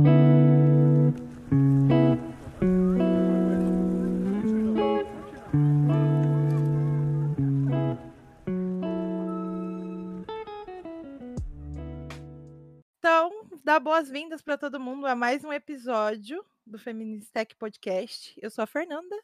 dá 13.63 13.79
boas-vindas 13.79 14.41
para 14.41 14.57
todo 14.57 14.79
mundo 14.79 15.05
a 15.05 15.15
mais 15.15 15.43
um 15.43 15.53
episódio 15.53 16.43
do 16.65 16.79
Feministec 16.79 17.55
Podcast. 17.55 18.33
Eu 18.41 18.49
sou 18.49 18.63
a 18.63 18.67
Fernanda. 18.67 19.15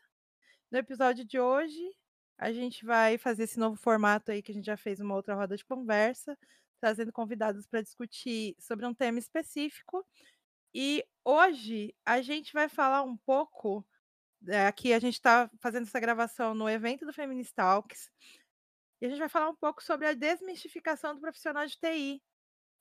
No 0.69 0.77
episódio 0.77 1.25
de 1.25 1.39
hoje, 1.39 1.81
a 2.37 2.51
gente 2.51 2.85
vai 2.85 3.17
fazer 3.17 3.43
esse 3.43 3.57
novo 3.57 3.75
formato 3.75 4.31
aí 4.31 4.43
que 4.43 4.51
a 4.51 4.53
gente 4.53 4.65
já 4.65 4.77
fez 4.77 4.99
uma 4.99 5.15
outra 5.15 5.33
roda 5.33 5.57
de 5.57 5.65
conversa, 5.65 6.37
trazendo 6.79 7.11
convidados 7.11 7.65
para 7.67 7.81
discutir 7.81 8.55
sobre 8.59 8.85
um 8.85 8.93
tema 8.93 9.19
específico. 9.19 10.05
E 10.73 11.03
hoje 11.23 11.95
a 12.05 12.21
gente 12.21 12.53
vai 12.53 12.69
falar 12.69 13.03
um 13.03 13.17
pouco. 13.17 13.85
é, 14.47 14.67
aqui 14.67 14.93
a 14.93 14.99
gente 14.99 15.15
está 15.15 15.49
fazendo 15.59 15.83
essa 15.87 15.99
gravação 15.99 16.53
no 16.53 16.69
evento 16.69 17.05
do 17.05 17.13
Feminist 17.13 17.53
Talks. 17.53 18.11
E 19.01 19.05
a 19.05 19.09
gente 19.09 19.19
vai 19.19 19.29
falar 19.29 19.49
um 19.49 19.55
pouco 19.55 19.83
sobre 19.83 20.07
a 20.07 20.13
desmistificação 20.13 21.13
do 21.15 21.21
profissional 21.21 21.65
de 21.65 21.77
TI. 21.77 22.21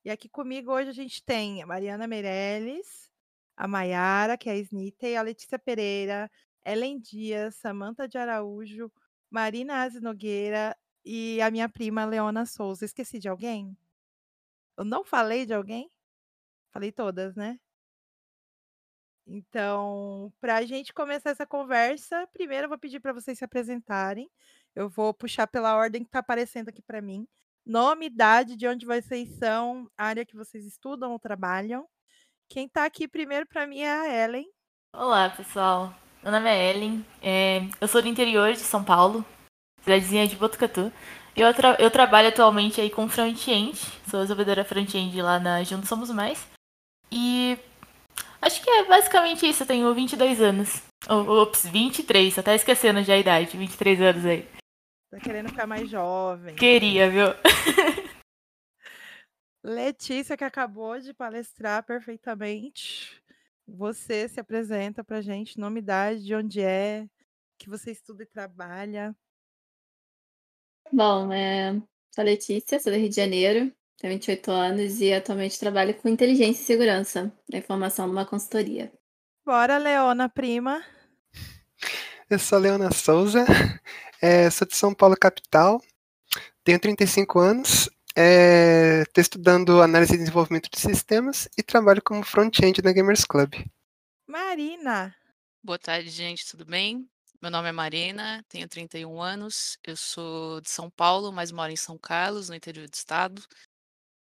E 0.04 0.10
aqui 0.10 0.28
comigo 0.28 0.72
hoje 0.72 0.90
a 0.90 0.94
gente 0.94 1.22
tem 1.24 1.62
a 1.62 1.66
Mariana 1.66 2.06
Meirelles, 2.06 3.10
a 3.56 3.66
Maiara, 3.66 4.36
que 4.36 4.48
é 4.48 4.52
a 4.52 4.56
Snitey, 4.56 5.16
a 5.16 5.22
Letícia 5.22 5.58
Pereira, 5.58 6.30
Ellen 6.64 6.98
Dias, 6.98 7.56
Samanta 7.56 8.06
de 8.08 8.18
Araújo, 8.18 8.90
Marina 9.30 9.82
Aze 9.82 10.00
Nogueira 10.00 10.76
e 11.04 11.40
a 11.40 11.50
minha 11.50 11.68
prima 11.68 12.04
Leona 12.04 12.46
Souza. 12.46 12.84
Esqueci 12.84 13.18
de 13.18 13.28
alguém? 13.28 13.76
Eu 14.76 14.84
não 14.84 15.04
falei 15.04 15.46
de 15.46 15.54
alguém? 15.54 15.90
Falei 16.72 16.92
todas, 16.92 17.34
né? 17.34 17.58
Então, 19.26 20.32
para 20.40 20.56
a 20.56 20.62
gente 20.64 20.92
começar 20.92 21.30
essa 21.30 21.46
conversa, 21.46 22.28
primeiro 22.32 22.66
eu 22.66 22.68
vou 22.68 22.78
pedir 22.78 23.00
para 23.00 23.12
vocês 23.12 23.38
se 23.38 23.44
apresentarem. 23.44 24.30
Eu 24.74 24.88
vou 24.88 25.12
puxar 25.12 25.46
pela 25.46 25.74
ordem 25.74 26.02
que 26.02 26.08
está 26.08 26.20
aparecendo 26.20 26.68
aqui 26.68 26.82
para 26.82 27.00
mim. 27.00 27.26
Nome, 27.64 28.06
idade, 28.06 28.54
de 28.54 28.68
onde 28.68 28.86
vocês 28.86 29.28
são, 29.38 29.90
área 29.96 30.24
que 30.24 30.36
vocês 30.36 30.64
estudam 30.64 31.10
ou 31.10 31.18
trabalham. 31.18 31.88
Quem 32.48 32.66
está 32.66 32.84
aqui 32.84 33.08
primeiro 33.08 33.46
para 33.46 33.66
mim 33.66 33.80
é 33.80 33.90
a 33.90 34.24
Ellen. 34.24 34.46
Olá, 34.94 35.30
pessoal. 35.30 35.92
Meu 36.22 36.30
nome 36.30 36.48
é 36.48 36.70
Ellen. 36.70 37.04
É, 37.20 37.60
eu 37.80 37.88
sou 37.88 38.00
do 38.00 38.08
interior 38.08 38.52
de 38.52 38.60
São 38.60 38.84
Paulo, 38.84 39.24
cidadezinha 39.80 40.28
de 40.28 40.36
Botucatu. 40.36 40.92
Eu, 41.36 41.52
tra 41.52 41.76
eu 41.78 41.90
trabalho 41.90 42.28
atualmente 42.28 42.80
aí 42.80 42.88
com 42.88 43.06
front-end. 43.06 43.76
Sou 44.08 44.20
desenvolvedora 44.20 44.64
front-end 44.64 45.20
lá 45.20 45.38
na 45.38 45.62
Juntos 45.62 45.86
Somos 45.86 46.10
Mais. 46.10 46.48
E 47.12 47.58
acho 48.40 48.62
que 48.62 48.70
é 48.70 48.84
basicamente 48.86 49.46
isso. 49.46 49.62
Eu 49.62 49.66
tenho 49.66 49.94
22 49.94 50.40
anos. 50.40 50.82
Ops, 51.06 51.66
23. 51.66 52.34
Tô 52.34 52.40
até 52.40 52.54
esquecendo 52.54 53.02
já 53.02 53.12
a 53.12 53.18
idade. 53.18 53.54
23 53.54 54.00
anos 54.00 54.24
aí. 54.24 54.48
Tá 55.10 55.20
querendo 55.20 55.50
ficar 55.50 55.66
mais 55.66 55.90
jovem. 55.90 56.56
Queria, 56.56 57.10
viu? 57.10 57.26
Letícia, 59.62 60.38
que 60.38 60.44
acabou 60.44 60.98
de 60.98 61.12
palestrar 61.12 61.84
perfeitamente. 61.84 63.22
Você 63.68 64.26
se 64.26 64.40
apresenta 64.40 65.04
pra 65.04 65.20
gente, 65.20 65.60
nome, 65.60 65.80
idade, 65.80 66.24
de 66.24 66.34
onde 66.34 66.62
é, 66.62 67.06
que 67.58 67.68
você 67.68 67.90
estuda 67.90 68.22
e 68.22 68.26
trabalha. 68.26 69.14
Bom, 70.92 71.32
é... 71.32 71.72
sou 72.14 72.22
a 72.22 72.24
Letícia, 72.24 72.78
sou 72.78 72.92
do 72.92 72.98
Rio 72.98 73.08
de 73.08 73.16
Janeiro, 73.16 73.72
tenho 73.98 74.12
28 74.14 74.50
anos 74.50 75.00
e 75.00 75.12
atualmente 75.12 75.58
trabalho 75.58 75.94
com 75.94 76.08
inteligência 76.08 76.62
e 76.62 76.64
segurança 76.64 77.32
da 77.48 77.58
informação 77.58 78.06
numa 78.06 78.26
consultoria. 78.26 78.92
Bora, 79.44 79.78
Leona, 79.78 80.28
prima. 80.28 80.84
Eu 82.28 82.38
sou 82.38 82.58
a 82.58 82.60
Leona 82.60 82.90
Souza, 82.92 83.44
é, 84.20 84.50
sou 84.50 84.66
de 84.66 84.76
São 84.76 84.92
Paulo, 84.92 85.16
capital, 85.16 85.80
tenho 86.64 86.80
35 86.80 87.38
anos, 87.38 87.88
estou 89.06 89.22
estudando 89.22 89.80
análise 89.80 90.14
e 90.14 90.18
desenvolvimento 90.18 90.68
de 90.70 90.80
sistemas 90.80 91.48
e 91.56 91.62
trabalho 91.62 92.02
como 92.02 92.24
front-end 92.24 92.82
na 92.82 92.92
Gamers 92.92 93.24
Club. 93.24 93.54
Marina. 94.26 95.14
Boa 95.62 95.78
tarde, 95.78 96.10
gente, 96.10 96.46
tudo 96.48 96.64
bem? 96.64 97.08
Meu 97.42 97.50
nome 97.50 97.68
é 97.68 97.72
Marina, 97.72 98.42
tenho 98.48 98.68
31 98.68 99.20
anos, 99.20 99.78
eu 99.84 99.96
sou 99.96 100.60
de 100.60 100.70
São 100.70 100.90
Paulo, 100.90 101.30
mas 101.30 101.52
moro 101.52 101.70
em 101.70 101.76
São 101.76 101.98
Carlos, 101.98 102.48
no 102.48 102.54
interior 102.54 102.88
do 102.88 102.94
estado. 102.94 103.42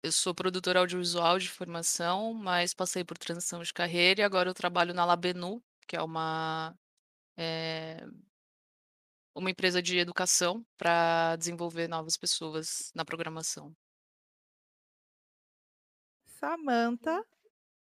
Eu 0.02 0.12
sou 0.12 0.34
produtora 0.34 0.80
audiovisual 0.80 1.38
de 1.38 1.48
formação, 1.48 2.34
mas 2.34 2.74
passei 2.74 3.04
por 3.04 3.16
transição 3.16 3.62
de 3.62 3.72
carreira 3.72 4.20
e 4.20 4.24
agora 4.24 4.50
eu 4.50 4.54
trabalho 4.54 4.92
na 4.92 5.04
Labenu, 5.04 5.62
que 5.86 5.96
é 5.96 6.02
uma 6.02 6.76
é, 7.36 8.04
uma 9.34 9.50
empresa 9.50 9.82
de 9.82 9.98
educação 9.98 10.64
para 10.76 11.36
desenvolver 11.36 11.88
novas 11.88 12.16
pessoas 12.16 12.90
na 12.94 13.04
programação. 13.04 13.74
Samanta. 16.26 17.24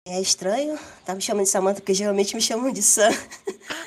É 0.10 0.22
estranho, 0.22 0.80
tá 1.06 1.14
me 1.14 1.22
chamando 1.22 1.44
de 1.44 1.52
Samanta, 1.52 1.82
porque 1.82 1.94
geralmente 1.94 2.34
me 2.34 2.42
chamam 2.42 2.72
de 2.72 2.82
Sam. 2.82 3.12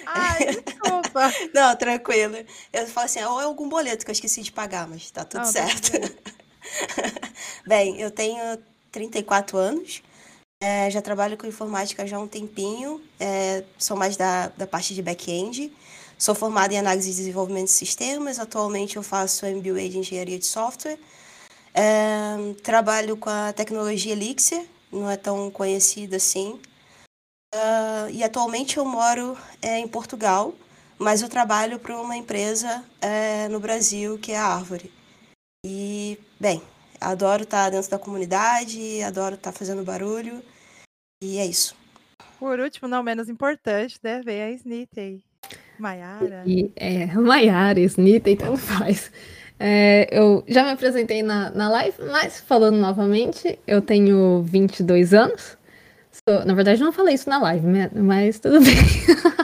Ai, 0.04 0.54
desculpa. 0.62 1.32
Não, 1.54 1.74
tranquilo. 1.76 2.36
Eu 2.70 2.86
falo 2.88 3.06
assim, 3.06 3.22
ou 3.24 3.40
é 3.40 3.44
algum 3.44 3.68
boleto 3.68 4.04
que 4.04 4.10
eu 4.10 4.12
esqueci 4.12 4.42
de 4.42 4.52
pagar, 4.52 4.86
mas 4.86 5.10
tá 5.10 5.24
tudo 5.24 5.40
Não, 5.40 5.46
tá 5.46 5.52
certo. 5.52 5.92
Bem, 7.66 7.98
eu 7.98 8.10
tenho 8.10 8.58
34 8.92 9.56
anos, 9.56 10.02
é, 10.62 10.90
já 10.90 11.00
trabalho 11.00 11.38
com 11.38 11.46
informática 11.46 12.06
já 12.06 12.18
há 12.18 12.20
um 12.20 12.28
tempinho, 12.28 13.00
é, 13.18 13.64
sou 13.78 13.96
mais 13.96 14.14
da, 14.14 14.48
da 14.48 14.66
parte 14.66 14.94
de 14.94 15.00
back-end, 15.00 15.72
sou 16.18 16.34
formada 16.34 16.74
em 16.74 16.78
análise 16.78 17.10
e 17.10 17.14
desenvolvimento 17.14 17.66
de 17.66 17.72
sistemas, 17.72 18.38
atualmente 18.38 18.96
eu 18.96 19.02
faço 19.02 19.46
MBA 19.46 19.88
de 19.88 19.98
engenharia 19.98 20.38
de 20.38 20.44
software, 20.44 20.98
é, 21.72 22.52
trabalho 22.62 23.16
com 23.16 23.30
a 23.30 23.54
tecnologia 23.54 24.12
Elixir, 24.12 24.66
não 24.92 25.10
é 25.10 25.16
tão 25.16 25.50
conhecida 25.50 26.16
assim, 26.16 26.60
Ah, 27.52 28.08
e 28.10 28.22
atualmente 28.22 28.76
eu 28.76 28.84
moro 28.84 29.36
é, 29.60 29.78
em 29.78 29.88
Portugal, 29.88 30.54
mas 30.98 31.20
eu 31.20 31.28
trabalho 31.28 31.78
para 31.78 32.00
uma 32.00 32.16
empresa 32.16 32.84
é, 33.00 33.48
no 33.48 33.58
Brasil 33.58 34.18
que 34.18 34.32
é 34.32 34.38
a 34.38 34.46
Árvore. 34.46 34.92
E, 35.66 36.18
bem, 36.38 36.62
adoro 37.00 37.42
estar 37.42 37.70
dentro 37.70 37.90
da 37.90 37.98
comunidade, 37.98 39.02
adoro 39.02 39.34
estar 39.34 39.52
fazendo 39.52 39.82
barulho, 39.82 40.42
e 41.22 41.38
é 41.38 41.46
isso. 41.46 41.74
Por 42.38 42.58
último, 42.60 42.88
não 42.88 43.02
menos 43.02 43.28
importante, 43.28 43.98
né? 44.02 44.22
Vem 44.24 44.42
a 44.42 44.50
Snitey. 44.52 45.22
Maiara. 45.78 46.44
E 46.46 46.72
é, 46.76 47.06
Maiara, 47.06 47.80
Snita 47.80 48.30
e 48.30 48.36
tanto 48.36 48.58
faz. 48.58 49.10
É, 49.62 50.08
eu 50.10 50.42
já 50.48 50.64
me 50.64 50.70
apresentei 50.70 51.22
na, 51.22 51.50
na 51.50 51.68
live, 51.68 51.94
mas 52.10 52.40
falando 52.40 52.78
novamente, 52.78 53.58
eu 53.66 53.82
tenho 53.82 54.42
22 54.42 55.12
anos. 55.12 55.58
Sou- 56.10 56.46
na 56.46 56.54
verdade, 56.54 56.82
não 56.82 56.92
falei 56.92 57.14
isso 57.14 57.28
na 57.28 57.38
live, 57.38 57.66
né? 57.66 57.90
mas 57.94 58.40
tudo 58.40 58.58
bem. 58.58 58.74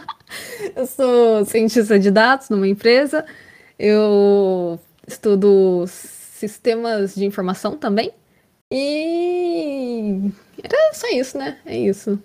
eu 0.75 0.87
sou 0.87 1.44
cientista 1.44 1.99
de 1.99 2.10
dados 2.10 2.49
numa 2.49 2.66
empresa. 2.66 3.27
Eu 3.78 4.81
estudo 5.06 5.84
sistemas 5.87 7.15
de 7.15 7.27
informação 7.27 7.77
também. 7.77 8.10
E 8.72 10.31
era 10.62 10.94
só 10.94 11.09
isso, 11.09 11.37
né? 11.37 11.60
É 11.66 11.77
isso. 11.77 12.19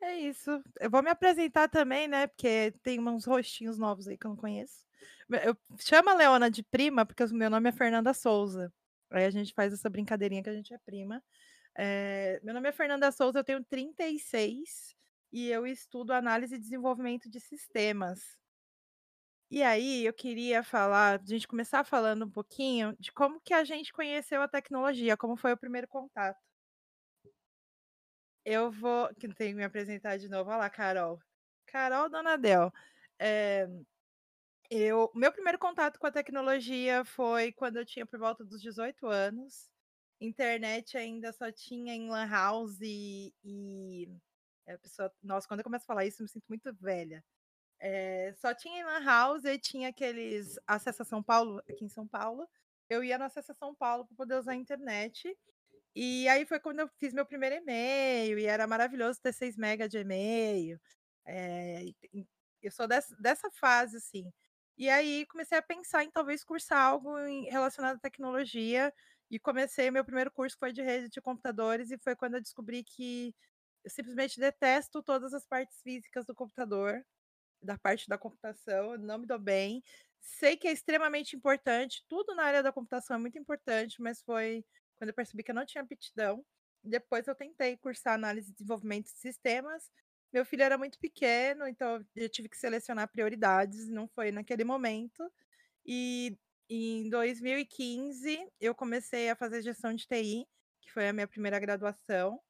É 0.00 0.16
isso. 0.16 0.62
Eu 0.78 0.88
vou 0.88 1.02
me 1.02 1.10
apresentar 1.10 1.68
também, 1.68 2.06
né? 2.06 2.28
Porque 2.28 2.72
tem 2.84 3.00
uns 3.00 3.24
rostinhos 3.24 3.76
novos 3.78 4.06
aí 4.06 4.16
que 4.16 4.26
eu 4.26 4.30
não 4.30 4.36
conheço. 4.36 4.88
Eu 5.44 5.56
chamo 5.78 6.10
a 6.10 6.14
Leona 6.14 6.50
de 6.50 6.62
prima, 6.62 7.06
porque 7.06 7.22
o 7.22 7.34
meu 7.34 7.48
nome 7.50 7.68
é 7.68 7.72
Fernanda 7.72 8.12
Souza. 8.12 8.72
Aí 9.10 9.24
a 9.24 9.30
gente 9.30 9.54
faz 9.54 9.72
essa 9.72 9.88
brincadeirinha 9.88 10.42
que 10.42 10.50
a 10.50 10.54
gente 10.54 10.72
é 10.74 10.78
prima. 10.78 11.22
É, 11.76 12.40
meu 12.42 12.54
nome 12.54 12.68
é 12.68 12.72
Fernanda 12.72 13.10
Souza, 13.12 13.38
eu 13.38 13.44
tenho 13.44 13.64
36 13.64 14.94
e 15.32 15.48
eu 15.48 15.66
estudo 15.66 16.12
análise 16.12 16.54
e 16.54 16.58
desenvolvimento 16.58 17.30
de 17.30 17.40
sistemas. 17.40 18.38
E 19.50 19.62
aí 19.62 20.04
eu 20.06 20.12
queria 20.12 20.62
falar, 20.62 21.20
a 21.20 21.26
gente 21.26 21.48
começar 21.48 21.84
falando 21.84 22.24
um 22.24 22.30
pouquinho 22.30 22.96
de 22.98 23.12
como 23.12 23.40
que 23.40 23.52
a 23.52 23.64
gente 23.64 23.92
conheceu 23.92 24.42
a 24.42 24.48
tecnologia, 24.48 25.16
como 25.16 25.36
foi 25.36 25.52
o 25.52 25.56
primeiro 25.56 25.88
contato. 25.88 26.38
Eu 28.44 28.70
vou. 28.70 29.08
Que 29.14 29.28
tem 29.34 29.50
que 29.50 29.54
me 29.56 29.64
apresentar 29.64 30.16
de 30.18 30.28
novo. 30.28 30.50
Olha 30.50 30.60
lá, 30.60 30.70
Carol. 30.70 31.20
Carol 31.66 32.08
Donadel. 32.08 32.72
É, 33.18 33.68
eu, 34.70 35.10
meu 35.14 35.32
primeiro 35.32 35.58
contato 35.58 35.98
com 35.98 36.06
a 36.06 36.12
tecnologia 36.12 37.04
foi 37.04 37.52
quando 37.52 37.76
eu 37.76 37.84
tinha 37.84 38.06
por 38.06 38.18
volta 38.20 38.44
dos 38.44 38.62
18 38.62 39.06
anos. 39.06 39.68
Internet 40.20 40.96
ainda 40.96 41.32
só 41.32 41.50
tinha 41.50 41.94
em 41.94 42.08
Lan 42.08 42.28
House 42.28 42.78
e. 42.80 43.34
e 43.44 44.08
a 44.68 44.78
pessoa, 44.78 45.12
nossa, 45.22 45.48
quando 45.48 45.60
eu 45.60 45.64
começo 45.64 45.84
a 45.84 45.86
falar 45.86 46.06
isso, 46.06 46.22
eu 46.22 46.24
me 46.24 46.28
sinto 46.28 46.44
muito 46.48 46.72
velha. 46.74 47.24
É, 47.80 48.34
só 48.36 48.54
tinha 48.54 48.80
em 48.80 48.84
Lan 48.84 49.04
House 49.04 49.44
e 49.44 49.58
tinha 49.58 49.88
aqueles 49.88 50.58
acesso 50.66 51.02
a 51.02 51.04
São 51.04 51.22
Paulo, 51.22 51.58
aqui 51.68 51.84
em 51.84 51.88
São 51.88 52.06
Paulo. 52.06 52.48
Eu 52.88 53.02
ia 53.02 53.18
no 53.18 53.24
acesso 53.24 53.52
a 53.52 53.54
São 53.54 53.74
Paulo 53.74 54.06
para 54.06 54.16
poder 54.16 54.36
usar 54.36 54.52
a 54.52 54.56
internet. 54.56 55.36
E 55.94 56.28
aí 56.28 56.46
foi 56.46 56.60
quando 56.60 56.80
eu 56.80 56.88
fiz 56.98 57.12
meu 57.12 57.26
primeiro 57.26 57.56
e-mail, 57.56 58.38
e 58.38 58.46
era 58.46 58.66
maravilhoso 58.66 59.20
ter 59.20 59.32
6 59.32 59.56
mega 59.56 59.88
de 59.88 59.98
e-mail. 59.98 60.80
É, 61.26 61.84
eu 62.62 62.70
sou 62.70 62.86
dessa, 62.86 63.16
dessa 63.16 63.50
fase, 63.50 63.96
assim. 63.96 64.32
E 64.80 64.88
aí 64.90 65.26
comecei 65.26 65.58
a 65.58 65.62
pensar 65.62 66.04
em 66.04 66.10
talvez 66.10 66.42
cursar 66.42 66.80
algo 66.80 67.18
em, 67.20 67.44
relacionado 67.50 67.96
à 67.96 68.00
tecnologia. 68.00 68.94
E 69.30 69.38
comecei, 69.38 69.90
meu 69.90 70.04
primeiro 70.06 70.32
curso 70.32 70.56
foi 70.58 70.72
de 70.72 70.82
rede 70.82 71.10
de 71.10 71.20
computadores, 71.20 71.90
e 71.90 71.98
foi 71.98 72.16
quando 72.16 72.36
eu 72.36 72.40
descobri 72.42 72.82
que 72.84 73.34
eu 73.84 73.90
simplesmente 73.90 74.40
detesto 74.40 75.02
todas 75.02 75.34
as 75.34 75.46
partes 75.46 75.82
físicas 75.82 76.24
do 76.26 76.34
computador, 76.34 77.04
da 77.62 77.78
parte 77.78 78.08
da 78.08 78.18
computação, 78.18 78.96
não 78.98 79.18
me 79.18 79.26
dou 79.26 79.38
bem. 79.38 79.82
Sei 80.20 80.56
que 80.56 80.68
é 80.68 80.72
extremamente 80.72 81.36
importante, 81.36 82.04
tudo 82.08 82.34
na 82.34 82.44
área 82.44 82.62
da 82.62 82.72
computação 82.72 83.16
é 83.16 83.20
muito 83.20 83.38
importante, 83.38 84.00
mas 84.02 84.22
foi 84.22 84.64
quando 84.96 85.10
eu 85.10 85.14
percebi 85.14 85.42
que 85.44 85.50
eu 85.52 85.54
não 85.54 85.66
tinha 85.66 85.82
aptidão. 85.84 86.44
Depois 86.84 87.26
eu 87.28 87.34
tentei 87.34 87.76
cursar 87.76 88.14
análise 88.14 88.50
e 88.50 88.54
desenvolvimento 88.54 89.06
de 89.06 89.18
sistemas. 89.18 89.90
Meu 90.32 90.44
filho 90.44 90.62
era 90.62 90.78
muito 90.78 90.98
pequeno, 90.98 91.66
então 91.66 92.04
eu 92.14 92.28
tive 92.28 92.48
que 92.48 92.56
selecionar 92.56 93.08
prioridades, 93.10 93.88
não 93.88 94.06
foi 94.08 94.30
naquele 94.30 94.64
momento. 94.64 95.30
E 95.84 96.36
em 96.68 97.08
2015 97.10 98.38
eu 98.60 98.74
comecei 98.74 99.30
a 99.30 99.36
fazer 99.36 99.62
gestão 99.62 99.94
de 99.94 100.06
TI, 100.06 100.46
que 100.80 100.92
foi 100.92 101.08
a 101.08 101.12
minha 101.12 101.26
primeira 101.28 101.58
graduação, 101.58 102.40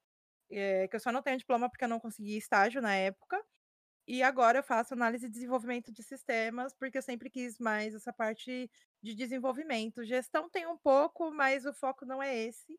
é, 0.50 0.88
que 0.88 0.96
eu 0.96 1.00
só 1.00 1.12
não 1.12 1.22
tenho 1.22 1.38
diploma 1.38 1.70
porque 1.70 1.84
eu 1.84 1.88
não 1.88 2.00
consegui 2.00 2.36
estágio 2.36 2.82
na 2.82 2.94
época. 2.94 3.42
E 4.06 4.22
agora 4.22 4.58
eu 4.58 4.62
faço 4.64 4.94
análise 4.94 5.26
e 5.26 5.30
desenvolvimento 5.30 5.92
de 5.92 6.02
sistemas, 6.02 6.74
porque 6.74 6.98
eu 6.98 7.02
sempre 7.02 7.30
quis 7.30 7.58
mais 7.58 7.94
essa 7.94 8.12
parte 8.12 8.70
de 9.02 9.14
desenvolvimento. 9.14 10.04
Gestão 10.04 10.50
tem 10.50 10.66
um 10.66 10.76
pouco, 10.78 11.30
mas 11.32 11.64
o 11.66 11.72
foco 11.72 12.04
não 12.04 12.22
é 12.22 12.36
esse. 12.36 12.78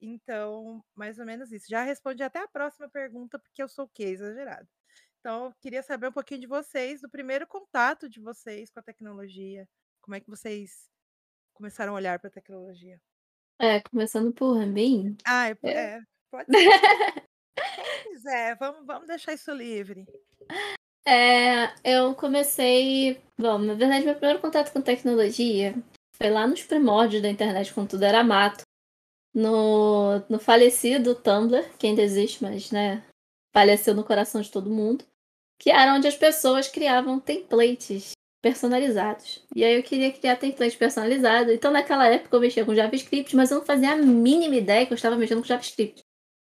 Então, 0.00 0.84
mais 0.94 1.18
ou 1.18 1.24
menos 1.24 1.52
isso. 1.52 1.66
Já 1.68 1.82
respondi 1.82 2.22
até 2.22 2.40
a 2.40 2.48
próxima 2.48 2.88
pergunta, 2.88 3.38
porque 3.38 3.62
eu 3.62 3.68
sou 3.68 3.86
o 3.86 3.88
quê? 3.88 4.04
Exagerado. 4.04 4.68
Então, 5.20 5.46
eu 5.46 5.54
queria 5.60 5.82
saber 5.82 6.08
um 6.08 6.12
pouquinho 6.12 6.40
de 6.40 6.46
vocês, 6.46 7.00
do 7.00 7.10
primeiro 7.10 7.46
contato 7.46 8.08
de 8.08 8.20
vocês 8.20 8.70
com 8.70 8.80
a 8.80 8.82
tecnologia. 8.82 9.68
Como 10.00 10.14
é 10.14 10.20
que 10.20 10.30
vocês 10.30 10.88
começaram 11.52 11.92
a 11.92 11.96
olhar 11.96 12.18
para 12.18 12.28
a 12.28 12.32
tecnologia? 12.32 13.00
É, 13.58 13.80
começando 13.80 14.32
por 14.32 14.64
mim. 14.66 15.16
Ah, 15.26 15.48
é, 15.48 15.56
é. 15.64 16.00
pode 16.30 16.46
ser. 16.46 16.56
Quem 17.56 18.12
quiser, 18.12 18.56
vamos, 18.58 18.86
vamos 18.86 19.08
deixar 19.08 19.32
isso 19.32 19.50
livre. 19.50 20.06
É, 21.06 21.72
eu 21.82 22.14
comecei. 22.14 23.20
Bom, 23.38 23.58
na 23.58 23.74
verdade, 23.74 24.04
meu 24.04 24.14
primeiro 24.14 24.40
contato 24.40 24.72
com 24.72 24.82
tecnologia 24.82 25.74
foi 26.16 26.30
lá 26.30 26.46
nos 26.46 26.62
primórdios 26.62 27.22
da 27.22 27.30
internet, 27.30 27.72
quando 27.72 27.90
tudo 27.90 28.04
era 28.04 28.22
mato. 28.22 28.65
No, 29.36 30.18
no 30.30 30.38
falecido 30.38 31.14
Tumblr, 31.14 31.62
que 31.78 31.86
ainda 31.86 32.00
existe, 32.00 32.42
mas, 32.42 32.70
né, 32.70 33.04
faleceu 33.52 33.94
no 33.94 34.02
coração 34.02 34.40
de 34.40 34.50
todo 34.50 34.70
mundo. 34.70 35.04
Que 35.58 35.70
era 35.70 35.94
onde 35.94 36.08
as 36.08 36.16
pessoas 36.16 36.68
criavam 36.68 37.20
templates 37.20 38.12
personalizados. 38.42 39.44
E 39.54 39.62
aí 39.62 39.74
eu 39.76 39.82
queria 39.82 40.10
criar 40.10 40.36
templates 40.36 40.76
personalizados. 40.76 41.52
Então, 41.52 41.70
naquela 41.70 42.06
época, 42.06 42.34
eu 42.34 42.40
mexia 42.40 42.64
com 42.64 42.74
JavaScript, 42.74 43.36
mas 43.36 43.50
eu 43.50 43.58
não 43.58 43.64
fazia 43.66 43.92
a 43.92 43.96
mínima 43.96 44.56
ideia 44.56 44.86
que 44.86 44.92
eu 44.92 44.96
estava 44.96 45.16
mexendo 45.16 45.40
com 45.40 45.46
JavaScript. 45.46 46.02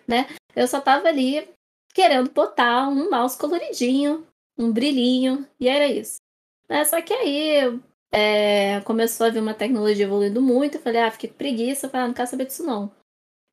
Né? 0.06 0.26
Eu 0.56 0.66
só 0.66 0.78
estava 0.78 1.08
ali 1.08 1.46
querendo 1.92 2.30
botar 2.30 2.88
um 2.88 3.10
mouse 3.10 3.36
coloridinho, 3.36 4.26
um 4.56 4.72
brilhinho, 4.72 5.46
e 5.60 5.68
era 5.68 5.86
isso. 5.86 6.20
É, 6.68 6.84
só 6.84 7.02
que 7.02 7.12
aí 7.12 7.78
é, 8.12 8.80
começou 8.82 9.26
a 9.26 9.30
vir 9.30 9.40
uma 9.40 9.54
tecnologia 9.54 10.04
evoluindo 10.04 10.40
muito, 10.40 10.76
eu 10.76 10.80
falei, 10.80 11.00
ah, 11.00 11.10
fiquei 11.10 11.30
com 11.30 11.36
preguiça, 11.36 11.86
eu 11.86 11.90
falei, 11.90 12.04
ah, 12.04 12.08
não 12.08 12.14
quero 12.14 12.28
saber 12.28 12.46
disso 12.46 12.64
não. 12.64 12.90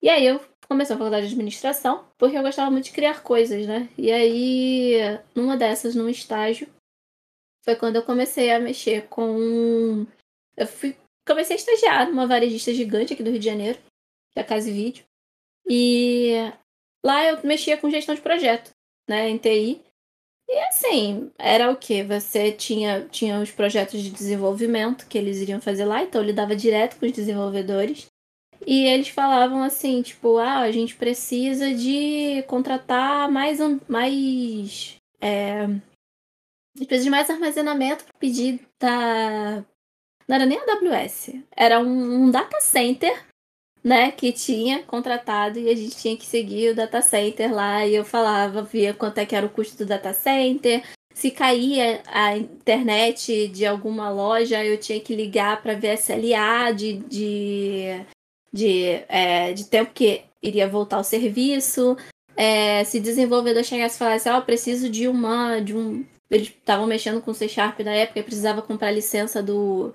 E 0.01 0.09
aí 0.09 0.25
eu 0.25 0.39
comecei 0.67 0.95
a 0.95 0.97
faculdade 0.97 1.27
de 1.27 1.33
administração, 1.33 2.05
porque 2.17 2.37
eu 2.37 2.41
gostava 2.41 2.71
muito 2.71 2.85
de 2.85 2.91
criar 2.91 3.23
coisas, 3.23 3.65
né? 3.67 3.89
E 3.97 4.11
aí, 4.11 5.19
numa 5.35 5.57
dessas, 5.57 5.95
num 5.95 6.09
estágio, 6.09 6.67
foi 7.63 7.75
quando 7.75 7.95
eu 7.97 8.03
comecei 8.03 8.51
a 8.51 8.59
mexer 8.59 9.07
com. 9.07 10.05
Eu 10.55 10.67
fui... 10.67 10.95
comecei 11.27 11.55
a 11.55 11.59
estagiar 11.59 12.07
numa 12.07 12.27
varejista 12.27 12.73
gigante 12.73 13.13
aqui 13.13 13.23
do 13.23 13.31
Rio 13.31 13.39
de 13.39 13.45
Janeiro, 13.45 13.79
que 13.79 14.39
é 14.39 14.41
a 14.41 14.45
Casa 14.45 14.69
e 14.69 14.73
Vídeo. 14.73 15.05
E 15.67 16.51
Lá 17.05 17.23
eu 17.23 17.39
mexia 17.43 17.77
com 17.77 17.87
gestão 17.87 18.15
de 18.15 18.21
projeto, 18.21 18.71
né, 19.07 19.29
em 19.29 19.37
TI. 19.37 19.79
E 20.47 20.59
assim, 20.69 21.31
era 21.37 21.71
o 21.71 21.75
que? 21.75 22.03
Você 22.03 22.51
tinha, 22.51 23.07
tinha 23.09 23.39
os 23.39 23.51
projetos 23.51 24.01
de 24.01 24.11
desenvolvimento 24.11 25.07
que 25.07 25.17
eles 25.17 25.37
iriam 25.37 25.59
fazer 25.59 25.85
lá, 25.85 26.03
então 26.03 26.21
eu 26.21 26.27
lidava 26.27 26.55
direto 26.55 26.97
com 26.97 27.05
os 27.05 27.11
desenvolvedores. 27.11 28.07
E 28.65 28.85
eles 28.85 29.09
falavam 29.09 29.63
assim, 29.63 30.01
tipo, 30.01 30.37
ah, 30.37 30.59
a 30.59 30.71
gente 30.71 30.95
precisa 30.95 31.73
de 31.73 32.43
contratar 32.47 33.29
mais, 33.29 33.59
mais 33.87 34.97
é, 35.21 35.67
precisa 36.83 37.03
de 37.03 37.09
mais 37.09 37.29
armazenamento 37.29 38.03
para 38.03 38.19
pedir 38.19 38.59
da. 38.79 39.63
Não 40.27 40.35
era 40.35 40.45
nem 40.45 40.59
AWS, 40.59 41.35
era 41.55 41.79
um, 41.79 42.25
um 42.25 42.31
data 42.31 42.59
center 42.59 43.25
né, 43.85 44.11
que 44.11 44.31
tinha 44.31 44.81
contratado 44.81 45.59
e 45.59 45.69
a 45.69 45.75
gente 45.75 45.95
tinha 45.95 46.17
que 46.17 46.25
seguir 46.25 46.71
o 46.71 46.75
data 46.75 47.03
center 47.03 47.53
lá 47.53 47.85
e 47.85 47.93
eu 47.93 48.03
falava, 48.03 48.63
via 48.63 48.95
quanto 48.95 49.19
é 49.19 49.27
que 49.27 49.35
era 49.35 49.45
o 49.45 49.49
custo 49.49 49.77
do 49.77 49.85
data 49.85 50.11
center, 50.11 50.81
se 51.13 51.29
caía 51.29 52.01
a 52.07 52.35
internet 52.35 53.47
de 53.47 53.63
alguma 53.63 54.09
loja, 54.09 54.65
eu 54.65 54.79
tinha 54.79 54.99
que 54.99 55.15
ligar 55.15 55.61
para 55.61 55.75
ver 55.75 55.99
SLA 55.99 56.71
de, 56.71 56.93
de, 56.93 58.05
de, 58.51 58.85
é, 59.07 59.53
de 59.53 59.65
tempo 59.65 59.93
que 59.93 60.23
iria 60.41 60.67
voltar 60.67 60.97
ao 60.97 61.03
serviço. 61.03 61.95
É, 62.35 62.83
se 62.83 62.99
desenvolvedor 62.99 63.63
chegasse 63.63 63.95
e 63.95 63.99
falasse, 63.99 64.27
ó, 64.27 64.39
oh, 64.39 64.41
preciso 64.41 64.89
de 64.89 65.07
uma, 65.07 65.59
de 65.61 65.73
um. 65.73 66.03
Eles 66.29 66.47
estavam 66.47 66.87
mexendo 66.87 67.21
com 67.21 67.33
C 67.33 67.47
Sharp 67.47 67.79
na 67.81 67.93
época 67.93 68.19
e 68.19 68.23
precisava 68.23 68.61
comprar 68.61 68.91
licença 68.91 69.41
do 69.41 69.93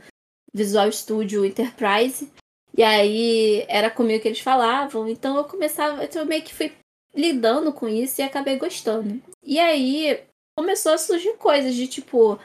Visual 0.54 0.90
Studio 0.90 1.44
Enterprise. 1.44 2.30
E 2.76 2.82
aí 2.82 3.64
era 3.68 3.90
comigo 3.90 4.22
que 4.22 4.28
eles 4.28 4.40
falavam, 4.40 5.08
então 5.08 5.36
eu 5.36 5.44
começava, 5.44 6.04
então 6.04 6.22
eu 6.22 6.26
meio 6.26 6.42
que 6.42 6.54
fui 6.54 6.72
lidando 7.14 7.72
com 7.72 7.88
isso 7.88 8.20
e 8.20 8.24
acabei 8.24 8.56
gostando. 8.56 9.20
E 9.42 9.58
aí 9.58 10.22
começou 10.56 10.92
a 10.92 10.98
surgir 10.98 11.36
coisas 11.36 11.74
de 11.74 11.86
tipo, 11.88 12.38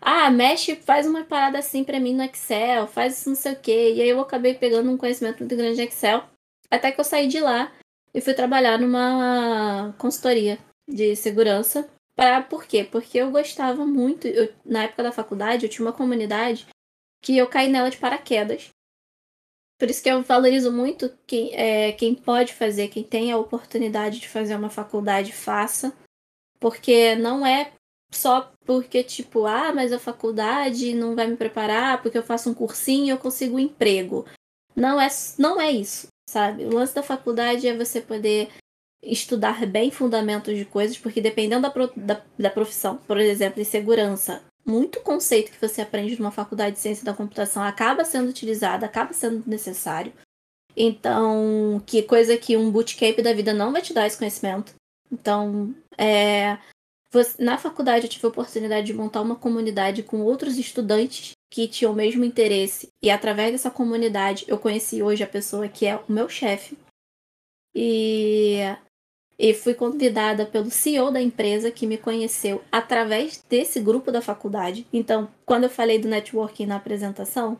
ah, 0.00 0.30
mexe, 0.30 0.76
faz 0.76 1.06
uma 1.06 1.24
parada 1.24 1.58
assim 1.58 1.84
para 1.84 2.00
mim 2.00 2.14
no 2.14 2.22
Excel, 2.24 2.86
faz 2.86 3.18
isso 3.18 3.28
não 3.28 3.36
sei 3.36 3.52
o 3.52 3.60
quê. 3.60 3.92
E 3.94 4.02
aí 4.02 4.08
eu 4.08 4.20
acabei 4.20 4.54
pegando 4.54 4.90
um 4.90 4.96
conhecimento 4.96 5.40
muito 5.40 5.56
grande 5.56 5.76
de 5.76 5.82
Excel, 5.82 6.24
até 6.70 6.90
que 6.90 7.00
eu 7.00 7.04
saí 7.04 7.28
de 7.28 7.40
lá 7.40 7.72
e 8.14 8.20
fui 8.20 8.34
trabalhar 8.34 8.78
numa 8.78 9.94
consultoria 9.98 10.58
de 10.88 11.14
segurança. 11.16 11.88
Pra, 12.16 12.42
por 12.42 12.64
quê? 12.64 12.84
Porque 12.84 13.18
eu 13.18 13.30
gostava 13.30 13.86
muito, 13.86 14.26
eu, 14.26 14.52
na 14.64 14.84
época 14.84 15.02
da 15.02 15.12
faculdade, 15.12 15.64
eu 15.64 15.70
tinha 15.70 15.86
uma 15.86 15.92
comunidade 15.92 16.66
que 17.22 17.36
eu 17.36 17.46
caí 17.46 17.68
nela 17.68 17.90
de 17.90 17.96
paraquedas. 17.96 18.70
Por 19.80 19.88
isso 19.88 20.02
que 20.02 20.10
eu 20.10 20.22
valorizo 20.22 20.70
muito 20.70 21.10
quem, 21.26 21.54
é, 21.54 21.92
quem 21.92 22.14
pode 22.14 22.52
fazer, 22.52 22.88
quem 22.88 23.02
tem 23.02 23.32
a 23.32 23.38
oportunidade 23.38 24.20
de 24.20 24.28
fazer 24.28 24.54
uma 24.54 24.68
faculdade, 24.68 25.32
faça. 25.32 25.90
Porque 26.60 27.14
não 27.14 27.46
é 27.46 27.72
só 28.12 28.52
porque, 28.66 29.02
tipo, 29.02 29.46
ah, 29.46 29.72
mas 29.72 29.90
a 29.90 29.98
faculdade 29.98 30.92
não 30.92 31.16
vai 31.16 31.26
me 31.28 31.36
preparar, 31.36 32.02
porque 32.02 32.18
eu 32.18 32.22
faço 32.22 32.50
um 32.50 32.54
cursinho 32.54 33.06
e 33.06 33.08
eu 33.08 33.16
consigo 33.16 33.56
um 33.56 33.58
emprego. 33.58 34.26
Não 34.76 35.00
é, 35.00 35.08
não 35.38 35.58
é 35.58 35.72
isso, 35.72 36.08
sabe? 36.28 36.64
O 36.64 36.74
lance 36.74 36.94
da 36.94 37.02
faculdade 37.02 37.66
é 37.66 37.74
você 37.74 38.02
poder 38.02 38.50
estudar 39.02 39.64
bem 39.64 39.90
fundamentos 39.90 40.54
de 40.54 40.66
coisas, 40.66 40.98
porque 40.98 41.22
dependendo 41.22 41.62
da, 41.62 41.72
da, 41.96 42.22
da 42.38 42.50
profissão, 42.50 42.98
por 42.98 43.18
exemplo, 43.18 43.62
em 43.62 43.64
segurança, 43.64 44.42
muito 44.64 45.00
conceito 45.00 45.50
que 45.50 45.60
você 45.60 45.82
aprende 45.82 46.18
numa 46.18 46.30
faculdade 46.30 46.76
de 46.76 46.82
ciência 46.82 47.04
da 47.04 47.14
computação 47.14 47.62
acaba 47.62 48.04
sendo 48.04 48.28
utilizado, 48.28 48.84
acaba 48.84 49.12
sendo 49.12 49.42
necessário. 49.46 50.12
Então, 50.76 51.82
que 51.86 52.02
coisa 52.02 52.36
que 52.36 52.56
um 52.56 52.70
bootcamp 52.70 53.18
da 53.20 53.32
vida 53.32 53.52
não 53.52 53.72
vai 53.72 53.82
te 53.82 53.92
dar 53.92 54.06
esse 54.06 54.16
conhecimento. 54.16 54.74
Então, 55.10 55.74
é, 55.98 56.58
você, 57.12 57.42
na 57.42 57.58
faculdade 57.58 58.06
eu 58.06 58.10
tive 58.10 58.24
a 58.26 58.28
oportunidade 58.28 58.86
de 58.86 58.94
montar 58.94 59.20
uma 59.20 59.34
comunidade 59.34 60.02
com 60.02 60.22
outros 60.22 60.56
estudantes 60.56 61.32
que 61.50 61.66
tinham 61.66 61.92
o 61.92 61.96
mesmo 61.96 62.24
interesse. 62.24 62.88
E 63.02 63.10
através 63.10 63.50
dessa 63.50 63.70
comunidade 63.70 64.44
eu 64.46 64.58
conheci 64.58 65.02
hoje 65.02 65.24
a 65.24 65.28
pessoa 65.28 65.68
que 65.68 65.86
é 65.86 65.96
o 65.96 66.12
meu 66.12 66.28
chefe. 66.28 66.78
E 67.74 68.58
e 69.42 69.54
fui 69.54 69.72
convidada 69.72 70.44
pelo 70.44 70.70
CEO 70.70 71.10
da 71.10 71.18
empresa 71.18 71.70
que 71.70 71.86
me 71.86 71.96
conheceu 71.96 72.62
através 72.70 73.42
desse 73.48 73.80
grupo 73.80 74.12
da 74.12 74.20
faculdade. 74.20 74.86
Então, 74.92 75.30
quando 75.46 75.64
eu 75.64 75.70
falei 75.70 75.98
do 75.98 76.08
networking 76.08 76.66
na 76.66 76.76
apresentação, 76.76 77.58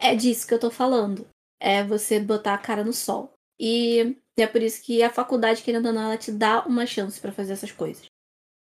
é 0.00 0.16
disso 0.16 0.48
que 0.48 0.52
eu 0.52 0.58
tô 0.58 0.68
falando. 0.68 1.24
É 1.60 1.84
você 1.84 2.18
botar 2.18 2.54
a 2.54 2.58
cara 2.58 2.82
no 2.82 2.92
sol. 2.92 3.30
E 3.56 4.16
é 4.36 4.48
por 4.48 4.60
isso 4.60 4.82
que 4.82 5.00
a 5.00 5.10
faculdade, 5.10 5.62
querendo 5.62 5.86
ou 5.86 5.92
não, 5.92 6.02
ela 6.02 6.16
te 6.16 6.32
dá 6.32 6.64
uma 6.66 6.86
chance 6.86 7.20
para 7.20 7.30
fazer 7.30 7.52
essas 7.52 7.70
coisas. 7.70 8.06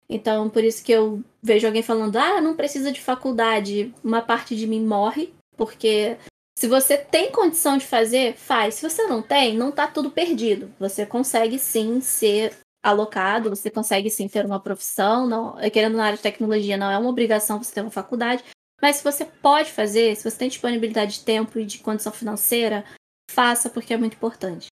Então, 0.07 0.47
por 0.47 0.63
isso 0.63 0.83
que 0.83 0.91
eu 0.91 1.23
vejo 1.41 1.65
alguém 1.65 1.81
falando: 1.81 2.15
ah, 2.17 2.39
não 2.39 2.55
precisa 2.55 2.91
de 2.91 3.01
faculdade. 3.01 3.91
Uma 4.03 4.21
parte 4.21 4.55
de 4.55 4.67
mim 4.67 4.85
morre, 4.85 5.33
porque 5.57 6.15
Se 6.61 6.67
você 6.67 6.95
tem 6.95 7.31
condição 7.31 7.75
de 7.75 7.87
fazer, 7.87 8.35
faz. 8.35 8.75
Se 8.75 8.87
você 8.87 9.07
não 9.07 9.19
tem, 9.19 9.57
não 9.57 9.71
tá 9.71 9.87
tudo 9.87 10.11
perdido. 10.11 10.71
Você 10.77 11.07
consegue 11.07 11.57
sim 11.57 11.99
ser 12.01 12.55
alocado, 12.83 13.49
você 13.49 13.71
consegue 13.71 14.11
sim 14.11 14.27
ter 14.27 14.45
uma 14.45 14.59
profissão, 14.59 15.25
não, 15.25 15.55
querendo 15.71 15.97
na 15.97 16.05
área 16.05 16.17
de 16.17 16.21
tecnologia, 16.21 16.77
não 16.77 16.91
é 16.91 16.99
uma 16.99 17.09
obrigação 17.09 17.57
você 17.57 17.73
ter 17.73 17.81
uma 17.81 17.89
faculdade, 17.89 18.43
mas 18.79 18.97
se 18.97 19.03
você 19.03 19.25
pode 19.25 19.71
fazer, 19.71 20.15
se 20.15 20.29
você 20.29 20.37
tem 20.37 20.49
disponibilidade 20.49 21.13
de 21.13 21.25
tempo 21.25 21.57
e 21.57 21.65
de 21.65 21.79
condição 21.79 22.11
financeira, 22.11 22.85
faça 23.31 23.67
porque 23.67 23.95
é 23.95 23.97
muito 23.97 24.13
importante. 24.13 24.67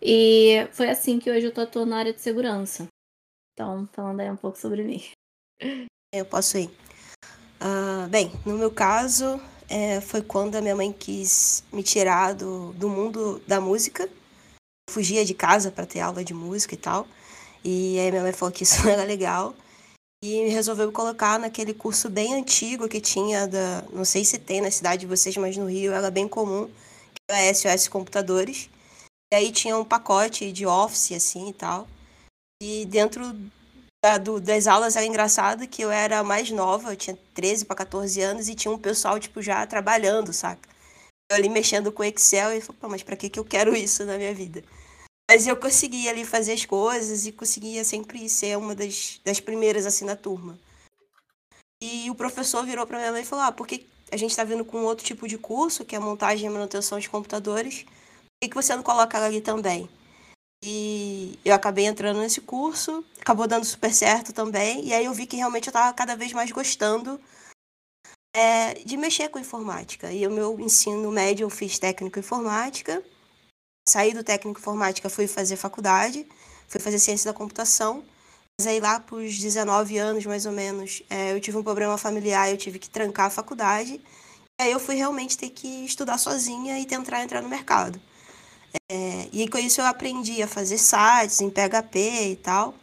E 0.00 0.68
foi 0.70 0.88
assim 0.88 1.18
que 1.18 1.32
hoje 1.32 1.46
eu 1.46 1.52
tô 1.52 1.62
atuando 1.62 1.90
na 1.90 1.98
área 1.98 2.12
de 2.12 2.20
segurança. 2.20 2.86
Então, 3.54 3.88
falando 3.92 4.20
aí 4.20 4.30
um 4.30 4.36
pouco 4.36 4.56
sobre 4.56 4.84
mim. 4.84 5.02
Eu 6.14 6.26
posso 6.26 6.58
ir. 6.58 6.70
Uh, 7.60 8.06
bem, 8.08 8.30
no 8.46 8.56
meu 8.56 8.70
caso, 8.70 9.40
é, 9.68 10.00
foi 10.00 10.22
quando 10.22 10.56
a 10.56 10.60
minha 10.60 10.76
mãe 10.76 10.92
quis 10.92 11.64
me 11.72 11.82
tirar 11.82 12.34
do, 12.34 12.72
do 12.74 12.88
mundo 12.88 13.42
da 13.46 13.60
música. 13.60 14.04
Eu 14.04 14.94
fugia 14.94 15.24
de 15.24 15.34
casa 15.34 15.70
para 15.70 15.86
ter 15.86 16.00
aula 16.00 16.24
de 16.24 16.34
música 16.34 16.74
e 16.74 16.78
tal. 16.78 17.06
E 17.64 17.98
aí 17.98 18.10
minha 18.10 18.22
mãe 18.22 18.32
falou 18.32 18.52
que 18.52 18.62
isso 18.62 18.82
não 18.84 18.90
era 18.90 19.04
legal. 19.04 19.54
E 20.22 20.48
resolveu 20.48 20.90
colocar 20.90 21.38
naquele 21.38 21.74
curso 21.74 22.08
bem 22.08 22.34
antigo 22.34 22.88
que 22.88 23.00
tinha 23.00 23.46
da. 23.46 23.82
Não 23.92 24.04
sei 24.04 24.24
se 24.24 24.38
tem 24.38 24.60
na 24.60 24.70
cidade 24.70 25.00
de 25.00 25.06
vocês, 25.06 25.36
mas 25.36 25.56
no 25.56 25.68
Rio 25.68 25.92
era 25.92 26.10
bem 26.10 26.26
comum, 26.26 26.66
que 26.66 27.20
era 27.28 27.54
SOS 27.54 27.88
Computadores. 27.88 28.70
E 29.32 29.36
aí 29.36 29.52
tinha 29.52 29.76
um 29.76 29.84
pacote 29.84 30.50
de 30.52 30.66
Office, 30.66 31.12
assim 31.12 31.50
e 31.50 31.52
tal. 31.52 31.86
E 32.62 32.86
dentro 32.86 33.36
do, 34.18 34.40
das 34.40 34.66
aulas 34.66 34.96
era 34.96 35.06
engraçado 35.06 35.66
que 35.66 35.82
eu 35.82 35.90
era 35.90 36.22
mais 36.22 36.50
nova, 36.50 36.92
eu 36.92 36.96
tinha 36.96 37.18
13 37.34 37.64
para 37.64 37.76
14 37.76 38.20
anos 38.20 38.48
e 38.48 38.54
tinha 38.54 38.72
um 38.72 38.78
pessoal, 38.78 39.18
tipo, 39.18 39.40
já 39.40 39.66
trabalhando, 39.66 40.32
saca? 40.32 40.68
Eu 41.30 41.36
ali 41.36 41.48
mexendo 41.48 41.90
com 41.90 42.04
Excel 42.04 42.52
e 42.52 42.60
falei, 42.60 42.80
mas 42.82 43.02
pra 43.02 43.16
que, 43.16 43.30
que 43.30 43.38
eu 43.38 43.44
quero 43.44 43.74
isso 43.76 44.04
na 44.04 44.18
minha 44.18 44.34
vida? 44.34 44.62
Mas 45.30 45.46
eu 45.46 45.56
conseguia 45.56 46.10
ali 46.10 46.24
fazer 46.24 46.52
as 46.52 46.66
coisas 46.66 47.26
e 47.26 47.32
conseguia 47.32 47.82
sempre 47.82 48.28
ser 48.28 48.58
uma 48.58 48.74
das, 48.74 49.20
das 49.24 49.40
primeiras 49.40 49.86
assim 49.86 50.04
na 50.04 50.14
turma. 50.14 50.58
E 51.82 52.10
o 52.10 52.14
professor 52.14 52.64
virou 52.64 52.86
para 52.86 52.98
minha 52.98 53.12
mãe 53.12 53.22
e 53.22 53.24
falou: 53.26 53.46
Ah, 53.46 53.52
porque 53.52 53.86
a 54.12 54.16
gente 54.16 54.30
está 54.30 54.44
vindo 54.44 54.64
com 54.64 54.84
outro 54.84 55.04
tipo 55.04 55.26
de 55.26 55.38
curso, 55.38 55.84
que 55.84 55.96
é 55.96 55.98
montagem 55.98 56.46
e 56.46 56.52
manutenção 56.52 56.98
de 56.98 57.08
computadores, 57.08 57.84
por 57.84 58.40
que, 58.42 58.48
que 58.50 58.54
você 58.54 58.76
não 58.76 58.82
coloca 58.82 59.16
ela 59.16 59.26
ali 59.26 59.40
também? 59.40 59.88
E 60.66 61.38
eu 61.44 61.54
acabei 61.54 61.84
entrando 61.84 62.20
nesse 62.20 62.40
curso, 62.40 63.04
acabou 63.20 63.46
dando 63.46 63.66
super 63.66 63.92
certo 63.92 64.32
também, 64.32 64.82
e 64.86 64.94
aí 64.94 65.04
eu 65.04 65.12
vi 65.12 65.26
que 65.26 65.36
realmente 65.36 65.66
eu 65.66 65.70
estava 65.70 65.92
cada 65.92 66.16
vez 66.16 66.32
mais 66.32 66.50
gostando 66.50 67.20
é, 68.34 68.72
de 68.82 68.96
mexer 68.96 69.28
com 69.28 69.38
informática. 69.38 70.10
E 70.10 70.26
o 70.26 70.30
meu 70.30 70.58
ensino 70.58 71.10
médio 71.10 71.44
eu 71.44 71.50
fiz 71.50 71.78
técnico 71.78 72.18
informática, 72.18 73.04
saí 73.86 74.14
do 74.14 74.24
técnico 74.24 74.58
informática, 74.58 75.10
fui 75.10 75.26
fazer 75.26 75.56
faculdade, 75.56 76.26
fui 76.66 76.80
fazer 76.80 76.98
ciência 76.98 77.30
da 77.30 77.36
computação. 77.36 78.02
Mas 78.58 78.66
aí 78.66 78.80
lá 78.80 78.98
para 78.98 79.16
os 79.16 79.38
19 79.38 79.98
anos, 79.98 80.24
mais 80.24 80.46
ou 80.46 80.52
menos, 80.52 81.02
é, 81.10 81.34
eu 81.34 81.40
tive 81.42 81.58
um 81.58 81.62
problema 81.62 81.98
familiar, 81.98 82.50
eu 82.50 82.56
tive 82.56 82.78
que 82.78 82.88
trancar 82.88 83.26
a 83.26 83.30
faculdade. 83.30 84.00
E 84.58 84.62
aí 84.62 84.72
eu 84.72 84.80
fui 84.80 84.94
realmente 84.94 85.36
ter 85.36 85.50
que 85.50 85.84
estudar 85.84 86.16
sozinha 86.16 86.78
e 86.78 86.86
tentar 86.86 87.22
entrar 87.22 87.42
no 87.42 87.50
mercado. 87.50 88.00
É, 88.90 89.28
e 89.32 89.48
com 89.48 89.58
isso 89.58 89.80
eu 89.80 89.86
aprendi 89.86 90.42
a 90.42 90.48
fazer 90.48 90.78
sites 90.78 91.40
em 91.40 91.50
PHP 91.50 92.30
e 92.32 92.36
tal. 92.36 92.74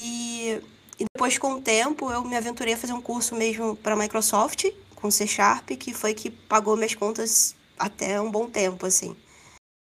E, 0.00 0.60
e 0.98 1.04
depois, 1.14 1.38
com 1.38 1.54
o 1.54 1.62
tempo, 1.62 2.10
eu 2.10 2.24
me 2.24 2.36
aventurei 2.36 2.74
a 2.74 2.76
fazer 2.76 2.92
um 2.92 3.00
curso 3.00 3.34
mesmo 3.34 3.76
para 3.76 3.96
Microsoft, 3.96 4.66
com 4.94 5.10
C 5.10 5.26
Sharp, 5.26 5.70
que 5.70 5.92
foi 5.94 6.14
que 6.14 6.30
pagou 6.30 6.76
minhas 6.76 6.94
contas 6.94 7.54
até 7.78 8.20
um 8.20 8.30
bom 8.30 8.48
tempo, 8.48 8.86
assim. 8.86 9.16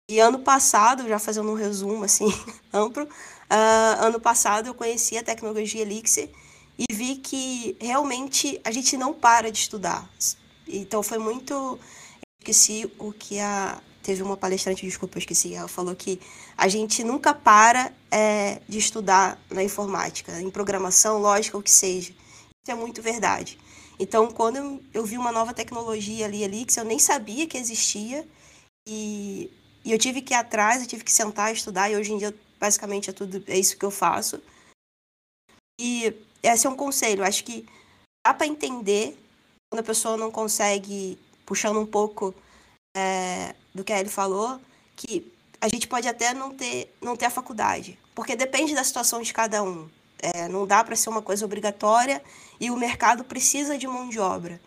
E 0.09 0.19
ano 0.19 0.39
passado, 0.39 1.07
já 1.07 1.17
fazendo 1.19 1.49
um 1.51 1.55
resumo 1.55 2.03
assim 2.03 2.27
amplo, 2.73 3.05
uh, 3.05 4.05
ano 4.05 4.19
passado 4.19 4.67
eu 4.67 4.73
conheci 4.73 5.17
a 5.17 5.23
tecnologia 5.23 5.81
Elixir 5.81 6.29
e 6.77 6.93
vi 6.93 7.15
que 7.15 7.77
realmente 7.79 8.59
a 8.63 8.71
gente 8.71 8.97
não 8.97 9.13
para 9.13 9.51
de 9.51 9.59
estudar. 9.59 10.09
Então 10.67 11.03
foi 11.03 11.17
muito. 11.17 11.79
Esqueci 12.39 12.91
o 12.97 13.11
que 13.13 13.39
a. 13.39 13.81
Teve 14.01 14.23
uma 14.23 14.37
palestrante, 14.37 14.85
desculpa, 14.85 15.17
eu 15.17 15.19
esqueci. 15.19 15.53
Ela 15.53 15.67
falou 15.67 15.95
que 15.95 16.19
a 16.57 16.67
gente 16.67 17.03
nunca 17.03 17.33
para 17.33 17.91
é, 18.09 18.61
de 18.67 18.77
estudar 18.77 19.39
na 19.49 19.63
informática, 19.63 20.41
em 20.41 20.49
programação, 20.49 21.19
lógica, 21.19 21.57
o 21.57 21.63
que 21.63 21.71
seja. 21.71 22.11
Isso 22.11 22.71
é 22.71 22.75
muito 22.75 23.01
verdade. 23.01 23.57
Então, 23.99 24.31
quando 24.31 24.81
eu, 24.93 25.05
vi 25.05 25.17
uma 25.17 25.31
nova 25.31 25.53
tecnologia 25.53 26.25
ali, 26.25 26.43
Elixir, 26.43 26.81
eu 26.81 26.87
nem 26.87 26.99
sabia 26.99 27.45
que 27.47 27.57
existia. 27.57 28.27
E 28.87 29.51
e 29.83 29.91
eu 29.91 29.97
tive 29.97 30.21
que 30.21 30.33
ir 30.33 30.37
atrás, 30.37 30.81
eu 30.81 30.87
tive 30.87 31.03
que 31.03 31.11
sentar, 31.11 31.51
estudar, 31.51 31.89
e 31.89 31.95
hoje 31.95 32.13
em 32.13 32.17
dia, 32.17 32.35
basicamente, 32.59 33.09
é 33.09 33.13
tudo 33.13 33.43
é 33.47 33.57
isso 33.57 33.77
que 33.77 33.85
eu 33.85 33.91
faço. 33.91 34.41
E 35.79 36.13
esse 36.43 36.67
é 36.67 36.69
um 36.69 36.75
conselho. 36.75 37.23
Acho 37.23 37.43
que 37.43 37.65
dá 38.25 38.33
para 38.33 38.45
entender 38.45 39.17
quando 39.69 39.79
a 39.79 39.85
pessoa 39.85 40.17
não 40.17 40.29
consegue, 40.29 41.17
puxando 41.45 41.79
um 41.79 41.85
pouco 41.85 42.35
é, 42.95 43.55
do 43.73 43.83
que 43.83 43.93
a 43.93 43.99
Ellie 43.99 44.11
falou, 44.11 44.59
que 44.95 45.31
a 45.59 45.67
gente 45.67 45.87
pode 45.87 46.07
até 46.07 46.33
não 46.33 46.51
ter, 46.53 46.93
não 47.01 47.15
ter 47.15 47.25
a 47.25 47.29
faculdade, 47.29 47.97
porque 48.15 48.35
depende 48.35 48.73
da 48.73 48.83
situação 48.83 49.21
de 49.21 49.33
cada 49.33 49.63
um. 49.63 49.89
É, 50.19 50.47
não 50.47 50.67
dá 50.67 50.83
para 50.83 50.95
ser 50.95 51.09
uma 51.09 51.21
coisa 51.21 51.45
obrigatória 51.45 52.21
e 52.59 52.69
o 52.69 52.77
mercado 52.77 53.23
precisa 53.23 53.77
de 53.77 53.87
mão 53.87 54.07
de 54.07 54.19
obra. 54.19 54.61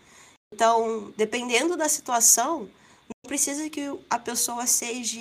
Então, 0.52 1.12
dependendo 1.16 1.76
da 1.76 1.88
situação, 1.88 2.68
não 3.08 3.28
precisa 3.28 3.68
que 3.70 3.82
a 4.08 4.18
pessoa 4.18 4.66
seja 4.66 5.20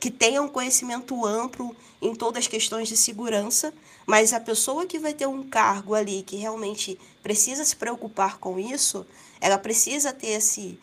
que 0.00 0.10
tenha 0.10 0.42
um 0.42 0.48
conhecimento 0.48 1.24
amplo 1.24 1.76
em 2.00 2.14
todas 2.14 2.40
as 2.40 2.48
questões 2.48 2.88
de 2.88 2.96
segurança, 2.96 3.72
mas 4.04 4.32
a 4.32 4.40
pessoa 4.40 4.84
que 4.84 4.98
vai 4.98 5.14
ter 5.14 5.26
um 5.26 5.48
cargo 5.48 5.94
ali 5.94 6.22
que 6.22 6.36
realmente 6.36 6.98
precisa 7.22 7.64
se 7.64 7.76
preocupar 7.76 8.38
com 8.38 8.58
isso, 8.58 9.06
ela 9.40 9.56
precisa 9.56 10.12
ter 10.12 10.28
esse, 10.28 10.78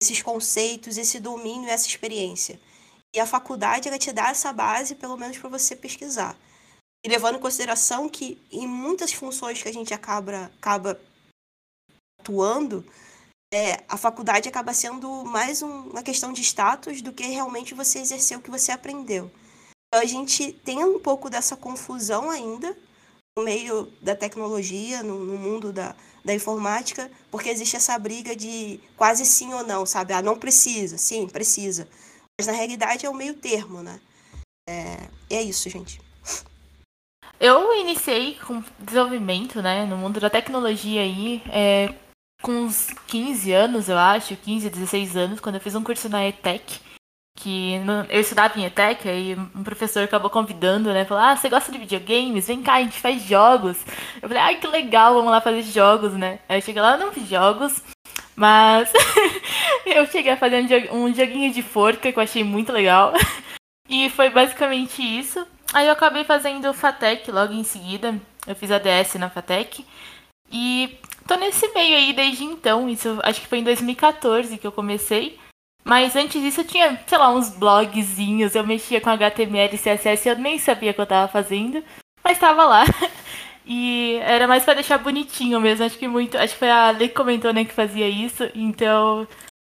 esses 0.00 0.22
conceitos, 0.22 0.96
esse 0.96 1.20
domínio, 1.20 1.68
essa 1.68 1.86
experiência. 1.86 2.60
E 3.14 3.20
a 3.20 3.26
faculdade 3.26 3.88
ela 3.88 3.98
te 3.98 4.12
dá 4.12 4.30
essa 4.30 4.52
base, 4.52 4.94
pelo 4.94 5.16
menos 5.16 5.36
para 5.36 5.50
você 5.50 5.76
pesquisar. 5.76 6.36
E 7.04 7.08
levando 7.08 7.36
em 7.36 7.40
consideração 7.40 8.08
que 8.08 8.40
em 8.50 8.66
muitas 8.66 9.12
funções 9.12 9.62
que 9.62 9.68
a 9.68 9.72
gente 9.72 9.92
acaba, 9.92 10.50
acaba 10.58 11.00
atuando, 12.20 12.84
é, 13.52 13.82
a 13.88 13.96
faculdade 13.96 14.48
acaba 14.48 14.72
sendo 14.72 15.24
mais 15.24 15.60
um, 15.60 15.90
uma 15.90 16.02
questão 16.02 16.32
de 16.32 16.40
status 16.40 17.02
do 17.02 17.12
que 17.12 17.24
realmente 17.24 17.74
você 17.74 17.98
exercer 17.98 18.38
o 18.38 18.42
que 18.42 18.50
você 18.50 18.70
aprendeu. 18.70 19.30
Então, 19.88 20.02
a 20.02 20.06
gente 20.06 20.52
tem 20.52 20.84
um 20.84 21.00
pouco 21.00 21.28
dessa 21.28 21.56
confusão 21.56 22.30
ainda 22.30 22.76
no 23.40 23.44
meio 23.44 23.90
da 24.02 24.14
tecnologia, 24.14 25.02
no, 25.02 25.24
no 25.24 25.38
mundo 25.38 25.72
da, 25.72 25.94
da 26.24 26.34
informática, 26.34 27.10
porque 27.30 27.48
existe 27.48 27.76
essa 27.76 27.98
briga 27.98 28.36
de 28.36 28.78
quase 28.96 29.24
sim 29.24 29.52
ou 29.54 29.64
não, 29.64 29.86
sabe? 29.86 30.12
Ah, 30.12 30.22
não 30.22 30.38
precisa, 30.38 30.98
sim, 30.98 31.26
precisa. 31.26 31.88
Mas 32.38 32.46
na 32.46 32.52
realidade 32.52 33.06
é 33.06 33.10
o 33.10 33.14
meio 33.14 33.34
termo, 33.34 33.82
né? 33.82 33.98
É, 34.68 35.08
é 35.30 35.42
isso, 35.42 35.68
gente. 35.70 36.00
Eu 37.40 37.74
iniciei 37.80 38.38
com 38.46 38.62
desenvolvimento, 38.78 39.62
né, 39.62 39.86
no 39.86 39.96
mundo 39.96 40.20
da 40.20 40.28
tecnologia 40.28 41.00
aí, 41.00 41.42
é, 41.50 41.94
com 42.42 42.52
uns 42.52 42.88
15 43.06 43.52
anos, 43.52 43.88
eu 43.88 43.96
acho, 43.96 44.36
15, 44.36 44.68
16 44.68 45.16
anos, 45.16 45.40
quando 45.40 45.54
eu 45.54 45.60
fiz 45.60 45.74
um 45.74 45.82
curso 45.82 46.10
na 46.10 46.26
ETEC, 46.28 46.78
que 47.42 47.78
no, 47.80 48.04
eu 48.10 48.20
estudava 48.20 48.58
em 48.58 48.64
ETEC, 48.66 49.08
aí 49.08 49.36
um 49.54 49.64
professor 49.64 50.02
acabou 50.02 50.28
convidando, 50.28 50.92
né? 50.92 51.06
Falou, 51.06 51.24
ah, 51.24 51.36
você 51.36 51.48
gosta 51.48 51.72
de 51.72 51.78
videogames? 51.78 52.46
Vem 52.46 52.62
cá, 52.62 52.74
a 52.74 52.82
gente 52.82 53.00
faz 53.00 53.22
jogos. 53.22 53.78
Eu 54.20 54.28
falei, 54.28 54.42
ai, 54.42 54.56
que 54.56 54.66
legal, 54.66 55.14
vamos 55.14 55.30
lá 55.30 55.40
fazer 55.40 55.62
jogos, 55.62 56.12
né? 56.12 56.38
Aí 56.48 56.58
eu 56.58 56.62
cheguei 56.62 56.82
lá, 56.82 56.98
não 56.98 57.12
fiz 57.12 57.26
jogos, 57.26 57.82
mas 58.36 58.92
eu 59.86 60.06
cheguei 60.06 60.32
a 60.32 60.36
fazer 60.36 60.62
um, 60.92 61.04
um 61.04 61.14
joguinho 61.14 61.52
de 61.52 61.62
forca 61.62 62.12
que 62.12 62.18
eu 62.18 62.22
achei 62.22 62.44
muito 62.44 62.72
legal. 62.72 63.14
e 63.88 64.10
foi 64.10 64.28
basicamente 64.28 65.02
isso. 65.02 65.46
Aí 65.72 65.86
eu 65.86 65.92
acabei 65.92 66.24
fazendo 66.24 66.74
FATEC 66.74 67.30
logo 67.30 67.54
em 67.54 67.64
seguida. 67.64 68.14
Eu 68.46 68.54
fiz 68.54 68.70
ADS 68.70 69.14
na 69.14 69.30
FATEC. 69.30 69.86
E 70.52 70.98
tô 71.26 71.36
nesse 71.36 71.68
meio 71.68 71.96
aí 71.96 72.12
desde 72.12 72.44
então. 72.44 72.88
Isso 72.88 73.18
acho 73.22 73.40
que 73.40 73.46
foi 73.46 73.58
em 73.58 73.64
2014 73.64 74.58
que 74.58 74.66
eu 74.66 74.72
comecei. 74.72 75.38
Mas 75.84 76.14
antes 76.14 76.40
disso 76.40 76.60
eu 76.60 76.66
tinha, 76.66 77.00
sei 77.06 77.18
lá, 77.18 77.34
uns 77.34 77.50
blogzinhos, 77.50 78.54
eu 78.54 78.66
mexia 78.66 79.00
com 79.00 79.10
HTML 79.10 79.74
e 79.74 79.78
CSS, 79.78 80.28
eu 80.28 80.38
nem 80.38 80.58
sabia 80.58 80.90
o 80.90 80.94
que 80.94 81.00
eu 81.00 81.06
tava 81.06 81.30
fazendo, 81.30 81.82
mas 82.22 82.38
tava 82.38 82.64
lá. 82.64 82.84
E 83.72 84.16
era 84.24 84.48
mais 84.48 84.64
para 84.64 84.74
deixar 84.74 84.98
bonitinho 84.98 85.60
mesmo, 85.60 85.84
acho 85.84 85.96
que 85.96 86.08
muito, 86.08 86.36
acho 86.36 86.54
que 86.54 86.58
foi 86.58 86.70
a 86.70 86.90
Lei 86.90 87.08
que 87.08 87.14
comentou, 87.14 87.52
né, 87.52 87.64
que 87.64 87.72
fazia 87.72 88.08
isso, 88.08 88.50
então 88.52 89.28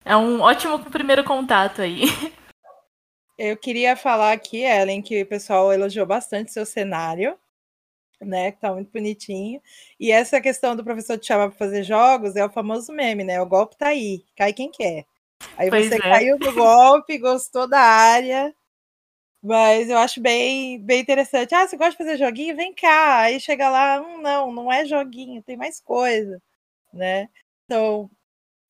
é 0.04 0.16
um 0.16 0.40
ótimo 0.40 0.80
primeiro 0.80 1.22
contato 1.22 1.80
aí. 1.80 2.02
Eu 3.38 3.56
queria 3.56 3.94
falar 3.94 4.32
aqui, 4.32 4.62
Ellen, 4.62 5.00
que 5.00 5.22
o 5.22 5.26
pessoal 5.26 5.72
elogiou 5.72 6.06
bastante 6.06 6.52
seu 6.52 6.66
cenário 6.66 7.38
né? 8.24 8.52
Que 8.52 8.60
tá 8.60 8.72
muito 8.72 8.90
bonitinho. 8.92 9.60
E 9.98 10.10
essa 10.10 10.40
questão 10.40 10.74
do 10.74 10.84
professor 10.84 11.18
te 11.18 11.26
chamar 11.26 11.48
para 11.48 11.58
fazer 11.58 11.82
jogos 11.82 12.36
é 12.36 12.44
o 12.44 12.50
famoso 12.50 12.92
meme, 12.92 13.24
né? 13.24 13.40
O 13.40 13.46
golpe 13.46 13.76
tá 13.76 13.88
aí, 13.88 14.24
cai 14.36 14.52
quem 14.52 14.70
quer. 14.70 15.06
Aí 15.56 15.70
Pois 15.70 15.88
você 15.88 15.96
é. 15.96 16.00
caiu 16.00 16.38
no 16.38 16.52
golpe, 16.52 17.18
gostou 17.18 17.68
da 17.68 17.80
área. 17.80 18.54
Mas 19.42 19.90
eu 19.90 19.98
acho 19.98 20.20
bem, 20.22 20.80
bem 20.82 21.00
interessante. 21.00 21.54
Ah, 21.54 21.68
você 21.68 21.76
gosta 21.76 21.92
de 21.92 21.98
fazer 21.98 22.16
joguinho? 22.16 22.56
Vem 22.56 22.74
cá. 22.74 23.20
Aí 23.20 23.38
chega 23.38 23.68
lá, 23.68 24.00
hum, 24.00 24.22
não, 24.22 24.50
não 24.50 24.72
é 24.72 24.86
joguinho, 24.86 25.42
tem 25.42 25.56
mais 25.56 25.80
coisa, 25.80 26.40
né? 26.92 27.28
Então, 27.64 28.10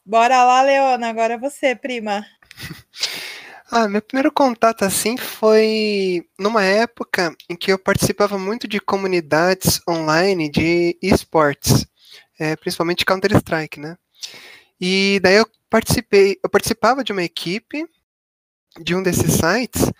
bora 0.04 0.42
lá, 0.42 0.62
Leona. 0.62 1.08
Agora 1.08 1.34
é 1.34 1.38
você, 1.38 1.74
prima. 1.76 2.26
Ah, 3.70 3.88
meu 3.88 4.00
primeiro 4.00 4.30
contato 4.30 4.84
assim 4.84 5.16
foi 5.16 6.24
numa 6.38 6.62
época 6.62 7.34
em 7.50 7.56
que 7.56 7.72
eu 7.72 7.78
participava 7.78 8.38
muito 8.38 8.68
de 8.68 8.78
comunidades 8.78 9.80
online 9.88 10.48
de 10.48 10.96
esportes, 11.02 11.84
é, 12.38 12.54
principalmente 12.54 13.04
Counter-Strike, 13.04 13.80
né? 13.80 13.96
E 14.80 15.18
daí 15.20 15.36
eu 15.36 15.46
participei, 15.74 16.38
eu 16.40 16.48
participava 16.48 17.02
de 17.02 17.10
uma 17.10 17.24
equipe 17.24 17.84
de 18.80 18.94
um 18.94 19.02
desses 19.02 19.32
sites 19.32 19.90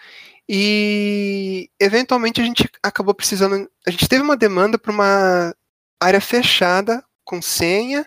e 0.49 1.69
eventualmente 1.81 2.41
a 2.41 2.45
gente 2.45 2.71
acabou 2.81 3.13
precisando, 3.13 3.69
a 3.85 3.91
gente 3.91 4.09
teve 4.09 4.23
uma 4.23 4.37
demanda 4.37 4.79
para 4.79 4.93
uma 4.93 5.53
área 6.01 6.21
fechada 6.21 7.05
com 7.25 7.43
senha 7.43 8.07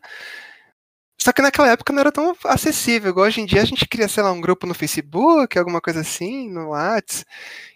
só 1.19 1.33
que 1.33 1.41
naquela 1.41 1.69
época 1.69 1.91
não 1.91 1.99
era 1.99 2.11
tão 2.11 2.33
acessível, 2.45 3.09
igual 3.09 3.27
hoje 3.27 3.41
em 3.41 3.45
dia 3.45 3.61
a 3.61 3.65
gente 3.65 3.85
cria, 3.85 4.07
sei 4.07 4.23
lá, 4.23 4.31
um 4.31 4.39
grupo 4.39 4.65
no 4.65 4.73
Facebook, 4.73 5.59
alguma 5.59 5.81
coisa 5.81 5.99
assim, 5.99 6.49
no 6.49 6.69
Whats, 6.69 7.25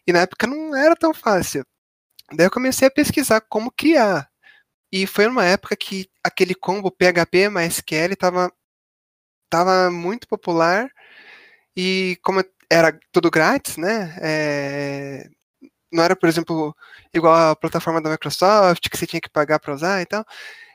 e 0.08 0.14
na 0.14 0.20
época 0.22 0.48
não 0.48 0.74
era 0.74 0.96
tão 0.96 1.14
fácil. 1.14 1.66
Daí 2.34 2.48
eu 2.48 2.52
comecei 2.52 2.88
a 2.88 2.92
pesquisar 2.92 3.42
como 3.42 3.72
criar. 3.72 4.30
E 4.92 5.08
foi 5.08 5.28
numa 5.28 5.44
época 5.46 5.76
que 5.76 6.10
aquele 6.24 6.56
combo 6.56 6.92
PHP 6.92 7.50
mais 7.50 7.74
SQL 7.74 8.14
estava 8.14 8.54
tava 9.52 9.92
muito 9.92 10.28
popular, 10.28 10.90
e 11.78 12.18
como 12.24 12.44
era 12.72 12.98
tudo 13.12 13.32
grátis, 13.32 13.78
né? 13.78 14.16
é, 14.22 15.30
não 15.92 16.04
era, 16.04 16.16
por 16.16 16.30
exemplo, 16.30 16.76
igual 17.14 17.52
a 17.52 17.56
plataforma 17.56 18.02
da 18.02 18.12
Microsoft, 18.12 18.90
que 18.90 18.98
você 18.98 19.08
tinha 19.08 19.22
que 19.22 19.30
pagar 19.30 19.60
para 19.60 19.74
usar 19.74 20.02
e 20.02 20.06
tal. 20.06 20.26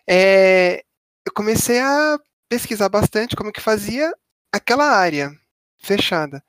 é, 0.08 0.82
eu 1.26 1.32
comecei 1.34 1.80
a 1.80 2.18
pesquisar 2.48 2.88
bastante 2.88 3.36
como 3.36 3.52
que 3.52 3.60
fazia 3.60 4.12
aquela 4.52 4.86
área 4.86 5.32
fechada. 5.78 6.42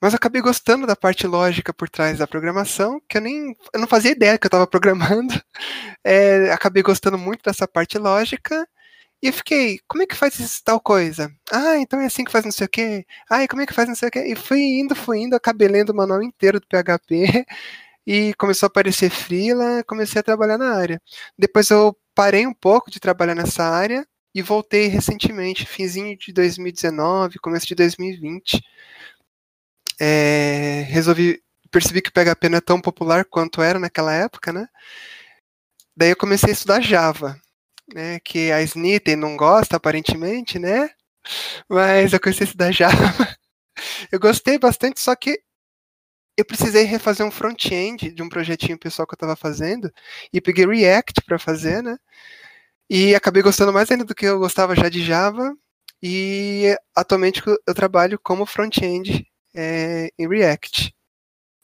Mas 0.00 0.12
eu 0.12 0.18
acabei 0.18 0.42
gostando 0.42 0.86
da 0.86 0.96
parte 0.96 1.26
lógica 1.26 1.72
por 1.74 1.88
trás 1.88 2.18
da 2.18 2.26
programação, 2.26 3.00
que 3.08 3.18
eu 3.18 3.22
nem 3.22 3.56
eu 3.74 3.80
não 3.80 3.88
fazia 3.88 4.12
ideia 4.12 4.38
que 4.38 4.46
eu 4.46 4.48
estava 4.48 4.66
programando. 4.66 5.34
É, 6.04 6.52
acabei 6.52 6.82
gostando 6.84 7.18
muito 7.18 7.42
dessa 7.44 7.66
parte 7.68 7.98
lógica. 7.98 8.66
E 9.22 9.28
eu 9.28 9.32
fiquei, 9.32 9.80
como 9.88 10.02
é 10.02 10.06
que 10.06 10.14
faz 10.14 10.38
isso, 10.38 10.62
tal 10.62 10.80
coisa? 10.80 11.32
Ah, 11.50 11.78
então 11.78 11.98
é 12.00 12.06
assim 12.06 12.24
que 12.24 12.30
faz 12.30 12.44
não 12.44 12.52
sei 12.52 12.66
o 12.66 12.68
quê. 12.70 13.06
Ah, 13.30 13.46
como 13.48 13.62
é 13.62 13.66
que 13.66 13.72
faz 13.74 13.88
não 13.88 13.94
sei 13.94 14.08
o 14.08 14.10
quê? 14.10 14.20
E 14.26 14.36
fui 14.36 14.60
indo, 14.60 14.94
fui 14.94 15.18
indo, 15.20 15.34
acabei 15.34 15.68
lendo 15.68 15.90
o 15.90 15.94
manual 15.96 16.22
inteiro 16.22 16.60
do 16.60 16.66
PHP. 16.66 17.44
E 18.08 18.34
começou 18.34 18.66
a 18.66 18.68
aparecer 18.68 19.10
freela, 19.10 19.82
comecei 19.84 20.20
a 20.20 20.22
trabalhar 20.22 20.56
na 20.58 20.74
área. 20.76 21.02
Depois 21.36 21.70
eu 21.70 21.96
parei 22.14 22.46
um 22.46 22.54
pouco 22.54 22.90
de 22.90 23.00
trabalhar 23.00 23.34
nessa 23.34 23.64
área 23.64 24.06
e 24.34 24.42
voltei 24.42 24.86
recentemente, 24.86 25.66
finzinho 25.66 26.16
de 26.16 26.32
2019, 26.32 27.38
começo 27.40 27.66
de 27.66 27.74
2020. 27.74 28.62
É, 30.00 30.84
resolvi, 30.88 31.42
percebi 31.70 32.02
que 32.02 32.10
o 32.10 32.12
PHP 32.12 32.48
não 32.48 32.58
é 32.58 32.60
tão 32.60 32.80
popular 32.80 33.24
quanto 33.24 33.62
era 33.62 33.78
naquela 33.78 34.12
época, 34.12 34.52
né? 34.52 34.68
Daí 35.96 36.10
eu 36.10 36.16
comecei 36.16 36.50
a 36.50 36.52
estudar 36.52 36.80
Java, 36.82 37.40
né? 37.94 38.20
Que 38.20 38.50
a 38.52 38.62
Snitten 38.62 39.16
não 39.16 39.36
gosta 39.36 39.76
aparentemente, 39.76 40.58
né? 40.58 40.90
Mas 41.68 42.12
eu 42.12 42.20
comecei 42.20 42.44
a 42.44 42.46
estudar 42.46 42.72
Java. 42.72 42.94
Eu 44.10 44.18
gostei 44.18 44.58
bastante, 44.58 44.98
só 45.00 45.14
que 45.14 45.38
eu 46.36 46.44
precisei 46.44 46.84
refazer 46.84 47.26
um 47.26 47.30
front-end 47.30 48.10
de 48.10 48.22
um 48.22 48.28
projetinho 48.28 48.78
pessoal 48.78 49.06
que 49.06 49.14
eu 49.14 49.16
estava 49.16 49.36
fazendo 49.36 49.90
e 50.32 50.40
peguei 50.40 50.66
React 50.66 51.22
para 51.26 51.38
fazer, 51.38 51.82
né? 51.82 51.96
E 52.88 53.14
acabei 53.14 53.42
gostando 53.42 53.72
mais 53.72 53.90
ainda 53.90 54.04
do 54.04 54.14
que 54.14 54.26
eu 54.26 54.38
gostava 54.38 54.76
já 54.76 54.88
de 54.88 55.02
Java. 55.02 55.54
E 56.02 56.76
atualmente 56.94 57.42
eu 57.46 57.74
trabalho 57.74 58.18
como 58.22 58.46
front-end 58.46 59.26
é, 59.54 60.10
em 60.18 60.28
React. 60.28 60.94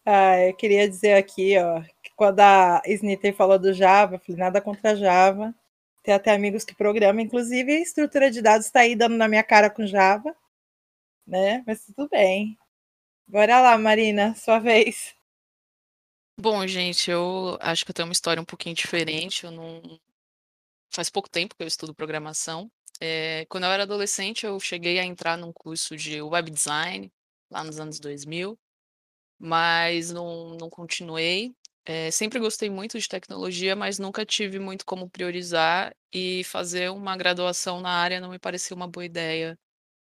Ah, 0.04 0.40
eu 0.40 0.54
queria 0.54 0.88
dizer 0.88 1.14
aqui, 1.14 1.56
ó, 1.58 1.80
que 2.02 2.10
quando 2.16 2.40
a 2.40 2.82
Snitten 2.86 3.32
falou 3.32 3.58
do 3.58 3.72
Java, 3.72 4.16
eu 4.16 4.18
falei 4.18 4.38
nada 4.38 4.60
contra 4.60 4.96
Java. 4.96 5.54
Tem 6.02 6.14
até 6.14 6.32
amigos 6.32 6.64
que 6.64 6.74
programam, 6.74 7.22
inclusive 7.24 7.72
a 7.72 7.80
estrutura 7.80 8.30
de 8.30 8.42
dados 8.42 8.66
está 8.66 8.80
aí 8.80 8.96
dando 8.96 9.16
na 9.16 9.28
minha 9.28 9.44
cara 9.44 9.70
com 9.70 9.86
Java, 9.86 10.34
né? 11.26 11.62
Mas 11.66 11.84
tudo 11.86 12.08
bem. 12.08 12.58
Bora 13.26 13.60
lá, 13.60 13.78
Marina, 13.78 14.34
sua 14.34 14.58
vez. 14.58 15.14
Bom, 16.38 16.66
gente, 16.66 17.10
eu 17.10 17.56
acho 17.60 17.84
que 17.84 17.90
eu 17.90 17.94
tenho 17.94 18.08
uma 18.08 18.12
história 18.12 18.42
um 18.42 18.44
pouquinho 18.44 18.74
diferente. 18.74 19.44
Eu 19.44 19.50
não. 19.50 20.00
Faz 20.90 21.08
pouco 21.08 21.30
tempo 21.30 21.54
que 21.54 21.62
eu 21.62 21.66
estudo 21.66 21.94
programação. 21.94 22.70
É, 23.00 23.46
quando 23.48 23.64
eu 23.64 23.70
era 23.70 23.84
adolescente, 23.84 24.44
eu 24.44 24.58
cheguei 24.60 24.98
a 24.98 25.04
entrar 25.04 25.36
num 25.36 25.52
curso 25.52 25.96
de 25.96 26.20
web 26.20 26.50
design, 26.50 27.12
lá 27.50 27.64
nos 27.64 27.80
anos 27.80 27.98
2000, 27.98 28.58
mas 29.38 30.10
não, 30.10 30.56
não 30.56 30.70
continuei. 30.70 31.54
É, 31.84 32.10
sempre 32.12 32.38
gostei 32.38 32.70
muito 32.70 32.98
de 32.98 33.08
tecnologia, 33.08 33.74
mas 33.74 33.98
nunca 33.98 34.24
tive 34.24 34.58
muito 34.60 34.84
como 34.86 35.10
priorizar 35.10 35.92
e 36.12 36.44
fazer 36.44 36.90
uma 36.90 37.16
graduação 37.16 37.80
na 37.80 37.90
área 37.90 38.20
não 38.20 38.30
me 38.30 38.38
parecia 38.38 38.76
uma 38.76 38.86
boa 38.86 39.04
ideia, 39.04 39.58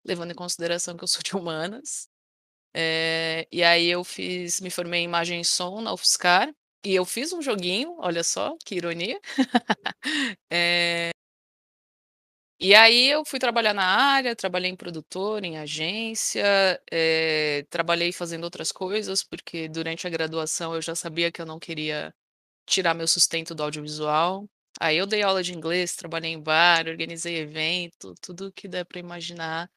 levando 0.04 0.32
em 0.32 0.34
consideração 0.36 0.96
que 0.96 1.04
eu 1.04 1.08
sou 1.08 1.22
de 1.22 1.36
humanas. 1.36 2.08
É, 2.74 3.46
e 3.52 3.62
aí 3.64 3.86
eu 3.88 4.04
fiz, 4.04 4.60
me 4.60 4.70
formei 4.70 5.00
em 5.02 5.04
imagem 5.04 5.40
e 5.42 5.44
som 5.46 5.80
na 5.82 5.92
UFSCar 5.94 6.52
e 6.84 6.94
eu 6.94 7.04
fiz 7.06 7.32
um 7.32 7.42
joguinho, 7.42 7.96
olha 8.00 8.24
só, 8.24 8.56
que 8.64 8.76
ironia. 8.76 9.20
É, 10.52 11.10
e 12.68 12.74
aí 12.74 13.10
eu 13.10 13.24
fui 13.26 13.38
trabalhar 13.38 13.74
na 13.74 13.84
área, 13.84 14.36
trabalhei 14.36 14.70
em 14.70 14.76
produtor, 14.76 15.44
em 15.44 15.58
agência, 15.58 16.44
eh, 16.90 17.66
trabalhei 17.70 18.12
fazendo 18.12 18.44
outras 18.44 18.72
coisas, 18.72 19.22
porque 19.24 19.68
durante 19.68 20.06
a 20.06 20.10
graduação 20.10 20.74
eu 20.74 20.82
já 20.82 20.94
sabia 20.94 21.30
que 21.32 21.40
eu 21.42 21.46
não 21.46 21.58
queria 21.58 22.14
tirar 22.66 22.94
meu 22.94 23.08
sustento 23.08 23.54
do 23.54 23.62
audiovisual. 23.64 24.46
Aí 24.80 24.96
eu 24.98 25.06
dei 25.06 25.22
aula 25.22 25.42
de 25.42 25.54
inglês, 25.54 25.96
trabalhei 25.96 26.32
em 26.32 26.40
bar, 26.42 26.88
organizei 26.88 27.38
evento, 27.38 28.14
tudo 28.22 28.52
que 28.52 28.68
der 28.68 28.84
para 28.86 29.00
imaginar. 29.00 29.70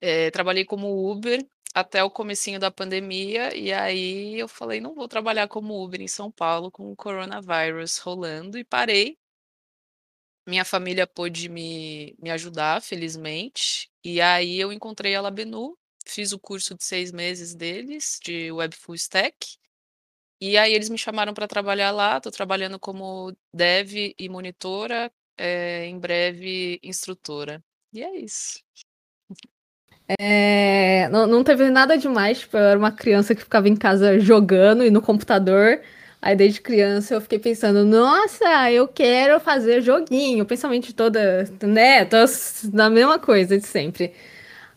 Eh, 0.00 0.30
trabalhei 0.32 0.64
como 0.64 1.10
Uber 1.10 1.46
até 1.74 2.02
o 2.04 2.10
comecinho 2.10 2.60
da 2.60 2.70
pandemia, 2.70 3.56
e 3.56 3.72
aí 3.72 4.38
eu 4.38 4.48
falei: 4.48 4.80
"Não 4.80 4.94
vou 4.94 5.08
trabalhar 5.08 5.48
como 5.48 5.82
Uber 5.84 6.00
em 6.00 6.08
São 6.08 6.30
Paulo 6.30 6.70
com 6.70 6.90
o 6.92 6.96
coronavírus 6.96 7.98
rolando", 7.98 8.58
e 8.58 8.64
parei. 8.64 9.16
Minha 10.46 10.64
família 10.64 11.06
pôde 11.06 11.48
me 11.48 12.16
me 12.20 12.30
ajudar, 12.30 12.82
felizmente, 12.82 13.90
e 14.04 14.20
aí 14.20 14.58
eu 14.58 14.72
encontrei 14.72 15.14
a 15.14 15.20
Labenu, 15.20 15.76
fiz 16.06 16.32
o 16.32 16.38
curso 16.38 16.74
de 16.74 16.84
6 16.84 17.12
meses 17.12 17.54
deles, 17.54 18.18
de 18.22 18.50
Web 18.50 18.74
Full 18.76 18.96
Stack, 18.96 19.56
e 20.40 20.58
aí 20.58 20.74
eles 20.74 20.88
me 20.88 20.98
chamaram 20.98 21.32
para 21.32 21.46
trabalhar 21.46 21.92
lá, 21.92 22.20
tô 22.20 22.30
trabalhando 22.30 22.78
como 22.78 23.32
dev 23.54 24.14
e 24.18 24.28
monitora, 24.28 25.12
eh, 25.38 25.86
em 25.86 25.98
breve 26.00 26.80
instrutora. 26.82 27.62
E 27.92 28.02
é 28.02 28.16
isso. 28.18 28.60
É, 30.18 31.08
não, 31.10 31.26
não 31.26 31.44
teve 31.44 31.70
nada 31.70 31.96
demais, 31.96 32.40
tipo, 32.40 32.56
eu 32.56 32.64
era 32.64 32.78
uma 32.78 32.92
criança 32.92 33.34
que 33.34 33.42
ficava 33.42 33.68
em 33.68 33.76
casa 33.76 34.18
jogando 34.18 34.84
e 34.84 34.90
no 34.90 35.00
computador. 35.00 35.80
Aí 36.22 36.36
desde 36.36 36.60
criança 36.60 37.14
eu 37.14 37.20
fiquei 37.20 37.40
pensando, 37.40 37.84
nossa, 37.84 38.70
eu 38.70 38.86
quero 38.86 39.40
fazer 39.40 39.82
joguinho, 39.82 40.46
pensamento 40.46 40.94
toda, 40.94 41.50
né? 41.60 42.04
Tô 42.04 42.16
na 42.72 42.88
mesma 42.88 43.18
coisa 43.18 43.58
de 43.58 43.66
sempre. 43.66 44.12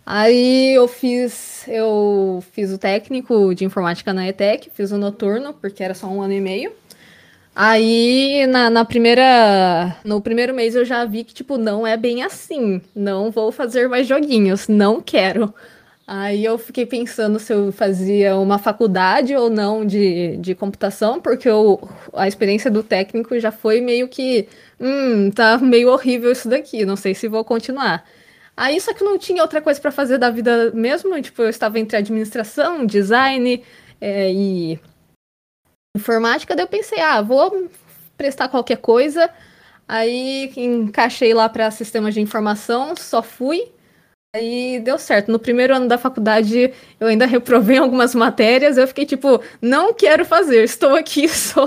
Aí 0.03 0.73
eu 0.75 0.88
fiz, 0.88 1.67
eu 1.67 2.43
fiz 2.51 2.71
o 2.73 2.79
técnico 2.79 3.53
de 3.53 3.63
informática 3.63 4.12
na 4.12 4.27
ETEC, 4.27 4.71
fiz 4.73 4.91
o 4.91 4.97
noturno, 4.97 5.53
porque 5.53 5.84
era 5.84 5.93
só 5.93 6.08
um 6.08 6.21
ano 6.21 6.34
e 6.34 6.41
meio. 6.41 6.71
Aí 7.55 8.45
na, 8.47 8.69
na 8.69 8.84
primeira, 8.84 9.95
no 10.03 10.19
primeiro 10.21 10.53
mês 10.53 10.75
eu 10.75 10.84
já 10.84 11.05
vi 11.05 11.23
que 11.23 11.34
tipo 11.34 11.58
não 11.58 11.86
é 11.88 11.95
bem 11.95 12.23
assim, 12.23 12.81
não 12.95 13.31
vou 13.31 13.51
fazer 13.51 13.88
mais 13.88 14.08
joguinhos, 14.08 14.67
não 14.67 14.99
quero. 15.01 15.53
Aí 16.07 16.45
eu 16.45 16.57
fiquei 16.59 16.85
pensando 16.85 17.39
se 17.39 17.51
eu 17.51 17.71
fazia 17.71 18.35
uma 18.37 18.59
faculdade 18.59 19.35
ou 19.35 19.49
não 19.49 19.83
de, 19.83 20.37
de 20.37 20.53
computação, 20.53 21.19
porque 21.19 21.49
eu, 21.49 21.79
a 22.13 22.27
experiência 22.27 22.69
do 22.69 22.83
técnico 22.83 23.39
já 23.39 23.51
foi 23.51 23.81
meio 23.81 24.07
que, 24.07 24.47
hum, 24.79 25.31
tá 25.31 25.57
meio 25.57 25.89
horrível 25.89 26.31
isso 26.31 26.47
daqui, 26.47 26.85
não 26.85 26.95
sei 26.95 27.15
se 27.15 27.27
vou 27.27 27.43
continuar. 27.43 28.05
Aí 28.55 28.79
só 28.79 28.93
que 28.93 29.03
não 29.03 29.17
tinha 29.17 29.41
outra 29.41 29.61
coisa 29.61 29.81
para 29.81 29.91
fazer 29.91 30.17
da 30.19 30.29
vida 30.29 30.71
mesmo, 30.73 31.19
tipo, 31.21 31.41
eu 31.41 31.49
estava 31.49 31.79
entre 31.79 31.97
administração, 31.97 32.85
design 32.85 33.63
é, 33.99 34.31
e 34.31 34.79
informática, 35.95 36.55
daí 36.55 36.65
eu 36.65 36.69
pensei, 36.69 36.99
ah, 36.99 37.21
vou 37.21 37.69
prestar 38.17 38.49
qualquer 38.49 38.77
coisa. 38.77 39.29
Aí 39.87 40.51
encaixei 40.57 41.33
lá 41.33 41.49
para 41.49 41.69
sistemas 41.71 42.13
de 42.13 42.21
informação, 42.21 42.95
só 42.95 43.21
fui. 43.23 43.71
Aí 44.35 44.81
deu 44.81 44.99
certo. 44.99 45.31
No 45.31 45.39
primeiro 45.39 45.73
ano 45.73 45.87
da 45.87 45.97
faculdade, 45.97 46.73
eu 46.99 47.07
ainda 47.07 47.25
reprovei 47.25 47.77
algumas 47.77 48.13
matérias. 48.13 48.77
Eu 48.77 48.87
fiquei 48.87 49.05
tipo, 49.05 49.41
não 49.61 49.93
quero 49.93 50.25
fazer, 50.25 50.63
estou 50.63 50.93
aqui 50.95 51.27
só 51.29 51.65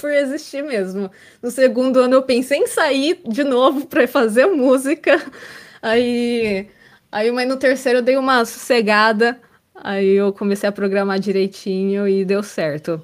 por 0.00 0.10
existir 0.10 0.62
mesmo. 0.62 1.10
No 1.42 1.50
segundo 1.50 1.98
ano, 1.98 2.14
eu 2.14 2.22
pensei 2.22 2.58
em 2.58 2.66
sair 2.68 3.20
de 3.26 3.42
novo 3.42 3.86
para 3.86 4.06
fazer 4.06 4.46
música. 4.46 5.20
Aí, 5.82 6.68
aí, 7.10 7.32
mas 7.32 7.48
no 7.48 7.56
terceiro, 7.56 7.98
eu 7.98 8.02
dei 8.02 8.16
uma 8.16 8.44
sossegada. 8.44 9.40
Aí 9.74 10.10
eu 10.10 10.32
comecei 10.32 10.68
a 10.68 10.72
programar 10.72 11.18
direitinho 11.18 12.06
e 12.06 12.24
deu 12.24 12.44
certo. 12.44 13.02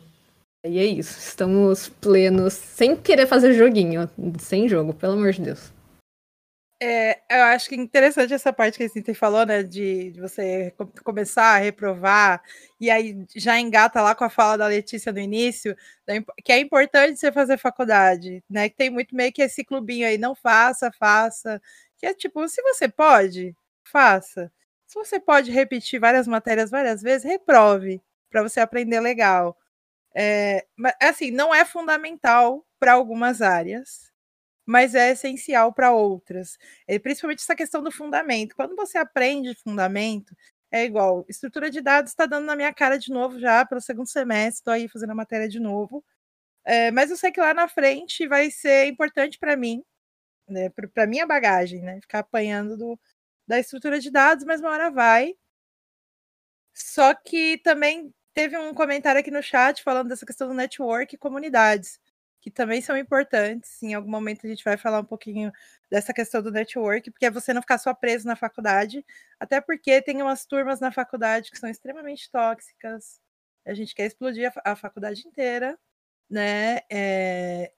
E 0.65 0.79
é 0.79 0.85
isso, 0.85 1.19
estamos 1.19 1.89
plenos, 1.89 2.53
sem 2.53 2.95
querer 2.95 3.27
fazer 3.27 3.55
joguinho, 3.55 4.09
sem 4.39 4.69
jogo, 4.69 4.93
pelo 4.95 5.15
amor 5.15 5.33
de 5.33 5.41
Deus. 5.41 5.80
É, 6.83 7.21
eu 7.31 7.43
acho 7.45 7.69
que 7.69 7.75
é 7.75 7.79
interessante 7.79 8.33
essa 8.33 8.55
parte 8.55 8.79
que 8.79 8.85
a 8.85 8.89
Cintia 8.89 9.15
falou, 9.15 9.45
né? 9.45 9.63
De, 9.63 10.13
de, 10.13 10.21
você 10.21 10.73
começar 11.05 11.55
a 11.57 11.59
reprovar, 11.59 12.43
e 12.81 12.91
aí 12.91 13.27
já 13.37 13.61
engata 13.61 14.01
lá 14.01 14.15
com 14.15 14.25
a 14.25 14.31
fala 14.31 14.57
da 14.57 14.67
Letícia 14.67 15.13
no 15.13 15.19
início, 15.19 15.77
que 16.43 16.51
é 16.53 16.59
importante 16.59 17.19
você 17.19 17.31
fazer 17.31 17.59
faculdade, 17.59 18.43
né? 18.49 18.71
Que 18.71 18.77
tem 18.77 18.89
muito 18.89 19.15
meio 19.15 19.31
que 19.33 19.43
esse 19.43 19.63
clubinho 19.63 20.07
aí, 20.07 20.17
não 20.17 20.35
faça, 20.35 20.91
faça. 20.99 21.61
Que 21.99 22.07
é 22.07 22.15
tipo, 22.15 22.49
se 22.49 22.63
você 22.63 22.89
pode, 22.89 23.55
faça. 23.85 24.51
Se 24.87 24.95
você 24.95 25.21
pode 25.21 25.51
repetir 25.51 26.01
várias 26.01 26.27
matérias 26.27 26.71
várias 26.71 27.03
vezes, 27.03 27.25
reprove 27.25 28.01
para 28.31 28.43
você 28.43 28.59
aprender 28.61 29.01
legal. 29.01 29.57
É, 30.15 30.67
mas 30.77 30.95
assim, 31.03 31.31
não 31.31 31.55
é 31.55 31.65
fundamental 31.65 32.67
para 32.79 32.95
algumas 32.95 33.43
áreas, 33.43 34.10
mas 34.71 34.95
é 34.95 35.11
essencial 35.11 35.73
para 35.73 35.93
outras. 35.93 36.57
É, 36.87 36.97
principalmente 36.99 37.41
essa 37.41 37.57
questão 37.57 37.83
do 37.83 37.91
fundamento. 37.91 38.55
Quando 38.55 38.77
você 38.77 38.99
aprende 38.99 39.53
fundamento, 39.57 40.33
é 40.71 40.85
igual. 40.85 41.27
Estrutura 41.29 41.71
de 41.71 41.81
dados 41.81 42.13
está 42.13 42.25
dando 42.25 42.47
na 42.47 42.55
minha 42.55 42.73
cara 42.73 42.97
de 42.97 43.11
novo 43.11 43.41
já 43.41 43.67
pelo 43.67 43.81
segundo 43.81 44.09
semestre, 44.09 44.61
estou 44.61 44.73
aí 44.73 44.89
fazendo 44.89 45.11
a 45.11 45.15
matéria 45.15 45.49
de 45.49 45.59
novo. 45.59 46.05
É, 46.65 46.91
mas 46.93 47.11
eu 47.11 47.17
sei 47.17 47.33
que 47.33 47.41
lá 47.41 47.55
na 47.55 47.69
frente 47.69 48.29
vai 48.29 48.51
ser 48.51 48.87
importante 48.87 49.39
para 49.41 49.57
mim, 49.57 49.83
né, 50.49 50.71
para 50.95 51.07
minha 51.07 51.27
bagagem, 51.27 51.83
né, 51.83 52.01
ficar 52.01 52.21
apanhando 52.21 52.77
do, 52.77 53.01
da 53.49 53.59
estrutura 53.61 54.01
de 54.01 54.11
dados, 54.11 54.45
mas 54.45 54.61
uma 54.61 54.71
hora 54.71 54.91
vai. 54.91 55.35
Só 56.75 57.15
que 57.15 57.59
também 57.59 58.15
teve 58.35 58.57
um 58.59 58.75
comentário 58.75 59.21
aqui 59.21 59.31
no 59.31 59.43
chat 59.43 59.83
falando 59.83 60.09
dessa 60.09 60.27
questão 60.27 60.49
do 60.49 60.55
network 60.55 61.15
e 61.15 61.19
comunidades 61.19 61.99
que 62.41 62.51
também 62.51 62.81
são 62.81 62.97
importantes. 62.97 63.83
Em 63.83 63.95
algum 63.95 64.11
momento 64.11 64.47
a 64.47 64.49
gente 64.49 64.65
vai 64.65 64.77
falar 64.77 65.01
um 65.01 65.05
pouquinho 65.05 65.53
dessa 65.91 66.13
questão 66.13 66.43
do 66.43 66.51
network, 66.51 67.11
porque 67.11 67.27
é 67.27 67.31
você 67.31 67.53
não 67.53 67.61
ficar 67.61 67.79
só 67.79 67.93
preso 67.95 68.27
na 68.27 68.37
faculdade, 68.37 69.05
até 69.39 69.61
porque 69.61 70.01
tem 70.03 70.23
umas 70.23 70.47
turmas 70.47 70.81
na 70.81 70.91
faculdade 70.91 71.51
que 71.51 71.59
são 71.59 71.69
extremamente 71.69 72.31
tóxicas. 72.31 73.21
A 73.67 73.75
gente 73.75 73.95
quer 73.95 74.07
explodir 74.07 74.51
a, 74.65 74.75
faculdade 74.75 75.27
inteira, 75.27 75.79
né? 76.29 76.81
É... 76.91 77.73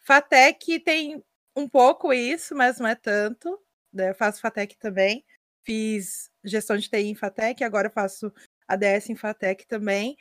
Fatec 0.00 0.80
tem 0.80 1.24
um 1.56 1.68
pouco 1.68 2.12
isso, 2.12 2.54
mas 2.54 2.78
não 2.78 2.86
é 2.86 2.94
tanto. 2.94 3.58
Né? 3.92 4.10
Eu 4.10 4.14
faço 4.14 4.40
Fatec 4.40 4.76
também. 4.76 5.24
Fiz 5.64 6.30
gestão 6.44 6.76
de 6.76 6.90
TI 6.90 7.08
em 7.08 7.14
Fatec, 7.14 7.64
agora 7.64 7.88
faço 7.88 8.32
ADS 8.68 9.08
em 9.10 9.16
Fatec 9.16 9.66
também. 9.66 10.16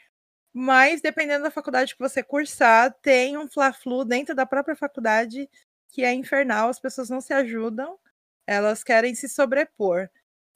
Mas, 0.53 1.01
dependendo 1.01 1.43
da 1.43 1.51
faculdade 1.51 1.93
que 1.95 1.99
você 1.99 2.21
cursar, 2.23 2.93
tem 3.01 3.37
um 3.37 3.47
fla-flu 3.47 4.05
dentro 4.05 4.35
da 4.35 4.45
própria 4.45 4.75
faculdade 4.75 5.49
que 5.91 6.03
é 6.03 6.13
infernal, 6.13 6.69
as 6.69 6.79
pessoas 6.79 7.09
não 7.09 7.21
se 7.21 7.33
ajudam, 7.33 7.97
elas 8.47 8.83
querem 8.83 9.15
se 9.15 9.27
sobrepor. 9.29 10.09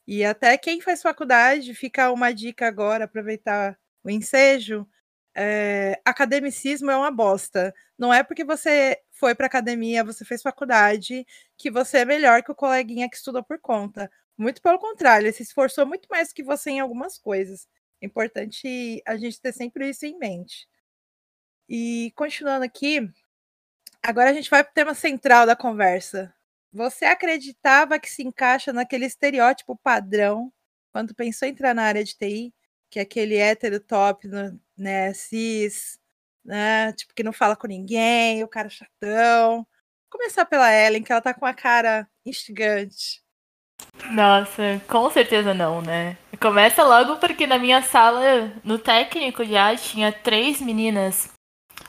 E 0.06 0.24
até 0.24 0.56
quem 0.58 0.80
faz 0.80 1.02
faculdade, 1.02 1.74
fica 1.74 2.12
uma 2.12 2.32
dica 2.32 2.66
agora, 2.68 3.04
aproveitar 3.04 3.78
o 4.04 4.10
ensejo, 4.10 4.88
é, 5.36 6.00
academicismo 6.04 6.90
é 6.90 6.96
uma 6.96 7.10
bosta. 7.10 7.74
Não 7.98 8.12
é 8.14 8.22
porque 8.24 8.44
você 8.44 8.98
foi 9.12 9.34
para 9.34 9.46
academia, 9.46 10.04
você 10.04 10.24
fez 10.24 10.42
faculdade, 10.42 11.26
que 11.56 11.70
você 11.70 11.98
é 11.98 12.04
melhor 12.04 12.42
que 12.42 12.52
o 12.52 12.54
coleguinha 12.54 13.08
que 13.10 13.16
estuda 13.16 13.42
por 13.42 13.60
conta. 13.60 14.10
Muito 14.36 14.62
pelo 14.62 14.78
contrário, 14.78 15.26
ele 15.26 15.32
se 15.32 15.42
esforçou 15.44 15.86
muito 15.86 16.06
mais 16.10 16.32
que 16.32 16.42
você 16.42 16.70
em 16.70 16.80
algumas 16.80 17.18
coisas. 17.18 17.66
É 18.00 18.06
importante 18.06 19.02
a 19.06 19.16
gente 19.16 19.40
ter 19.40 19.52
sempre 19.52 19.88
isso 19.88 20.06
em 20.06 20.18
mente. 20.18 20.68
E 21.68 22.12
continuando 22.16 22.64
aqui, 22.64 23.10
agora 24.02 24.30
a 24.30 24.32
gente 24.32 24.50
vai 24.50 24.64
para 24.64 24.70
o 24.70 24.74
tema 24.74 24.94
central 24.94 25.46
da 25.46 25.56
conversa. 25.56 26.34
Você 26.72 27.04
acreditava 27.06 27.98
que 27.98 28.10
se 28.10 28.22
encaixa 28.22 28.72
naquele 28.72 29.06
estereótipo 29.06 29.76
padrão 29.76 30.52
quando 30.92 31.14
pensou 31.14 31.48
em 31.48 31.52
entrar 31.52 31.74
na 31.74 31.84
área 31.84 32.04
de 32.04 32.16
TI, 32.16 32.54
que 32.90 32.98
é 32.98 33.02
aquele 33.02 33.36
hétero 33.36 33.80
top, 33.80 34.28
né, 34.76 35.12
cis, 35.14 35.98
né, 36.44 36.92
tipo 36.92 37.14
que 37.14 37.22
não 37.22 37.32
fala 37.32 37.56
com 37.56 37.66
ninguém, 37.66 38.42
o 38.44 38.48
cara 38.48 38.68
chatão. 38.70 39.58
Vou 40.10 40.20
começar 40.20 40.46
pela 40.46 40.72
Ellen, 40.72 41.02
que 41.02 41.12
ela 41.12 41.20
tá 41.20 41.34
com 41.34 41.46
a 41.46 41.54
cara 41.54 42.08
instigante. 42.24 43.22
Nossa, 44.10 44.80
com 44.88 45.10
certeza 45.10 45.52
não, 45.52 45.82
né? 45.82 46.16
Começa 46.40 46.82
logo 46.84 47.16
porque 47.16 47.46
na 47.46 47.58
minha 47.58 47.82
sala, 47.82 48.52
no 48.64 48.78
técnico 48.78 49.44
já, 49.44 49.74
tinha 49.76 50.12
três 50.12 50.60
meninas. 50.60 51.30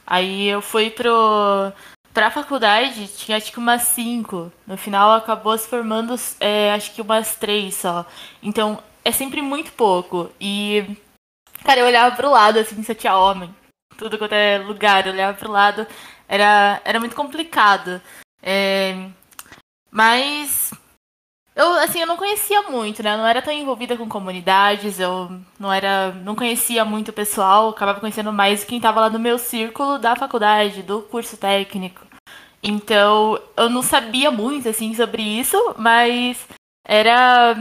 Aí 0.05 0.47
eu 0.47 0.61
fui 0.61 0.89
pro, 0.89 1.71
pra 2.13 2.31
faculdade, 2.31 3.07
tinha 3.07 3.37
acho 3.37 3.51
que 3.51 3.59
umas 3.59 3.83
cinco. 3.83 4.51
No 4.65 4.75
final 4.75 5.11
acabou 5.11 5.57
se 5.57 5.67
formando, 5.67 6.15
é, 6.39 6.73
acho 6.73 6.93
que 6.93 7.01
umas 7.01 7.35
três 7.35 7.75
só. 7.75 8.05
Então 8.41 8.81
é 9.05 9.11
sempre 9.11 9.41
muito 9.41 9.71
pouco. 9.73 10.31
E, 10.39 10.97
cara, 11.63 11.79
eu 11.79 11.85
olhava 11.85 12.15
pro 12.15 12.31
lado, 12.31 12.59
assim, 12.59 12.81
se 12.83 12.95
tinha 12.95 13.17
homem. 13.17 13.53
Tudo 13.97 14.17
quanto 14.17 14.33
é 14.33 14.57
lugar, 14.57 15.05
eu 15.05 15.13
olhava 15.13 15.37
pro 15.37 15.51
lado. 15.51 15.85
Era, 16.27 16.81
era 16.83 16.99
muito 16.99 17.15
complicado. 17.15 18.01
É, 18.41 18.95
mas 19.91 20.71
eu, 21.59 21.73
assim, 21.73 21.99
eu 21.99 22.07
não 22.07 22.15
conhecia 22.15 22.61
muito, 22.63 23.03
né? 23.03 23.13
Eu 23.13 23.17
não 23.17 23.27
era 23.27 23.41
tão 23.41 23.51
envolvida 23.53 23.97
com 23.97 24.07
comunidades, 24.07 24.99
eu 24.99 25.29
não 25.59 25.71
era, 25.71 26.13
não 26.23 26.33
conhecia 26.35 26.85
muito 26.85 27.09
o 27.09 27.13
pessoal, 27.13 27.69
acabava 27.69 27.99
conhecendo 27.99 28.31
mais 28.31 28.63
quem 28.63 28.77
estava 28.77 29.01
lá 29.01 29.09
no 29.09 29.19
meu 29.19 29.37
círculo 29.37 29.97
da 29.99 30.15
faculdade, 30.15 30.81
do 30.83 31.01
curso 31.01 31.35
técnico. 31.35 32.07
Então, 32.63 33.39
eu 33.57 33.69
não 33.69 33.81
sabia 33.81 34.31
muito 34.31 34.69
assim 34.69 34.93
sobre 34.95 35.21
isso, 35.21 35.57
mas 35.77 36.47
era 36.85 37.55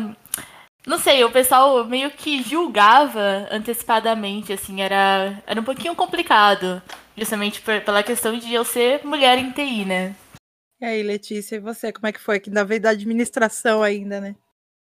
não 0.86 0.98
sei, 0.98 1.24
o 1.24 1.30
pessoal 1.30 1.84
meio 1.84 2.10
que 2.10 2.42
julgava 2.42 3.48
antecipadamente, 3.50 4.52
assim, 4.52 4.80
era, 4.80 5.42
era 5.46 5.60
um 5.60 5.64
pouquinho 5.64 5.94
complicado, 5.94 6.80
justamente 7.16 7.60
por, 7.60 7.80
pela 7.80 8.02
questão 8.02 8.38
de 8.38 8.54
eu 8.54 8.64
ser 8.64 9.04
mulher 9.04 9.38
em 9.38 9.50
TI, 9.50 9.84
né? 9.84 10.14
E 10.80 10.84
aí, 10.84 11.02
Letícia, 11.02 11.56
e 11.56 11.60
você, 11.60 11.92
como 11.92 12.06
é 12.06 12.12
que 12.12 12.20
foi? 12.20 12.38
Que 12.38 12.50
ainda 12.50 12.64
veio 12.64 12.80
da 12.80 12.90
administração 12.90 13.82
ainda, 13.82 14.20
né? 14.20 14.36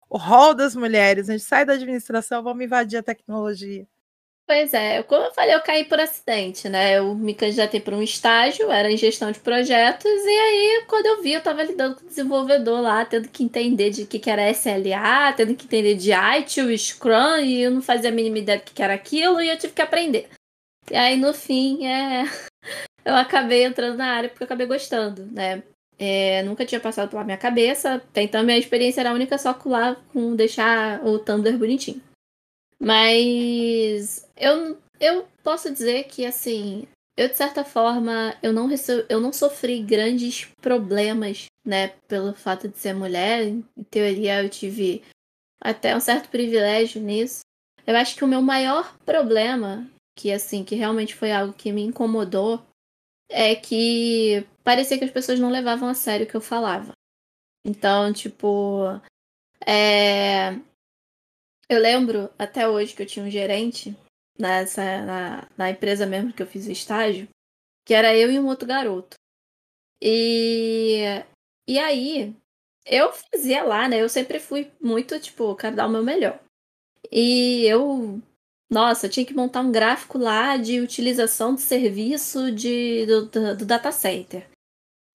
O 0.09 0.17
rol 0.17 0.53
das 0.53 0.75
mulheres, 0.75 1.29
a 1.29 1.33
gente 1.33 1.43
sai 1.43 1.65
da 1.65 1.73
administração, 1.73 2.43
vamos 2.43 2.63
invadir 2.63 2.97
a 2.97 3.03
tecnologia. 3.03 3.87
Pois 4.49 4.73
é, 4.73 5.03
como 5.03 5.25
eu 5.25 5.31
falei, 5.31 5.53
eu 5.53 5.61
caí 5.61 5.85
por 5.85 5.99
acidente, 5.99 6.67
né? 6.67 6.97
Eu 6.97 7.13
me 7.13 7.35
candidatei 7.35 7.79
para 7.79 7.95
um 7.95 8.01
estágio, 8.01 8.71
era 8.71 8.91
em 8.91 8.97
gestão 8.97 9.31
de 9.31 9.39
projetos, 9.39 10.09
e 10.09 10.39
aí, 10.39 10.85
quando 10.87 11.05
eu 11.05 11.21
vi, 11.21 11.33
eu 11.33 11.37
estava 11.37 11.61
lidando 11.61 11.95
com 11.95 12.03
o 12.03 12.07
desenvolvedor 12.07 12.81
lá, 12.81 13.05
tendo 13.05 13.29
que 13.29 13.43
entender 13.43 13.91
de 13.91 14.07
que, 14.07 14.17
que 14.17 14.29
era 14.29 14.49
SLA, 14.49 15.33
tendo 15.37 15.55
que 15.55 15.65
entender 15.65 15.93
de 15.95 16.11
ITIL, 16.11 16.75
Scrum, 16.75 17.37
e 17.43 17.61
eu 17.61 17.69
não 17.69 17.81
fazia 17.81 18.09
a 18.09 18.13
mínima 18.13 18.39
ideia 18.39 18.57
do 18.57 18.63
que, 18.63 18.73
que 18.73 18.81
era 18.81 18.95
aquilo, 18.95 19.39
e 19.39 19.49
eu 19.49 19.57
tive 19.57 19.73
que 19.73 19.83
aprender. 19.83 20.27
E 20.89 20.95
aí, 20.95 21.15
no 21.15 21.31
fim, 21.31 21.85
é... 21.85 22.23
eu 23.05 23.15
acabei 23.15 23.65
entrando 23.65 23.97
na 23.97 24.07
área 24.13 24.29
porque 24.29 24.41
eu 24.41 24.45
acabei 24.45 24.65
gostando, 24.65 25.27
né? 25.27 25.61
É, 26.01 26.41
nunca 26.43 26.65
tinha 26.65 26.79
passado 26.79 27.09
pela 27.09 27.25
minha 27.25 27.37
cabeça. 27.37 28.01
Então 28.15 28.43
minha 28.43 28.57
experiência 28.57 29.01
era 29.01 29.13
única 29.13 29.37
só 29.37 29.53
com 29.53 29.69
lá 29.69 29.95
com 30.13 30.35
deixar 30.35 31.05
o 31.05 31.19
Thunder 31.19 31.57
bonitinho. 31.57 32.01
Mas 32.79 34.25
eu, 34.37 34.77
eu 34.99 35.27
posso 35.43 35.71
dizer 35.71 36.05
que 36.05 36.25
assim, 36.25 36.87
eu 37.17 37.27
de 37.27 37.35
certa 37.35 37.65
forma 37.65 38.33
eu 38.41 38.53
não 38.53 38.69
eu 39.09 39.19
não 39.19 39.33
sofri 39.33 39.81
grandes 39.81 40.45
problemas, 40.61 41.47
né, 41.65 41.89
pelo 42.07 42.33
fato 42.33 42.69
de 42.69 42.77
ser 42.77 42.93
mulher. 42.93 43.43
Em 43.43 43.63
teoria 43.91 44.41
eu 44.41 44.49
tive 44.49 45.03
até 45.61 45.93
um 45.93 45.99
certo 45.99 46.29
privilégio 46.29 47.01
nisso. 47.01 47.41
Eu 47.85 47.97
acho 47.97 48.15
que 48.15 48.23
o 48.23 48.27
meu 48.27 48.41
maior 48.41 48.95
problema, 49.05 49.85
que 50.17 50.31
assim, 50.31 50.63
que 50.63 50.75
realmente 50.75 51.13
foi 51.13 51.31
algo 51.31 51.53
que 51.53 51.71
me 51.71 51.81
incomodou, 51.81 52.63
é 53.29 53.55
que 53.55 54.45
parecia 54.63 54.97
que 54.97 55.05
as 55.05 55.11
pessoas 55.11 55.39
não 55.39 55.49
levavam 55.49 55.87
a 55.87 55.93
sério 55.93 56.25
o 56.25 56.29
que 56.29 56.35
eu 56.35 56.41
falava. 56.41 56.93
Então, 57.65 58.11
tipo. 58.11 58.83
É... 59.65 60.53
Eu 61.69 61.79
lembro 61.79 62.31
até 62.37 62.67
hoje 62.67 62.95
que 62.95 63.03
eu 63.03 63.05
tinha 63.05 63.23
um 63.23 63.29
gerente 63.29 63.95
nessa, 64.37 64.81
na, 65.05 65.49
na 65.55 65.69
empresa 65.69 66.05
mesmo 66.05 66.33
que 66.33 66.41
eu 66.41 66.47
fiz 66.47 66.65
o 66.65 66.71
estágio, 66.71 67.27
que 67.85 67.93
era 67.93 68.15
eu 68.15 68.31
e 68.31 68.39
um 68.39 68.47
outro 68.47 68.67
garoto. 68.67 69.15
E, 70.01 71.03
e 71.67 71.77
aí, 71.77 72.35
eu 72.85 73.11
fazia 73.13 73.63
lá, 73.63 73.87
né? 73.87 74.01
Eu 74.01 74.09
sempre 74.09 74.39
fui 74.39 74.71
muito, 74.81 75.19
tipo, 75.19 75.55
quero 75.55 75.75
dar 75.75 75.87
o 75.87 75.89
meu 75.89 76.03
melhor. 76.03 76.39
E 77.11 77.65
eu, 77.65 78.21
nossa, 78.69 79.07
eu 79.07 79.09
tinha 79.09 79.25
que 79.25 79.33
montar 79.33 79.61
um 79.61 79.71
gráfico 79.71 80.17
lá 80.17 80.55
de 80.55 80.79
utilização 80.79 81.55
de 81.55 81.61
serviço 81.61 82.51
de, 82.51 83.05
do, 83.07 83.25
do, 83.25 83.57
do 83.57 83.65
data 83.65 83.91
center. 83.91 84.47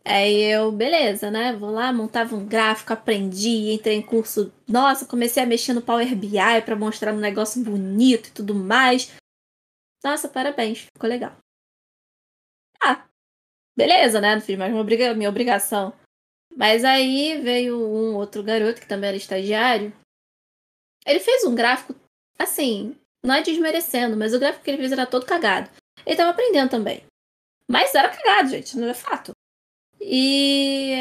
Aí 0.05 0.43
eu, 0.43 0.71
beleza, 0.73 1.31
né? 1.31 1.55
Vou 1.55 1.71
lá, 1.71 1.93
montava 1.93 2.35
um 2.37 2.45
gráfico, 2.47 2.93
aprendi, 2.93 3.73
entrei 3.73 3.97
em 3.97 4.03
curso. 4.03 4.53
Nossa, 4.69 5.07
comecei 5.07 5.43
a 5.43 5.47
mexer 5.47 5.73
no 5.73 5.81
Power 5.81 6.15
BI 6.17 6.63
para 6.65 6.77
mostrar 6.77 7.15
um 7.15 7.19
negócio 7.19 7.63
bonito 7.65 8.29
e 8.29 8.33
tudo 8.33 8.55
mais. 8.55 9.13
Nossa, 10.05 10.29
parabéns, 10.29 10.81
ficou 10.81 11.09
legal. 11.09 11.35
Ah, 12.83 13.07
beleza, 13.77 14.21
né? 14.21 14.35
Não 14.35 14.43
fiz 14.43 14.59
mais 14.59 14.75
obriga 14.75 15.15
minha 15.15 15.31
obrigação. 15.31 15.95
Mas 16.55 16.85
aí 16.85 17.41
veio 17.41 17.79
um 17.79 18.15
outro 18.17 18.43
garoto 18.43 18.81
que 18.81 18.87
também 18.87 19.09
era 19.09 19.17
estagiário. 19.17 19.93
Ele 21.07 21.21
fez 21.21 21.45
um 21.45 21.55
gráfico, 21.55 21.95
assim, 22.39 22.97
não 23.25 23.35
é 23.35 23.43
desmerecendo, 23.43 24.17
mas 24.17 24.35
o 24.35 24.39
gráfico 24.39 24.65
que 24.65 24.71
ele 24.71 24.79
fez 24.79 24.93
era 24.93 25.07
todo 25.07 25.25
cagado. 25.25 25.71
Ele 26.05 26.17
tava 26.17 26.31
aprendendo 26.31 26.71
também. 26.71 27.03
Mas 27.67 27.95
era 27.95 28.15
cagado, 28.15 28.51
gente, 28.51 28.77
não 28.77 28.89
é 28.89 28.95
fato. 28.95 29.33
E. 29.99 30.95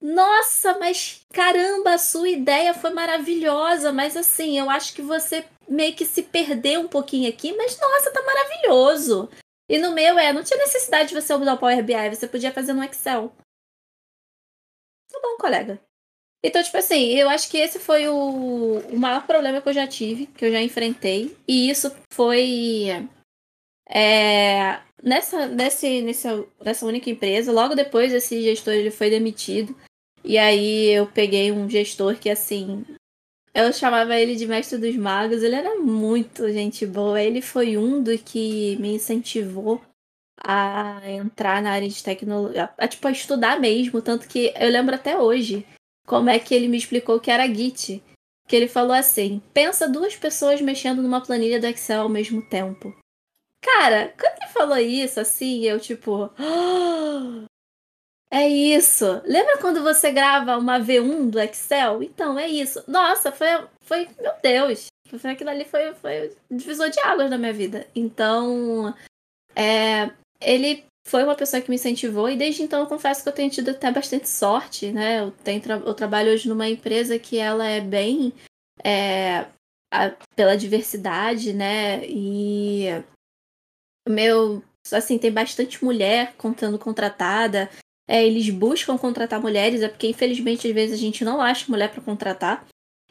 Nossa, 0.00 0.78
mas 0.78 1.26
caramba, 1.32 1.94
a 1.94 1.98
sua 1.98 2.28
ideia 2.28 2.72
foi 2.72 2.90
maravilhosa, 2.90 3.92
mas 3.92 4.16
assim, 4.16 4.58
eu 4.58 4.70
acho 4.70 4.94
que 4.94 5.02
você 5.02 5.46
meio 5.68 5.94
que 5.94 6.06
se 6.06 6.22
perdeu 6.22 6.80
um 6.80 6.88
pouquinho 6.88 7.28
aqui, 7.28 7.52
mas 7.54 7.78
nossa, 7.78 8.12
tá 8.12 8.22
maravilhoso. 8.22 9.28
E 9.68 9.76
no 9.76 9.92
meu 9.92 10.18
é, 10.18 10.32
não 10.32 10.42
tinha 10.42 10.58
necessidade 10.58 11.10
de 11.10 11.14
você 11.14 11.34
usar 11.34 11.52
o 11.52 11.58
Power 11.58 11.84
BI, 11.84 12.14
você 12.14 12.26
podia 12.28 12.52
fazer 12.52 12.72
no 12.72 12.82
Excel. 12.84 13.34
Tá 15.10 15.20
bom, 15.20 15.36
colega. 15.36 15.80
Então, 16.42 16.62
tipo 16.62 16.76
assim, 16.76 17.08
eu 17.08 17.28
acho 17.28 17.50
que 17.50 17.58
esse 17.58 17.78
foi 17.78 18.08
o, 18.08 18.78
o 18.78 18.98
maior 18.98 19.26
problema 19.26 19.60
que 19.60 19.68
eu 19.68 19.74
já 19.74 19.86
tive, 19.86 20.26
que 20.26 20.44
eu 20.44 20.50
já 20.50 20.62
enfrentei. 20.62 21.36
E 21.46 21.68
isso 21.68 21.94
foi 22.12 22.88
é, 23.88 24.80
nessa, 25.02 25.46
nesse, 25.46 26.00
nessa, 26.00 26.44
nessa 26.64 26.86
única 26.86 27.10
empresa, 27.10 27.52
logo 27.52 27.74
depois 27.74 28.12
esse 28.12 28.40
gestor 28.40 28.72
ele 28.72 28.90
foi 28.90 29.10
demitido. 29.10 29.76
E 30.24 30.38
aí 30.38 30.90
eu 30.90 31.06
peguei 31.06 31.50
um 31.50 31.68
gestor 31.68 32.16
que 32.16 32.30
assim. 32.30 32.84
Eu 33.52 33.72
chamava 33.72 34.14
ele 34.16 34.36
de 34.36 34.46
mestre 34.46 34.78
dos 34.78 34.94
magos, 34.94 35.42
ele 35.42 35.56
era 35.56 35.74
muito 35.76 36.48
gente 36.52 36.86
boa. 36.86 37.20
Ele 37.20 37.42
foi 37.42 37.76
um 37.76 38.00
do 38.02 38.16
que 38.16 38.76
me 38.76 38.94
incentivou 38.94 39.82
a 40.42 41.00
entrar 41.10 41.60
na 41.60 41.72
área 41.72 41.88
de 41.88 42.02
tecnologia, 42.02 42.64
a, 42.64 42.84
a, 42.84 42.88
tipo, 42.88 43.08
a 43.08 43.10
estudar 43.10 43.58
mesmo. 43.58 44.00
Tanto 44.00 44.28
que 44.28 44.54
eu 44.56 44.70
lembro 44.70 44.94
até 44.94 45.18
hoje 45.18 45.66
como 46.10 46.28
é 46.28 46.40
que 46.40 46.52
ele 46.52 46.66
me 46.66 46.76
explicou 46.76 47.20
que 47.20 47.30
era 47.30 47.46
Git. 47.46 48.02
Que 48.48 48.56
ele 48.56 48.66
falou 48.66 48.92
assim: 48.92 49.40
pensa 49.54 49.88
duas 49.88 50.16
pessoas 50.16 50.60
mexendo 50.60 51.00
numa 51.00 51.20
planilha 51.20 51.60
do 51.60 51.68
Excel 51.68 52.02
ao 52.02 52.08
mesmo 52.08 52.42
tempo. 52.42 52.92
Cara, 53.62 54.12
quando 54.18 54.42
ele 54.42 54.52
falou 54.52 54.76
isso, 54.78 55.20
assim, 55.20 55.64
eu 55.64 55.78
tipo. 55.78 56.28
Oh, 56.36 57.44
é 58.28 58.48
isso. 58.48 59.22
Lembra 59.24 59.58
quando 59.58 59.84
você 59.84 60.10
grava 60.10 60.58
uma 60.58 60.80
V1 60.80 61.30
do 61.30 61.38
Excel? 61.38 62.02
Então, 62.02 62.36
é 62.36 62.48
isso. 62.48 62.82
Nossa, 62.88 63.30
foi. 63.30 63.46
foi 63.80 64.08
meu 64.20 64.32
Deus. 64.42 64.86
Aquilo 65.22 65.50
ali 65.50 65.64
foi, 65.64 65.94
foi 65.94 66.36
divisor 66.50 66.90
de 66.90 66.98
águas 67.00 67.30
na 67.30 67.38
minha 67.38 67.52
vida. 67.52 67.86
Então. 67.94 68.92
É, 69.54 70.10
ele 70.40 70.84
foi 71.10 71.24
uma 71.24 71.34
pessoa 71.34 71.60
que 71.60 71.68
me 71.68 71.74
incentivou 71.74 72.30
e 72.30 72.36
desde 72.36 72.62
então 72.62 72.80
eu 72.80 72.86
confesso 72.86 73.22
que 73.22 73.28
eu 73.28 73.32
tenho 73.32 73.50
tido 73.50 73.70
até 73.70 73.90
bastante 73.90 74.28
sorte, 74.28 74.92
né? 74.92 75.20
Eu, 75.20 75.32
tenho 75.32 75.60
eu 75.84 75.92
trabalho 75.92 76.32
hoje 76.32 76.48
numa 76.48 76.68
empresa 76.68 77.18
que 77.18 77.36
ela 77.36 77.66
é 77.66 77.80
bem 77.80 78.32
é, 78.84 79.46
a, 79.92 80.10
pela 80.36 80.56
diversidade, 80.56 81.52
né? 81.52 82.06
E 82.06 82.86
meu, 84.08 84.62
assim, 84.92 85.18
tem 85.18 85.32
bastante 85.32 85.84
mulher 85.84 86.34
contando 86.36 86.78
contratada. 86.78 87.68
É, 88.08 88.24
eles 88.24 88.48
buscam 88.50 88.96
contratar 88.96 89.40
mulheres, 89.40 89.82
é 89.82 89.88
porque 89.88 90.06
infelizmente 90.06 90.68
às 90.68 90.74
vezes 90.74 90.94
a 90.94 91.00
gente 91.00 91.24
não 91.24 91.40
acha 91.40 91.70
mulher 91.70 91.90
para 91.90 92.02
contratar. 92.02 92.66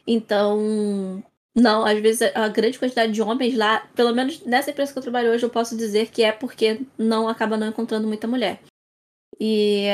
Então, 0.06 1.22
não, 1.54 1.84
às 1.84 1.98
vezes 2.00 2.22
a 2.34 2.48
grande 2.48 2.78
quantidade 2.78 3.12
de 3.12 3.22
homens 3.22 3.56
lá, 3.56 3.80
pelo 3.94 4.14
menos 4.14 4.44
nessa 4.44 4.70
empresa 4.70 4.92
que 4.92 4.98
eu 4.98 5.02
trabalho 5.02 5.30
hoje, 5.30 5.44
eu 5.44 5.50
posso 5.50 5.76
dizer 5.76 6.10
que 6.10 6.22
é 6.22 6.32
porque 6.32 6.80
não 6.98 7.28
acaba 7.28 7.56
não 7.56 7.68
encontrando 7.68 8.06
muita 8.06 8.26
mulher. 8.26 8.60
E 9.38 9.86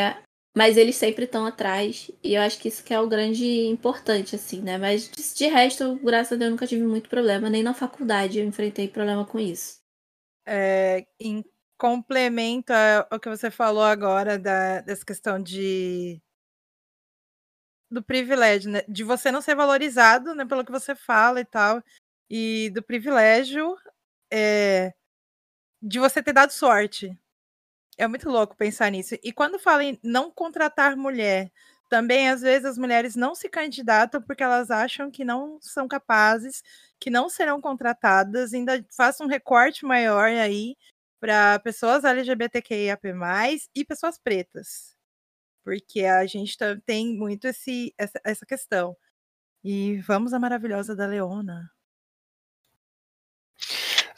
mas 0.57 0.79
eles 0.79 0.97
sempre 0.97 1.27
estão 1.27 1.45
atrás, 1.45 2.11
e 2.25 2.35
eu 2.35 2.41
acho 2.41 2.59
que 2.59 2.69
isso 2.69 2.83
que 2.83 2.95
é 2.95 2.99
o 2.99 3.07
grande 3.07 3.67
importante, 3.67 4.35
assim, 4.35 4.63
né? 4.63 4.79
Mas 4.79 5.11
de, 5.11 5.47
resto, 5.49 5.97
graças 6.03 6.33
a 6.33 6.37
Deus, 6.37 6.47
eu 6.47 6.51
nunca 6.53 6.67
tive 6.67 6.83
muito 6.83 7.11
problema, 7.11 7.51
nem 7.51 7.63
na 7.63 7.75
faculdade 7.75 8.39
eu 8.39 8.47
enfrentei 8.47 8.89
problema 8.89 9.27
com 9.27 9.39
isso 9.39 9.77
é, 10.47 11.05
em 11.21 11.45
complemento 11.77 12.73
ao 13.11 13.19
que 13.19 13.29
você 13.29 13.51
falou 13.51 13.83
agora 13.83 14.39
da, 14.39 14.81
dessa 14.81 15.05
questão 15.05 15.43
de 15.43 16.23
do 17.91 18.03
privilégio, 18.03 18.71
né? 18.71 18.83
De 18.89 19.05
você 19.05 19.31
não 19.33 19.41
ser 19.43 19.55
valorizado, 19.55 20.35
né, 20.35 20.45
pelo 20.45 20.65
que 20.65 20.73
você 20.73 20.95
fala 20.95 21.41
e 21.41 21.45
tal, 21.45 21.83
e 22.31 22.71
do 22.75 22.83
privilégio 22.83 23.77
é, 24.33 24.95
de 25.83 25.99
você 26.01 26.23
ter 26.23 26.33
dado 26.33 26.53
sorte. 26.53 27.17
É 27.99 28.09
muito 28.09 28.29
louco 28.31 28.57
pensar 28.57 28.91
nisso. 28.91 29.17
E 29.23 29.33
quando 29.33 29.59
fala 29.59 29.85
em 29.85 29.99
não 30.03 30.31
contratar 30.31 30.97
mulher, 30.97 31.51
também 31.89 32.29
às 32.31 32.43
vezes 32.43 32.65
as 32.67 32.79
mulheres 32.79 33.17
não 33.17 33.35
se 33.35 33.49
candidatam 33.49 34.23
porque 34.23 34.43
elas 34.43 34.71
acham 34.71 35.11
que 35.11 35.25
não 35.25 35.59
são 35.63 35.89
capazes 35.89 36.63
que 37.01 37.11
não 37.11 37.29
serão 37.29 37.61
contratadas, 37.61 38.55
ainda 38.55 38.85
faça 38.97 39.23
um 39.25 39.29
recorte 39.29 39.85
maior 39.85 40.29
aí 40.29 40.77
para 41.21 41.59
pessoas 41.61 42.05
LGBTQIAP+, 42.05 43.09
e 43.75 43.85
pessoas 43.85 44.19
pretas. 44.19 44.96
Porque 45.67 46.05
a 46.05 46.25
gente 46.27 46.57
tá, 46.57 46.77
tem 46.87 47.19
muito 47.19 47.49
esse, 47.49 47.93
essa, 47.99 48.21
essa 48.25 48.47
questão. 48.47 48.97
E 49.65 49.97
vamos 50.03 50.33
à 50.33 50.39
maravilhosa 50.39 50.95
da 50.95 51.09
Leona. 51.09 51.69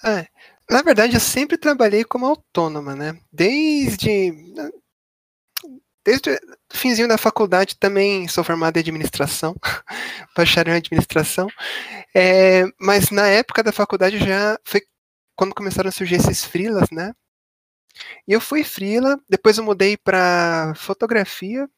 É, 0.05 0.29
na 0.71 0.83
verdade, 0.83 1.15
eu 1.15 1.21
sempre 1.21 1.57
trabalhei 1.57 2.05
como 2.05 2.27
autônoma, 2.27 2.95
né? 2.95 3.19
Desde 3.33 4.31
desde 6.05 6.31
o 6.33 6.39
finzinho 6.71 7.09
da 7.09 7.17
faculdade 7.17 7.79
também 7.79 8.29
sou 8.29 8.45
formado 8.45 8.77
em 8.77 8.81
administração, 8.81 9.57
bacharel 10.37 10.75
em 10.75 10.79
administração, 10.79 11.49
é, 12.15 12.65
mas 12.79 13.11
na 13.11 13.27
época 13.27 13.63
da 13.63 13.73
faculdade 13.73 14.19
já 14.19 14.59
foi 14.65 14.83
quando 15.35 15.55
começaram 15.55 15.89
a 15.89 15.93
surgir 15.93 16.17
esses 16.17 16.45
frilas, 16.45 16.91
né? 16.91 17.15
E 18.27 18.33
eu 18.33 18.41
fui 18.41 18.65
frila, 18.65 19.19
depois 19.29 19.59
eu 19.59 19.65
mudei 19.65 19.97
para 19.97 20.75
fotografia, 20.77 21.69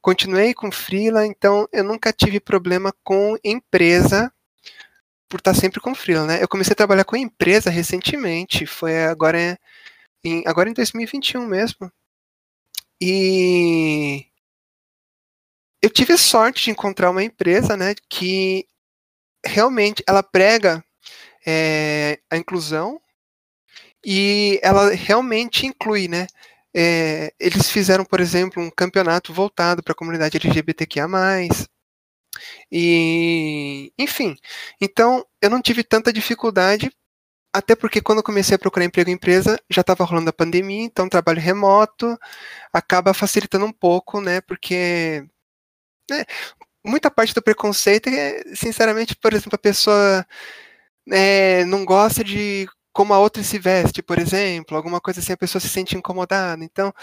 continuei 0.00 0.54
com 0.54 0.70
frila, 0.70 1.26
então 1.26 1.68
eu 1.72 1.84
nunca 1.84 2.12
tive 2.12 2.40
problema 2.40 2.92
com 3.04 3.36
empresa 3.44 4.32
por 5.28 5.38
estar 5.38 5.54
sempre 5.54 5.80
com 5.80 5.94
frila, 5.94 6.24
né? 6.24 6.42
Eu 6.42 6.48
comecei 6.48 6.72
a 6.72 6.76
trabalhar 6.76 7.04
com 7.04 7.16
empresa 7.16 7.70
recentemente, 7.70 8.66
foi 8.66 9.04
agora 9.06 9.58
em, 10.24 10.42
agora 10.46 10.68
em 10.70 10.72
2021 10.72 11.44
mesmo. 11.46 11.90
E 13.00 14.26
eu 15.82 15.90
tive 15.90 16.16
sorte 16.16 16.64
de 16.64 16.70
encontrar 16.70 17.10
uma 17.10 17.22
empresa, 17.22 17.76
né, 17.76 17.94
que 18.08 18.66
realmente 19.44 20.02
ela 20.06 20.22
prega 20.22 20.84
é, 21.46 22.18
a 22.30 22.36
inclusão 22.36 23.00
e 24.06 24.60
ela 24.62 24.94
realmente 24.94 25.66
inclui, 25.66 26.08
né? 26.08 26.28
É, 26.74 27.32
eles 27.40 27.70
fizeram, 27.70 28.04
por 28.04 28.20
exemplo, 28.20 28.62
um 28.62 28.70
campeonato 28.70 29.32
voltado 29.32 29.82
para 29.82 29.92
a 29.92 29.96
comunidade 29.96 30.36
LGBTQIA+, 30.38 31.08
e, 32.70 33.92
enfim, 33.98 34.36
então 34.80 35.26
eu 35.40 35.50
não 35.50 35.62
tive 35.62 35.82
tanta 35.82 36.12
dificuldade 36.12 36.90
até 37.52 37.74
porque 37.74 38.02
quando 38.02 38.18
eu 38.18 38.24
comecei 38.24 38.54
a 38.54 38.58
procurar 38.58 38.84
emprego 38.84 39.08
em 39.10 39.14
empresa, 39.14 39.58
já 39.70 39.80
estava 39.80 40.04
rolando 40.04 40.28
a 40.30 40.32
pandemia, 40.32 40.84
então 40.84 41.08
trabalho 41.08 41.40
remoto 41.40 42.18
acaba 42.72 43.14
facilitando 43.14 43.64
um 43.64 43.72
pouco, 43.72 44.20
né? 44.20 44.42
Porque 44.42 45.24
né, 46.10 46.24
muita 46.84 47.10
parte 47.10 47.34
do 47.34 47.42
preconceito 47.42 48.08
é, 48.08 48.42
sinceramente, 48.54 49.16
por 49.16 49.32
exemplo, 49.32 49.54
a 49.54 49.58
pessoa 49.58 50.26
é, 51.10 51.64
não 51.64 51.84
gosta 51.84 52.22
de 52.24 52.68
como 52.96 53.12
a 53.12 53.18
outra 53.18 53.42
se 53.42 53.58
veste, 53.58 54.02
por 54.02 54.18
exemplo, 54.18 54.74
alguma 54.74 55.02
coisa 55.02 55.20
assim, 55.20 55.34
a 55.34 55.36
pessoa 55.36 55.60
se 55.60 55.68
sente 55.68 55.94
incomodada. 55.94 56.64
Então, 56.64 56.94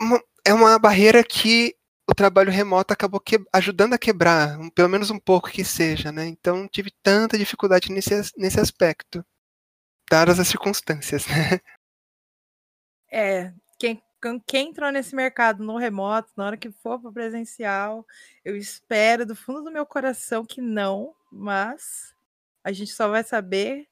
uma, 0.00 0.18
é 0.46 0.54
uma 0.54 0.78
barreira 0.78 1.22
que 1.22 1.76
o 2.10 2.14
trabalho 2.14 2.50
remoto 2.50 2.90
acabou 2.90 3.20
que, 3.20 3.38
ajudando 3.52 3.92
a 3.92 3.98
quebrar, 3.98 4.58
um, 4.58 4.70
pelo 4.70 4.88
menos 4.88 5.10
um 5.10 5.18
pouco 5.18 5.50
que 5.50 5.62
seja, 5.62 6.10
né? 6.10 6.24
Então 6.24 6.66
tive 6.66 6.90
tanta 7.02 7.36
dificuldade 7.36 7.92
nesse, 7.92 8.14
nesse 8.34 8.58
aspecto, 8.58 9.22
dadas 10.10 10.40
as 10.40 10.48
circunstâncias, 10.48 11.26
né? 11.28 11.60
É, 13.12 13.52
quem 13.78 14.02
quem 14.46 14.70
entrou 14.70 14.90
nesse 14.90 15.14
mercado 15.14 15.62
no 15.62 15.76
remoto, 15.76 16.32
na 16.34 16.46
hora 16.46 16.56
que 16.56 16.70
for 16.70 16.98
para 16.98 17.12
presencial, 17.12 18.06
eu 18.42 18.56
espero 18.56 19.26
do 19.26 19.36
fundo 19.36 19.64
do 19.64 19.70
meu 19.70 19.84
coração 19.84 20.46
que 20.46 20.62
não, 20.62 21.14
mas 21.30 22.14
a 22.64 22.72
gente 22.72 22.90
só 22.92 23.08
vai 23.08 23.22
saber. 23.22 23.86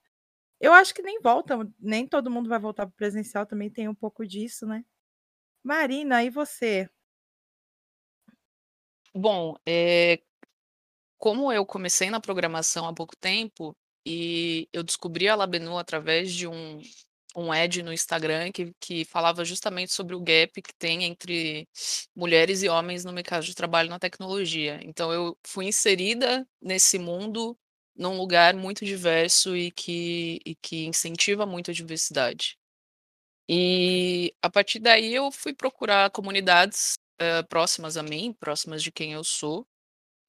Eu 0.61 0.73
acho 0.73 0.93
que 0.95 1.03
nem 1.03 1.21
volta, 1.21 1.57
nem 1.79 2.07
todo 2.07 2.31
mundo 2.31 2.49
vai 2.49 2.59
voltar 2.59 2.87
para 2.87 2.97
presencial, 2.97 3.47
também 3.47 3.71
tem 3.71 3.89
um 3.89 3.95
pouco 3.95 4.27
disso, 4.27 4.67
né? 4.67 4.85
Marina, 5.63 6.23
e 6.25 6.31
você? 6.31 6.89
Bom, 9.15 9.57
é, 9.67 10.21
como 11.19 11.53
eu 11.53 11.67
comecei 11.67 12.11
na 12.11 12.21
programação 12.21 12.87
há 12.87 12.95
pouco 12.95 13.17
tempo 13.17 13.77
e 14.07 14.69
eu 14.73 14.83
descobri 14.83 15.29
a 15.29 15.35
Labenu 15.35 15.77
através 15.77 16.33
de 16.33 16.47
um, 16.47 16.81
um 17.37 17.53
ad 17.53 17.83
no 17.83 17.93
Instagram 17.93 18.51
que, 18.53 18.73
que 18.81 19.05
falava 19.05 19.45
justamente 19.45 19.93
sobre 19.93 20.15
o 20.15 20.21
gap 20.21 20.63
que 20.63 20.75
tem 20.75 21.05
entre 21.05 21.69
mulheres 22.15 22.63
e 22.63 22.69
homens 22.69 23.05
no 23.05 23.13
mercado 23.13 23.45
de 23.45 23.55
trabalho 23.55 23.91
na 23.91 23.99
tecnologia. 23.99 24.81
Então 24.83 25.13
eu 25.13 25.37
fui 25.45 25.67
inserida 25.67 26.47
nesse 26.61 26.99
mundo 26.99 27.59
num 27.99 28.17
lugar 28.17 28.55
muito 28.55 28.85
diverso 28.85 29.57
e 29.57 29.71
que, 29.73 30.41
e 30.47 30.55
que 30.55 30.87
incentiva 30.87 31.45
muito 31.45 31.71
a 31.71 31.75
diversidade. 31.75 32.57
E 33.49 34.35
a 34.43 34.51
partir 34.51 34.79
daí 34.79 35.15
eu 35.15 35.31
fui 35.33 35.55
procurar 35.55 36.11
comunidades 36.11 36.95
uh, 37.21 37.47
próximas 37.49 37.97
a 37.97 38.03
mim, 38.03 38.35
próximas 38.39 38.83
de 38.83 38.93
quem 38.93 39.15
eu 39.15 39.25
sou. 39.25 39.67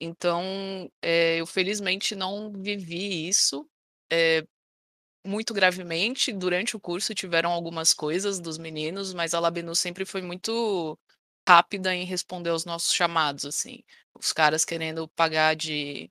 Então, 0.00 0.90
é, 1.02 1.36
eu 1.40 1.46
felizmente 1.46 2.16
não 2.16 2.52
vivi 2.52 3.28
isso. 3.28 3.68
É, 4.12 4.44
muito 5.26 5.52
gravemente. 5.54 6.32
Durante 6.32 6.76
o 6.76 6.80
curso 6.80 7.14
tiveram 7.14 7.50
algumas 7.52 7.92
coisas 7.94 8.40
dos 8.40 8.58
meninos, 8.58 9.12
mas 9.14 9.34
a 9.34 9.40
Labenu 9.40 9.74
sempre 9.74 10.04
foi 10.04 10.22
muito 10.22 10.98
rápida 11.50 11.94
em 11.94 12.04
responder 12.04 12.50
aos 12.50 12.64
nossos 12.64 12.92
chamados, 12.94 13.44
assim. 13.44 13.82
Os 14.14 14.32
caras 14.32 14.64
querendo 14.64 15.08
pagar 15.08 15.56
de 15.56 16.10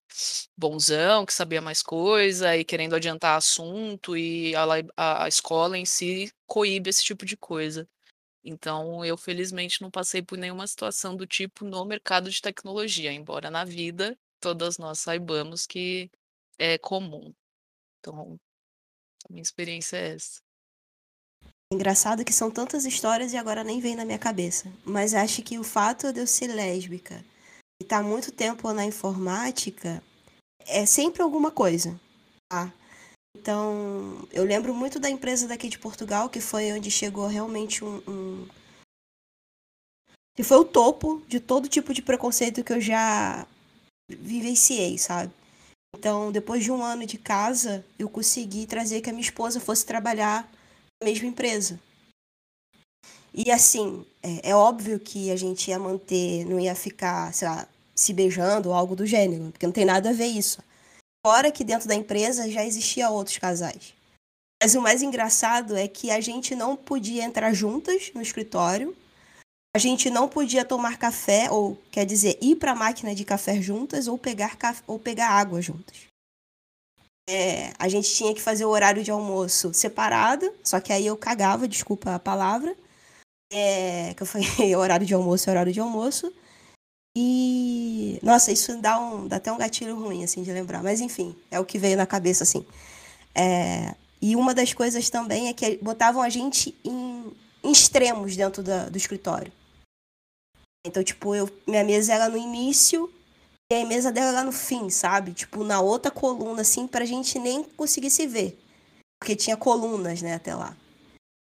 bonzão, 0.58 1.26
que 1.26 1.34
sabia 1.34 1.62
mais 1.62 1.82
coisa, 1.82 2.58
e 2.58 2.66
querendo 2.66 2.96
adiantar 2.96 3.38
assunto, 3.38 4.18
e 4.18 4.54
a, 4.56 4.64
a, 4.98 5.24
a 5.26 5.28
escola 5.30 5.78
em 5.78 5.86
si 5.86 6.32
coíbe 6.46 6.90
esse 6.90 7.04
tipo 7.04 7.26
de 7.26 7.38
coisa. 7.38 7.88
Então, 8.44 9.06
eu 9.06 9.18
felizmente 9.18 9.82
não 9.82 9.92
passei 9.92 10.22
por 10.22 10.38
nenhuma 10.38 10.68
situação 10.68 11.16
do 11.16 11.28
tipo 11.28 11.66
no 11.66 11.86
mercado 11.86 12.30
de 12.30 12.42
tecnologia, 12.42 13.12
embora 13.14 13.52
na 13.52 13.66
vida 13.66 14.18
todas 14.42 14.78
nós 14.78 15.00
saibamos 15.00 15.68
que 15.68 16.12
é 16.60 16.78
comum. 16.78 17.34
Então, 18.00 18.40
a 19.30 19.34
minha 19.34 19.44
experiência 19.44 19.98
é 19.98 20.16
essa. 20.16 20.42
Engraçado 21.72 22.26
que 22.26 22.34
são 22.34 22.50
tantas 22.50 22.84
histórias 22.84 23.32
e 23.32 23.38
agora 23.38 23.64
nem 23.64 23.80
vem 23.80 23.96
na 23.96 24.04
minha 24.04 24.18
cabeça. 24.18 24.74
Mas 24.84 25.14
acho 25.14 25.44
que 25.44 25.60
o 25.60 25.64
fato 25.64 26.12
de 26.12 26.20
eu 26.20 26.26
ser 26.26 26.48
lésbica 26.48 27.24
e 27.80 27.84
estar 27.84 27.98
tá 27.98 28.04
muito 28.04 28.32
tempo 28.32 28.74
na 28.74 28.86
informática 28.86 30.02
é 30.66 30.84
sempre 30.88 31.22
alguma 31.22 31.52
coisa. 31.52 32.00
Tá? 32.52 32.74
Então, 33.38 34.28
eu 34.32 34.44
lembro 34.44 34.74
muito 34.74 35.00
da 35.00 35.12
empresa 35.12 35.48
daqui 35.48 35.70
de 35.70 35.78
Portugal, 35.78 36.28
que 36.28 36.42
foi 36.42 36.72
onde 36.72 36.90
chegou 36.90 37.28
realmente 37.28 37.86
um, 37.86 38.02
um. 38.08 38.48
que 40.36 40.44
foi 40.44 40.58
o 40.58 40.66
topo 40.66 41.24
de 41.28 41.40
todo 41.40 41.70
tipo 41.70 41.94
de 41.94 42.02
preconceito 42.02 42.64
que 42.64 42.74
eu 42.74 42.82
já 42.82 43.46
vivenciei, 44.10 44.98
sabe? 44.98 45.32
Então, 45.96 46.32
depois 46.32 46.64
de 46.64 46.72
um 46.72 46.84
ano 46.84 47.06
de 47.06 47.20
casa, 47.20 47.86
eu 48.00 48.10
consegui 48.10 48.66
trazer 48.66 49.02
que 49.02 49.10
a 49.10 49.14
minha 49.14 49.22
esposa 49.22 49.60
fosse 49.60 49.86
trabalhar 49.86 50.50
mesma 51.04 51.28
empresa. 51.28 51.80
E 53.34 53.52
assim, 53.52 54.06
é, 54.22 54.50
é, 54.50 54.56
óbvio 54.56 55.00
que 55.00 55.32
a 55.32 55.36
gente 55.36 55.70
ia 55.70 55.80
manter, 55.80 56.46
não 56.46 56.60
ia 56.60 56.76
ficar, 56.76 57.34
sei 57.34 57.48
lá, 57.48 57.68
se 57.96 58.12
beijando 58.14 58.70
ou 58.70 58.76
algo 58.76 58.96
do 58.96 59.06
gênero, 59.06 59.52
porque 59.52 59.66
não 59.66 59.74
tem 59.74 59.86
nada 59.86 60.10
a 60.10 60.14
ver 60.14 60.28
isso. 60.28 60.62
Fora 61.26 61.52
que 61.52 61.64
dentro 61.64 61.88
da 61.88 61.96
empresa 61.96 62.50
já 62.50 62.66
existia 62.66 63.10
outros 63.10 63.38
casais. 63.38 63.94
Mas 64.62 64.76
o 64.76 64.82
mais 64.82 65.02
engraçado 65.02 65.76
é 65.76 65.88
que 65.88 66.12
a 66.12 66.20
gente 66.20 66.56
não 66.56 66.76
podia 66.76 67.24
entrar 67.24 67.54
juntas 67.54 68.12
no 68.14 68.22
escritório, 68.22 68.96
a 69.76 69.80
gente 69.80 70.10
não 70.10 70.28
podia 70.28 70.66
tomar 70.66 70.98
café, 70.98 71.50
ou 71.52 71.78
quer 71.92 72.06
dizer, 72.06 72.38
ir 72.42 72.56
para 72.56 72.72
a 72.72 72.76
máquina 72.76 73.14
de 73.14 73.24
café 73.24 73.62
juntas 73.62 74.08
ou 74.08 74.18
pegar, 74.18 74.58
ou 74.88 74.98
pegar 74.98 75.30
água 75.30 75.62
juntas. 75.62 76.09
É, 77.32 77.74
a 77.78 77.88
gente 77.88 78.12
tinha 78.12 78.34
que 78.34 78.42
fazer 78.42 78.66
o 78.66 78.70
horário 78.70 79.04
de 79.04 79.12
almoço 79.12 79.72
separado, 79.72 80.52
só 80.64 80.80
que 80.80 80.92
aí 80.92 81.06
eu 81.06 81.16
cagava, 81.16 81.68
desculpa 81.68 82.16
a 82.16 82.20
palavra. 82.20 82.76
É, 83.54 84.16
que 84.16 84.24
eu 84.24 84.28
falei, 84.28 84.48
horário 84.76 85.06
de 85.06 85.14
almoço 85.14 85.48
é 85.48 85.52
horário 85.52 85.72
de 85.72 85.80
almoço. 85.80 86.34
E 87.16 88.20
nossa, 88.24 88.52
isso 88.52 88.76
dá 88.82 89.00
um 89.00 89.28
dá 89.28 89.36
até 89.36 89.52
um 89.52 89.58
gatilho 89.60 89.96
ruim 89.96 90.24
assim 90.24 90.42
de 90.42 90.52
lembrar, 90.52 90.82
mas 90.82 91.02
enfim, 91.02 91.36
é 91.52 91.60
o 91.60 91.66
que 91.66 91.78
veio 91.78 91.98
na 91.98 92.08
cabeça 92.08 92.44
assim. 92.44 92.66
É, 93.36 93.94
e 94.20 94.36
uma 94.36 94.54
das 94.56 94.74
coisas 94.74 95.08
também 95.10 95.50
é 95.50 95.54
que 95.54 95.78
botavam 95.78 96.24
a 96.24 96.30
gente 96.30 96.76
em, 96.84 97.32
em 97.64 97.72
extremos 97.72 98.36
dentro 98.36 98.64
da, 98.64 98.90
do 98.90 98.98
escritório. 98.98 99.52
Então, 100.84 101.04
tipo, 101.04 101.36
eu, 101.36 101.48
minha 101.68 101.84
mesa 101.84 102.14
era 102.14 102.28
no 102.28 102.38
início 102.38 103.12
e 103.72 103.76
a 103.76 103.86
mesa 103.86 104.12
dela 104.12 104.30
era 104.30 104.44
no 104.44 104.52
fim, 104.52 104.90
sabe? 104.90 105.34
Tipo, 105.34 105.64
na 105.64 105.80
outra 105.80 106.10
coluna, 106.10 106.62
assim, 106.62 106.88
pra 106.88 107.06
gente 107.06 107.38
nem 107.38 107.64
conseguir 107.64 108.10
se 108.10 108.26
ver. 108.26 108.60
Porque 109.20 109.36
tinha 109.36 109.56
colunas, 109.56 110.22
né, 110.22 110.34
até 110.34 110.56
lá. 110.56 110.76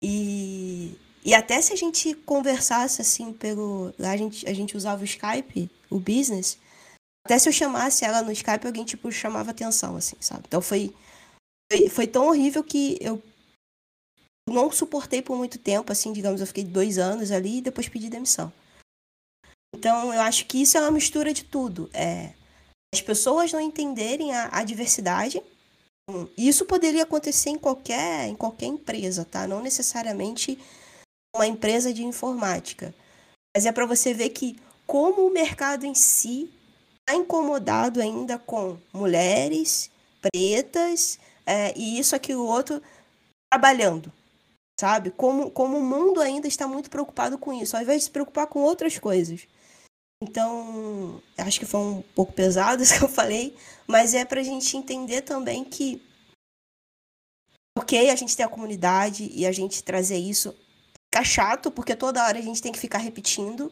E, 0.03 0.93
e 1.23 1.33
até 1.33 1.61
se 1.61 1.71
a 1.71 1.75
gente 1.75 2.13
conversasse, 2.13 3.01
assim, 3.01 3.31
pelo. 3.31 3.93
Lá 3.97 4.11
a 4.11 4.17
gente, 4.17 4.47
a 4.47 4.53
gente 4.53 4.75
usava 4.75 5.01
o 5.01 5.05
Skype, 5.05 5.69
o 5.89 5.99
business. 5.99 6.57
Até 7.25 7.39
se 7.39 7.47
eu 7.47 7.53
chamasse 7.53 8.03
ela 8.03 8.21
no 8.21 8.31
Skype, 8.31 8.65
alguém, 8.65 8.83
tipo, 8.83 9.09
chamava 9.11 9.51
atenção, 9.51 9.95
assim, 9.95 10.17
sabe? 10.19 10.43
Então 10.47 10.61
foi. 10.61 10.93
Foi, 11.71 11.89
foi 11.89 12.07
tão 12.07 12.27
horrível 12.27 12.61
que 12.61 12.97
eu 12.99 13.23
não 14.49 14.69
suportei 14.69 15.21
por 15.21 15.37
muito 15.37 15.57
tempo, 15.57 15.91
assim, 15.93 16.11
digamos, 16.11 16.41
eu 16.41 16.47
fiquei 16.47 16.65
dois 16.65 16.97
anos 16.97 17.31
ali 17.31 17.59
e 17.59 17.61
depois 17.61 17.87
pedi 17.87 18.09
demissão. 18.09 18.51
Então, 19.75 20.13
eu 20.13 20.21
acho 20.21 20.45
que 20.45 20.61
isso 20.61 20.77
é 20.77 20.81
uma 20.81 20.91
mistura 20.91 21.33
de 21.33 21.43
tudo. 21.43 21.89
É, 21.93 22.33
as 22.93 23.01
pessoas 23.01 23.51
não 23.51 23.59
entenderem 23.59 24.33
a, 24.33 24.49
a 24.51 24.63
diversidade. 24.63 25.41
Isso 26.37 26.65
poderia 26.65 27.03
acontecer 27.03 27.49
em 27.49 27.57
qualquer, 27.57 28.27
em 28.27 28.35
qualquer 28.35 28.65
empresa, 28.65 29.23
tá? 29.23 29.47
Não 29.47 29.61
necessariamente 29.61 30.59
uma 31.33 31.47
empresa 31.47 31.93
de 31.93 32.03
informática. 32.03 32.93
Mas 33.55 33.65
é 33.65 33.71
para 33.71 33.85
você 33.85 34.13
ver 34.13 34.29
que 34.29 34.59
como 34.85 35.25
o 35.25 35.31
mercado 35.31 35.85
em 35.85 35.95
si 35.95 36.51
está 36.99 37.15
incomodado 37.15 38.01
ainda 38.01 38.37
com 38.37 38.77
mulheres, 38.91 39.89
pretas, 40.21 41.17
é, 41.45 41.73
e 41.77 41.97
isso 41.97 42.15
aqui 42.15 42.35
o 42.35 42.45
outro 42.45 42.81
trabalhando, 43.49 44.11
sabe? 44.79 45.11
Como, 45.11 45.49
como 45.49 45.77
o 45.77 45.83
mundo 45.83 46.19
ainda 46.19 46.47
está 46.47 46.67
muito 46.67 46.89
preocupado 46.89 47.37
com 47.37 47.53
isso, 47.53 47.75
ao 47.75 47.81
invés 47.81 47.99
de 47.99 48.05
se 48.05 48.11
preocupar 48.11 48.47
com 48.47 48.59
outras 48.59 48.99
coisas. 48.99 49.47
Então, 50.21 51.21
acho 51.35 51.59
que 51.59 51.65
foi 51.65 51.79
um 51.79 52.03
pouco 52.13 52.31
pesado 52.31 52.81
isso 52.83 52.97
que 52.97 53.03
eu 53.03 53.09
falei, 53.09 53.55
mas 53.87 54.13
é 54.13 54.23
para 54.23 54.39
a 54.39 54.43
gente 54.43 54.77
entender 54.77 55.21
também 55.21 55.63
que, 55.63 56.01
ok, 57.77 58.09
a 58.09 58.15
gente 58.15 58.37
tem 58.37 58.45
a 58.45 58.49
comunidade 58.49 59.29
e 59.33 59.45
a 59.45 59.51
gente 59.51 59.83
trazer 59.83 60.17
isso 60.17 60.55
fica 61.13 61.25
chato, 61.25 61.71
porque 61.71 61.95
toda 61.95 62.23
hora 62.23 62.37
a 62.37 62.41
gente 62.41 62.61
tem 62.61 62.71
que 62.71 62.79
ficar 62.79 62.99
repetindo, 62.99 63.71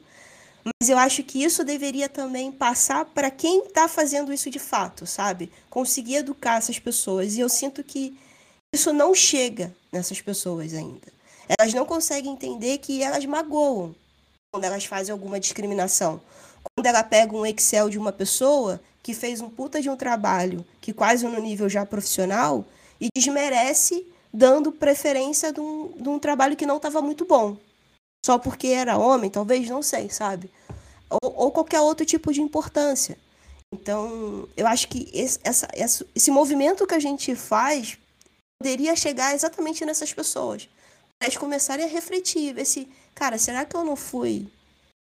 mas 0.65 0.89
eu 0.89 0.97
acho 0.97 1.23
que 1.23 1.41
isso 1.41 1.63
deveria 1.63 2.09
também 2.09 2.51
passar 2.51 3.05
para 3.05 3.31
quem 3.31 3.65
está 3.65 3.87
fazendo 3.87 4.33
isso 4.33 4.49
de 4.49 4.59
fato, 4.59 5.05
sabe? 5.05 5.51
Conseguir 5.69 6.15
educar 6.15 6.57
essas 6.57 6.77
pessoas. 6.79 7.35
E 7.35 7.39
eu 7.39 7.47
sinto 7.47 7.81
que 7.81 8.19
isso 8.73 8.91
não 8.91 9.15
chega 9.15 9.73
nessas 9.91 10.19
pessoas 10.21 10.73
ainda. 10.73 11.07
Elas 11.47 11.73
não 11.73 11.85
conseguem 11.85 12.33
entender 12.33 12.77
que 12.79 13.01
elas 13.01 13.25
magoam 13.25 13.95
quando 14.51 14.63
elas 14.63 14.85
fazem 14.85 15.11
alguma 15.11 15.39
discriminação. 15.39 16.19
Quando 16.75 16.85
ela 16.85 17.03
pega 17.03 17.35
um 17.35 17.45
Excel 17.45 17.89
de 17.89 17.97
uma 17.97 18.11
pessoa 18.11 18.81
que 19.01 19.13
fez 19.13 19.41
um 19.41 19.49
puta 19.49 19.81
de 19.81 19.89
um 19.89 19.95
trabalho, 19.95 20.65
que 20.81 20.91
quase 20.91 21.25
no 21.25 21.39
nível 21.39 21.69
já 21.69 21.85
profissional, 21.85 22.65
e 22.99 23.07
desmerece 23.15 24.05
dando 24.33 24.71
preferência 24.71 25.53
de 25.53 25.59
um, 25.59 25.93
de 25.95 26.09
um 26.09 26.19
trabalho 26.19 26.55
que 26.55 26.65
não 26.65 26.77
estava 26.77 27.01
muito 27.01 27.25
bom. 27.25 27.57
Só 28.25 28.37
porque 28.37 28.67
era 28.67 28.97
homem, 28.97 29.29
talvez, 29.29 29.69
não 29.69 29.81
sei, 29.81 30.09
sabe? 30.09 30.51
Ou, 31.09 31.33
ou 31.45 31.51
qualquer 31.51 31.79
outro 31.79 32.05
tipo 32.05 32.33
de 32.33 32.41
importância. 32.41 33.17
Então, 33.73 34.47
eu 34.57 34.67
acho 34.67 34.87
que 34.87 35.09
esse, 35.13 35.39
essa, 35.43 35.67
esse 35.73 36.31
movimento 36.31 36.85
que 36.85 36.95
a 36.95 36.99
gente 36.99 37.35
faz 37.35 37.97
poderia 38.61 38.95
chegar 38.95 39.33
exatamente 39.33 39.85
nessas 39.85 40.13
pessoas. 40.13 40.67
Eles 41.21 41.37
começarem 41.37 41.85
a 41.85 41.89
refletir, 41.89 42.53
ver 42.53 42.65
se, 42.65 42.87
cara, 43.13 43.37
será 43.37 43.65
que 43.65 43.75
eu 43.75 43.83
não 43.83 43.95
fui 43.95 44.49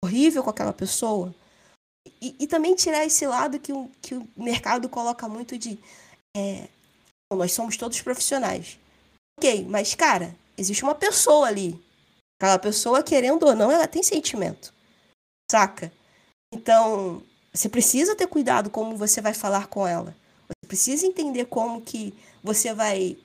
horrível 0.02 0.42
com 0.42 0.50
aquela 0.50 0.72
pessoa. 0.72 1.34
E, 2.20 2.34
e 2.40 2.46
também 2.46 2.74
tirar 2.74 3.04
esse 3.04 3.26
lado 3.26 3.60
que 3.60 3.72
o, 3.72 3.90
que 4.00 4.14
o 4.14 4.26
mercado 4.36 4.88
coloca 4.88 5.28
muito 5.28 5.58
de. 5.58 5.78
É, 6.36 6.68
nós 7.32 7.52
somos 7.52 7.76
todos 7.76 8.00
profissionais. 8.00 8.78
Ok, 9.38 9.66
mas, 9.68 9.94
cara, 9.94 10.34
existe 10.56 10.82
uma 10.82 10.94
pessoa 10.94 11.46
ali. 11.46 11.80
Aquela 12.40 12.58
pessoa, 12.58 13.02
querendo 13.02 13.44
ou 13.44 13.54
não, 13.54 13.70
ela 13.70 13.86
tem 13.86 14.02
sentimento. 14.02 14.72
Saca? 15.50 15.92
Então, 16.52 17.22
você 17.52 17.68
precisa 17.68 18.16
ter 18.16 18.26
cuidado 18.26 18.70
como 18.70 18.96
você 18.96 19.20
vai 19.20 19.34
falar 19.34 19.66
com 19.66 19.86
ela. 19.86 20.16
Você 20.48 20.66
precisa 20.66 21.06
entender 21.06 21.46
como 21.46 21.82
que 21.82 22.14
você 22.42 22.72
vai 22.72 23.18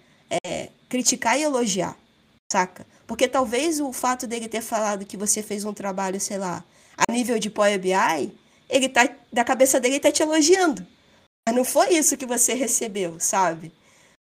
é, 0.45 0.69
criticar 0.89 1.39
e 1.39 1.43
elogiar. 1.43 1.97
Saca? 2.51 2.85
Porque 3.07 3.27
talvez 3.27 3.79
o 3.79 3.91
fato 3.91 4.27
dele 4.27 4.47
ter 4.47 4.61
falado 4.61 5.05
que 5.05 5.17
você 5.17 5.41
fez 5.41 5.65
um 5.65 5.73
trabalho, 5.73 6.19
sei 6.19 6.37
lá, 6.37 6.63
a 6.97 7.11
nível 7.11 7.39
de 7.39 7.49
Power 7.49 7.79
BI, 7.79 8.37
ele 8.69 8.89
tá, 8.89 9.09
da 9.31 9.43
cabeça 9.43 9.79
dele, 9.79 9.95
ele 9.95 10.01
tá 10.01 10.11
te 10.11 10.21
elogiando. 10.21 10.85
Mas 11.47 11.55
não 11.55 11.63
foi 11.63 11.93
isso 11.93 12.17
que 12.17 12.25
você 12.25 12.53
recebeu, 12.53 13.19
sabe? 13.19 13.71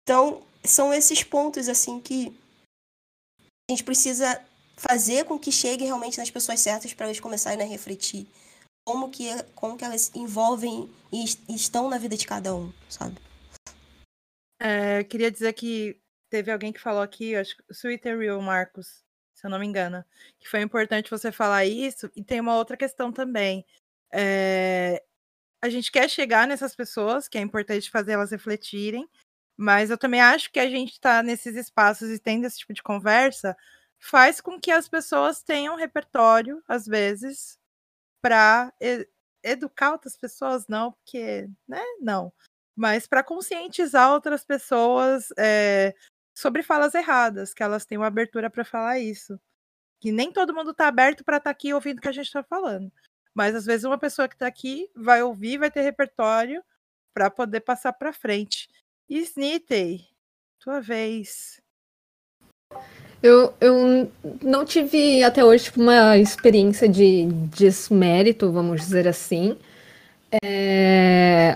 Então, 0.03 0.43
são 0.65 0.93
esses 0.93 1.23
pontos, 1.23 1.69
assim, 1.69 2.01
que 2.01 2.35
a 3.41 3.73
gente 3.73 3.85
precisa 3.85 4.41
fazer 4.77 5.25
com 5.25 5.39
que 5.39 5.53
chegue 5.53 5.85
realmente 5.85 6.19
nas 6.19 6.31
pessoas 6.31 6.61
certas 6.61 6.93
para 6.93 7.07
elas 7.07 7.21
começarem 7.21 7.65
a 7.65 7.69
refletir 7.69 8.27
como 8.85 9.11
que, 9.11 9.29
como 9.55 9.77
que 9.77 9.85
elas 9.85 10.11
envolvem 10.15 10.91
e 11.13 11.25
estão 11.55 11.89
na 11.89 11.99
vida 11.99 12.17
de 12.17 12.27
cada 12.27 12.55
um, 12.55 12.73
sabe? 12.89 13.17
É, 14.61 15.05
queria 15.05 15.31
dizer 15.31 15.53
que 15.53 15.97
teve 16.33 16.51
alguém 16.51 16.73
que 16.73 16.81
falou 16.81 17.03
aqui, 17.03 17.37
acho 17.37 17.55
que 17.55 17.63
o 17.71 17.79
Twitter 17.79 18.19
Real, 18.19 18.41
Marcos, 18.41 19.05
se 19.35 19.47
eu 19.47 19.51
não 19.51 19.59
me 19.59 19.67
engano, 19.67 20.03
que 20.41 20.49
foi 20.49 20.63
importante 20.63 21.11
você 21.11 21.31
falar 21.31 21.67
isso. 21.67 22.11
E 22.17 22.25
tem 22.25 22.41
uma 22.41 22.57
outra 22.57 22.75
questão 22.75 23.13
também. 23.13 23.67
É, 24.11 25.03
a 25.63 25.69
gente 25.69 25.93
quer 25.93 26.09
chegar 26.09 26.47
nessas 26.49 26.75
pessoas, 26.75 27.29
que 27.29 27.37
é 27.37 27.41
importante 27.43 27.91
fazer 27.91 28.13
elas 28.13 28.31
refletirem, 28.31 29.07
mas 29.59 29.91
eu 29.91 29.99
também 29.99 30.23
acho 30.23 30.51
que 30.51 30.59
a 30.59 30.71
gente 30.71 30.93
está 30.93 31.23
nesses 31.23 31.55
espaços 31.55 32.09
e 32.09 32.19
tendo 32.19 32.47
esse 32.47 32.61
tipo 32.61 32.73
de 32.73 32.83
conversa 32.83 33.55
faz 34.01 34.41
com 34.41 34.59
que 34.59 34.71
as 34.71 34.89
pessoas 34.89 35.43
tenham 35.43 35.77
repertório, 35.77 36.63
às 36.67 36.87
vezes, 36.87 37.59
para 38.23 38.73
educar 39.45 39.93
outras 39.93 40.17
pessoas, 40.17 40.67
não, 40.67 40.93
porque, 40.93 41.47
né, 41.69 41.83
não, 42.01 42.33
mas 42.75 43.07
para 43.07 43.23
conscientizar 43.23 44.13
outras 44.13 44.45
pessoas 44.45 45.29
é, 45.39 45.95
sobre 46.43 46.63
falas 46.63 46.95
erradas, 46.95 47.55
que 47.55 47.63
elas 47.63 47.87
têm 47.87 47.97
uma 47.97 48.09
abertura 48.09 48.51
para 48.51 48.65
falar 48.65 48.99
isso. 48.99 49.39
Que 50.01 50.11
nem 50.11 50.33
todo 50.33 50.53
mundo 50.53 50.73
está 50.73 50.89
aberto 50.89 51.25
para 51.25 51.37
estar 51.37 51.45
tá 51.45 51.51
aqui 51.51 51.73
ouvindo 51.73 51.99
o 51.99 52.01
que 52.03 52.09
a 52.09 52.13
gente 52.13 52.27
está 52.27 52.43
falando. 52.43 52.93
Mas 53.33 53.55
às 53.55 53.65
vezes 53.65 53.85
uma 53.85 53.97
pessoa 53.97 54.29
que 54.29 54.35
está 54.35 54.49
aqui 54.49 54.91
vai 54.95 55.23
ouvir, 55.23 55.59
vai 55.59 55.71
ter 55.71 55.83
repertório 55.83 56.63
para 57.15 57.31
poder 57.31 57.61
passar 57.61 57.93
para 57.93 58.13
frente. 58.13 58.69
E 59.09 59.21
Snitey, 59.21 60.01
tua 60.59 60.81
vez. 60.81 61.61
Eu, 63.23 63.55
eu 63.61 64.11
não 64.43 64.65
tive 64.65 65.23
até 65.23 65.45
hoje 65.45 65.65
tipo, 65.65 65.81
uma 65.81 66.19
experiência 66.19 66.89
de 66.89 67.27
desmérito, 67.55 68.51
vamos 68.51 68.81
dizer 68.81 69.07
assim. 69.07 69.57
É, 70.43 71.55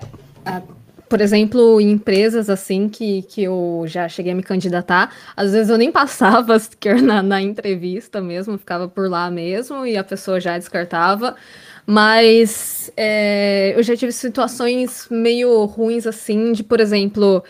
por 1.08 1.20
exemplo, 1.20 1.80
em 1.80 1.92
empresas 1.92 2.50
assim 2.50 2.88
que, 2.88 3.22
que 3.22 3.42
eu 3.42 3.84
já 3.86 4.08
cheguei 4.08 4.32
a 4.32 4.34
me 4.34 4.42
candidatar, 4.42 5.12
às 5.36 5.52
vezes 5.52 5.70
eu 5.70 5.78
nem 5.78 5.92
passava 5.92 6.58
sequer 6.60 7.00
na, 7.00 7.22
na 7.22 7.40
entrevista 7.40 8.20
mesmo, 8.20 8.58
ficava 8.58 8.88
por 8.88 9.08
lá 9.08 9.30
mesmo 9.30 9.86
e 9.86 9.96
a 9.96 10.04
pessoa 10.04 10.40
já 10.40 10.58
descartava. 10.58 11.36
Mas 11.86 12.90
é, 12.96 13.72
eu 13.76 13.82
já 13.82 13.96
tive 13.96 14.10
situações 14.10 15.06
meio 15.08 15.64
ruins 15.66 16.04
assim, 16.06 16.52
de, 16.52 16.64
por 16.64 16.80
exemplo, 16.80 17.44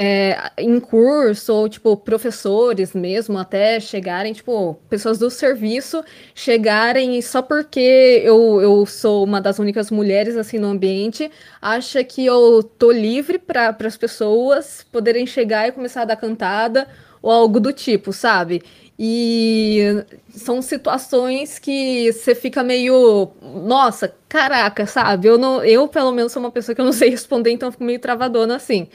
é, 0.00 0.52
em 0.56 0.78
curso, 0.78 1.52
ou, 1.52 1.68
tipo, 1.68 1.96
professores 1.96 2.94
mesmo, 2.94 3.36
até 3.36 3.80
chegarem, 3.80 4.32
tipo, 4.32 4.74
pessoas 4.88 5.18
do 5.18 5.28
serviço 5.28 6.04
chegarem 6.36 7.20
só 7.20 7.42
porque 7.42 8.22
eu, 8.24 8.60
eu 8.62 8.86
sou 8.86 9.24
uma 9.24 9.40
das 9.40 9.58
únicas 9.58 9.90
mulheres, 9.90 10.36
assim, 10.36 10.56
no 10.56 10.68
ambiente, 10.68 11.28
acha 11.60 12.04
que 12.04 12.24
eu 12.24 12.62
tô 12.62 12.92
livre 12.92 13.40
para 13.40 13.76
as 13.84 13.96
pessoas 13.96 14.86
poderem 14.92 15.26
chegar 15.26 15.66
e 15.66 15.72
começar 15.72 16.02
a 16.02 16.04
dar 16.04 16.16
cantada, 16.16 16.86
ou 17.20 17.32
algo 17.32 17.58
do 17.58 17.72
tipo, 17.72 18.12
sabe? 18.12 18.62
E 18.96 20.04
são 20.30 20.62
situações 20.62 21.58
que 21.58 22.12
você 22.12 22.34
fica 22.34 22.62
meio, 22.62 23.30
nossa, 23.42 24.14
caraca, 24.28 24.86
sabe? 24.86 25.26
Eu 25.28 25.36
não, 25.38 25.64
eu 25.64 25.88
pelo 25.88 26.12
menos 26.12 26.32
sou 26.32 26.40
uma 26.40 26.50
pessoa 26.52 26.74
que 26.74 26.80
eu 26.80 26.84
não 26.84 26.92
sei 26.92 27.10
responder, 27.10 27.50
então 27.50 27.72
fico 27.72 27.82
meio 27.84 27.98
travadona 27.98 28.54
assim 28.56 28.88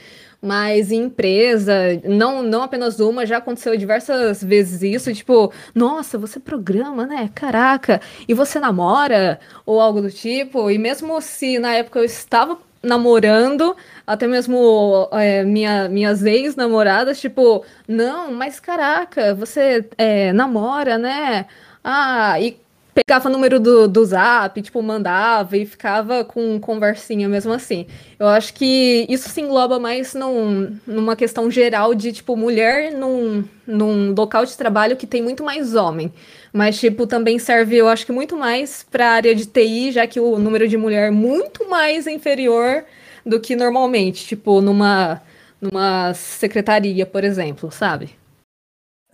mas 0.44 0.92
em 0.92 1.04
empresa, 1.04 1.74
não, 2.04 2.42
não 2.42 2.62
apenas 2.62 3.00
uma, 3.00 3.24
já 3.24 3.38
aconteceu 3.38 3.76
diversas 3.76 4.44
vezes 4.44 4.82
isso, 4.82 5.14
tipo, 5.14 5.50
nossa, 5.74 6.18
você 6.18 6.38
programa, 6.38 7.06
né? 7.06 7.30
Caraca, 7.34 8.00
e 8.28 8.34
você 8.34 8.60
namora? 8.60 9.40
Ou 9.64 9.80
algo 9.80 10.02
do 10.02 10.10
tipo, 10.10 10.70
e 10.70 10.76
mesmo 10.76 11.18
se 11.22 11.58
na 11.58 11.74
época 11.74 11.98
eu 11.98 12.04
estava 12.04 12.58
namorando, 12.82 13.74
até 14.06 14.26
mesmo 14.26 15.08
é, 15.12 15.42
minha, 15.44 15.88
minhas 15.88 16.22
ex-namoradas, 16.22 17.18
tipo, 17.20 17.64
não, 17.88 18.30
mas 18.32 18.60
caraca, 18.60 19.34
você 19.34 19.88
é, 19.96 20.32
namora, 20.32 20.98
né? 20.98 21.46
Ah, 21.82 22.38
e 22.40 22.58
pegava 22.94 23.28
o 23.28 23.32
número 23.32 23.58
do, 23.58 23.88
do 23.88 24.04
zap, 24.04 24.62
tipo, 24.62 24.80
mandava 24.80 25.56
e 25.56 25.66
ficava 25.66 26.24
com 26.24 26.58
conversinha 26.60 27.28
mesmo 27.28 27.52
assim. 27.52 27.86
Eu 28.18 28.28
acho 28.28 28.54
que 28.54 29.04
isso 29.08 29.28
se 29.28 29.40
engloba 29.40 29.80
mais 29.80 30.14
num, 30.14 30.78
numa 30.86 31.16
questão 31.16 31.50
geral 31.50 31.94
de, 31.94 32.12
tipo, 32.12 32.36
mulher 32.36 32.92
num, 32.92 33.44
num 33.66 34.14
local 34.16 34.44
de 34.46 34.56
trabalho 34.56 34.96
que 34.96 35.06
tem 35.06 35.20
muito 35.20 35.42
mais 35.42 35.74
homem. 35.74 36.12
Mas, 36.52 36.78
tipo, 36.78 37.06
também 37.06 37.38
serve, 37.38 37.76
eu 37.76 37.88
acho 37.88 38.06
que 38.06 38.12
muito 38.12 38.36
mais 38.36 38.84
para 38.88 39.08
a 39.08 39.12
área 39.14 39.34
de 39.34 39.46
TI, 39.46 39.90
já 39.90 40.06
que 40.06 40.20
o 40.20 40.38
número 40.38 40.68
de 40.68 40.76
mulher 40.76 41.08
é 41.08 41.10
muito 41.10 41.68
mais 41.68 42.06
inferior 42.06 42.84
do 43.26 43.40
que 43.40 43.56
normalmente, 43.56 44.24
tipo, 44.24 44.60
numa, 44.60 45.20
numa 45.60 46.14
secretaria, 46.14 47.04
por 47.04 47.24
exemplo, 47.24 47.72
sabe? 47.72 48.10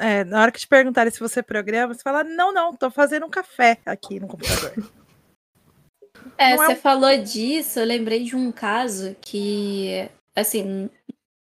É, 0.01 0.25
na 0.25 0.41
hora 0.41 0.51
que 0.51 0.59
te 0.59 0.67
perguntarem 0.67 1.13
se 1.13 1.21
você 1.21 1.43
programa, 1.43 1.93
você 1.93 2.03
fala: 2.03 2.25
não, 2.25 2.55
não, 2.55 2.75
tô 2.75 2.91
fazendo 2.91 3.27
um 3.27 3.31
café 3.31 3.79
aqui 3.85 4.19
no 4.19 4.27
computador. 4.27 4.73
É, 6.39 6.57
não 6.57 6.65
você 6.65 6.73
é 6.73 6.77
falou 6.77 7.15
disso, 7.19 7.79
eu 7.79 7.85
lembrei 7.85 8.25
de 8.25 8.35
um 8.35 8.51
caso 8.51 9.15
que, 9.21 10.09
assim, 10.35 10.89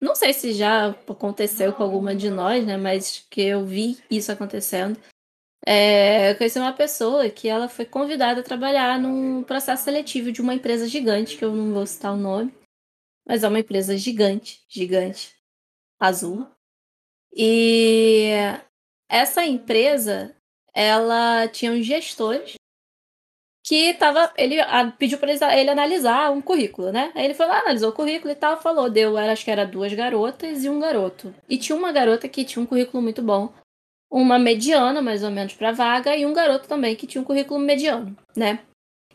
não 0.02 0.14
sei 0.14 0.34
se 0.34 0.52
já 0.52 0.90
aconteceu 0.90 1.72
com 1.72 1.84
alguma 1.84 2.14
de 2.14 2.30
nós, 2.30 2.66
né? 2.66 2.76
Mas 2.76 3.26
que 3.30 3.42
eu 3.42 3.66
vi 3.66 3.98
isso 4.12 4.30
acontecendo. 4.30 5.00
É, 5.66 6.32
eu 6.32 6.36
conheci 6.36 6.60
uma 6.60 6.74
pessoa 6.74 7.30
que 7.30 7.48
ela 7.48 7.70
foi 7.70 7.86
convidada 7.86 8.42
a 8.42 8.44
trabalhar 8.44 9.00
num 9.00 9.42
processo 9.44 9.86
seletivo 9.86 10.34
de 10.34 10.42
uma 10.42 10.54
empresa 10.54 10.86
gigante, 10.86 11.38
que 11.38 11.46
eu 11.46 11.56
não 11.56 11.74
vou 11.74 11.88
citar 11.88 12.14
o 12.14 12.18
nome, 12.18 12.54
mas 13.26 13.46
é 13.46 13.48
uma 13.48 13.60
empresa 13.60 13.98
gigante, 13.98 14.66
gigante, 14.68 15.34
azul. 15.98 16.46
E 17.36 18.32
essa 19.10 19.46
empresa, 19.46 20.36
ela 20.74 21.48
tinha 21.48 21.72
uns 21.72 21.86
gestores 21.86 22.56
que 23.66 23.94
tava, 23.94 24.32
ele 24.38 24.58
pediu 24.98 25.18
para 25.18 25.32
ele 25.58 25.70
analisar 25.70 26.32
um 26.32 26.42
currículo, 26.42 26.92
né? 26.92 27.12
Aí 27.16 27.26
ele 27.26 27.34
foi 27.34 27.46
lá, 27.46 27.60
analisou 27.60 27.90
o 27.90 27.94
currículo 27.94 28.32
e 28.32 28.36
tal, 28.36 28.62
falou, 28.62 28.90
deu, 28.90 29.18
acho 29.18 29.46
que 29.46 29.52
era 29.52 29.66
duas 29.66 29.94
garotas 29.94 30.66
e 30.66 30.70
um 30.70 30.80
garoto. 30.80 31.34
E 31.50 31.58
tinha 31.58 31.76
uma 31.76 31.92
garota 31.92 32.28
que 32.28 32.44
tinha 32.44 32.62
um 32.62 32.66
currículo 32.66 33.02
muito 33.02 33.22
bom, 33.22 33.54
uma 34.12 34.38
mediana, 34.38 35.02
mais 35.02 35.24
ou 35.24 35.32
menos, 35.32 35.54
para 35.54 35.72
vaga, 35.72 36.16
e 36.16 36.26
um 36.26 36.34
garoto 36.34 36.68
também 36.68 36.96
que 36.96 37.08
tinha 37.08 37.22
um 37.22 37.26
currículo 37.26 37.60
mediano, 37.60 38.16
né? 38.36 38.60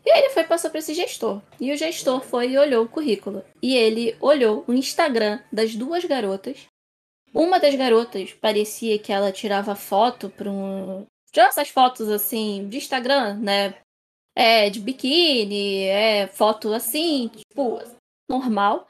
E 0.05 0.11
aí 0.11 0.19
ele 0.21 0.29
foi 0.29 0.43
passar 0.43 0.69
para 0.69 0.79
esse 0.79 0.93
gestor. 0.93 1.41
E 1.59 1.71
o 1.71 1.77
gestor 1.77 2.21
foi 2.21 2.51
e 2.51 2.57
olhou 2.57 2.85
o 2.85 2.89
currículo. 2.89 3.43
E 3.61 3.75
ele 3.75 4.15
olhou 4.19 4.63
o 4.65 4.73
Instagram 4.73 5.39
das 5.51 5.75
duas 5.75 6.03
garotas 6.05 6.68
uma 7.33 7.59
das 7.59 7.75
garotas 7.75 8.33
parecia 8.33 8.99
que 8.99 9.11
ela 9.11 9.31
tirava 9.31 9.75
foto 9.75 10.29
para 10.29 10.49
um. 10.49 11.05
Tirava 11.31 11.49
essas 11.49 11.69
fotos 11.69 12.09
assim 12.09 12.67
de 12.67 12.77
Instagram, 12.77 13.35
né? 13.35 13.75
É, 14.35 14.69
de 14.69 14.79
biquíni, 14.79 15.83
é 15.83 16.27
foto 16.27 16.73
assim, 16.73 17.29
tipo, 17.29 17.79
normal. 18.29 18.87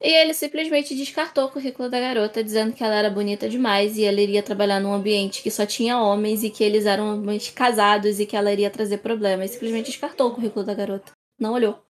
E 0.00 0.08
ele 0.08 0.34
simplesmente 0.34 0.96
descartou 0.96 1.44
o 1.44 1.50
currículo 1.50 1.88
da 1.88 2.00
garota, 2.00 2.42
dizendo 2.42 2.72
que 2.72 2.82
ela 2.82 2.94
era 2.94 3.08
bonita 3.08 3.48
demais 3.48 3.96
e 3.96 4.04
ela 4.04 4.20
iria 4.20 4.42
trabalhar 4.42 4.80
num 4.80 4.92
ambiente 4.92 5.42
que 5.42 5.50
só 5.50 5.64
tinha 5.64 6.00
homens 6.00 6.42
e 6.42 6.50
que 6.50 6.64
eles 6.64 6.86
eram 6.86 7.22
casados 7.54 8.18
e 8.18 8.26
que 8.26 8.36
ela 8.36 8.52
iria 8.52 8.68
trazer 8.70 8.98
problemas. 8.98 9.52
Simplesmente 9.52 9.86
descartou 9.86 10.28
o 10.30 10.34
currículo 10.34 10.66
da 10.66 10.74
garota. 10.74 11.12
Não 11.38 11.52
olhou. 11.52 11.80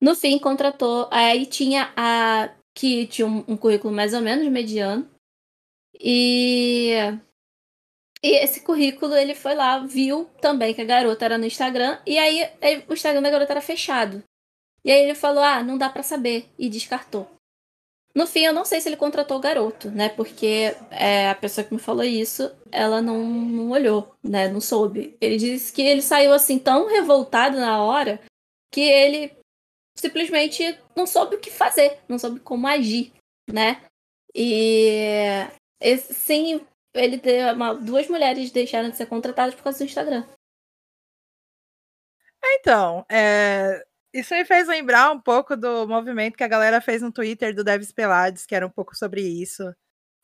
No 0.00 0.14
fim, 0.14 0.38
contratou. 0.38 1.08
Aí 1.10 1.44
tinha 1.46 1.92
a 1.96 2.50
que 2.76 3.06
tinha 3.06 3.26
um, 3.26 3.42
um 3.48 3.56
currículo 3.56 3.92
mais 3.92 4.12
ou 4.12 4.20
menos 4.20 4.46
mediano. 4.48 5.08
E 5.98 6.92
e 8.22 8.34
esse 8.42 8.60
currículo, 8.60 9.14
ele 9.14 9.34
foi 9.34 9.54
lá, 9.54 9.78
viu 9.78 10.28
também 10.40 10.74
que 10.74 10.80
a 10.82 10.84
garota 10.84 11.24
era 11.24 11.38
no 11.38 11.46
Instagram, 11.46 11.98
e 12.06 12.18
aí 12.18 12.50
o 12.88 12.92
Instagram 12.92 13.22
da 13.22 13.30
garota 13.30 13.52
era 13.52 13.60
fechado. 13.60 14.22
E 14.84 14.90
aí 14.90 15.02
ele 15.02 15.14
falou: 15.14 15.42
ah, 15.42 15.62
não 15.62 15.78
dá 15.78 15.88
para 15.88 16.02
saber, 16.02 16.48
e 16.58 16.68
descartou. 16.68 17.28
No 18.14 18.26
fim, 18.26 18.40
eu 18.40 18.52
não 18.52 18.64
sei 18.64 18.80
se 18.80 18.88
ele 18.88 18.96
contratou 18.96 19.36
o 19.36 19.40
garoto, 19.40 19.90
né? 19.90 20.08
Porque 20.08 20.74
é, 20.90 21.28
a 21.30 21.34
pessoa 21.34 21.64
que 21.64 21.74
me 21.74 21.80
falou 21.80 22.02
isso, 22.02 22.50
ela 22.72 23.02
não, 23.02 23.22
não 23.22 23.70
olhou, 23.70 24.14
né? 24.24 24.48
Não 24.48 24.60
soube. 24.60 25.16
Ele 25.20 25.36
disse 25.36 25.72
que 25.72 25.82
ele 25.82 26.00
saiu 26.02 26.32
assim 26.32 26.58
tão 26.58 26.88
revoltado 26.88 27.58
na 27.58 27.82
hora 27.82 28.18
que 28.72 28.80
ele 28.80 29.36
simplesmente 29.98 30.78
não 30.94 31.06
soube 31.06 31.36
o 31.36 31.40
que 31.40 31.50
fazer, 31.50 31.98
não 32.08 32.18
soube 32.18 32.40
como 32.40 32.66
agir, 32.66 33.12
né? 33.50 33.82
E 34.34 35.48
sim, 36.10 36.60
ele 36.94 37.20
uma, 37.52 37.74
duas 37.74 38.08
mulheres 38.08 38.50
deixaram 38.50 38.90
de 38.90 38.96
ser 38.96 39.06
contratadas 39.06 39.54
por 39.54 39.64
causa 39.64 39.78
do 39.78 39.84
Instagram. 39.84 40.24
Então, 42.58 43.04
é, 43.10 43.84
isso 44.12 44.34
aí 44.34 44.44
fez 44.44 44.68
lembrar 44.68 45.10
um 45.10 45.20
pouco 45.20 45.56
do 45.56 45.86
movimento 45.86 46.36
que 46.36 46.44
a 46.44 46.48
galera 46.48 46.80
fez 46.80 47.02
no 47.02 47.12
Twitter 47.12 47.54
do 47.54 47.64
Devs 47.64 47.92
Pelados, 47.92 48.46
que 48.46 48.54
era 48.54 48.66
um 48.66 48.70
pouco 48.70 48.96
sobre 48.96 49.20
isso. 49.22 49.74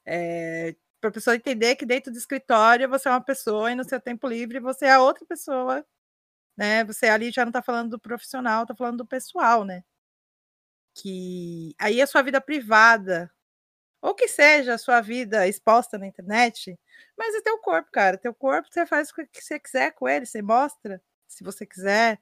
É, 0.07 0.75
para 1.01 1.11
a 1.11 1.13
pessoa 1.13 1.37
entender 1.37 1.77
que 1.77 1.85
dentro 1.85 2.13
do 2.13 2.19
escritório 2.19 2.89
você 2.89 3.09
é 3.09 3.13
uma 3.13 3.21
pessoa 3.21 3.73
e 3.73 3.75
no 3.75 3.85
seu 3.85 4.01
tempo 4.01 4.29
livre 4.29 4.61
você 4.61 4.87
é 4.87 4.99
outra 4.99 5.25
pessoa, 5.27 5.85
né? 6.57 6.85
Você 6.85 7.07
ali 7.09 7.31
já 7.31 7.45
não 7.45 7.51
está 7.51 7.63
falando 7.63 7.91
do 7.91 8.01
profissional, 8.01 8.63
está 8.63 8.75
falando 8.75 8.99
do 8.99 9.07
pessoal, 9.07 9.65
né? 9.65 9.83
Que 10.95 11.75
aí 11.79 12.01
a 12.03 12.07
sua 12.07 12.23
vida 12.23 12.41
privada, 12.41 13.31
ou 14.03 14.15
que 14.15 14.29
seja 14.29 14.75
a 14.75 14.79
sua 14.79 15.01
vida 15.01 15.49
exposta 15.49 15.99
na 15.99 16.07
internet, 16.09 16.79
mas 17.19 17.35
é 17.35 17.43
teu 17.43 17.59
corpo, 17.61 17.91
cara. 17.93 18.19
Teu 18.19 18.35
corpo, 18.35 18.69
você 18.73 18.87
faz 18.87 19.11
o 19.11 19.15
que 19.15 19.43
você 19.43 19.61
quiser 19.61 19.93
com 19.95 20.09
ele, 20.09 20.27
você 20.27 20.43
mostra 20.43 21.03
se 21.29 21.45
você 21.45 21.67
quiser. 21.67 22.21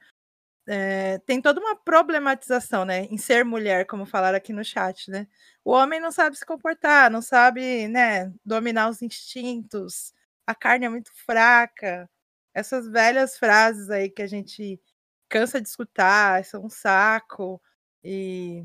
É, 0.68 1.18
tem 1.20 1.42
toda 1.42 1.60
uma 1.60 1.76
problematização, 1.76 2.84
né, 2.84 3.00
em 3.06 3.18
ser 3.18 3.44
mulher, 3.44 3.86
como 3.86 4.06
falaram 4.06 4.36
aqui 4.38 4.52
no 4.52 4.64
chat, 4.64 5.10
né? 5.10 5.26
O 5.64 5.72
homem 5.72 6.00
não 6.00 6.12
sabe 6.12 6.36
se 6.38 6.46
comportar, 6.46 7.10
não 7.10 7.22
sabe, 7.22 7.88
né, 7.88 8.32
dominar 8.44 8.88
os 8.90 9.02
instintos, 9.02 10.14
a 10.46 10.54
carne 10.54 10.86
é 10.86 10.88
muito 10.90 11.10
fraca. 11.26 12.08
Essas 12.54 12.88
velhas 12.88 13.38
frases 13.38 13.90
aí 13.90 14.10
que 14.10 14.22
a 14.22 14.26
gente 14.26 14.80
cansa 15.28 15.60
de 15.60 15.68
escutar, 15.68 16.44
são 16.44 16.64
um 16.64 16.70
saco 16.70 17.60
e 18.04 18.64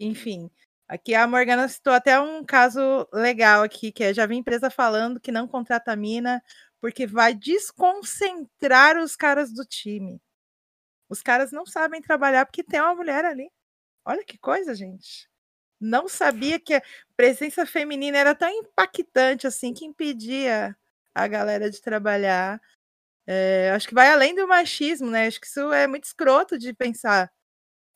enfim. 0.00 0.50
Aqui 0.88 1.14
a 1.14 1.26
Morgana 1.26 1.68
citou 1.68 1.92
até 1.92 2.20
um 2.20 2.44
caso 2.44 3.08
legal 3.12 3.62
aqui, 3.62 3.92
que 3.92 4.04
é 4.04 4.14
já 4.14 4.26
vi 4.26 4.36
empresa 4.36 4.70
falando 4.70 5.20
que 5.20 5.32
não 5.32 5.48
contrata 5.48 5.96
mina 5.96 6.42
porque 6.80 7.06
vai 7.06 7.34
desconcentrar 7.34 8.96
os 8.98 9.16
caras 9.16 9.52
do 9.52 9.64
time. 9.64 10.20
Os 11.08 11.22
caras 11.22 11.52
não 11.52 11.66
sabem 11.66 12.02
trabalhar 12.02 12.46
porque 12.46 12.62
tem 12.64 12.80
uma 12.80 12.94
mulher 12.94 13.24
ali. 13.24 13.50
Olha 14.04 14.24
que 14.24 14.38
coisa, 14.38 14.74
gente. 14.74 15.28
Não 15.80 16.08
sabia 16.08 16.60
que 16.60 16.74
a 16.74 16.82
presença 17.16 17.66
feminina 17.66 18.18
era 18.18 18.34
tão 18.34 18.48
impactante 18.50 19.46
assim 19.46 19.74
que 19.74 19.84
impedia 19.84 20.76
a 21.14 21.28
galera 21.28 21.70
de 21.70 21.80
trabalhar. 21.80 22.60
É, 23.30 23.72
acho 23.74 23.86
que 23.86 23.94
vai 23.94 24.10
além 24.10 24.34
do 24.34 24.48
machismo, 24.48 25.10
né? 25.10 25.26
Acho 25.26 25.38
que 25.38 25.46
isso 25.46 25.70
é 25.70 25.86
muito 25.86 26.04
escroto 26.04 26.56
de 26.56 26.72
pensar. 26.72 27.30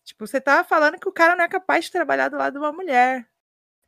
Tipo, 0.04 0.26
você 0.26 0.38
tá 0.38 0.62
falando 0.62 0.98
que 0.98 1.08
o 1.08 1.12
cara 1.12 1.34
não 1.34 1.44
é 1.44 1.48
capaz 1.48 1.86
de 1.86 1.90
trabalhar 1.90 2.28
do 2.28 2.36
lado 2.36 2.52
de 2.52 2.58
uma 2.58 2.70
mulher. 2.70 3.26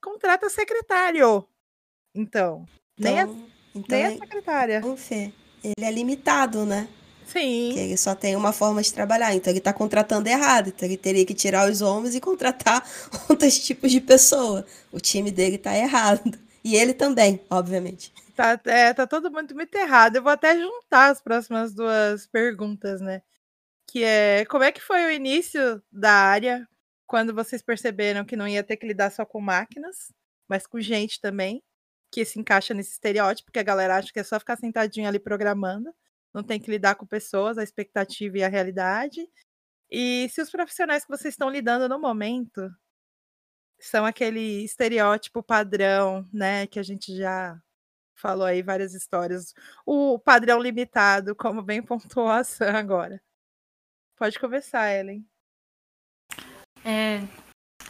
Contrata 0.03 0.49
secretário. 0.49 1.47
Então, 2.15 2.67
então 2.99 3.13
nem 3.13 3.21
a 3.21 3.23
então, 3.25 3.55
então, 3.75 3.99
Nem 3.99 4.07
a 4.07 4.19
secretária. 4.19 4.83
Fê, 4.97 5.33
ele 5.63 5.85
é 5.85 5.91
limitado, 5.91 6.65
né? 6.65 6.89
Sim. 7.27 7.73
Que 7.75 7.81
ele 7.81 7.97
só 7.97 8.15
tem 8.15 8.37
uma 8.37 8.53
forma 8.53 8.81
de 8.81 8.93
trabalhar. 8.93 9.35
Então 9.35 9.51
ele 9.51 9.59
está 9.59 9.73
contratando 9.73 10.29
errado. 10.29 10.69
Então 10.69 10.87
ele 10.87 10.97
teria 10.97 11.27
que 11.27 11.35
tirar 11.35 11.69
os 11.69 11.83
homens 11.83 12.15
e 12.15 12.21
contratar 12.21 12.89
outros 13.29 13.59
tipos 13.59 13.91
de 13.91 14.01
pessoa. 14.01 14.65
O 14.93 15.01
time 15.01 15.31
dele 15.31 15.57
está 15.57 15.77
errado. 15.77 16.39
E 16.63 16.77
ele 16.77 16.95
também, 16.95 17.41
obviamente. 17.51 18.13
Tá, 18.35 18.61
é, 18.67 18.93
tá 18.95 19.07
todo 19.07 19.31
mundo 19.31 19.55
muito 19.55 19.75
errado. 19.77 20.17
Eu 20.17 20.23
vou 20.23 20.33
até 20.33 20.59
juntar 20.59 21.11
as 21.11 21.21
próximas 21.21 21.75
duas 21.75 22.27
perguntas, 22.27 23.01
né? 23.01 23.23
Que 23.89 24.05
é 24.05 24.45
como 24.47 24.65
é 24.65 24.73
que 24.73 24.81
foi 24.83 25.05
o 25.07 25.11
início 25.13 25.83
da 25.93 26.13
área 26.13 26.69
quando 27.07 27.35
vocês 27.35 27.63
perceberam 27.63 28.25
que 28.25 28.37
não 28.37 28.49
ia 28.49 28.65
ter 28.65 28.77
que 28.77 28.87
lidar 28.87 29.11
só 29.13 29.25
com 29.27 29.41
máquinas, 29.41 30.13
mas 30.49 30.67
com 30.67 30.81
gente 30.81 31.21
também? 31.21 31.63
que 32.15 32.25
se 32.25 32.39
encaixa 32.39 32.73
nesse 32.73 32.93
estereótipo, 32.93 33.51
que 33.51 33.59
a 33.59 33.63
galera 33.65 33.97
acha 33.97 34.13
que 34.13 34.21
é 34.21 34.23
só 34.23 34.39
ficar 34.39 34.57
sentadinho 34.57 35.09
ali 35.09 35.19
programando, 35.19 35.93
não 36.33 36.45
tem 36.45 36.61
que 36.61 36.71
lidar 36.71 36.95
com 36.95 37.05
pessoas, 37.05 37.59
a 37.59 37.63
expectativa 37.65 38.39
e 38.39 38.45
a 38.45 38.49
realidade. 38.49 39.29
E 39.91 40.29
se 40.31 40.41
os 40.41 40.51
profissionais 40.51 41.05
que 41.05 41.11
vocês 41.11 41.35
estão 41.35 41.51
lidando 41.51 41.89
no 41.89 42.01
momento 42.01 42.71
são 43.81 44.07
aquele 44.07 44.65
estereótipo 44.65 45.43
padrão, 45.43 46.29
né, 46.33 46.67
que 46.69 46.79
a 46.79 46.83
gente 46.83 47.17
já 47.17 47.61
falou 48.15 48.47
aí 48.47 48.63
várias 48.63 48.95
histórias, 48.95 49.55
o 49.85 50.19
padrão 50.19 50.61
limitado, 50.61 51.35
como 51.35 51.63
bem 51.63 51.83
pontuou 51.85 52.29
a 52.29 52.45
Sam 52.45 52.73
agora. 52.73 53.21
Pode 54.17 54.39
começar, 54.39 54.93
Ellen. 54.93 55.27
É, 56.85 57.21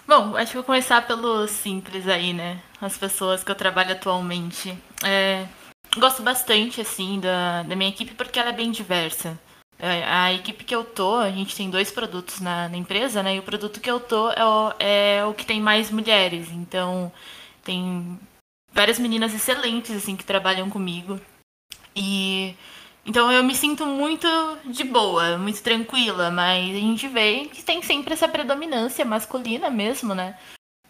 Bom, 0.07 0.37
acho 0.37 0.51
que 0.51 0.57
vou 0.59 0.65
começar 0.65 1.07
pelo 1.07 1.47
simples 1.49 2.07
aí, 2.07 2.35
né? 2.35 2.61
As 2.79 2.99
pessoas 2.99 3.43
que 3.43 3.51
eu 3.51 3.55
trabalho 3.55 3.93
atualmente. 3.93 4.77
É, 5.03 5.47
gosto 5.97 6.23
bastante, 6.23 6.81
assim, 6.81 7.19
da, 7.21 7.63
da 7.63 7.75
minha 7.75 7.89
equipe 7.89 8.15
porque 8.15 8.39
ela 8.39 8.51
é 8.51 8.53
bem 8.53 8.71
diversa. 8.71 9.39
É, 9.79 10.05
a 10.05 10.33
equipe 10.33 10.63
que 10.63 10.75
eu 10.75 10.85
tô, 10.85 11.17
a 11.17 11.31
gente 11.31 11.57
tem 11.57 11.71
dois 11.71 11.91
produtos 11.91 12.41
na, 12.41 12.69
na 12.69 12.77
empresa, 12.77 13.23
né? 13.23 13.37
E 13.37 13.39
o 13.39 13.43
produto 13.43 13.81
que 13.81 13.91
eu 13.91 13.99
tô 13.99 14.31
é 14.33 14.45
o, 14.45 14.75
é 14.79 15.25
o 15.25 15.33
que 15.33 15.47
tem 15.47 15.61
mais 15.61 15.91
mulheres. 15.91 16.51
Então, 16.51 17.11
tem 17.65 18.21
várias 18.75 18.99
meninas 18.99 19.33
excelentes, 19.33 19.97
assim, 19.97 20.17
que 20.17 20.25
trabalham 20.25 20.69
comigo. 20.69 21.21
E 21.95 22.55
então 23.07 23.31
eu 23.31 23.45
me 23.45 23.55
sinto 23.55 23.87
muito 23.87 24.27
de 24.65 24.83
boa, 24.83 25.39
muito 25.39 25.63
tranquila, 25.63 26.31
mas 26.31 26.75
a 26.75 26.81
gente 26.81 27.07
vê 27.07 27.47
que 27.53 27.63
tem 27.63 27.83
sempre 27.83 28.15
essa 28.15 28.27
predominância 28.27 29.05
masculina 29.05 29.71
mesmo, 29.71 30.15
né? 30.15 30.37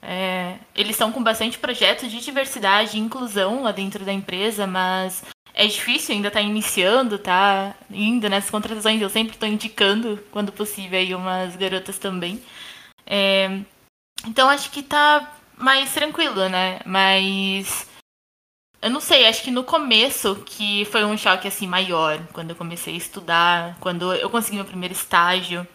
É, 0.01 0.59
eles 0.74 0.93
estão 0.93 1.11
com 1.11 1.22
bastante 1.22 1.59
projetos 1.59 2.11
de 2.11 2.20
diversidade 2.20 2.97
e 2.97 3.01
inclusão 3.01 3.62
lá 3.62 3.72
dentro 3.72 4.05
da 4.05 4.12
empresa, 4.12 4.66
mas 4.66 5.24
é 5.55 5.66
difícil, 5.66 6.14
ainda 6.14 6.30
tá 6.30 6.41
iniciando, 6.41 7.18
tá 7.18 7.74
indo 7.91 8.28
nessas 8.28 8.51
contratações. 8.51 9.01
Eu 9.01 9.11
sempre 9.11 9.35
estou 9.35 9.49
indicando, 9.49 10.22
quando 10.30 10.53
possível, 10.53 10.99
aí 10.99 11.14
umas 11.14 11.57
garotas 11.57 11.99
também. 11.99 12.43
É, 13.07 13.61
então 14.26 14.49
acho 14.49 14.70
que 14.70 14.82
tá 14.82 15.32
mais 15.57 15.93
tranquilo, 15.93 16.49
né? 16.49 16.81
Mas 16.85 17.87
eu 18.85 18.91
não 18.91 19.01
sei, 19.01 19.27
acho 19.27 19.43
que 19.43 19.51
no 19.51 19.65
começo 19.65 20.37
que 20.45 20.85
foi 20.87 21.05
um 21.05 21.17
choque 21.17 21.49
assim 21.49 21.67
maior, 21.67 22.21
quando 22.33 22.51
eu 22.51 22.57
comecei 22.57 22.95
a 22.95 22.99
estudar, 22.99 23.79
quando 23.81 24.13
eu 24.13 24.29
consegui 24.29 24.57
meu 24.57 24.65
primeiro 24.65 24.93
estágio. 24.93 25.67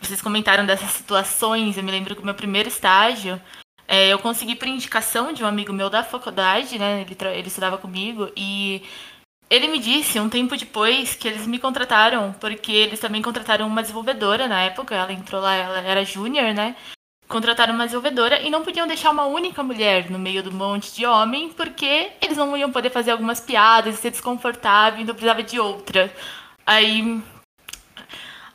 Vocês 0.00 0.20
comentaram 0.20 0.66
dessas 0.66 0.90
situações, 0.90 1.76
eu 1.76 1.82
me 1.82 1.90
lembro 1.90 2.14
que 2.14 2.20
o 2.20 2.24
meu 2.24 2.34
primeiro 2.34 2.68
estágio 2.68 3.40
é, 3.88 4.08
eu 4.12 4.18
consegui 4.18 4.54
por 4.54 4.68
indicação 4.68 5.32
de 5.32 5.42
um 5.42 5.46
amigo 5.46 5.72
meu 5.72 5.88
da 5.88 6.04
faculdade, 6.04 6.78
né? 6.78 7.00
Ele, 7.00 7.16
ele 7.38 7.48
estudava 7.48 7.78
comigo 7.78 8.30
e 8.36 8.82
ele 9.48 9.66
me 9.68 9.78
disse 9.78 10.20
um 10.20 10.28
tempo 10.28 10.54
depois 10.56 11.14
que 11.14 11.26
eles 11.26 11.46
me 11.46 11.58
contrataram 11.58 12.34
porque 12.34 12.70
eles 12.70 13.00
também 13.00 13.22
contrataram 13.22 13.66
uma 13.66 13.80
desenvolvedora 13.80 14.46
na 14.46 14.60
época. 14.62 14.94
Ela 14.94 15.12
entrou 15.12 15.40
lá, 15.40 15.54
ela 15.54 15.78
era 15.80 16.04
júnior, 16.04 16.52
né? 16.52 16.76
Contrataram 17.28 17.74
uma 17.74 17.84
desenvolvedora 17.84 18.40
e 18.40 18.50
não 18.50 18.64
podiam 18.64 18.86
deixar 18.86 19.10
uma 19.10 19.26
única 19.26 19.62
mulher 19.62 20.10
no 20.10 20.18
meio 20.18 20.42
do 20.42 20.50
monte 20.50 20.94
de 20.94 21.04
homem, 21.04 21.50
porque 21.50 22.10
eles 22.20 22.36
não 22.36 22.56
iam 22.56 22.72
poder 22.72 22.90
fazer 22.90 23.10
algumas 23.10 23.38
piadas 23.38 23.94
e 23.94 23.98
ser 23.98 24.10
desconfortável, 24.10 25.00
então 25.00 25.14
precisava 25.14 25.42
de 25.42 25.60
outra. 25.60 26.12
Aí. 26.66 27.22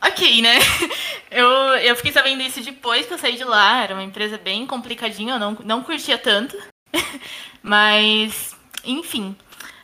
Ok, 0.06 0.42
né? 0.42 0.58
Eu, 1.30 1.48
eu 1.78 1.96
fiquei 1.96 2.12
sabendo 2.12 2.42
isso 2.42 2.60
depois 2.60 3.06
que 3.06 3.12
eu 3.12 3.18
saí 3.18 3.36
de 3.36 3.42
lá. 3.42 3.82
Era 3.82 3.92
uma 3.92 4.04
empresa 4.04 4.38
bem 4.38 4.64
complicadinha, 4.64 5.34
eu 5.34 5.38
não, 5.40 5.58
não 5.64 5.82
curtia 5.82 6.16
tanto. 6.16 6.56
Mas, 7.60 8.54
enfim. 8.84 9.34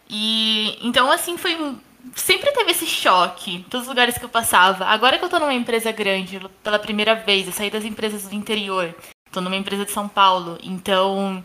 E 0.08 0.78
então, 0.80 1.10
assim, 1.10 1.36
foi 1.36 1.56
sempre 2.14 2.52
teve 2.52 2.70
esse 2.70 2.86
choque, 2.86 3.64
todos 3.70 3.86
os 3.86 3.88
lugares 3.88 4.18
que 4.18 4.24
eu 4.24 4.28
passava. 4.28 4.86
Agora 4.86 5.18
que 5.18 5.24
eu 5.24 5.28
tô 5.28 5.38
numa 5.38 5.54
empresa 5.54 5.92
grande, 5.92 6.40
pela 6.62 6.78
primeira 6.78 7.14
vez, 7.14 7.46
eu 7.46 7.52
saí 7.52 7.70
das 7.70 7.84
empresas 7.84 8.28
do 8.28 8.34
interior, 8.34 8.94
tô 9.30 9.40
numa 9.40 9.56
empresa 9.56 9.84
de 9.84 9.92
São 9.92 10.08
Paulo, 10.08 10.58
então 10.62 11.44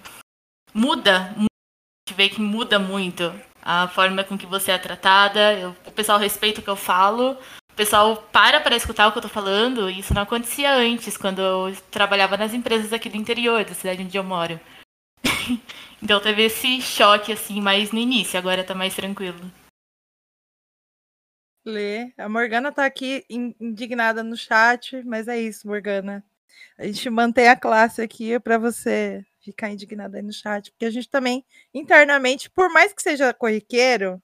muda, 0.73 1.33
a 1.35 1.39
gente 1.39 2.15
vê 2.15 2.29
que 2.29 2.41
muda 2.41 2.79
muito 2.79 3.33
a 3.61 3.87
forma 3.87 4.23
com 4.23 4.37
que 4.37 4.45
você 4.45 4.71
é 4.71 4.77
tratada, 4.77 5.53
eu, 5.53 5.75
o 5.85 5.91
pessoal 5.91 6.19
respeita 6.19 6.61
o 6.61 6.63
que 6.63 6.69
eu 6.69 6.75
falo, 6.75 7.31
o 7.71 7.75
pessoal 7.75 8.15
para 8.31 8.61
para 8.61 8.75
escutar 8.75 9.07
o 9.07 9.11
que 9.11 9.17
eu 9.17 9.23
tô 9.23 9.29
falando, 9.29 9.89
e 9.89 9.99
isso 9.99 10.13
não 10.13 10.21
acontecia 10.21 10.73
antes, 10.73 11.17
quando 11.17 11.41
eu 11.41 11.75
trabalhava 11.89 12.37
nas 12.37 12.53
empresas 12.53 12.93
aqui 12.93 13.09
do 13.09 13.17
interior, 13.17 13.63
da 13.65 13.73
cidade 13.73 14.03
onde 14.03 14.17
eu 14.17 14.23
moro. 14.23 14.59
então 16.01 16.19
teve 16.19 16.43
esse 16.43 16.81
choque, 16.81 17.31
assim, 17.31 17.59
mais 17.59 17.91
no 17.91 17.99
início, 17.99 18.37
agora 18.37 18.63
tá 18.63 18.75
mais 18.75 18.95
tranquilo 18.95 19.39
ler. 21.65 22.13
A 22.17 22.29
Morgana 22.29 22.71
tá 22.71 22.85
aqui 22.85 23.25
indignada 23.29 24.23
no 24.23 24.37
chat, 24.37 25.01
mas 25.03 25.27
é 25.27 25.39
isso, 25.39 25.67
Morgana. 25.67 26.23
A 26.77 26.85
gente 26.85 27.09
mantém 27.09 27.47
a 27.47 27.55
classe 27.55 28.01
aqui 28.01 28.39
para 28.39 28.57
você 28.57 29.25
ficar 29.41 29.69
indignada 29.69 30.17
aí 30.17 30.23
no 30.23 30.33
chat, 30.33 30.71
porque 30.71 30.85
a 30.85 30.89
gente 30.89 31.09
também, 31.09 31.45
internamente, 31.73 32.49
por 32.49 32.69
mais 32.71 32.93
que 32.93 33.01
seja 33.01 33.33
corriqueiro, 33.33 34.21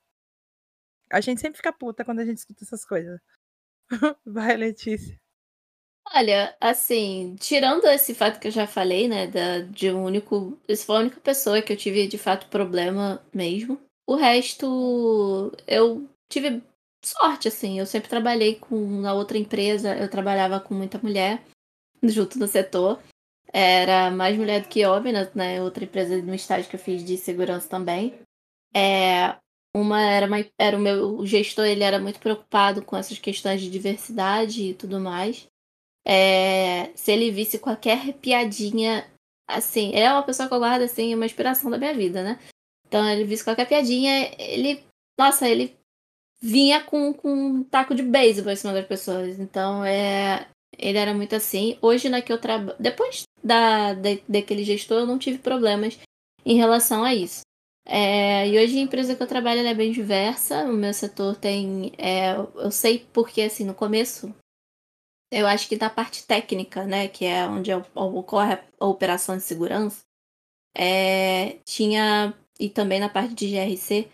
a 1.11 1.21
gente 1.21 1.41
sempre 1.41 1.57
fica 1.57 1.73
puta 1.73 2.05
quando 2.05 2.19
a 2.19 2.25
gente 2.25 2.37
escuta 2.37 2.63
essas 2.63 2.85
coisas. 2.85 3.19
Vai, 4.25 4.55
Letícia. 4.55 5.19
Olha, 6.13 6.55
assim, 6.59 7.35
tirando 7.39 7.85
esse 7.85 8.13
fato 8.13 8.39
que 8.39 8.47
eu 8.47 8.51
já 8.51 8.67
falei, 8.67 9.07
né, 9.07 9.27
da, 9.27 9.59
de 9.59 9.91
um 9.91 10.03
único. 10.03 10.59
Essa 10.67 10.85
foi 10.85 10.95
a 10.97 10.99
única 10.99 11.19
pessoa 11.21 11.61
que 11.61 11.71
eu 11.71 11.77
tive 11.77 12.07
de 12.07 12.17
fato 12.17 12.47
problema 12.47 13.23
mesmo. 13.33 13.79
O 14.05 14.15
resto, 14.15 15.51
eu 15.67 16.09
tive 16.27 16.61
sorte, 17.03 17.47
assim. 17.47 17.79
Eu 17.79 17.85
sempre 17.85 18.09
trabalhei 18.09 18.55
com. 18.55 19.01
Na 19.01 19.13
outra 19.13 19.37
empresa, 19.37 19.95
eu 19.95 20.09
trabalhava 20.09 20.59
com 20.59 20.73
muita 20.73 20.99
mulher, 20.99 21.43
junto 22.03 22.39
no 22.39 22.47
setor. 22.47 23.01
Era 23.53 24.09
mais 24.11 24.37
mulher 24.37 24.61
do 24.61 24.69
que 24.69 24.85
homem, 24.85 25.13
né? 25.13 25.29
Na 25.35 25.63
outra 25.63 25.83
empresa, 25.83 26.21
no 26.21 26.33
estágio 26.33 26.69
que 26.69 26.75
eu 26.75 26.79
fiz 26.79 27.03
de 27.03 27.17
segurança 27.17 27.67
também. 27.67 28.19
É, 28.73 29.35
uma 29.75 30.01
era, 30.01 30.27
uma, 30.27 30.37
era 30.57 30.77
o 30.77 30.79
meu 30.79 31.17
o 31.17 31.25
gestor, 31.25 31.65
ele 31.65 31.83
era 31.83 31.99
muito 31.99 32.19
preocupado 32.19 32.83
com 32.83 32.95
essas 32.97 33.19
questões 33.19 33.61
de 33.61 33.69
diversidade 33.69 34.63
e 34.63 34.73
tudo 34.73 34.99
mais. 34.99 35.47
É, 36.05 36.91
se 36.95 37.11
ele 37.11 37.31
visse 37.31 37.59
qualquer 37.59 38.13
piadinha, 38.15 39.09
assim, 39.47 39.91
é 39.93 40.11
uma 40.11 40.23
pessoa 40.23 40.47
que 40.47 40.53
eu 40.53 40.59
guardo, 40.59 40.83
assim, 40.83 41.13
uma 41.15 41.25
inspiração 41.25 41.69
da 41.69 41.77
minha 41.77 41.93
vida, 41.93 42.23
né? 42.23 42.39
Então, 42.87 43.07
ele 43.09 43.23
visse 43.23 43.43
qualquer 43.43 43.67
piadinha, 43.67 44.33
ele, 44.37 44.83
nossa, 45.17 45.47
ele 45.47 45.77
vinha 46.41 46.83
com, 46.83 47.13
com 47.13 47.31
um 47.31 47.63
taco 47.63 47.93
de 47.93 48.01
beisebol 48.01 48.51
em 48.51 48.55
cima 48.55 48.73
das 48.73 48.85
pessoas. 48.85 49.39
Então, 49.39 49.85
é, 49.85 50.47
ele 50.77 50.97
era 50.97 51.13
muito 51.13 51.35
assim. 51.35 51.77
Hoje, 51.81 52.09
na 52.09 52.21
que 52.21 52.33
eu 52.33 52.39
trabalho, 52.39 52.75
depois 52.79 53.23
da, 53.43 53.93
da, 53.93 54.09
daquele 54.27 54.63
gestor, 54.63 55.01
eu 55.01 55.07
não 55.07 55.19
tive 55.19 55.37
problemas 55.37 55.99
em 56.45 56.57
relação 56.57 57.03
a 57.03 57.13
isso. 57.13 57.41
É, 57.85 58.47
e 58.47 58.57
hoje 58.57 58.77
a 58.77 58.81
empresa 58.81 59.15
que 59.15 59.23
eu 59.23 59.27
trabalho 59.27 59.65
é 59.65 59.73
bem 59.73 59.91
diversa. 59.91 60.63
O 60.65 60.73
meu 60.73 60.93
setor 60.93 61.35
tem. 61.35 61.93
É, 61.97 62.35
eu 62.35 62.71
sei 62.71 63.05
porque, 63.13 63.41
assim, 63.41 63.63
no 63.65 63.75
começo, 63.75 64.33
eu 65.31 65.47
acho 65.47 65.67
que 65.67 65.77
da 65.77 65.89
parte 65.89 66.25
técnica, 66.25 66.85
né, 66.85 67.07
que 67.07 67.25
é 67.25 67.47
onde 67.47 67.71
ocorre 67.73 68.59
a 68.79 68.85
operação 68.85 69.37
de 69.37 69.43
segurança, 69.43 70.01
é, 70.75 71.59
tinha. 71.65 72.33
E 72.59 72.69
também 72.69 72.99
na 72.99 73.09
parte 73.09 73.33
de 73.33 73.47
GRC, 73.47 74.07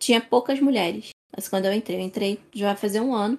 tinha 0.00 0.20
poucas 0.20 0.60
mulheres. 0.60 1.13
Mas 1.34 1.48
quando 1.48 1.66
eu 1.66 1.72
entrei, 1.72 1.98
eu 1.98 2.02
entrei 2.02 2.40
já 2.54 2.68
vai 2.68 2.76
fazer 2.76 3.00
um 3.00 3.14
ano. 3.14 3.38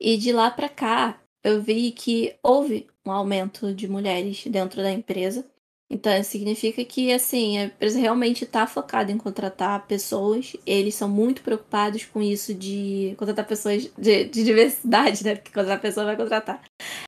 E 0.00 0.16
de 0.16 0.32
lá 0.32 0.50
para 0.50 0.68
cá, 0.68 1.20
eu 1.44 1.60
vi 1.60 1.92
que 1.92 2.34
houve 2.42 2.86
um 3.04 3.10
aumento 3.10 3.74
de 3.74 3.86
mulheres 3.88 4.44
dentro 4.46 4.82
da 4.82 4.90
empresa. 4.90 5.44
Então, 5.92 6.22
significa 6.22 6.84
que, 6.84 7.12
assim, 7.12 7.58
a 7.58 7.64
empresa 7.64 7.98
realmente 7.98 8.44
está 8.44 8.64
focada 8.66 9.10
em 9.10 9.18
contratar 9.18 9.86
pessoas. 9.88 10.56
Eles 10.64 10.94
são 10.94 11.08
muito 11.08 11.42
preocupados 11.42 12.04
com 12.04 12.22
isso 12.22 12.54
de 12.54 13.14
contratar 13.18 13.44
pessoas 13.46 13.90
de, 13.98 14.24
de 14.24 14.44
diversidade, 14.44 15.24
né? 15.24 15.34
Porque 15.34 15.50
contratar 15.50 15.80
pessoa 15.80 16.06
vai 16.06 16.16
contratar. 16.16 16.62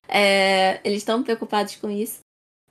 É, 0.09 0.81
eles 0.85 0.99
estão 0.99 1.23
preocupados 1.23 1.77
com 1.77 1.89
isso. 1.89 2.21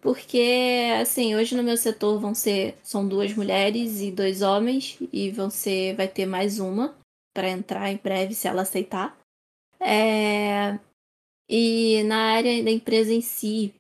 Porque, 0.02 0.90
assim, 1.00 1.36
hoje 1.36 1.56
no 1.56 1.64
meu 1.64 1.78
setor 1.78 2.20
vão 2.20 2.36
ser... 2.36 2.76
São 2.84 3.08
duas 3.08 3.34
mulheres 3.34 4.02
e 4.02 4.12
dois 4.12 4.42
homens. 4.42 4.98
E 5.14 5.32
vão 5.32 5.50
ser... 5.50 5.96
Vai 5.96 6.10
ter 6.10 6.26
mais 6.26 6.60
uma 6.60 6.94
para 7.34 7.50
entrar 7.50 7.92
em 7.92 7.98
breve, 7.98 8.34
se 8.34 8.48
ela 8.48 8.64
aceitar. 8.64 9.18
É, 9.80 10.80
e 11.50 12.04
na 12.04 12.34
área 12.34 12.64
da 12.64 12.72
empresa 12.72 13.14
em 13.14 13.22
si, 13.22 13.74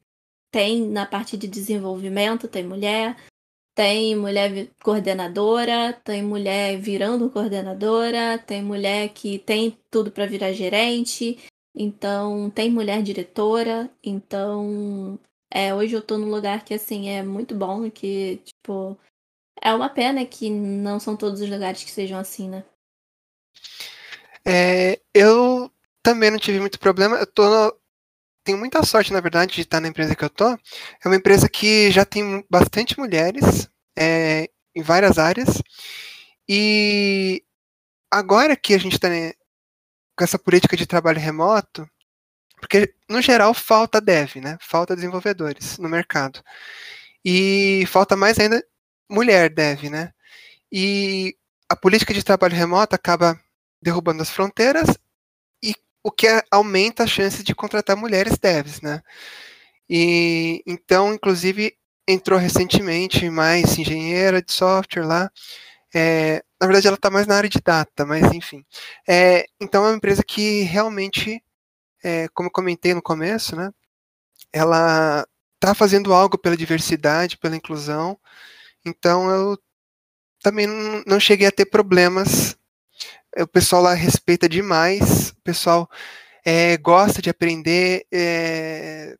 tem 0.51 0.81
na 0.87 1.05
parte 1.05 1.37
de 1.37 1.47
desenvolvimento, 1.47 2.47
tem 2.47 2.63
mulher, 2.63 3.15
tem 3.75 4.15
mulher 4.15 4.69
coordenadora, 4.83 5.93
tem 5.93 6.21
mulher 6.21 6.77
virando 6.77 7.29
coordenadora, 7.29 8.37
tem 8.37 8.61
mulher 8.61 9.09
que 9.09 9.39
tem 9.39 9.77
tudo 9.89 10.11
para 10.11 10.25
virar 10.25 10.51
gerente, 10.51 11.39
então 11.73 12.49
tem 12.49 12.69
mulher 12.69 13.01
diretora, 13.01 13.89
então 14.03 15.17
é, 15.49 15.73
hoje 15.73 15.95
eu 15.95 16.01
tô 16.01 16.17
num 16.17 16.29
lugar 16.29 16.65
que 16.65 16.73
assim 16.73 17.09
é 17.09 17.23
muito 17.23 17.55
bom, 17.55 17.89
que 17.89 18.41
tipo 18.43 18.97
é 19.61 19.73
uma 19.73 19.89
pena 19.89 20.25
que 20.25 20.49
não 20.49 20.99
são 20.99 21.15
todos 21.15 21.41
os 21.41 21.49
lugares 21.49 21.83
que 21.83 21.91
sejam 21.91 22.19
assim, 22.19 22.49
né? 22.49 22.65
É, 24.45 24.99
eu 25.13 25.71
também 26.03 26.31
não 26.31 26.39
tive 26.39 26.59
muito 26.59 26.79
problema. 26.79 27.17
Eu 27.17 27.27
tô 27.27 27.49
no, 27.49 27.73
tenho 28.43 28.57
muita 28.57 28.83
sorte, 28.83 29.13
na 29.13 29.19
verdade, 29.21 29.55
de 29.55 29.61
estar 29.61 29.79
na 29.79 29.87
empresa 29.87 30.15
que 30.15 30.23
eu 30.23 30.29
tô. 30.29 30.49
É 30.49 30.59
uma 31.05 31.15
empresa 31.15 31.49
que 31.49 31.91
já 31.91 32.05
tem 32.05 32.45
bastante 32.49 32.97
mulheres 32.99 33.69
é, 33.97 34.49
em 34.75 34.81
várias 34.81 35.17
áreas. 35.17 35.61
E 36.49 37.43
agora 38.11 38.55
que 38.55 38.73
a 38.73 38.77
gente 38.77 38.93
está 38.93 39.09
né, 39.09 39.33
com 40.17 40.23
essa 40.23 40.39
política 40.39 40.75
de 40.77 40.87
trabalho 40.87 41.19
remoto, 41.19 41.87
porque 42.59 42.93
no 43.09 43.21
geral 43.21 43.53
falta 43.53 44.01
dev, 44.01 44.35
né? 44.37 44.57
Falta 44.61 44.95
desenvolvedores 44.95 45.77
no 45.77 45.89
mercado. 45.89 46.43
E 47.25 47.85
falta 47.87 48.15
mais 48.15 48.39
ainda 48.39 48.63
mulher 49.09 49.49
dev, 49.49 49.89
né? 49.89 50.13
E 50.71 51.35
a 51.69 51.75
política 51.75 52.13
de 52.13 52.23
trabalho 52.23 52.55
remoto 52.55 52.95
acaba 52.95 53.39
derrubando 53.81 54.21
as 54.21 54.29
fronteiras 54.29 54.97
o 56.03 56.11
que 56.11 56.27
aumenta 56.49 57.03
a 57.03 57.07
chance 57.07 57.43
de 57.43 57.55
contratar 57.55 57.95
mulheres 57.95 58.37
devs, 58.37 58.81
né? 58.81 59.01
E 59.89 60.63
então, 60.65 61.13
inclusive, 61.13 61.75
entrou 62.07 62.39
recentemente 62.39 63.29
mais 63.29 63.77
engenheira 63.77 64.41
de 64.41 64.51
software 64.51 65.05
lá. 65.05 65.31
É, 65.93 66.43
na 66.59 66.67
verdade, 66.67 66.87
ela 66.87 66.95
está 66.95 67.09
mais 67.09 67.27
na 67.27 67.35
área 67.35 67.49
de 67.49 67.59
data, 67.59 68.05
mas 68.05 68.31
enfim. 68.33 68.65
É, 69.07 69.45
então, 69.59 69.85
é 69.85 69.89
uma 69.89 69.97
empresa 69.97 70.23
que 70.23 70.61
realmente, 70.63 71.43
é, 72.03 72.27
como 72.29 72.47
eu 72.47 72.53
comentei 72.53 72.93
no 72.93 73.01
começo, 73.01 73.55
né? 73.55 73.71
Ela 74.53 75.25
está 75.55 75.75
fazendo 75.75 76.13
algo 76.13 76.37
pela 76.37 76.57
diversidade, 76.57 77.37
pela 77.37 77.55
inclusão. 77.55 78.19
Então, 78.85 79.29
eu 79.29 79.59
também 80.41 80.67
não 81.07 81.19
cheguei 81.19 81.47
a 81.47 81.51
ter 81.51 81.65
problemas 81.65 82.57
o 83.37 83.47
pessoal 83.47 83.81
lá 83.81 83.93
respeita 83.93 84.47
demais, 84.49 85.29
o 85.29 85.41
pessoal 85.43 85.89
é, 86.45 86.77
gosta 86.77 87.21
de 87.21 87.29
aprender. 87.29 88.05
É, 88.11 89.15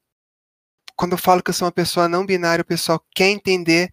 quando 0.95 1.14
eu 1.14 1.18
falo 1.18 1.41
que 1.41 1.49
eu 1.49 1.53
sou 1.53 1.66
uma 1.66 1.72
pessoa 1.72 2.07
não 2.07 2.26
binária, 2.26 2.62
o 2.62 2.66
pessoal 2.66 3.03
quer 3.16 3.30
entender 3.30 3.91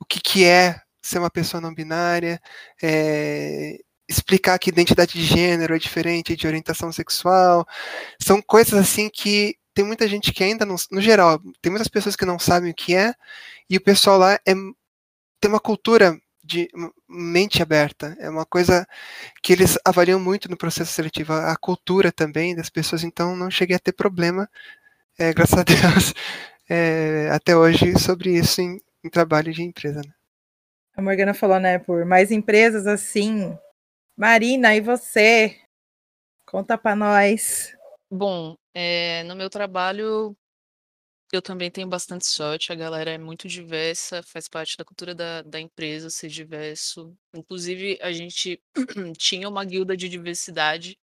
o 0.00 0.04
que, 0.04 0.20
que 0.20 0.44
é 0.44 0.80
ser 1.02 1.18
uma 1.18 1.30
pessoa 1.30 1.60
não 1.60 1.74
binária, 1.74 2.40
é, 2.82 3.78
explicar 4.08 4.58
que 4.58 4.70
identidade 4.70 5.12
de 5.12 5.24
gênero 5.24 5.74
é 5.74 5.78
diferente 5.78 6.36
de 6.36 6.46
orientação 6.46 6.92
sexual. 6.92 7.66
São 8.20 8.42
coisas 8.42 8.74
assim 8.74 9.08
que 9.08 9.56
tem 9.74 9.84
muita 9.84 10.08
gente 10.08 10.32
que 10.32 10.42
ainda 10.42 10.66
não, 10.66 10.76
no 10.90 11.00
geral, 11.00 11.40
tem 11.62 11.70
muitas 11.70 11.88
pessoas 11.88 12.16
que 12.16 12.24
não 12.24 12.38
sabem 12.38 12.70
o 12.70 12.74
que 12.74 12.94
é, 12.94 13.14
e 13.68 13.76
o 13.76 13.80
pessoal 13.80 14.18
lá 14.18 14.34
é, 14.34 14.54
tem 15.40 15.50
uma 15.50 15.60
cultura 15.60 16.18
de 16.50 16.68
mente 17.08 17.62
aberta. 17.62 18.16
É 18.18 18.28
uma 18.28 18.44
coisa 18.44 18.86
que 19.42 19.52
eles 19.52 19.78
avaliam 19.84 20.18
muito 20.18 20.50
no 20.50 20.56
processo 20.56 20.92
seletivo, 20.92 21.32
a 21.32 21.56
cultura 21.56 22.10
também 22.10 22.54
das 22.56 22.68
pessoas, 22.68 23.04
então 23.04 23.36
não 23.36 23.50
cheguei 23.50 23.76
a 23.76 23.80
ter 23.80 23.92
problema, 23.92 24.50
é, 25.18 25.32
graças 25.34 25.58
a 25.58 25.62
Deus, 25.62 26.14
é, 26.68 27.30
até 27.32 27.56
hoje, 27.56 27.96
sobre 27.98 28.36
isso 28.36 28.60
em, 28.60 28.80
em 29.04 29.08
trabalho 29.08 29.52
de 29.52 29.62
empresa. 29.62 30.00
Né? 30.04 30.12
A 30.96 31.00
Morgana 31.02 31.32
falou, 31.32 31.60
né, 31.60 31.78
por 31.78 32.04
mais 32.04 32.30
empresas 32.30 32.86
assim. 32.86 33.56
Marina, 34.16 34.74
e 34.74 34.80
você? 34.80 35.56
Conta 36.44 36.76
para 36.76 36.96
nós. 36.96 37.74
Bom, 38.10 38.56
é, 38.74 39.22
no 39.22 39.36
meu 39.36 39.48
trabalho 39.48 40.36
eu 41.36 41.42
também 41.42 41.70
tenho 41.70 41.88
bastante 41.88 42.26
sorte, 42.26 42.72
a 42.72 42.74
galera 42.74 43.12
é 43.12 43.18
muito 43.18 43.48
diversa, 43.48 44.22
faz 44.22 44.48
parte 44.48 44.76
da 44.76 44.84
cultura 44.84 45.14
da, 45.14 45.42
da 45.42 45.60
empresa 45.60 46.10
ser 46.10 46.28
diverso. 46.28 47.16
Inclusive, 47.34 47.98
a 48.02 48.12
gente 48.12 48.60
tinha 49.18 49.48
uma 49.48 49.64
guilda 49.64 49.96
de 49.96 50.08
diversidade, 50.08 50.98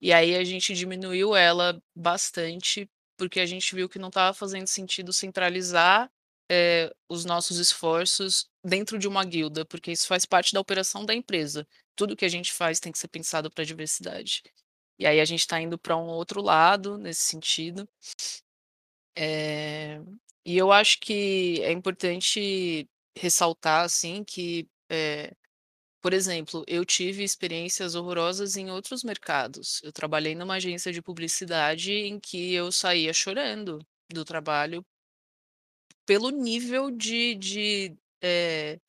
e 0.00 0.12
aí 0.12 0.36
a 0.36 0.44
gente 0.44 0.74
diminuiu 0.74 1.34
ela 1.34 1.82
bastante, 1.94 2.88
porque 3.16 3.40
a 3.40 3.46
gente 3.46 3.74
viu 3.74 3.88
que 3.88 3.98
não 3.98 4.08
estava 4.08 4.32
fazendo 4.34 4.66
sentido 4.66 5.12
centralizar 5.12 6.10
é, 6.50 6.92
os 7.08 7.24
nossos 7.24 7.58
esforços 7.58 8.48
dentro 8.64 8.98
de 8.98 9.08
uma 9.08 9.24
guilda, 9.24 9.64
porque 9.64 9.92
isso 9.92 10.06
faz 10.06 10.24
parte 10.24 10.52
da 10.52 10.60
operação 10.60 11.04
da 11.04 11.14
empresa. 11.14 11.66
Tudo 11.96 12.16
que 12.16 12.24
a 12.24 12.28
gente 12.28 12.52
faz 12.52 12.80
tem 12.80 12.92
que 12.92 12.98
ser 12.98 13.08
pensado 13.08 13.50
para 13.50 13.62
a 13.62 13.66
diversidade. 13.66 14.42
E 14.98 15.06
aí 15.06 15.20
a 15.20 15.24
gente 15.24 15.40
está 15.40 15.60
indo 15.60 15.78
para 15.78 15.96
um 15.96 16.06
outro 16.06 16.42
lado 16.42 16.98
nesse 16.98 17.22
sentido. 17.22 17.88
É, 19.20 20.00
e 20.44 20.56
eu 20.56 20.70
acho 20.72 21.00
que 21.00 21.60
é 21.62 21.72
importante 21.72 22.88
ressaltar, 23.16 23.84
assim, 23.84 24.22
que, 24.24 24.68
é, 24.88 25.34
por 26.02 26.12
exemplo, 26.14 26.64
eu 26.68 26.84
tive 26.84 27.24
experiências 27.24 27.94
horrorosas 27.96 28.56
em 28.56 28.70
outros 28.70 29.04
mercados. 29.04 29.82
Eu 29.84 29.92
trabalhei 29.92 30.34
numa 30.36 30.56
agência 30.56 30.92
de 30.92 31.02
publicidade 31.02 31.92
em 31.92 32.20
que 32.20 32.54
eu 32.54 32.72
saía 32.72 33.12
chorando 33.12 33.80
do 34.12 34.24
trabalho 34.24 34.86
pelo 36.06 36.30
nível 36.30 36.90
de, 36.90 37.34
de 37.34 37.96
é, 38.22 38.80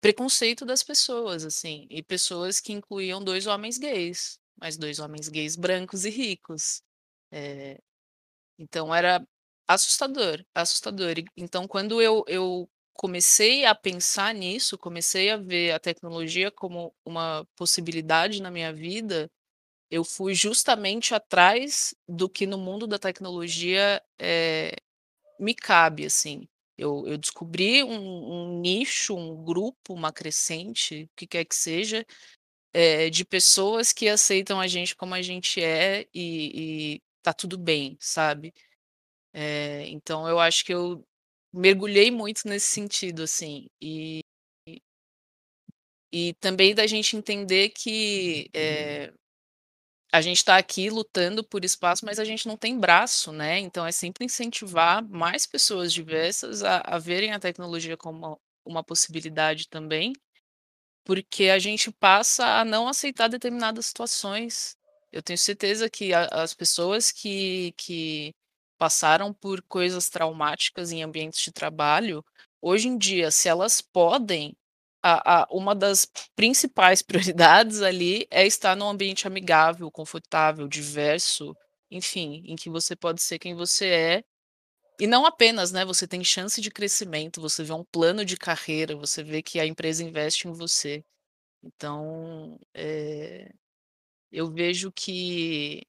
preconceito 0.00 0.64
das 0.64 0.82
pessoas, 0.82 1.44
assim, 1.44 1.86
e 1.90 2.02
pessoas 2.02 2.60
que 2.60 2.72
incluíam 2.72 3.22
dois 3.22 3.46
homens 3.46 3.78
gays, 3.78 4.38
mas 4.60 4.76
dois 4.76 4.98
homens 4.98 5.28
gays 5.28 5.56
brancos 5.56 6.04
e 6.04 6.10
ricos. 6.10 6.82
É, 7.30 7.80
então 8.58 8.94
era 8.94 9.24
assustador, 9.68 10.44
assustador. 10.54 11.14
Então, 11.36 11.66
quando 11.68 12.00
eu, 12.02 12.24
eu 12.28 12.68
comecei 12.94 13.64
a 13.66 13.74
pensar 13.74 14.34
nisso, 14.34 14.78
comecei 14.78 15.30
a 15.30 15.36
ver 15.36 15.72
a 15.72 15.78
tecnologia 15.80 16.50
como 16.50 16.94
uma 17.04 17.46
possibilidade 17.56 18.42
na 18.42 18.50
minha 18.50 18.72
vida, 18.72 19.28
eu 19.90 20.04
fui 20.04 20.34
justamente 20.34 21.14
atrás 21.14 21.94
do 22.08 22.28
que 22.28 22.46
no 22.46 22.58
mundo 22.58 22.86
da 22.86 22.98
tecnologia 22.98 24.02
é, 24.20 24.76
me 25.38 25.54
cabe, 25.54 26.06
assim. 26.06 26.48
Eu, 26.78 27.04
eu 27.06 27.18
descobri 27.18 27.82
um, 27.84 27.90
um, 28.56 28.60
nicho, 28.60 29.16
um 29.16 29.44
grupo, 29.44 29.94
uma 29.94 30.12
crescente, 30.12 31.04
o 31.04 31.10
que 31.16 31.26
quer 31.26 31.44
que 31.44 31.54
seja, 31.54 32.06
é, 32.72 33.10
de 33.10 33.24
pessoas 33.24 33.92
que 33.92 34.08
aceitam 34.08 34.60
a 34.60 34.66
gente 34.68 34.94
como 34.96 35.14
a 35.14 35.22
gente 35.22 35.62
é 35.62 36.06
e, 36.14 36.96
e 36.96 37.02
tá 37.32 37.34
tudo 37.34 37.58
bem, 37.58 37.96
sabe? 38.00 38.52
É, 39.32 39.86
então 39.88 40.28
eu 40.28 40.38
acho 40.40 40.64
que 40.64 40.74
eu 40.74 41.04
mergulhei 41.52 42.10
muito 42.10 42.42
nesse 42.48 42.66
sentido, 42.68 43.22
assim, 43.24 43.68
e, 43.80 44.20
e 46.12 46.34
também 46.34 46.74
da 46.74 46.86
gente 46.86 47.16
entender 47.16 47.70
que 47.70 48.48
é, 48.54 49.12
a 50.12 50.20
gente 50.20 50.38
está 50.38 50.56
aqui 50.56 50.88
lutando 50.90 51.44
por 51.44 51.64
espaço, 51.64 52.04
mas 52.04 52.18
a 52.18 52.24
gente 52.24 52.46
não 52.48 52.56
tem 52.56 52.78
braço, 52.78 53.32
né? 53.32 53.58
Então 53.58 53.86
é 53.86 53.92
sempre 53.92 54.24
incentivar 54.24 55.06
mais 55.08 55.46
pessoas 55.46 55.92
diversas 55.92 56.62
a, 56.62 56.78
a 56.84 56.98
verem 56.98 57.32
a 57.32 57.38
tecnologia 57.40 57.96
como 57.96 58.18
uma, 58.18 58.38
uma 58.64 58.84
possibilidade 58.84 59.68
também, 59.68 60.12
porque 61.04 61.46
a 61.50 61.60
gente 61.60 61.92
passa 61.92 62.46
a 62.60 62.66
não 62.66 62.88
aceitar 62.88 63.28
determinadas 63.28 63.86
situações. 63.88 64.77
Eu 65.12 65.22
tenho 65.22 65.38
certeza 65.38 65.88
que 65.90 66.12
a, 66.14 66.26
as 66.26 66.54
pessoas 66.54 67.10
que, 67.10 67.72
que 67.76 68.34
passaram 68.78 69.32
por 69.32 69.62
coisas 69.62 70.08
traumáticas 70.10 70.92
em 70.92 71.02
ambientes 71.02 71.40
de 71.42 71.52
trabalho, 71.52 72.24
hoje 72.62 72.88
em 72.88 72.98
dia, 72.98 73.30
se 73.30 73.48
elas 73.48 73.80
podem, 73.80 74.56
a, 75.02 75.42
a, 75.42 75.46
uma 75.50 75.74
das 75.74 76.06
principais 76.36 77.02
prioridades 77.02 77.82
ali 77.82 78.26
é 78.30 78.46
estar 78.46 78.76
num 78.76 78.88
ambiente 78.88 79.26
amigável, 79.26 79.90
confortável, 79.90 80.68
diverso, 80.68 81.56
enfim, 81.90 82.42
em 82.46 82.56
que 82.56 82.70
você 82.70 82.94
pode 82.96 83.22
ser 83.22 83.38
quem 83.38 83.54
você 83.54 83.86
é. 83.88 84.24
E 85.00 85.06
não 85.06 85.24
apenas, 85.26 85.72
né? 85.72 85.84
Você 85.84 86.06
tem 86.08 86.24
chance 86.24 86.60
de 86.60 86.70
crescimento, 86.70 87.40
você 87.40 87.62
vê 87.64 87.72
um 87.72 87.84
plano 87.84 88.24
de 88.24 88.36
carreira, 88.36 88.96
você 88.96 89.22
vê 89.22 89.42
que 89.42 89.60
a 89.60 89.66
empresa 89.66 90.02
investe 90.04 90.48
em 90.48 90.52
você. 90.52 91.04
Então, 91.62 92.58
é, 92.74 93.52
eu 94.32 94.50
vejo 94.50 94.92
que 94.92 95.86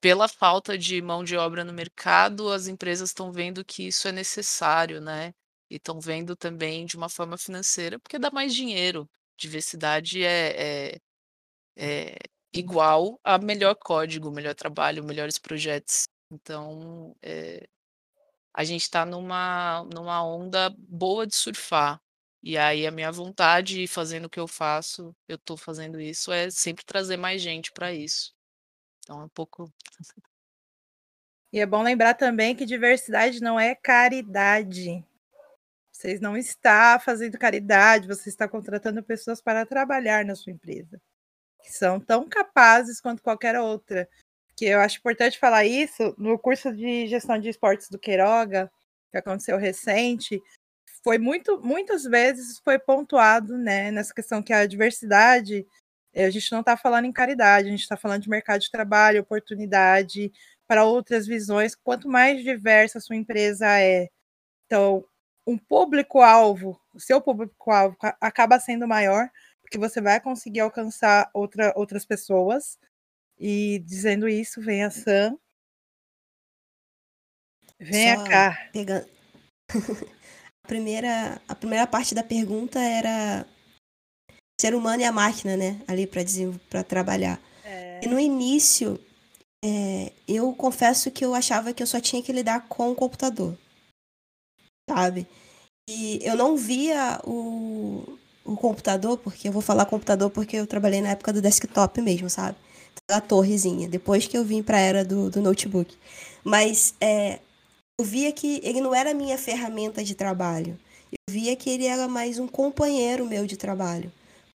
pela 0.00 0.28
falta 0.28 0.76
de 0.76 1.00
mão 1.00 1.24
de 1.24 1.36
obra 1.36 1.64
no 1.64 1.72
mercado, 1.72 2.50
as 2.52 2.66
empresas 2.68 3.08
estão 3.10 3.32
vendo 3.32 3.64
que 3.64 3.86
isso 3.86 4.06
é 4.06 4.12
necessário, 4.12 5.00
né? 5.00 5.32
E 5.70 5.76
estão 5.76 5.98
vendo 5.98 6.36
também 6.36 6.84
de 6.84 6.96
uma 6.96 7.08
forma 7.08 7.38
financeira, 7.38 7.98
porque 7.98 8.18
dá 8.18 8.30
mais 8.30 8.54
dinheiro. 8.54 9.08
Diversidade 9.36 10.22
é, 10.22 10.92
é, 10.94 11.00
é 11.76 12.16
igual 12.54 13.20
a 13.24 13.38
melhor 13.38 13.74
código, 13.76 14.30
melhor 14.30 14.54
trabalho, 14.54 15.04
melhores 15.04 15.38
projetos. 15.38 16.04
Então, 16.30 17.16
é, 17.22 17.66
a 18.54 18.64
gente 18.64 18.82
está 18.82 19.06
numa, 19.06 19.84
numa 19.94 20.24
onda 20.24 20.74
boa 20.78 21.26
de 21.26 21.34
surfar. 21.36 22.00
E 22.46 22.58
aí 22.58 22.86
a 22.86 22.90
minha 22.90 23.10
vontade, 23.10 23.86
fazendo 23.86 24.26
o 24.26 24.28
que 24.28 24.38
eu 24.38 24.46
faço, 24.46 25.16
eu 25.26 25.36
estou 25.36 25.56
fazendo 25.56 25.98
isso, 25.98 26.30
é 26.30 26.50
sempre 26.50 26.84
trazer 26.84 27.16
mais 27.16 27.40
gente 27.40 27.72
para 27.72 27.90
isso. 27.90 28.34
Então 28.98 29.22
é 29.22 29.24
um 29.24 29.28
pouco. 29.30 29.72
E 31.50 31.58
é 31.58 31.64
bom 31.64 31.82
lembrar 31.82 32.12
também 32.12 32.54
que 32.54 32.66
diversidade 32.66 33.40
não 33.40 33.58
é 33.58 33.74
caridade. 33.74 35.02
Vocês 35.90 36.20
não 36.20 36.36
estão 36.36 37.00
fazendo 37.00 37.38
caridade, 37.38 38.06
você 38.06 38.28
está 38.28 38.46
contratando 38.46 39.02
pessoas 39.02 39.40
para 39.40 39.64
trabalhar 39.64 40.22
na 40.22 40.34
sua 40.34 40.52
empresa, 40.52 41.00
que 41.62 41.72
são 41.72 41.98
tão 41.98 42.28
capazes 42.28 43.00
quanto 43.00 43.22
qualquer 43.22 43.58
outra. 43.58 44.06
Que 44.54 44.66
eu 44.66 44.80
acho 44.80 44.98
importante 44.98 45.38
falar 45.38 45.64
isso 45.64 46.14
no 46.18 46.38
curso 46.38 46.70
de 46.76 47.06
gestão 47.06 47.38
de 47.38 47.48
esportes 47.48 47.88
do 47.88 47.98
Queiroga, 47.98 48.70
que 49.10 49.16
aconteceu 49.16 49.56
recente, 49.56 50.42
foi 51.04 51.18
muito, 51.18 51.60
muitas 51.62 52.04
vezes 52.04 52.58
foi 52.64 52.78
pontuado, 52.78 53.58
né, 53.58 53.90
nessa 53.90 54.12
questão 54.12 54.42
que 54.42 54.52
a 54.52 54.66
diversidade 54.66 55.66
a 56.16 56.30
gente 56.30 56.50
não 56.52 56.60
está 56.60 56.76
falando 56.76 57.06
em 57.06 57.12
caridade, 57.12 57.66
a 57.66 57.70
gente 57.70 57.80
está 57.80 57.96
falando 57.96 58.22
de 58.22 58.30
mercado 58.30 58.60
de 58.60 58.70
trabalho, 58.70 59.20
oportunidade 59.20 60.32
para 60.66 60.84
outras 60.84 61.26
visões. 61.26 61.74
Quanto 61.74 62.08
mais 62.08 62.42
diversa 62.42 62.98
a 62.98 63.00
sua 63.00 63.16
empresa 63.16 63.66
é, 63.80 64.08
então, 64.66 65.04
um 65.46 65.58
público-alvo, 65.58 66.80
o 66.94 67.00
seu 67.00 67.20
público-alvo 67.20 67.96
acaba 68.20 68.60
sendo 68.60 68.86
maior, 68.86 69.28
porque 69.60 69.76
você 69.76 70.00
vai 70.00 70.20
conseguir 70.20 70.60
alcançar 70.60 71.28
outra, 71.34 71.72
outras 71.76 72.06
pessoas. 72.06 72.78
E 73.36 73.80
dizendo 73.80 74.28
isso, 74.28 74.60
vem 74.60 74.84
a 74.84 74.90
Sam. 74.90 75.36
Venha 77.80 78.18
Só 78.18 78.24
cá. 78.24 78.70
a, 80.64 80.66
primeira, 80.66 81.42
a 81.46 81.54
primeira 81.54 81.86
parte 81.86 82.14
da 82.14 82.22
pergunta 82.22 82.80
era 82.80 83.46
ser 84.58 84.74
humano 84.74 85.02
e 85.02 85.04
a 85.04 85.12
máquina, 85.12 85.56
né? 85.56 85.80
Ali 85.86 86.08
para 86.70 86.82
trabalhar. 86.82 87.40
É. 87.62 88.00
E 88.02 88.08
no 88.08 88.18
início, 88.18 88.98
é, 89.62 90.12
eu 90.26 90.52
confesso 90.54 91.10
que 91.10 91.24
eu 91.24 91.34
achava 91.34 91.74
que 91.74 91.82
eu 91.82 91.86
só 91.86 92.00
tinha 92.00 92.22
que 92.22 92.32
lidar 92.32 92.66
com 92.66 92.90
o 92.90 92.94
computador. 92.94 93.56
Sabe? 94.88 95.26
E 95.88 96.18
eu 96.22 96.34
não 96.34 96.56
via 96.56 97.20
o, 97.24 98.18
o 98.42 98.56
computador, 98.56 99.18
porque 99.18 99.48
eu 99.48 99.52
vou 99.52 99.60
falar 99.60 99.84
computador 99.84 100.30
porque 100.30 100.56
eu 100.56 100.66
trabalhei 100.66 101.02
na 101.02 101.10
época 101.10 101.32
do 101.32 101.42
desktop 101.42 102.00
mesmo, 102.00 102.30
sabe? 102.30 102.56
Da 103.06 103.20
torrezinha, 103.20 103.86
depois 103.86 104.26
que 104.26 104.36
eu 104.36 104.44
vim 104.44 104.62
para 104.62 104.78
a 104.78 104.80
era 104.80 105.04
do, 105.04 105.28
do 105.28 105.42
notebook. 105.42 105.94
Mas 106.42 106.94
é, 107.00 107.40
eu 108.00 108.04
via 108.04 108.32
que 108.32 108.60
ele 108.62 108.80
não 108.80 108.94
era 108.94 109.14
minha 109.14 109.38
ferramenta 109.38 110.02
de 110.02 110.14
trabalho. 110.14 110.78
Eu 111.12 111.32
via 111.32 111.54
que 111.54 111.70
ele 111.70 111.86
era 111.86 112.08
mais 112.08 112.38
um 112.38 112.46
companheiro 112.46 113.26
meu 113.26 113.46
de 113.46 113.56
trabalho. 113.56 114.12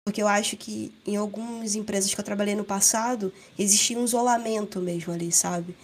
Porque 0.06 0.22
eu 0.22 0.28
acho 0.28 0.58
que 0.58 0.94
em 1.06 1.16
algumas 1.16 1.76
empresas 1.76 2.14
que 2.14 2.20
eu 2.20 2.26
trabalhei 2.26 2.56
no 2.56 2.64
passado, 2.64 3.32
existia 3.60 3.98
um 3.98 4.06
isolamento 4.06 4.80
mesmo 4.80 5.14
ali, 5.14 5.32
sabe? 5.32 5.76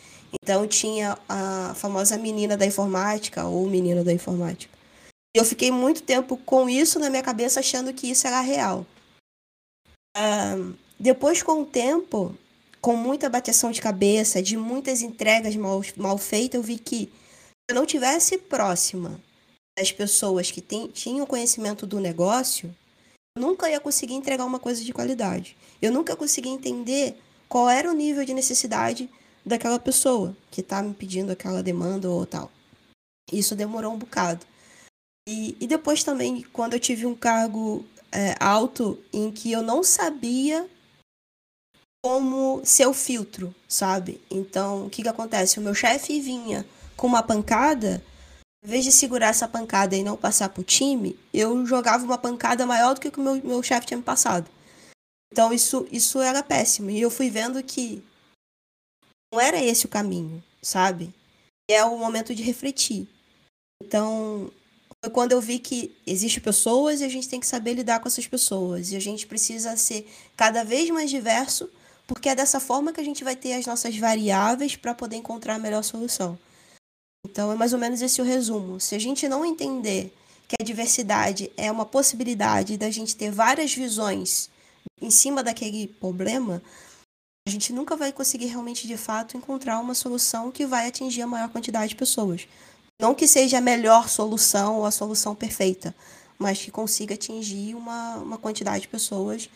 Então 0.42 0.66
tinha 0.66 1.18
a 1.30 1.74
famosa 1.76 2.18
menina 2.18 2.58
da 2.58 2.66
informática 2.66 3.46
ou 3.46 3.70
menino 3.70 4.04
da 4.04 4.12
informática. 4.12 4.74
Eu 5.36 5.46
fiquei 5.46 5.72
muito 5.72 6.02
tempo 6.02 6.38
com 6.38 6.70
isso 6.70 7.00
na 7.00 7.10
minha 7.10 7.22
cabeça, 7.22 7.60
achando 7.60 7.94
que 7.94 8.10
isso 8.10 8.26
era 8.26 8.40
real. 8.42 8.86
Depois, 11.00 11.44
com 11.44 11.62
o 11.62 11.66
tempo, 11.66 12.36
com 12.80 12.96
muita 12.96 13.30
bateção 13.30 13.72
de 13.72 13.82
cabeça, 13.82 14.42
de 14.42 14.56
muitas 14.56 15.02
entregas 15.02 15.56
mal, 15.56 15.82
mal 15.98 16.18
feitas, 16.18 16.60
eu 16.60 16.64
vi 16.64 16.78
que 16.78 17.12
eu 17.70 17.76
não 17.76 17.86
tivesse 17.86 18.38
próxima 18.38 19.20
das 19.78 19.92
pessoas 19.92 20.52
que 20.52 20.62
tem, 20.62 20.88
tinham 20.88 21.26
conhecimento 21.26 21.88
do 21.88 22.00
negócio, 22.00 22.74
nunca 23.38 23.70
ia 23.70 23.80
conseguir 23.80 24.14
entregar 24.14 24.46
uma 24.46 24.60
coisa 24.60 24.84
de 24.84 24.94
qualidade. 24.94 25.58
Eu 25.82 25.92
nunca 25.92 26.16
consegui 26.16 26.50
entender 26.50 27.18
qual 27.50 27.70
era 27.70 27.90
o 27.90 27.94
nível 27.94 28.24
de 28.26 28.34
necessidade 28.34 29.10
daquela 29.46 29.80
pessoa 29.80 30.36
que 30.52 30.62
está 30.62 30.82
me 30.82 30.94
pedindo 30.94 31.32
aquela 31.32 31.64
demanda 31.64 32.10
ou 32.10 32.26
tal. 32.26 32.52
Isso 33.32 33.56
demorou 33.56 33.94
um 33.94 33.98
bocado. 33.98 34.46
E, 35.28 35.56
e 35.60 35.68
depois 35.68 36.04
também, 36.04 36.44
quando 36.54 36.74
eu 36.74 36.80
tive 36.80 37.06
um 37.06 37.16
cargo 37.16 37.86
é, 38.12 38.36
alto 38.40 39.02
em 39.12 39.32
que 39.32 39.52
eu 39.52 39.62
não 39.62 39.84
sabia 39.84 40.70
como 42.04 42.62
ser 42.66 42.86
o 42.86 42.94
filtro, 42.94 43.56
sabe? 43.68 44.22
Então, 44.30 44.86
o 44.86 44.90
que, 44.90 45.02
que 45.02 45.08
acontece? 45.08 45.58
O 45.58 45.62
meu 45.62 45.74
chefe 45.74 46.20
vinha 46.20 46.66
com 46.96 47.08
uma 47.08 47.24
pancada 47.24 48.04
em 48.64 48.68
vez 48.68 48.86
de 48.86 48.92
segurar 48.94 49.28
essa 49.28 49.48
pancada 49.48 49.96
e 49.96 50.04
não 50.04 50.16
passar 50.16 50.48
pro 50.48 50.64
time, 50.64 51.20
eu 51.34 51.66
jogava 51.66 52.06
uma 52.06 52.18
pancada 52.18 52.66
maior 52.66 52.94
do 52.94 53.02
que 53.02 53.10
o 53.10 53.22
meu, 53.22 53.36
meu 53.44 53.62
chefe 53.62 53.88
tinha 53.88 53.98
me 53.98 54.04
passado. 54.04 54.50
Então 55.32 55.52
isso, 55.52 55.86
isso 55.92 56.22
era 56.22 56.42
péssimo. 56.42 56.90
E 56.90 57.02
eu 57.02 57.12
fui 57.12 57.30
vendo 57.30 57.62
que 57.62 58.02
não 59.34 59.42
era 59.42 59.62
esse 59.62 59.86
o 59.86 59.90
caminho, 59.90 60.42
sabe? 60.62 61.14
É 61.70 61.84
o 61.84 61.98
momento 61.98 62.34
de 62.34 62.42
refletir. 62.42 63.08
Então, 63.84 64.50
foi 65.04 65.12
quando 65.12 65.34
eu 65.34 65.42
vi 65.42 65.60
que 65.60 65.94
existem 66.08 66.42
pessoas 66.42 67.02
e 67.02 67.04
a 67.04 67.10
gente 67.10 67.28
tem 67.28 67.42
que 67.42 67.48
saber 67.48 67.74
lidar 67.74 68.00
com 68.00 68.08
essas 68.08 68.28
pessoas. 68.28 68.92
E 68.92 68.96
a 68.96 69.00
gente 69.00 69.28
precisa 69.28 69.76
ser 69.76 70.10
cada 70.38 70.64
vez 70.64 70.90
mais 70.90 71.10
diverso, 71.10 71.70
porque 72.08 72.30
é 72.30 72.36
dessa 72.36 72.62
forma 72.62 72.94
que 72.94 73.02
a 73.02 73.04
gente 73.04 73.26
vai 73.26 73.36
ter 73.36 73.54
as 73.54 73.66
nossas 73.66 73.98
variáveis 73.98 74.78
para 74.78 74.94
poder 74.94 75.18
encontrar 75.18 75.56
a 75.56 75.60
melhor 75.60 75.84
solução. 75.84 76.40
Então 77.26 77.52
é 77.52 77.56
mais 77.56 77.74
ou 77.74 77.80
menos 77.80 78.02
esse 78.02 78.22
o 78.22 78.26
resumo. 78.26 78.80
Se 78.80 78.96
a 78.96 79.00
gente 79.00 79.28
não 79.28 79.46
entender 79.46 80.14
que 80.48 80.56
a 80.60 80.64
diversidade 80.64 81.52
é 81.56 81.72
uma 81.72 81.86
possibilidade 81.86 82.78
da 82.78 82.90
gente 82.92 83.16
ter 83.16 83.32
várias 83.32 83.74
visões 83.74 84.50
em 85.02 85.10
cima 85.10 85.42
daquele 85.42 85.88
problema, 85.88 86.62
a 87.48 87.52
gente 87.52 87.74
nunca 87.74 87.96
vai 87.96 88.12
conseguir 88.12 88.48
realmente 88.48 88.88
de 88.88 88.98
fato 88.98 89.36
encontrar 89.36 89.80
uma 89.80 89.94
solução 89.94 90.52
que 90.52 90.66
vai 90.66 90.88
atingir 90.88 91.22
a 91.22 91.28
maior 91.28 91.50
quantidade 91.50 91.90
de 91.90 91.96
pessoas. 91.96 92.48
Não 93.02 93.14
que 93.14 93.28
seja 93.28 93.58
a 93.58 93.62
melhor 93.62 94.08
solução 94.08 94.78
ou 94.78 94.86
a 94.86 94.92
solução 94.92 95.36
perfeita, 95.36 95.94
mas 96.38 96.62
que 96.62 96.72
consiga 96.72 97.16
atingir 97.16 97.76
uma, 97.76 98.18
uma 98.18 98.38
quantidade 98.38 98.82
de 98.82 98.88
pessoas 98.88 99.50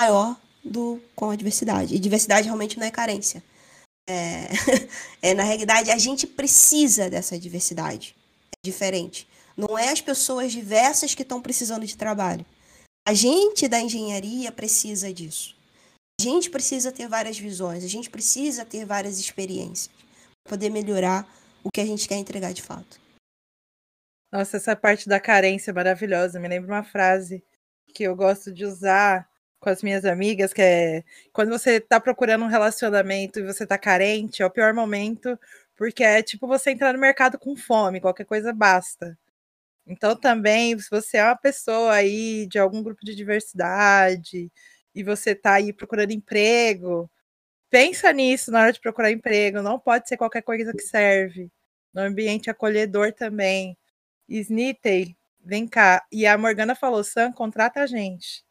maior 0.00 0.36
do, 0.64 1.00
com 1.14 1.30
a 1.30 1.36
diversidade. 1.36 1.94
E 1.94 1.98
diversidade 1.98 2.46
realmente 2.46 2.78
não 2.78 2.86
é 2.86 2.90
carência. 2.90 3.42
É, 4.08 4.48
é, 5.30 5.34
na 5.34 5.42
realidade, 5.42 5.90
a 5.90 5.98
gente 5.98 6.26
precisa 6.26 7.08
dessa 7.08 7.38
diversidade. 7.38 8.14
É 8.52 8.58
diferente. 8.62 9.26
Não 9.56 9.78
é 9.78 9.90
as 9.90 10.00
pessoas 10.00 10.52
diversas 10.52 11.14
que 11.14 11.22
estão 11.22 11.40
precisando 11.40 11.86
de 11.86 11.96
trabalho. 11.96 12.44
A 13.06 13.14
gente 13.14 13.68
da 13.68 13.80
engenharia 13.80 14.50
precisa 14.50 15.12
disso. 15.12 15.54
A 16.20 16.22
gente 16.22 16.48
precisa 16.48 16.92
ter 16.92 17.08
várias 17.08 17.38
visões, 17.38 17.84
a 17.84 17.88
gente 17.88 18.08
precisa 18.08 18.64
ter 18.64 18.84
várias 18.84 19.18
experiências 19.18 19.90
para 20.42 20.56
poder 20.56 20.70
melhorar 20.70 21.28
o 21.62 21.70
que 21.70 21.80
a 21.80 21.86
gente 21.86 22.08
quer 22.08 22.16
entregar 22.16 22.52
de 22.52 22.62
fato. 22.62 23.00
Nossa, 24.32 24.56
essa 24.56 24.74
parte 24.74 25.08
da 25.08 25.20
carência 25.20 25.70
é 25.70 25.74
maravilhosa. 25.74 26.40
Me 26.40 26.48
lembra 26.48 26.74
uma 26.74 26.84
frase 26.84 27.44
que 27.94 28.04
eu 28.04 28.16
gosto 28.16 28.52
de 28.52 28.64
usar 28.64 29.28
com 29.64 29.70
as 29.70 29.82
minhas 29.82 30.04
amigas, 30.04 30.52
que 30.52 30.62
é 30.62 31.04
quando 31.32 31.50
você 31.50 31.80
tá 31.80 31.98
procurando 32.00 32.44
um 32.44 32.48
relacionamento 32.48 33.40
e 33.40 33.44
você 33.44 33.66
tá 33.66 33.78
carente, 33.78 34.42
é 34.42 34.46
o 34.46 34.50
pior 34.50 34.74
momento, 34.74 35.38
porque 35.76 36.04
é 36.04 36.22
tipo 36.22 36.46
você 36.46 36.70
entrar 36.70 36.92
no 36.92 36.98
mercado 37.00 37.38
com 37.38 37.56
fome, 37.56 38.00
qualquer 38.00 38.26
coisa 38.26 38.52
basta. 38.52 39.18
Então 39.86 40.16
também, 40.16 40.78
se 40.78 40.90
você 40.90 41.18
é 41.18 41.24
uma 41.24 41.36
pessoa 41.36 41.94
aí 41.94 42.46
de 42.48 42.58
algum 42.58 42.82
grupo 42.82 43.04
de 43.04 43.14
diversidade 43.14 44.50
e 44.94 45.02
você 45.04 45.34
tá 45.34 45.54
aí 45.54 45.72
procurando 45.72 46.12
emprego, 46.12 47.10
pensa 47.70 48.12
nisso 48.12 48.50
na 48.52 48.62
hora 48.62 48.72
de 48.72 48.80
procurar 48.80 49.12
emprego, 49.12 49.62
não 49.62 49.78
pode 49.78 50.08
ser 50.08 50.16
qualquer 50.18 50.42
coisa 50.42 50.72
que 50.72 50.82
serve. 50.82 51.50
No 51.94 52.02
ambiente 52.02 52.50
acolhedor 52.50 53.12
também. 53.12 53.76
Snitey, 54.28 55.16
vem 55.44 55.68
cá. 55.68 56.04
E 56.12 56.26
a 56.26 56.38
Morgana 56.38 56.74
falou: 56.74 57.04
Sam, 57.04 57.32
contrata 57.32 57.80
a 57.82 57.86
gente. 57.86 58.44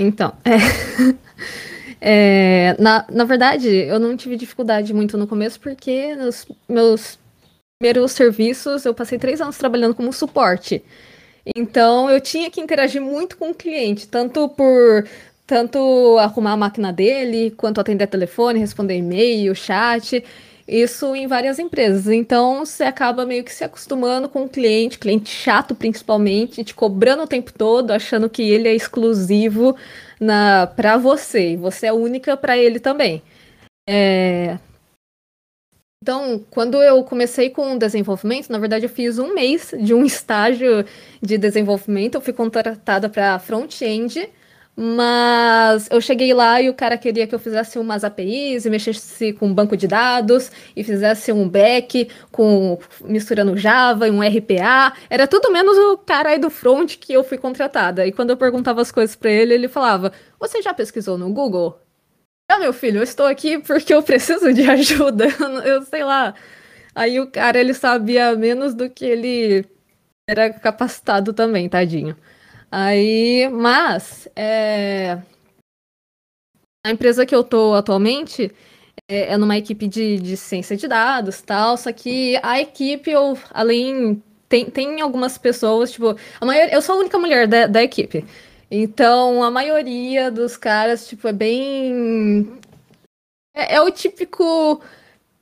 Então, 0.00 0.32
é, 2.00 2.70
é, 2.70 2.76
na, 2.78 3.04
na 3.10 3.24
verdade, 3.24 3.68
eu 3.68 3.98
não 3.98 4.16
tive 4.16 4.36
dificuldade 4.36 4.94
muito 4.94 5.18
no 5.18 5.26
começo, 5.26 5.58
porque 5.58 6.14
nos 6.14 6.46
meus 6.68 7.18
primeiros 7.80 8.12
serviços 8.12 8.84
eu 8.84 8.94
passei 8.94 9.18
três 9.18 9.40
anos 9.40 9.58
trabalhando 9.58 9.96
como 9.96 10.12
suporte. 10.12 10.84
Então 11.56 12.08
eu 12.08 12.20
tinha 12.20 12.50
que 12.50 12.60
interagir 12.60 13.02
muito 13.02 13.36
com 13.36 13.50
o 13.50 13.54
cliente, 13.54 14.06
tanto 14.06 14.48
por 14.50 15.08
tanto 15.46 16.16
arrumar 16.18 16.52
a 16.52 16.56
máquina 16.56 16.92
dele, 16.92 17.52
quanto 17.56 17.80
atender 17.80 18.06
telefone, 18.06 18.60
responder 18.60 18.96
e-mail, 18.98 19.54
chat. 19.54 20.24
Isso 20.68 21.16
em 21.16 21.26
várias 21.26 21.58
empresas. 21.58 22.08
Então 22.08 22.66
você 22.66 22.84
acaba 22.84 23.24
meio 23.24 23.42
que 23.42 23.52
se 23.52 23.64
acostumando 23.64 24.28
com 24.28 24.44
o 24.44 24.48
cliente, 24.48 24.98
cliente 24.98 25.30
chato 25.30 25.74
principalmente, 25.74 26.62
te 26.62 26.74
cobrando 26.74 27.22
o 27.22 27.26
tempo 27.26 27.50
todo, 27.52 27.90
achando 27.90 28.28
que 28.28 28.42
ele 28.42 28.68
é 28.68 28.74
exclusivo 28.74 29.74
na 30.20 30.66
para 30.66 30.98
você 30.98 31.56
você 31.56 31.86
é 31.86 31.92
única 31.92 32.36
para 32.36 32.58
ele 32.58 32.78
também. 32.78 33.22
É... 33.88 34.58
Então, 36.02 36.44
quando 36.50 36.82
eu 36.82 37.02
comecei 37.02 37.50
com 37.50 37.74
o 37.74 37.78
desenvolvimento, 37.78 38.50
na 38.50 38.58
verdade 38.58 38.84
eu 38.84 38.90
fiz 38.90 39.18
um 39.18 39.34
mês 39.34 39.74
de 39.80 39.94
um 39.94 40.04
estágio 40.06 40.84
de 41.22 41.38
desenvolvimento, 41.38 42.16
eu 42.16 42.20
fui 42.20 42.32
contratada 42.34 43.08
para 43.08 43.38
front-end 43.38 44.28
mas 44.80 45.88
eu 45.90 46.00
cheguei 46.00 46.32
lá 46.32 46.62
e 46.62 46.68
o 46.70 46.74
cara 46.74 46.96
queria 46.96 47.26
que 47.26 47.34
eu 47.34 47.38
fizesse 47.40 47.80
umas 47.80 48.04
APIs 48.04 48.64
e 48.64 48.70
mexesse 48.70 49.32
com 49.32 49.48
um 49.48 49.52
banco 49.52 49.76
de 49.76 49.88
dados 49.88 50.52
e 50.76 50.84
fizesse 50.84 51.32
um 51.32 51.48
back 51.48 52.08
com 52.30 52.78
misturando 53.02 53.56
Java 53.56 54.06
e 54.06 54.10
um 54.12 54.20
RPA. 54.22 54.92
Era 55.10 55.26
tudo 55.26 55.50
menos 55.50 55.76
o 55.76 55.98
cara 55.98 56.28
aí 56.30 56.38
do 56.38 56.48
front 56.48 56.96
que 56.96 57.12
eu 57.12 57.24
fui 57.24 57.36
contratada. 57.38 58.06
E 58.06 58.12
quando 58.12 58.30
eu 58.30 58.36
perguntava 58.36 58.80
as 58.80 58.92
coisas 58.92 59.16
para 59.16 59.32
ele, 59.32 59.52
ele 59.54 59.66
falava: 59.66 60.12
"Você 60.38 60.62
já 60.62 60.72
pesquisou 60.72 61.18
no 61.18 61.32
Google?" 61.32 61.80
Ah, 62.50 62.58
meu 62.60 62.72
filho, 62.72 62.98
eu 63.00 63.04
estou 63.04 63.26
aqui 63.26 63.58
porque 63.58 63.92
eu 63.94 64.02
preciso 64.02 64.52
de 64.54 64.62
ajuda. 64.70 65.26
eu 65.66 65.82
sei 65.82 66.04
lá. 66.04 66.34
Aí 66.94 67.20
o 67.20 67.30
cara 67.30 67.58
ele 67.60 67.74
sabia 67.74 68.36
menos 68.36 68.74
do 68.74 68.90
que 68.90 69.04
ele 69.04 69.66
era 70.28 70.52
capacitado 70.52 71.32
também, 71.32 71.68
tadinho. 71.68 72.16
Aí, 72.70 73.48
mas 73.48 74.28
é, 74.36 75.18
a 76.84 76.90
empresa 76.90 77.26
que 77.26 77.34
eu 77.34 77.44
tô 77.44 77.74
atualmente 77.74 78.52
é, 79.08 79.32
é 79.32 79.36
numa 79.36 79.56
equipe 79.56 79.86
de, 79.86 80.18
de 80.18 80.36
ciência 80.36 80.76
de 80.76 80.88
dados 80.88 81.42
tal, 81.42 81.76
só 81.76 81.92
que 81.92 82.38
a 82.42 82.60
equipe, 82.60 83.10
eu, 83.10 83.38
além. 83.50 84.22
Tem, 84.48 84.64
tem 84.70 85.02
algumas 85.02 85.36
pessoas, 85.36 85.92
tipo, 85.92 86.16
a 86.40 86.46
maioria, 86.46 86.74
eu 86.74 86.80
sou 86.80 86.96
a 86.96 86.98
única 87.00 87.18
mulher 87.18 87.46
da, 87.46 87.66
da 87.66 87.82
equipe. 87.82 88.24
Então, 88.70 89.42
a 89.42 89.50
maioria 89.50 90.30
dos 90.30 90.56
caras, 90.56 91.06
tipo, 91.06 91.28
é 91.28 91.32
bem. 91.34 92.58
É, 93.54 93.76
é 93.76 93.80
o 93.82 93.90
típico 93.90 94.80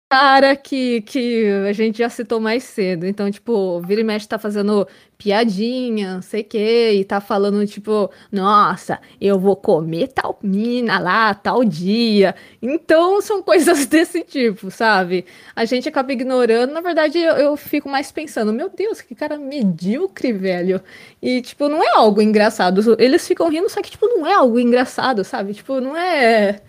cara 0.08 0.54
que, 0.54 1.02
que 1.02 1.46
a 1.68 1.72
gente 1.72 1.98
já 1.98 2.08
citou 2.08 2.38
mais 2.40 2.62
cedo. 2.64 3.06
Então, 3.06 3.30
tipo, 3.30 3.80
vira 3.80 4.00
e 4.00 4.04
mexe 4.04 4.28
tá 4.28 4.38
fazendo 4.38 4.86
piadinha, 5.18 6.14
não 6.16 6.22
sei 6.22 6.42
o 6.42 6.44
quê, 6.44 6.92
e 6.94 7.04
tá 7.04 7.20
falando, 7.20 7.66
tipo, 7.66 8.10
nossa, 8.30 9.00
eu 9.20 9.38
vou 9.38 9.56
comer 9.56 10.08
tal 10.08 10.38
mina 10.42 10.98
lá, 10.98 11.34
tal 11.34 11.64
dia. 11.64 12.34
Então, 12.62 13.20
são 13.20 13.42
coisas 13.42 13.86
desse 13.86 14.22
tipo, 14.22 14.70
sabe? 14.70 15.24
A 15.56 15.64
gente 15.64 15.88
acaba 15.88 16.12
ignorando, 16.12 16.72
na 16.72 16.80
verdade, 16.80 17.18
eu, 17.18 17.34
eu 17.36 17.56
fico 17.56 17.88
mais 17.88 18.12
pensando, 18.12 18.52
meu 18.52 18.68
Deus, 18.68 19.00
que 19.00 19.14
cara 19.14 19.36
medíocre, 19.38 20.32
velho. 20.32 20.80
E, 21.20 21.40
tipo, 21.42 21.68
não 21.68 21.82
é 21.82 21.88
algo 21.96 22.22
engraçado. 22.22 22.80
Eles 22.98 23.26
ficam 23.26 23.48
rindo, 23.48 23.68
só 23.68 23.82
que, 23.82 23.90
tipo, 23.90 24.06
não 24.06 24.26
é 24.26 24.34
algo 24.34 24.60
engraçado, 24.60 25.24
sabe? 25.24 25.54
Tipo, 25.54 25.80
não 25.80 25.96
é 25.96 26.60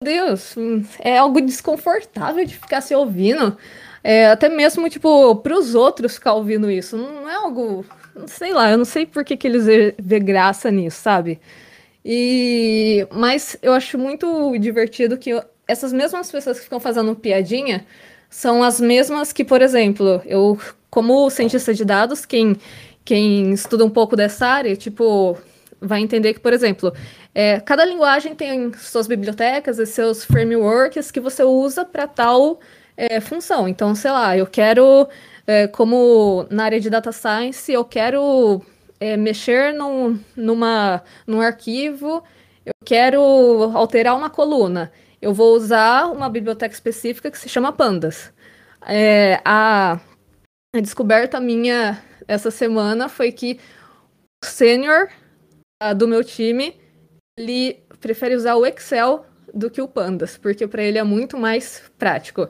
meu 0.00 0.14
Deus, 0.14 0.54
é 1.00 1.18
algo 1.18 1.40
desconfortável 1.40 2.44
de 2.44 2.56
ficar 2.56 2.80
se 2.80 2.94
ouvindo. 2.94 3.56
É, 4.04 4.26
até 4.26 4.48
mesmo, 4.48 4.88
tipo, 4.88 5.36
pros 5.36 5.74
outros 5.74 6.14
ficar 6.14 6.34
ouvindo 6.34 6.70
isso. 6.70 6.96
Não 6.96 7.28
é 7.28 7.34
algo. 7.34 7.84
Sei 8.26 8.52
lá, 8.52 8.70
eu 8.70 8.78
não 8.78 8.84
sei 8.84 9.06
por 9.06 9.24
que, 9.24 9.36
que 9.36 9.46
eles 9.46 9.66
vê 9.98 10.18
graça 10.20 10.70
nisso, 10.70 11.00
sabe? 11.00 11.40
E. 12.04 13.06
Mas 13.12 13.56
eu 13.62 13.72
acho 13.72 13.96
muito 13.98 14.56
divertido 14.58 15.16
que 15.16 15.30
essas 15.68 15.92
mesmas 15.92 16.30
pessoas 16.30 16.58
que 16.58 16.64
ficam 16.64 16.80
fazendo 16.80 17.14
piadinha 17.14 17.86
são 18.28 18.62
as 18.62 18.80
mesmas 18.80 19.32
que, 19.32 19.44
por 19.44 19.62
exemplo, 19.62 20.20
eu, 20.24 20.58
como 20.90 21.30
cientista 21.30 21.72
de 21.72 21.84
dados, 21.84 22.26
quem, 22.26 22.56
quem 23.04 23.52
estuda 23.52 23.84
um 23.84 23.90
pouco 23.90 24.16
dessa 24.16 24.46
área, 24.46 24.74
tipo, 24.74 25.36
vai 25.80 26.00
entender 26.00 26.34
que, 26.34 26.40
por 26.40 26.52
exemplo, 26.52 26.92
é, 27.34 27.60
cada 27.60 27.84
linguagem 27.84 28.34
tem 28.34 28.72
suas 28.74 29.06
bibliotecas 29.06 29.78
e 29.78 29.86
seus 29.86 30.24
frameworks 30.24 31.10
que 31.10 31.20
você 31.20 31.42
usa 31.42 31.84
para 31.84 32.06
tal 32.06 32.60
é, 32.96 33.20
função. 33.20 33.66
Então, 33.66 33.94
sei 33.94 34.10
lá, 34.10 34.36
eu 34.36 34.46
quero, 34.46 35.08
é, 35.46 35.66
como 35.66 36.46
na 36.50 36.64
área 36.64 36.80
de 36.80 36.90
data 36.90 37.10
science, 37.10 37.72
eu 37.72 37.84
quero 37.84 38.60
é, 39.00 39.16
mexer 39.16 39.72
num, 39.72 40.20
numa, 40.36 41.02
num 41.26 41.40
arquivo, 41.40 42.22
eu 42.66 42.72
quero 42.84 43.20
alterar 43.74 44.14
uma 44.14 44.28
coluna. 44.28 44.92
Eu 45.20 45.32
vou 45.32 45.54
usar 45.56 46.06
uma 46.08 46.28
biblioteca 46.28 46.74
específica 46.74 47.30
que 47.30 47.38
se 47.38 47.48
chama 47.48 47.72
Pandas. 47.72 48.32
É, 48.86 49.40
a, 49.44 49.98
a 50.74 50.80
descoberta 50.80 51.40
minha 51.40 52.02
essa 52.28 52.50
semana 52.50 53.08
foi 53.08 53.32
que 53.32 53.58
o 54.44 54.46
sênior 54.46 55.08
do 55.96 56.06
meu 56.06 56.22
time 56.22 56.81
ele 57.36 57.82
prefere 57.98 58.34
usar 58.36 58.56
o 58.56 58.66
Excel 58.66 59.24
do 59.54 59.70
que 59.70 59.80
o 59.80 59.88
Pandas, 59.88 60.36
porque 60.36 60.66
para 60.66 60.82
ele 60.82 60.98
é 60.98 61.02
muito 61.02 61.38
mais 61.38 61.82
prático. 61.98 62.48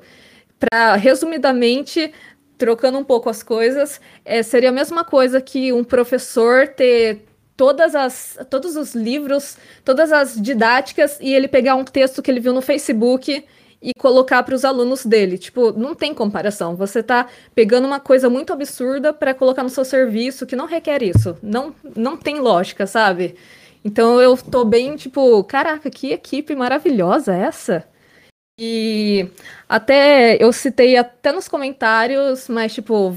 Para 0.58 0.96
resumidamente, 0.96 2.12
trocando 2.58 2.98
um 2.98 3.04
pouco 3.04 3.30
as 3.30 3.42
coisas, 3.42 4.00
é, 4.24 4.42
seria 4.42 4.70
a 4.70 4.72
mesma 4.72 5.04
coisa 5.04 5.40
que 5.40 5.72
um 5.72 5.84
professor 5.84 6.66
ter 6.66 7.24
todas 7.56 7.94
as, 7.94 8.38
todos 8.50 8.76
os 8.76 8.94
livros, 8.94 9.56
todas 9.84 10.10
as 10.12 10.40
didáticas 10.40 11.18
e 11.20 11.32
ele 11.32 11.46
pegar 11.46 11.76
um 11.76 11.84
texto 11.84 12.20
que 12.20 12.30
ele 12.30 12.40
viu 12.40 12.52
no 12.52 12.62
Facebook 12.62 13.44
e 13.80 13.92
colocar 13.94 14.42
para 14.42 14.54
os 14.54 14.64
alunos 14.64 15.06
dele. 15.06 15.38
Tipo, 15.38 15.72
não 15.72 15.94
tem 15.94 16.12
comparação. 16.12 16.74
Você 16.74 17.00
está 17.00 17.28
pegando 17.54 17.86
uma 17.86 18.00
coisa 18.00 18.28
muito 18.28 18.52
absurda 18.52 19.12
para 19.12 19.34
colocar 19.34 19.62
no 19.62 19.68
seu 19.68 19.84
serviço 19.84 20.46
que 20.46 20.56
não 20.56 20.66
requer 20.66 21.02
isso. 21.02 21.36
Não, 21.42 21.74
não 21.96 22.16
tem 22.16 22.40
lógica, 22.40 22.86
sabe? 22.86 23.36
Então 23.84 24.20
eu 24.20 24.36
tô 24.36 24.64
bem, 24.64 24.96
tipo, 24.96 25.42
caraca, 25.44 25.90
que 25.90 26.12
equipe 26.12 26.54
maravilhosa 26.54 27.34
essa. 27.34 27.84
E 28.58 29.28
até 29.68 30.36
eu 30.42 30.52
citei 30.52 30.96
até 30.96 31.32
nos 31.32 31.48
comentários, 31.48 32.48
mas 32.48 32.74
tipo, 32.74 33.16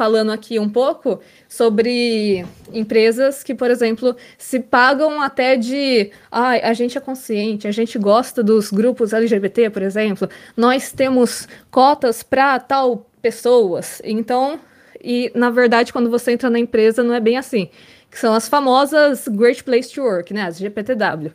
falando 0.00 0.32
aqui 0.32 0.58
um 0.58 0.68
pouco 0.68 1.20
sobre 1.48 2.42
empresas 2.72 3.42
que, 3.42 3.54
por 3.54 3.70
exemplo, 3.70 4.16
se 4.38 4.60
pagam 4.60 5.20
até 5.20 5.56
de 5.56 6.10
ah, 6.30 6.52
a 6.52 6.72
gente 6.72 6.96
é 6.96 7.00
consciente, 7.02 7.68
a 7.68 7.70
gente 7.70 7.98
gosta 7.98 8.42
dos 8.42 8.70
grupos 8.70 9.12
LGBT, 9.12 9.68
por 9.68 9.82
exemplo, 9.82 10.26
nós 10.56 10.90
temos 10.92 11.46
cotas 11.70 12.22
para 12.22 12.58
tal 12.60 13.06
pessoas. 13.20 14.00
Então, 14.02 14.58
e 15.02 15.30
na 15.34 15.50
verdade, 15.50 15.92
quando 15.92 16.08
você 16.10 16.32
entra 16.32 16.48
na 16.48 16.58
empresa, 16.58 17.02
não 17.02 17.14
é 17.14 17.20
bem 17.20 17.36
assim. 17.36 17.68
Que 18.10 18.18
são 18.18 18.34
as 18.34 18.48
famosas 18.48 19.28
Great 19.28 19.62
Place 19.62 19.92
to 19.94 20.02
Work, 20.02 20.34
né? 20.34 20.42
As 20.42 20.58
GPTW. 20.58 21.32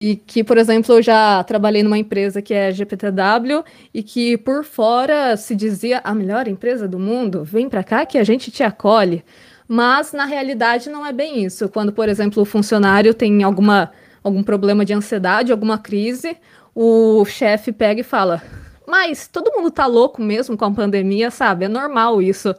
E 0.00 0.16
que, 0.16 0.44
por 0.44 0.58
exemplo, 0.58 0.94
eu 0.96 1.02
já 1.02 1.42
trabalhei 1.44 1.82
numa 1.82 1.96
empresa 1.96 2.42
que 2.42 2.52
é 2.52 2.70
GPTW 2.70 3.64
e 3.92 4.02
que 4.02 4.36
por 4.36 4.64
fora 4.64 5.36
se 5.36 5.54
dizia 5.54 6.00
a 6.04 6.14
melhor 6.14 6.46
empresa 6.46 6.86
do 6.86 6.98
mundo, 6.98 7.42
vem 7.42 7.68
para 7.68 7.82
cá 7.82 8.04
que 8.04 8.18
a 8.18 8.24
gente 8.24 8.50
te 8.50 8.62
acolhe. 8.62 9.24
Mas 9.66 10.12
na 10.12 10.24
realidade 10.24 10.90
não 10.90 11.06
é 11.06 11.12
bem 11.12 11.44
isso. 11.44 11.68
Quando, 11.68 11.92
por 11.92 12.08
exemplo, 12.08 12.42
o 12.42 12.46
funcionário 12.46 13.14
tem 13.14 13.42
alguma, 13.42 13.90
algum 14.22 14.42
problema 14.42 14.84
de 14.84 14.92
ansiedade, 14.92 15.52
alguma 15.52 15.78
crise, 15.78 16.36
o 16.74 17.24
chefe 17.24 17.72
pega 17.72 18.00
e 18.00 18.04
fala: 18.04 18.42
Mas 18.86 19.26
todo 19.26 19.52
mundo 19.52 19.70
tá 19.70 19.86
louco 19.86 20.20
mesmo 20.20 20.56
com 20.56 20.64
a 20.66 20.70
pandemia, 20.70 21.30
sabe? 21.30 21.64
É 21.64 21.68
normal 21.68 22.20
isso. 22.20 22.54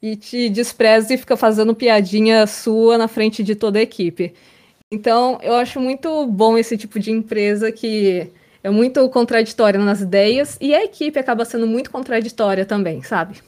E 0.00 0.16
te 0.16 0.48
despreza 0.48 1.14
e 1.14 1.18
fica 1.18 1.36
fazendo 1.36 1.74
piadinha 1.74 2.46
sua 2.46 2.98
na 2.98 3.08
frente 3.08 3.42
de 3.42 3.54
toda 3.54 3.78
a 3.78 3.82
equipe. 3.82 4.34
Então, 4.90 5.38
eu 5.42 5.54
acho 5.54 5.80
muito 5.80 6.26
bom 6.26 6.56
esse 6.56 6.76
tipo 6.76 7.00
de 7.00 7.10
empresa 7.10 7.72
que 7.72 8.30
é 8.62 8.70
muito 8.70 9.08
contraditória 9.10 9.80
nas 9.80 10.00
ideias 10.00 10.56
e 10.60 10.74
a 10.74 10.84
equipe 10.84 11.18
acaba 11.18 11.44
sendo 11.44 11.66
muito 11.66 11.90
contraditória 11.90 12.64
também, 12.64 13.02
sabe? 13.02 13.40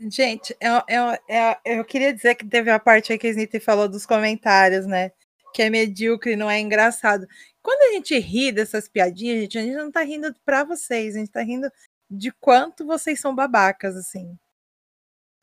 Gente, 0.00 0.56
eu, 0.60 0.82
eu, 0.88 1.18
eu, 1.28 1.78
eu 1.78 1.84
queria 1.84 2.12
dizer 2.14 2.36
que 2.36 2.46
teve 2.46 2.70
a 2.70 2.78
parte 2.78 3.12
aí 3.12 3.18
que 3.18 3.26
a 3.26 3.30
Snitty 3.30 3.58
falou 3.58 3.88
dos 3.88 4.06
comentários, 4.06 4.86
né? 4.86 5.10
Que 5.52 5.62
é 5.62 5.70
medíocre, 5.70 6.36
não 6.36 6.48
é 6.48 6.60
engraçado. 6.60 7.26
Quando 7.60 7.90
a 7.90 7.94
gente 7.96 8.16
ri 8.18 8.52
dessas 8.52 8.88
piadinhas, 8.88 9.40
gente, 9.40 9.58
a 9.58 9.62
gente 9.62 9.74
não 9.74 9.90
tá 9.90 10.02
rindo 10.02 10.32
pra 10.44 10.62
vocês, 10.62 11.16
a 11.16 11.18
gente 11.18 11.32
tá 11.32 11.42
rindo 11.42 11.68
de 12.10 12.32
quanto 12.32 12.86
vocês 12.86 13.20
são 13.20 13.34
babacas, 13.34 13.96
assim. 13.96 14.38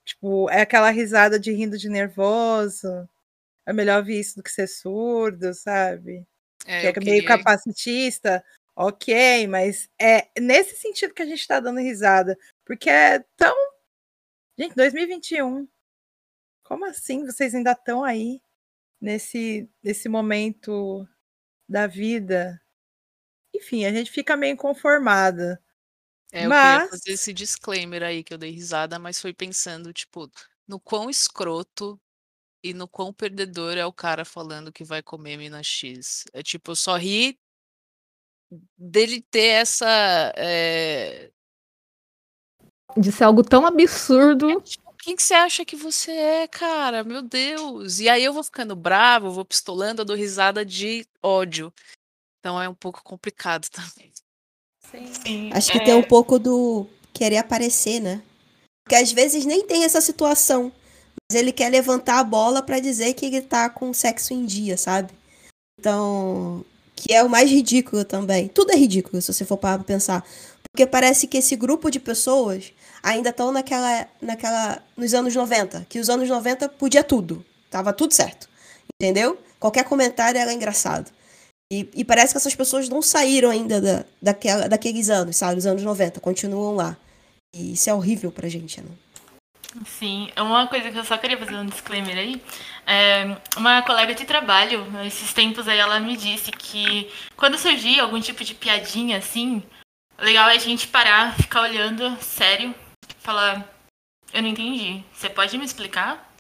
Tipo, 0.04 0.50
é 0.50 0.62
aquela 0.62 0.90
risada 0.90 1.40
de 1.40 1.52
rindo 1.52 1.78
de 1.78 1.90
nervoso 1.90 3.08
é 3.66 3.74
melhor 3.74 3.98
ouvir 4.00 4.20
isso 4.20 4.38
do 4.38 4.44
que 4.44 4.52
ser 4.52 4.68
surdo, 4.68 5.54
sabe? 5.54 6.26
É, 6.66 6.82
que 6.82 6.88
é 6.88 6.94
queria... 6.94 7.12
meio 7.14 7.26
capacitista, 7.26 8.44
ok, 8.76 9.48
mas 9.48 9.90
é 10.00 10.30
nesse 10.40 10.76
sentido 10.78 11.14
que 11.14 11.22
a 11.22 11.26
gente 11.26 11.48
tá 11.48 11.60
dando 11.60 11.80
risada, 11.80 12.38
porque 12.64 12.90
é 12.90 13.20
tão. 13.36 13.56
Gente, 14.58 14.76
2021. 14.76 15.68
Como 16.64 16.86
assim 16.86 17.26
vocês 17.26 17.54
ainda 17.54 17.74
estão 17.74 18.04
aí 18.04 18.42
nesse, 19.00 19.70
nesse 19.84 20.10
momento 20.10 21.08
da 21.68 21.88
vida? 21.88 22.62
Enfim, 23.54 23.86
a 23.86 23.92
gente 23.92 24.12
fica 24.12 24.36
meio 24.36 24.58
conformada. 24.58 25.62
É, 26.36 26.48
mas... 26.48 26.74
eu 26.74 26.80
queria 26.80 26.90
fazer 26.90 27.12
esse 27.14 27.34
disclaimer 27.34 28.04
aí 28.04 28.24
que 28.24 28.34
eu 28.34 28.38
dei 28.38 28.52
risada, 28.52 29.00
mas 29.00 29.22
foi 29.22 29.34
pensando, 29.34 29.94
tipo, 29.94 30.30
no 30.68 30.80
quão 30.80 31.10
escroto 31.10 32.00
e 32.62 32.74
no 32.74 32.88
quão 32.88 33.14
perdedor 33.14 33.78
é 33.78 33.86
o 33.86 33.94
cara 33.94 34.26
falando 34.26 34.72
que 34.72 34.84
vai 34.84 35.02
comer 35.02 35.38
mina 35.38 35.64
X. 35.64 36.26
É 36.34 36.44
tipo, 36.44 36.72
eu 36.72 36.76
só 36.76 36.98
ri 36.98 37.40
dele 38.78 39.22
ter 39.22 39.62
essa. 39.62 39.88
É... 40.36 41.32
De 42.98 43.12
ser 43.12 43.24
algo 43.24 43.44
tão 43.44 43.66
absurdo. 43.66 44.50
É, 44.50 44.62
tipo, 44.62 44.94
quem 44.98 45.16
que 45.16 45.24
você 45.24 45.34
acha 45.34 45.64
que 45.64 45.76
você 45.76 46.12
é, 46.12 46.48
cara? 46.48 47.04
Meu 47.04 47.22
Deus. 47.22 48.00
E 48.00 48.10
aí 48.10 48.24
eu 48.24 48.34
vou 48.34 48.44
ficando 48.44 48.76
bravo, 48.76 49.32
vou 49.32 49.46
pistolando, 49.46 50.02
eu 50.02 50.06
dou 50.06 50.16
risada 50.16 50.66
de 50.66 51.08
ódio. 51.22 51.74
Então 52.40 52.62
é 52.62 52.68
um 52.68 52.76
pouco 52.76 53.04
complicado 53.04 53.68
também. 53.72 54.15
Sim. 54.92 55.08
Sim. 55.26 55.50
Acho 55.54 55.72
que 55.72 55.78
é... 55.78 55.84
tem 55.84 55.94
um 55.94 56.04
pouco 56.04 56.38
do 56.40 56.88
querer 57.14 57.38
aparecer, 57.38 58.00
né? 58.00 58.22
Porque 58.84 58.96
às 58.96 59.12
vezes 59.12 59.46
nem 59.46 59.66
tem 59.66 59.84
essa 59.84 60.02
situação 60.02 60.72
mas 61.30 61.40
ele 61.40 61.52
quer 61.52 61.70
levantar 61.70 62.20
a 62.20 62.24
bola 62.24 62.62
para 62.62 62.80
dizer 62.80 63.14
que 63.14 63.26
ele 63.26 63.42
tá 63.42 63.70
com 63.70 63.94
sexo 63.94 64.34
em 64.34 64.46
dia, 64.46 64.78
sabe? 64.78 65.12
Então, 65.80 66.64
que 66.96 67.14
é 67.14 67.24
o 67.24 67.30
mais 67.30 67.50
ridículo 67.50 68.06
também. 68.06 68.48
Tudo 68.48 68.72
é 68.72 68.76
ridículo 68.76 69.22
se 69.22 69.34
você 69.34 69.44
for 69.44 69.58
para 69.58 69.84
pensar, 69.84 70.24
porque 70.72 70.86
parece 70.86 71.28
que 71.28 71.38
esse 71.38 71.56
grupo 71.56 71.90
de 71.90 72.00
pessoas 72.00 72.72
ainda 73.02 73.30
estão 73.30 73.52
naquela 73.52 74.08
naquela 74.22 74.84
nos 74.96 75.14
anos 75.14 75.36
90, 75.36 75.86
que 75.90 76.00
os 76.00 76.10
anos 76.10 76.30
90 76.30 76.70
podia 76.70 77.04
tudo, 77.04 77.44
tava 77.72 77.92
tudo 77.92 78.14
certo. 78.14 78.48
Entendeu? 79.02 79.38
Qualquer 79.60 79.84
comentário 79.84 80.40
era 80.40 80.54
engraçado. 80.54 81.12
E, 81.72 81.90
e 81.96 82.06
parece 82.06 82.34
que 82.34 82.38
essas 82.38 82.56
pessoas 82.56 82.88
não 82.90 83.02
saíram 83.02 83.50
ainda 83.50 83.82
da, 83.82 84.06
daquela, 84.22 84.70
daqueles 84.70 85.10
anos, 85.10 85.36
sabe? 85.36 85.58
Os 85.58 85.66
anos 85.66 85.84
90, 85.84 86.20
continuam 86.20 86.76
lá. 86.76 86.96
E 87.56 87.74
isso 87.74 87.90
é 87.90 87.94
horrível 87.94 88.32
pra 88.32 88.50
gente, 88.50 88.82
né? 88.82 88.92
Sim, 89.86 90.32
uma 90.38 90.68
coisa 90.68 90.90
que 90.90 90.98
eu 90.98 91.04
só 91.04 91.18
queria 91.18 91.38
fazer 91.38 91.56
um 91.56 91.66
disclaimer 91.66 92.18
aí. 92.18 92.42
É, 92.86 93.36
uma 93.58 93.82
colega 93.82 94.14
de 94.16 94.24
trabalho, 94.24 94.86
esses 95.06 95.34
tempos 95.34 95.68
aí, 95.68 95.78
ela 95.78 96.00
me 96.00 96.16
disse 96.16 96.52
que 96.52 97.12
quando 97.36 97.58
surgir 97.58 98.00
algum 98.00 98.20
tipo 98.22 98.44
de 98.44 98.56
piadinha 98.56 99.18
assim, 99.18 99.62
legal 100.18 100.50
é 100.50 100.56
a 100.56 100.60
gente 100.60 100.88
parar, 100.88 101.36
ficar 101.36 101.62
olhando, 101.62 102.16
sério, 102.22 102.74
falar: 103.20 103.68
Eu 104.34 104.42
não 104.42 104.50
entendi. 104.50 105.04
Você 105.12 105.30
pode 105.30 105.58
me 105.58 105.66
explicar? 105.66 106.34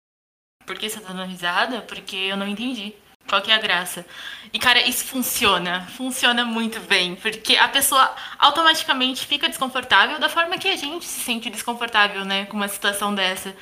Por 0.65 0.77
que 0.77 0.89
você 0.89 0.99
tá 0.99 1.11
dando 1.11 1.29
risada? 1.29 1.81
Porque 1.81 2.15
eu 2.15 2.37
não 2.37 2.47
entendi. 2.47 2.93
Qual 3.27 3.41
que 3.41 3.51
é 3.51 3.55
a 3.55 3.59
graça? 3.59 4.05
E, 4.53 4.59
cara, 4.59 4.79
isso 4.87 5.05
funciona. 5.05 5.87
Funciona 5.97 6.45
muito 6.45 6.79
bem. 6.81 7.15
Porque 7.15 7.55
a 7.55 7.67
pessoa 7.67 8.15
automaticamente 8.37 9.25
fica 9.25 9.49
desconfortável 9.49 10.19
da 10.19 10.29
forma 10.29 10.57
que 10.57 10.67
a 10.67 10.75
gente 10.75 11.05
se 11.05 11.21
sente 11.21 11.49
desconfortável, 11.49 12.23
né? 12.23 12.45
Com 12.45 12.57
uma 12.57 12.67
situação 12.67 13.13
dessa. 13.13 13.55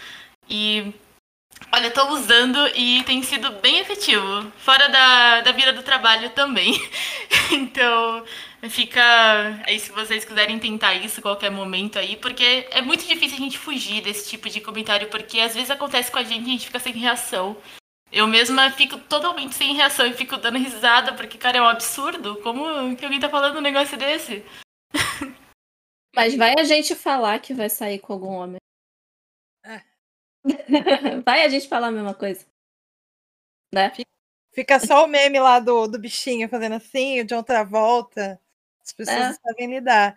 E. 0.50 0.94
Olha, 1.72 1.90
tô 1.92 2.10
usando 2.10 2.60
e 2.76 3.04
tem 3.04 3.24
sido 3.24 3.52
bem 3.62 3.80
efetivo. 3.80 4.52
Fora 4.58 4.90
da, 4.90 5.42
da 5.42 5.52
vida 5.54 5.72
do 5.72 5.82
trabalho 5.82 6.30
também. 6.32 6.74
então, 7.52 8.24
fica. 8.70 9.02
Aí, 9.66 9.80
se 9.80 9.92
vocês 9.92 10.26
quiserem 10.26 10.60
tentar 10.60 10.94
isso 10.96 11.22
qualquer 11.22 11.50
momento 11.50 11.98
aí, 11.98 12.18
porque 12.18 12.68
é 12.70 12.82
muito 12.82 13.08
difícil 13.08 13.38
a 13.38 13.40
gente 13.40 13.58
fugir 13.58 14.02
desse 14.02 14.30
tipo 14.30 14.50
de 14.50 14.60
comentário, 14.60 15.08
porque 15.08 15.40
às 15.40 15.54
vezes 15.54 15.72
acontece 15.72 16.12
com 16.12 16.20
a 16.20 16.24
gente 16.24 16.46
e 16.46 16.50
a 16.50 16.52
gente 16.52 16.66
fica 16.68 16.80
sem 16.80 16.94
reação. 16.94 17.56
Eu 18.14 18.28
mesma 18.28 18.70
fico 18.70 19.00
totalmente 19.00 19.56
sem 19.56 19.74
reação 19.74 20.06
e 20.06 20.14
fico 20.14 20.38
dando 20.38 20.60
risada, 20.60 21.16
porque, 21.16 21.36
cara, 21.36 21.58
é 21.58 21.62
um 21.62 21.68
absurdo. 21.68 22.40
Como 22.44 22.96
que 22.96 23.04
alguém 23.04 23.20
tá 23.20 23.28
falando 23.28 23.58
um 23.58 23.62
negócio 23.62 23.98
desse? 23.98 24.46
Mas 26.16 26.36
vai 26.36 26.54
a 26.60 26.64
gente 26.64 26.94
falar 26.94 27.40
que 27.40 27.56
vai 27.56 27.72
sair 27.72 27.98
com 27.98 28.14
algum 28.14 28.34
homem. 28.34 28.60
É. 29.66 29.82
vai 31.26 31.44
a 31.44 31.50
gente 31.50 31.68
falar 31.68 31.88
a 31.88 31.92
mesma 31.92 32.14
coisa. 32.14 32.46
Né? 33.74 33.92
Fica 34.54 34.80
só 34.80 35.06
o 35.06 35.08
meme 35.08 35.40
lá 35.40 35.60
do, 35.60 35.88
do 35.88 35.98
bichinho 35.98 36.48
fazendo 36.48 36.76
assim, 36.76 37.26
de 37.26 37.34
outra 37.34 37.64
volta. 37.64 38.40
As 38.86 38.94
pessoas 38.94 39.18
é. 39.18 39.34
sabem 39.34 39.74
lidar. 39.74 40.16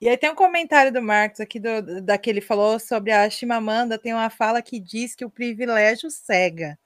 E 0.00 0.08
aí 0.08 0.16
tem 0.16 0.30
um 0.30 0.34
comentário 0.34 0.90
do 0.90 1.02
Marcos 1.02 1.40
aqui, 1.40 1.60
do, 1.60 2.00
da 2.00 2.16
que 2.16 2.30
ele 2.30 2.40
falou 2.40 2.80
sobre 2.80 3.12
a 3.12 3.28
Chimamanda, 3.28 3.98
tem 3.98 4.14
uma 4.14 4.30
fala 4.30 4.62
que 4.62 4.80
diz 4.80 5.14
que 5.14 5.26
o 5.26 5.30
privilégio 5.30 6.10
cega 6.10 6.78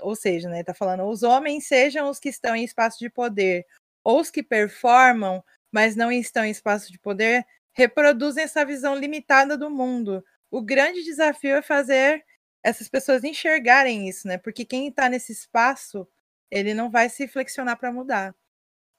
ou 0.00 0.14
seja, 0.16 0.48
né, 0.48 0.62
tá 0.64 0.74
falando, 0.74 1.04
os 1.04 1.22
homens 1.22 1.66
sejam 1.66 2.08
os 2.08 2.18
que 2.18 2.28
estão 2.28 2.56
em 2.56 2.64
espaço 2.64 2.98
de 2.98 3.10
poder, 3.10 3.66
ou 4.04 4.20
os 4.20 4.30
que 4.30 4.42
performam, 4.42 5.42
mas 5.70 5.96
não 5.96 6.10
estão 6.12 6.44
em 6.44 6.50
espaço 6.50 6.90
de 6.92 6.98
poder, 6.98 7.46
reproduzem 7.72 8.44
essa 8.44 8.64
visão 8.64 8.94
limitada 8.94 9.56
do 9.56 9.70
mundo. 9.70 10.24
O 10.50 10.62
grande 10.62 11.02
desafio 11.02 11.56
é 11.56 11.62
fazer 11.62 12.24
essas 12.62 12.88
pessoas 12.88 13.24
enxergarem 13.24 14.08
isso, 14.08 14.28
né? 14.28 14.38
Porque 14.38 14.64
quem 14.64 14.88
está 14.88 15.08
nesse 15.08 15.32
espaço, 15.32 16.06
ele 16.50 16.74
não 16.74 16.90
vai 16.90 17.08
se 17.08 17.26
flexionar 17.26 17.78
para 17.78 17.92
mudar. 17.92 18.34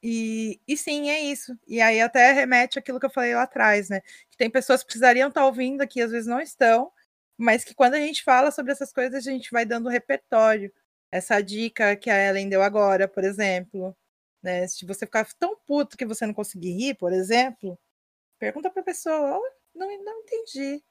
E, 0.02 0.60
e 0.68 0.76
sim, 0.76 1.10
é 1.10 1.22
isso. 1.22 1.58
E 1.68 1.80
aí 1.82 2.02
até 2.02 2.34
remete 2.34 2.78
aquilo 2.78 3.00
que 3.00 3.06
eu 3.06 3.10
falei 3.10 3.36
lá 3.36 3.44
atrás, 3.44 3.90
né? 3.90 4.02
Que 4.30 4.38
tem 4.38 4.50
pessoas 4.50 4.82
que 4.82 4.88
precisariam 4.88 5.30
estar 5.30 5.42
tá 5.42 5.48
ouvindo 5.48 5.82
aqui, 5.82 6.02
às 6.02 6.12
vezes 6.12 6.28
não 6.28 6.42
estão, 6.42 6.92
mas 7.38 7.64
que 7.64 7.74
quando 7.74 7.94
a 7.96 8.00
gente 8.00 8.24
fala 8.24 8.52
sobre 8.52 8.72
essas 8.74 8.92
coisas, 8.92 9.16
a 9.16 9.32
gente 9.32 9.52
vai 9.52 9.66
dando 9.66 9.90
repertório 9.90 10.74
essa 11.14 11.42
dica 11.42 11.96
que 11.96 12.10
a 12.10 12.18
Ellen 12.30 12.50
deu 12.50 12.64
agora, 12.64 13.08
por 13.08 13.24
exemplo. 13.24 13.96
Né? 14.42 14.68
Se 14.68 14.86
você 14.86 15.06
ficar 15.06 15.26
tão 15.40 15.56
puto 15.68 15.98
que 15.98 16.06
você 16.06 16.26
não 16.26 16.34
conseguir 16.34 16.72
rir, 16.72 16.96
por 16.96 17.14
exemplo, 17.14 17.80
pergunta 18.40 18.70
para 18.72 18.82
a 18.82 18.86
pessoa: 18.86 19.38
oh, 19.40 19.78
não, 19.78 19.88
não 20.04 20.20
entendi. 20.22 20.84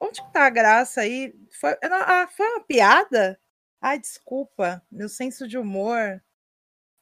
Onde 0.00 0.20
está 0.20 0.46
a 0.46 0.50
graça 0.50 1.00
aí? 1.00 1.34
Foi, 1.60 1.76
ah, 1.82 2.28
foi 2.28 2.46
uma 2.48 2.64
piada? 2.64 3.40
Ai, 3.80 3.98
desculpa, 3.98 4.82
meu 4.90 5.08
senso 5.08 5.48
de 5.48 5.58
humor 5.58 6.22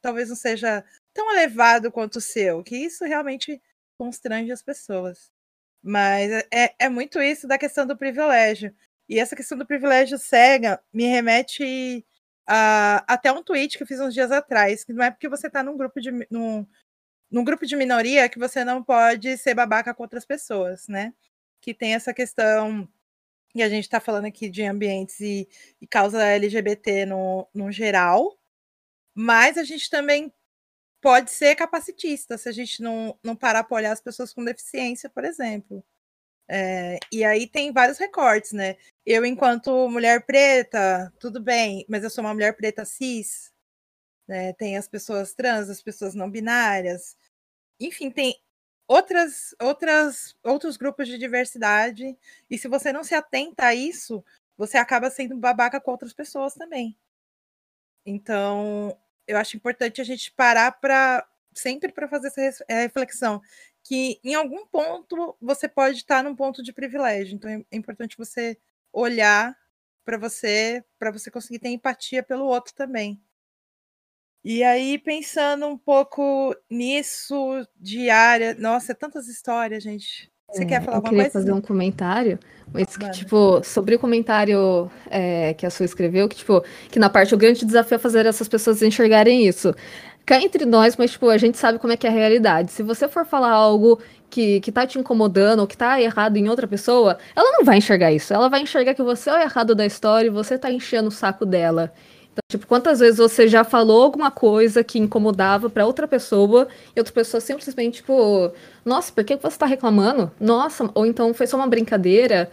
talvez 0.06 0.28
não 0.28 0.36
seja 0.36 0.84
tão 1.12 1.32
elevado 1.32 1.90
quanto 1.90 2.16
o 2.16 2.20
seu, 2.20 2.62
que 2.62 2.76
isso 2.76 3.04
realmente 3.04 3.60
constrange 3.98 4.52
as 4.52 4.62
pessoas. 4.62 5.32
Mas 5.82 6.30
é, 6.52 6.74
é 6.78 6.88
muito 6.88 7.20
isso 7.20 7.48
da 7.48 7.58
questão 7.58 7.86
do 7.86 7.96
privilégio. 7.96 8.74
E 9.08 9.18
essa 9.18 9.36
questão 9.36 9.56
do 9.56 9.66
privilégio 9.66 10.18
cega 10.18 10.80
me 10.92 11.04
remete 11.04 12.04
a, 12.46 13.04
até 13.12 13.32
um 13.32 13.42
tweet 13.42 13.76
que 13.76 13.82
eu 13.82 13.86
fiz 13.86 14.00
uns 14.00 14.14
dias 14.14 14.32
atrás, 14.32 14.84
que 14.84 14.92
não 14.92 15.04
é 15.04 15.10
porque 15.10 15.28
você 15.28 15.46
está 15.48 15.62
num 15.62 15.76
grupo 15.76 16.00
de 16.00 16.10
num, 16.30 16.66
num 17.30 17.44
grupo 17.44 17.66
de 17.66 17.76
minoria 17.76 18.28
que 18.28 18.38
você 18.38 18.64
não 18.64 18.82
pode 18.82 19.36
ser 19.38 19.54
babaca 19.54 19.94
com 19.94 20.02
outras 20.02 20.24
pessoas, 20.24 20.88
né? 20.88 21.14
Que 21.60 21.74
tem 21.74 21.94
essa 21.94 22.14
questão 22.14 22.88
e 23.54 23.62
a 23.62 23.68
gente 23.68 23.84
está 23.84 24.00
falando 24.00 24.26
aqui 24.26 24.50
de 24.50 24.62
ambientes 24.64 25.18
e, 25.20 25.48
e 25.80 25.86
causa 25.86 26.22
LGBT 26.22 27.06
no, 27.06 27.48
no 27.54 27.72
geral, 27.72 28.38
mas 29.14 29.56
a 29.58 29.64
gente 29.64 29.88
também 29.88 30.32
pode 31.00 31.30
ser 31.30 31.54
capacitista 31.56 32.36
se 32.36 32.48
a 32.48 32.52
gente 32.52 32.82
não, 32.82 33.18
não 33.22 33.36
parar 33.36 33.64
para 33.64 33.76
olhar 33.76 33.92
as 33.92 34.00
pessoas 34.00 34.32
com 34.32 34.44
deficiência, 34.44 35.08
por 35.08 35.24
exemplo. 35.24 35.84
É, 36.48 36.98
e 37.10 37.24
aí 37.24 37.46
tem 37.46 37.72
vários 37.72 37.98
recortes, 37.98 38.52
né? 38.52 38.76
Eu, 39.04 39.24
enquanto 39.24 39.88
mulher 39.88 40.24
preta, 40.24 41.12
tudo 41.18 41.40
bem, 41.40 41.84
mas 41.88 42.04
eu 42.04 42.10
sou 42.10 42.24
uma 42.24 42.34
mulher 42.34 42.56
preta 42.56 42.84
cis. 42.84 43.52
Né? 44.28 44.52
Tem 44.54 44.76
as 44.76 44.88
pessoas 44.88 45.34
trans, 45.34 45.70
as 45.70 45.82
pessoas 45.82 46.14
não 46.14 46.30
binárias. 46.30 47.16
Enfim, 47.80 48.10
tem 48.10 48.36
outras, 48.88 49.54
outras, 49.60 50.36
outros 50.44 50.76
grupos 50.76 51.08
de 51.08 51.18
diversidade. 51.18 52.16
E 52.50 52.58
se 52.58 52.68
você 52.68 52.92
não 52.92 53.04
se 53.04 53.14
atenta 53.14 53.66
a 53.66 53.74
isso, 53.74 54.24
você 54.56 54.78
acaba 54.78 55.10
sendo 55.10 55.36
babaca 55.36 55.80
com 55.80 55.90
outras 55.92 56.12
pessoas 56.14 56.54
também. 56.54 56.96
Então, 58.04 58.96
eu 59.26 59.36
acho 59.36 59.56
importante 59.56 60.00
a 60.00 60.04
gente 60.04 60.32
parar 60.32 60.72
para 60.72 61.26
sempre 61.52 61.90
para 61.92 62.08
fazer 62.08 62.28
essa 62.28 62.64
eh, 62.68 62.82
reflexão 62.82 63.40
que 63.86 64.18
em 64.24 64.34
algum 64.34 64.66
ponto 64.66 65.36
você 65.40 65.68
pode 65.68 65.98
estar 65.98 66.24
num 66.24 66.34
ponto 66.34 66.62
de 66.62 66.72
privilégio. 66.72 67.34
Então 67.34 67.50
é, 67.50 67.64
é 67.70 67.76
importante 67.76 68.16
você 68.18 68.58
olhar 68.92 69.56
para 70.04 70.18
você, 70.18 70.84
para 70.98 71.10
você 71.10 71.30
conseguir 71.30 71.58
ter 71.58 71.68
empatia 71.68 72.22
pelo 72.22 72.46
outro 72.46 72.74
também. 72.74 73.20
E 74.44 74.62
aí, 74.62 74.96
pensando 74.96 75.66
um 75.66 75.76
pouco 75.76 76.54
nisso, 76.70 77.66
diária. 77.74 78.54
Nossa, 78.54 78.92
é 78.92 78.94
tantas 78.94 79.26
histórias, 79.26 79.82
gente. 79.82 80.30
Você 80.48 80.62
é, 80.62 80.66
quer 80.66 80.84
falar 80.84 80.98
alguma 80.98 81.10
coisa? 81.10 81.26
Eu 81.26 81.30
queria 81.30 81.40
fazer 81.42 81.52
um 81.52 81.60
comentário, 81.60 82.38
mas 82.72 82.96
que, 82.96 83.10
tipo, 83.10 83.62
sobre 83.64 83.96
o 83.96 83.98
comentário 83.98 84.88
é, 85.10 85.52
que 85.54 85.66
a 85.66 85.70
sua 85.70 85.84
escreveu, 85.84 86.28
que, 86.28 86.36
tipo, 86.36 86.62
que 86.88 87.00
na 87.00 87.10
parte 87.10 87.34
o 87.34 87.38
grande 87.38 87.66
desafio 87.66 87.96
é 87.96 87.98
fazer 87.98 88.24
essas 88.24 88.46
pessoas 88.46 88.80
enxergarem 88.82 89.46
isso. 89.46 89.74
Cá 90.26 90.40
entre 90.42 90.66
nós, 90.66 90.96
mas, 90.96 91.12
tipo, 91.12 91.28
a 91.28 91.38
gente 91.38 91.56
sabe 91.56 91.78
como 91.78 91.92
é 91.92 91.96
que 91.96 92.04
é 92.04 92.10
a 92.10 92.12
realidade. 92.12 92.72
Se 92.72 92.82
você 92.82 93.06
for 93.06 93.24
falar 93.24 93.52
algo 93.52 94.00
que, 94.28 94.58
que 94.60 94.72
tá 94.72 94.84
te 94.84 94.98
incomodando 94.98 95.60
ou 95.60 95.68
que 95.68 95.76
tá 95.76 96.00
errado 96.02 96.36
em 96.36 96.48
outra 96.48 96.66
pessoa, 96.66 97.16
ela 97.34 97.52
não 97.52 97.64
vai 97.64 97.78
enxergar 97.78 98.10
isso. 98.12 98.34
Ela 98.34 98.48
vai 98.48 98.60
enxergar 98.60 98.92
que 98.94 99.02
você 99.04 99.30
é 99.30 99.34
o 99.34 99.38
errado 99.38 99.72
da 99.72 99.86
história 99.86 100.26
e 100.26 100.30
você 100.30 100.58
tá 100.58 100.68
enchendo 100.68 101.08
o 101.08 101.12
saco 101.12 101.46
dela. 101.46 101.92
Então, 102.32 102.42
tipo, 102.50 102.66
quantas 102.66 102.98
vezes 102.98 103.18
você 103.18 103.46
já 103.46 103.62
falou 103.62 104.02
alguma 104.02 104.30
coisa 104.30 104.82
que 104.82 104.98
incomodava 104.98 105.70
para 105.70 105.86
outra 105.86 106.08
pessoa 106.08 106.66
e 106.94 106.98
outra 106.98 107.14
pessoa 107.14 107.40
simplesmente, 107.40 107.98
tipo, 107.98 108.50
nossa, 108.84 109.12
por 109.12 109.22
que 109.22 109.36
você 109.36 109.56
tá 109.56 109.64
reclamando? 109.66 110.32
Nossa, 110.40 110.90
ou 110.94 111.06
então 111.06 111.32
foi 111.34 111.46
só 111.46 111.56
uma 111.56 111.68
brincadeira. 111.68 112.50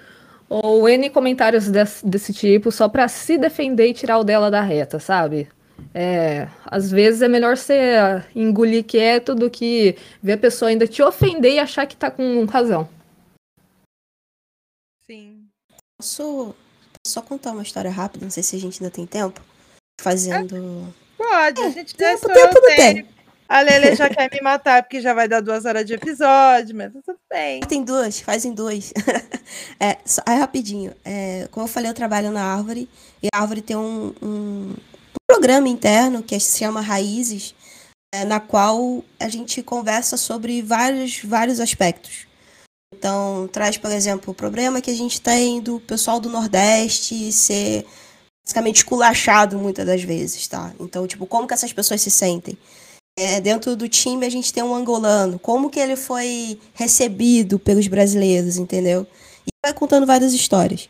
Ou 0.48 0.88
N 0.88 1.10
comentários 1.10 1.68
desse, 1.70 2.06
desse 2.06 2.34
tipo 2.34 2.72
só 2.72 2.88
pra 2.88 3.08
se 3.08 3.36
defender 3.36 3.88
e 3.88 3.94
tirar 3.96 4.20
o 4.20 4.24
dela 4.24 4.52
da 4.52 4.62
reta, 4.62 5.00
sabe? 5.00 5.50
É, 5.94 6.48
às 6.66 6.92
vezes 6.92 7.22
é 7.22 7.28
melhor 7.28 7.58
você 7.58 8.24
engolir 8.36 8.84
quieto 8.84 9.34
do 9.34 9.50
que 9.50 9.98
ver 10.22 10.34
a 10.34 10.38
pessoa 10.38 10.70
ainda 10.70 10.88
te 10.88 11.02
ofender 11.02 11.54
e 11.54 11.60
achar 11.60 11.86
que 11.86 11.96
tá 11.96 12.12
com 12.12 12.46
razão. 12.46 12.88
Sim. 15.06 15.46
Posso 15.98 16.56
só 17.06 17.22
contar 17.22 17.52
uma 17.52 17.64
história 17.64 17.92
rápida? 17.92 18.26
Não 18.26 18.32
sei 18.32 18.44
se 18.44 18.56
a 18.56 18.60
gente 18.60 18.82
ainda 18.82 18.94
tem 18.94 19.06
tempo 19.06 19.42
fazendo. 20.00 20.94
Pode, 21.18 21.62
a 21.62 21.70
gente 21.70 21.94
é, 21.96 21.98
tempo, 21.98 22.28
tempo 22.28 22.60
não 22.62 22.76
tem. 22.76 23.08
A 23.48 23.62
Lele 23.62 23.96
já 23.96 24.10
quer 24.10 24.32
me 24.32 24.42
matar 24.42 24.82
porque 24.82 25.02
já 25.02 25.14
vai 25.14 25.28
dar 25.28 25.42
duas 25.42 25.66
horas 25.66 25.86
de 25.86 25.94
episódio, 25.94 26.76
mas 26.76 26.92
tudo 26.92 27.20
bem. 27.30 27.60
Tem 27.62 27.84
duas, 27.84 28.20
fazem 28.20 28.54
duas. 28.54 28.92
é, 29.80 29.98
só, 30.06 30.22
é 30.28 30.34
rapidinho. 30.36 30.94
É, 31.06 31.48
como 31.52 31.66
eu 31.66 31.70
falei, 31.70 31.90
eu 31.90 31.94
trabalho 31.94 32.32
na 32.32 32.44
árvore 32.44 32.90
e 33.22 33.28
a 33.32 33.40
árvore 33.40 33.62
tem 33.62 33.76
um, 33.76 34.14
um 34.22 34.74
programa 35.34 35.68
interno 35.68 36.22
que 36.22 36.40
se 36.40 36.60
chama 36.60 36.80
Raízes, 36.80 37.56
é, 38.14 38.24
na 38.24 38.40
qual 38.40 39.04
a 39.20 39.28
gente 39.28 39.64
conversa 39.64 40.16
sobre 40.16 40.62
vários, 40.62 41.22
vários 41.24 41.60
aspectos. 41.60 42.28
Então, 42.94 43.50
traz, 43.52 43.76
por 43.76 43.92
exemplo, 43.92 44.32
o 44.32 44.36
problema 44.36 44.80
que 44.80 44.92
a 44.92 44.96
gente 44.96 45.20
tem 45.20 45.60
do 45.60 45.80
pessoal 45.80 46.20
do 46.20 46.30
Nordeste 46.30 47.32
ser 47.32 47.84
basicamente 48.46 48.78
esculachado 48.78 49.58
muitas 49.58 49.86
das 49.86 50.04
vezes, 50.04 50.48
tá? 50.48 50.72
Então, 50.80 51.08
tipo, 51.08 51.26
como 51.26 51.48
que 51.48 51.54
essas 51.56 51.74
pessoas 51.74 52.02
se 52.02 52.12
sentem? 52.12 52.56
É, 53.18 53.42
dentro 53.42 53.76
do 53.76 53.90
time 53.90 54.26
a 54.26 54.30
gente 54.30 54.54
tem 54.54 54.64
um 54.64 54.76
angolano, 54.76 55.40
como 55.40 55.70
que 55.70 55.80
ele 55.80 55.96
foi 55.96 56.60
recebido 56.76 57.58
pelos 57.58 57.88
brasileiros, 57.88 58.58
entendeu? 58.58 59.08
E 59.48 59.50
vai 59.66 59.74
contando 59.74 60.06
várias 60.06 60.34
histórias. 60.34 60.88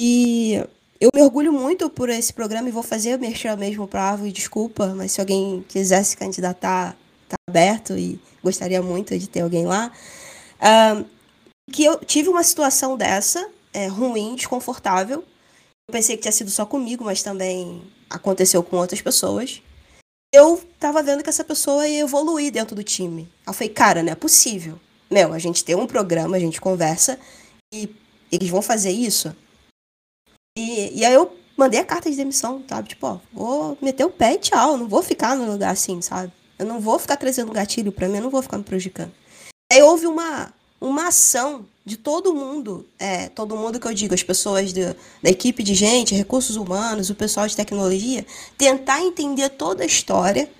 E 0.00 0.64
eu 1.00 1.10
me 1.14 1.22
orgulho 1.22 1.52
muito 1.52 1.88
por 1.88 2.08
esse 2.08 2.32
programa 2.32 2.68
e 2.68 2.72
vou 2.72 2.82
fazer 2.82 3.18
merchan 3.18 3.56
mesmo 3.56 3.86
para 3.86 4.02
Árvore, 4.02 4.32
desculpa, 4.32 4.88
mas 4.96 5.12
se 5.12 5.20
alguém 5.20 5.64
quiser 5.68 6.02
se 6.02 6.16
candidatar, 6.16 6.96
tá 7.28 7.36
aberto 7.48 7.96
e 7.96 8.20
gostaria 8.42 8.82
muito 8.82 9.16
de 9.16 9.28
ter 9.28 9.40
alguém 9.40 9.66
lá. 9.66 9.92
Que 11.70 11.84
eu 11.84 11.98
tive 11.98 12.28
uma 12.28 12.42
situação 12.42 12.96
dessa, 12.96 13.48
é, 13.72 13.86
ruim, 13.86 14.34
desconfortável, 14.34 15.22
eu 15.88 15.92
pensei 15.92 16.16
que 16.16 16.22
tinha 16.22 16.32
sido 16.32 16.50
só 16.50 16.66
comigo, 16.66 17.04
mas 17.04 17.22
também 17.22 17.82
aconteceu 18.10 18.62
com 18.62 18.76
outras 18.76 19.00
pessoas. 19.00 19.62
Eu 20.34 20.62
tava 20.78 21.02
vendo 21.02 21.22
que 21.22 21.30
essa 21.30 21.44
pessoa 21.44 21.88
ia 21.88 22.00
evoluir 22.00 22.52
dentro 22.52 22.76
do 22.76 22.82
time. 22.82 23.26
Eu 23.46 23.54
falei, 23.54 23.70
cara, 23.70 24.02
não 24.02 24.12
é 24.12 24.14
possível. 24.14 24.78
Meu, 25.10 25.32
a 25.32 25.38
gente 25.38 25.64
tem 25.64 25.74
um 25.74 25.86
programa, 25.86 26.36
a 26.36 26.40
gente 26.40 26.60
conversa 26.60 27.18
e 27.72 27.88
eles 28.30 28.50
vão 28.50 28.60
fazer 28.60 28.90
isso. 28.90 29.34
E, 30.58 30.98
e 30.98 31.04
aí 31.04 31.14
eu 31.14 31.32
mandei 31.56 31.78
a 31.78 31.84
carta 31.84 32.10
de 32.10 32.16
demissão, 32.16 32.64
sabe? 32.68 32.88
Tipo, 32.88 33.06
ó, 33.06 33.18
vou 33.32 33.78
meter 33.80 34.04
o 34.04 34.10
pé 34.10 34.34
e 34.34 34.38
tchau, 34.38 34.76
não 34.76 34.88
vou 34.88 35.02
ficar 35.04 35.36
no 35.36 35.52
lugar 35.52 35.70
assim, 35.70 36.02
sabe? 36.02 36.32
Eu 36.58 36.66
não 36.66 36.80
vou 36.80 36.98
ficar 36.98 37.16
trazendo 37.16 37.52
gatilho 37.52 37.92
para 37.92 38.08
mim, 38.08 38.16
eu 38.16 38.22
não 38.24 38.30
vou 38.30 38.42
ficar 38.42 38.58
me 38.58 38.64
prejudicando. 38.64 39.12
Aí 39.72 39.80
houve 39.80 40.08
uma, 40.08 40.52
uma 40.80 41.06
ação 41.06 41.64
de 41.84 41.96
todo 41.96 42.34
mundo, 42.34 42.84
é, 42.98 43.28
todo 43.28 43.56
mundo 43.56 43.78
que 43.78 43.86
eu 43.86 43.94
digo, 43.94 44.14
as 44.14 44.22
pessoas 44.24 44.72
de, 44.72 44.84
da 45.22 45.30
equipe 45.30 45.62
de 45.62 45.74
gente, 45.74 46.12
recursos 46.12 46.56
humanos, 46.56 47.08
o 47.08 47.14
pessoal 47.14 47.46
de 47.46 47.54
tecnologia, 47.54 48.26
tentar 48.56 49.00
entender 49.00 49.48
toda 49.50 49.84
a 49.84 49.86
história, 49.86 50.50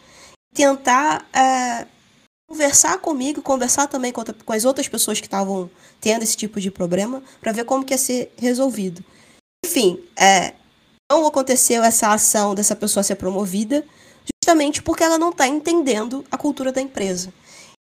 tentar 0.55 1.29
é, 1.33 1.89
conversar 2.49 2.99
comigo, 2.99 3.43
conversar 3.43 3.89
também 3.89 4.13
com, 4.13 4.23
com 4.25 4.53
as 4.53 4.65
outras 4.65 4.87
pessoas 4.87 5.21
que 5.21 5.27
estavam 5.27 5.69
tendo 6.01 6.23
esse 6.23 6.37
tipo 6.37 6.61
de 6.61 6.71
problema, 6.71 7.21
para 7.41 7.51
ver 7.51 7.65
como 7.65 7.85
que 7.85 7.93
ia 7.93 7.99
ser 7.99 8.33
resolvido. 8.37 9.03
Enfim, 9.65 10.03
é, 10.17 10.55
não 11.11 11.27
aconteceu 11.27 11.83
essa 11.83 12.13
ação 12.13 12.55
dessa 12.55 12.77
pessoa 12.77 13.03
ser 13.03 13.17
promovida, 13.17 13.85
justamente 14.43 14.83
porque 14.83 15.03
ela 15.03 15.19
não 15.19 15.31
está 15.31 15.47
entendendo 15.47 16.25
a 16.31 16.37
cultura 16.37 16.73
da 16.73 16.81
empresa. 16.81 17.33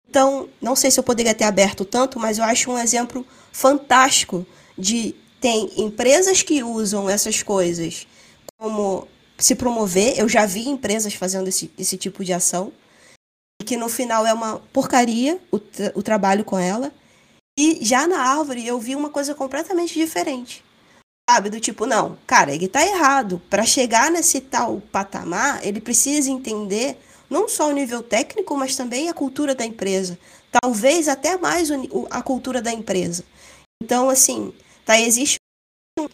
Então, 0.08 0.48
não 0.60 0.76
sei 0.76 0.90
se 0.90 1.00
eu 1.00 1.04
poderia 1.04 1.34
ter 1.34 1.44
aberto 1.44 1.84
tanto, 1.84 2.18
mas 2.18 2.38
eu 2.38 2.44
acho 2.44 2.70
um 2.70 2.78
exemplo 2.78 3.26
fantástico 3.50 4.46
de 4.76 5.14
tem 5.40 5.70
empresas 5.76 6.42
que 6.42 6.62
usam 6.62 7.08
essas 7.08 7.42
coisas 7.42 8.06
como 8.58 9.08
se 9.38 9.54
promover. 9.54 10.18
Eu 10.18 10.28
já 10.28 10.46
vi 10.46 10.68
empresas 10.68 11.14
fazendo 11.14 11.48
esse, 11.48 11.70
esse 11.78 11.96
tipo 11.96 12.24
de 12.24 12.32
ação. 12.32 12.72
E 13.60 13.64
que 13.64 13.76
no 13.76 13.88
final 13.88 14.26
é 14.26 14.32
uma 14.32 14.60
porcaria 14.72 15.40
o, 15.50 15.56
o 15.94 16.02
trabalho 16.02 16.44
com 16.44 16.58
ela. 16.58 16.92
E 17.58 17.84
já 17.84 18.06
na 18.06 18.20
árvore 18.20 18.66
eu 18.66 18.78
vi 18.78 18.94
uma 18.94 19.10
coisa 19.10 19.34
completamente 19.34 19.94
diferente. 19.94 20.64
Sabe? 21.28 21.50
Do 21.50 21.60
tipo, 21.60 21.86
não, 21.86 22.18
cara, 22.26 22.54
ele 22.54 22.68
tá 22.68 22.84
errado. 22.84 23.40
Para 23.48 23.64
chegar 23.64 24.10
nesse 24.10 24.40
tal 24.40 24.80
patamar, 24.92 25.64
ele 25.66 25.80
precisa 25.80 26.30
entender 26.30 26.98
não 27.30 27.48
só 27.48 27.68
o 27.68 27.72
nível 27.72 28.02
técnico, 28.02 28.56
mas 28.56 28.76
também 28.76 29.08
a 29.08 29.14
cultura 29.14 29.54
da 29.54 29.64
empresa. 29.64 30.18
Talvez 30.50 31.08
até 31.08 31.38
mais 31.38 31.70
a 32.10 32.22
cultura 32.22 32.60
da 32.60 32.72
empresa. 32.72 33.24
Então, 33.82 34.10
assim, 34.10 34.52
tá, 34.84 35.00
existe 35.00 35.36
um 35.98 36.06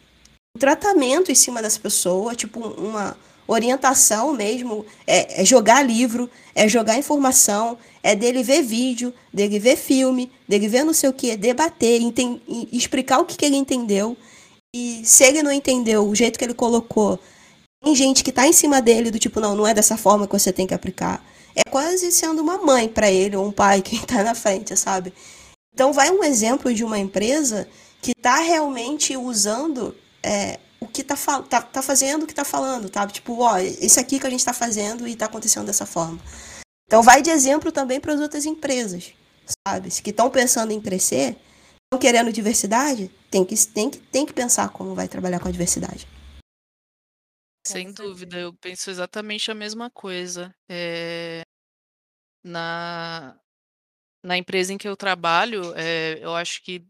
tratamento 0.59 1.33
em 1.33 1.35
cima 1.35 1.61
dessa 1.61 1.81
pessoa, 1.81 2.35
tipo 2.35 2.61
uma 2.61 3.17
orientação 3.49 4.35
mesmo, 4.35 4.85
é, 5.07 5.41
é 5.41 5.45
jogar 5.45 5.83
livro, 5.83 6.31
é 6.55 6.69
jogar 6.69 6.99
informação, 6.99 7.79
é 8.03 8.15
dele 8.15 8.43
ver 8.43 8.63
vídeo, 8.63 9.13
dele 9.33 9.59
ver 9.59 9.77
filme, 9.77 10.31
dele 10.47 10.69
ver 10.69 10.85
não 10.85 10.93
sei 10.93 11.09
o 11.09 11.15
que, 11.15 11.35
debater, 11.37 12.01
explicar 12.71 13.19
o 13.19 13.25
que, 13.25 13.37
que 13.37 13.45
ele 13.45 13.57
entendeu. 13.57 14.17
E 14.75 15.03
se 15.05 15.25
ele 15.25 15.43
não 15.43 15.53
entendeu 15.53 16.07
o 16.07 16.15
jeito 16.15 16.39
que 16.39 16.45
ele 16.45 16.55
colocou, 16.55 17.19
tem 17.83 17.95
gente 17.95 18.23
que 18.23 18.33
tá 18.33 18.47
em 18.47 18.53
cima 18.53 18.83
dele 18.83 19.11
do 19.11 19.19
tipo, 19.19 19.41
não, 19.41 19.55
não 19.55 19.67
é 19.67 19.73
dessa 19.73 19.97
forma 19.97 20.27
que 20.27 20.33
você 20.33 20.53
tem 20.53 20.67
que 20.67 20.75
aplicar. 20.75 21.25
é 21.55 21.69
quase 21.71 22.13
sendo 22.13 22.43
uma 22.43 22.59
mãe 22.59 22.89
para 22.89 23.11
ele 23.11 23.37
ou 23.37 23.47
um 23.47 23.53
pai 23.53 23.81
que 23.83 23.97
está 23.97 24.23
na 24.23 24.35
frente, 24.35 24.77
sabe? 24.77 25.13
Então 25.73 25.93
vai 25.93 26.11
um 26.11 26.25
exemplo 26.25 26.73
de 26.75 26.85
uma 26.85 26.99
empresa 26.99 27.69
que 28.03 28.13
está 28.17 28.37
realmente 28.37 29.17
usando 29.17 29.95
é, 30.23 30.59
o 30.81 30.87
que 30.87 31.03
está 31.03 31.17
tá, 31.43 31.63
tá 31.63 31.83
fazendo 31.83 32.23
o 32.23 32.27
que 32.27 32.33
está 32.33 32.45
falando, 32.45 32.89
tá? 32.89 33.07
Tipo, 33.07 33.41
ó, 33.41 33.59
esse 33.59 33.99
aqui 33.99 34.19
que 34.19 34.27
a 34.27 34.31
gente 34.31 34.41
está 34.41 34.53
fazendo 34.53 35.07
e 35.07 35.13
está 35.13 35.27
acontecendo 35.27 35.67
dessa 35.67 35.87
forma. 35.87 36.19
Então 36.87 37.03
vai 37.03 37.23
de 37.23 37.31
exemplo 37.31 37.71
também 37.71 38.01
para 38.01 38.15
as 38.15 38.21
outras 38.21 38.47
empresas, 38.47 39.13
sabe? 39.67 39.91
Que 39.91 40.11
estão 40.11 40.31
pensando 40.31 40.73
em 40.73 40.81
crescer, 40.81 41.37
estão 41.89 41.99
querendo 41.99 42.31
diversidade, 42.31 43.09
tem 43.31 43.45
que, 43.45 43.55
tem, 43.67 43.91
que, 43.91 43.99
tem 43.99 44.27
que 44.27 44.33
pensar 44.33 44.69
como 44.69 44.95
vai 44.95 45.09
trabalhar 45.09 45.41
com 45.41 45.49
a 45.49 45.51
diversidade. 45.51 46.07
Sem 47.67 47.93
dúvida, 47.93 48.39
eu 48.39 48.53
penso 48.55 48.91
exatamente 48.91 49.51
a 49.51 49.55
mesma 49.55 49.91
coisa. 49.91 50.55
É, 50.69 51.43
na, 52.45 53.39
na 54.23 54.37
empresa 54.37 54.73
em 54.73 54.79
que 54.79 54.89
eu 54.89 54.97
trabalho, 54.97 55.75
é, 55.77 56.19
eu 56.23 56.35
acho 56.35 56.63
que 56.63 56.87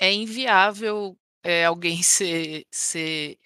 é 0.00 0.12
inviável 0.12 1.16
é, 1.44 1.64
alguém 1.64 2.02
ser, 2.02 2.66
ser 2.70 3.38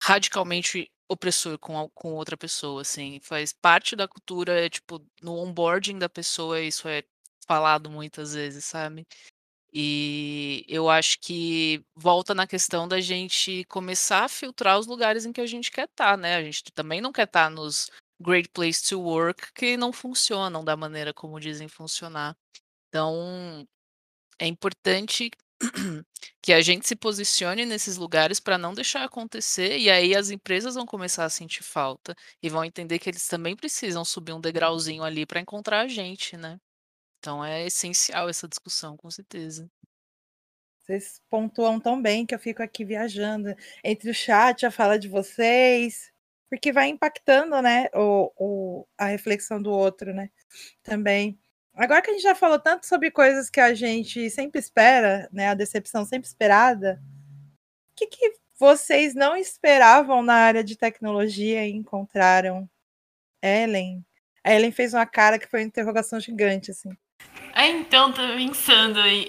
radicalmente 0.00 0.90
opressor 1.08 1.58
com, 1.58 1.88
com 1.92 2.14
outra 2.14 2.36
pessoa, 2.36 2.82
assim. 2.82 3.18
Faz 3.20 3.52
parte 3.52 3.96
da 3.96 4.06
cultura, 4.06 4.64
é, 4.64 4.68
tipo, 4.68 5.04
no 5.20 5.36
onboarding 5.36 5.98
da 5.98 6.08
pessoa, 6.08 6.60
isso 6.60 6.88
é 6.88 7.02
falado 7.46 7.90
muitas 7.90 8.34
vezes, 8.34 8.64
sabe? 8.64 9.06
E 9.72 10.64
eu 10.68 10.88
acho 10.88 11.18
que 11.20 11.84
volta 11.94 12.34
na 12.34 12.46
questão 12.46 12.88
da 12.88 13.00
gente 13.00 13.64
começar 13.66 14.24
a 14.24 14.28
filtrar 14.28 14.78
os 14.78 14.86
lugares 14.86 15.26
em 15.26 15.32
que 15.32 15.40
a 15.40 15.46
gente 15.46 15.70
quer 15.70 15.84
estar, 15.86 16.12
tá, 16.12 16.16
né? 16.16 16.36
A 16.36 16.42
gente 16.42 16.62
também 16.74 17.00
não 17.00 17.12
quer 17.12 17.24
estar 17.24 17.44
tá 17.44 17.50
nos 17.50 17.90
great 18.20 18.48
place 18.50 18.82
to 18.88 19.00
work 19.00 19.52
que 19.54 19.76
não 19.76 19.92
funcionam 19.92 20.64
da 20.64 20.76
maneira 20.76 21.12
como 21.12 21.38
dizem 21.40 21.68
funcionar. 21.68 22.34
Então, 22.88 23.66
é 24.38 24.46
importante 24.46 25.30
que 26.42 26.52
a 26.52 26.60
gente 26.62 26.86
se 26.86 26.96
posicione 26.96 27.64
nesses 27.66 27.96
lugares 27.96 28.40
para 28.40 28.58
não 28.58 28.74
deixar 28.74 29.04
acontecer, 29.04 29.78
e 29.78 29.90
aí 29.90 30.14
as 30.14 30.30
empresas 30.30 30.74
vão 30.74 30.86
começar 30.86 31.24
a 31.24 31.30
sentir 31.30 31.62
falta 31.62 32.14
e 32.42 32.48
vão 32.50 32.64
entender 32.64 32.98
que 32.98 33.08
eles 33.10 33.26
também 33.28 33.56
precisam 33.56 34.04
subir 34.04 34.32
um 34.32 34.40
degrauzinho 34.40 35.02
ali 35.04 35.26
para 35.26 35.40
encontrar 35.40 35.80
a 35.82 35.88
gente, 35.88 36.36
né? 36.36 36.58
Então 37.18 37.44
é 37.44 37.66
essencial 37.66 38.28
essa 38.28 38.48
discussão, 38.48 38.96
com 38.96 39.10
certeza. 39.10 39.70
Vocês 40.86 41.20
pontuam 41.28 41.80
tão 41.80 42.00
bem 42.00 42.24
que 42.24 42.34
eu 42.34 42.38
fico 42.38 42.62
aqui 42.62 42.84
viajando 42.84 43.54
entre 43.82 44.08
o 44.08 44.14
chat, 44.14 44.64
a 44.64 44.70
fala 44.70 44.98
de 44.98 45.08
vocês, 45.08 46.12
porque 46.48 46.72
vai 46.72 46.88
impactando, 46.88 47.60
né, 47.60 47.88
o, 47.92 48.32
o, 48.36 48.86
a 48.96 49.06
reflexão 49.06 49.60
do 49.60 49.70
outro, 49.70 50.14
né, 50.14 50.30
também. 50.84 51.38
Agora 51.74 52.00
que 52.00 52.10
a 52.10 52.12
gente 52.12 52.22
já 52.22 52.34
falou 52.34 52.58
tanto 52.58 52.86
sobre 52.86 53.10
coisas 53.10 53.50
que 53.50 53.60
a 53.60 53.74
gente 53.74 54.30
sempre 54.30 54.60
espera, 54.60 55.28
né, 55.32 55.48
a 55.48 55.54
decepção 55.54 56.04
sempre 56.04 56.28
esperada, 56.28 57.02
o 57.92 57.96
que, 57.96 58.06
que 58.06 58.34
vocês 58.58 59.14
não 59.14 59.36
esperavam 59.36 60.22
na 60.22 60.34
área 60.34 60.64
de 60.64 60.76
tecnologia 60.76 61.66
e 61.66 61.72
encontraram? 61.72 62.68
Ellen? 63.42 64.04
A 64.44 64.52
Ellen 64.54 64.72
fez 64.72 64.94
uma 64.94 65.06
cara 65.06 65.38
que 65.38 65.48
foi 65.48 65.60
uma 65.60 65.66
interrogação 65.66 66.20
gigante, 66.20 66.70
assim. 66.70 66.90
Ah, 67.54 67.66
então, 67.68 68.12
tô 68.12 68.22
pensando 68.34 69.00
aí. 69.00 69.26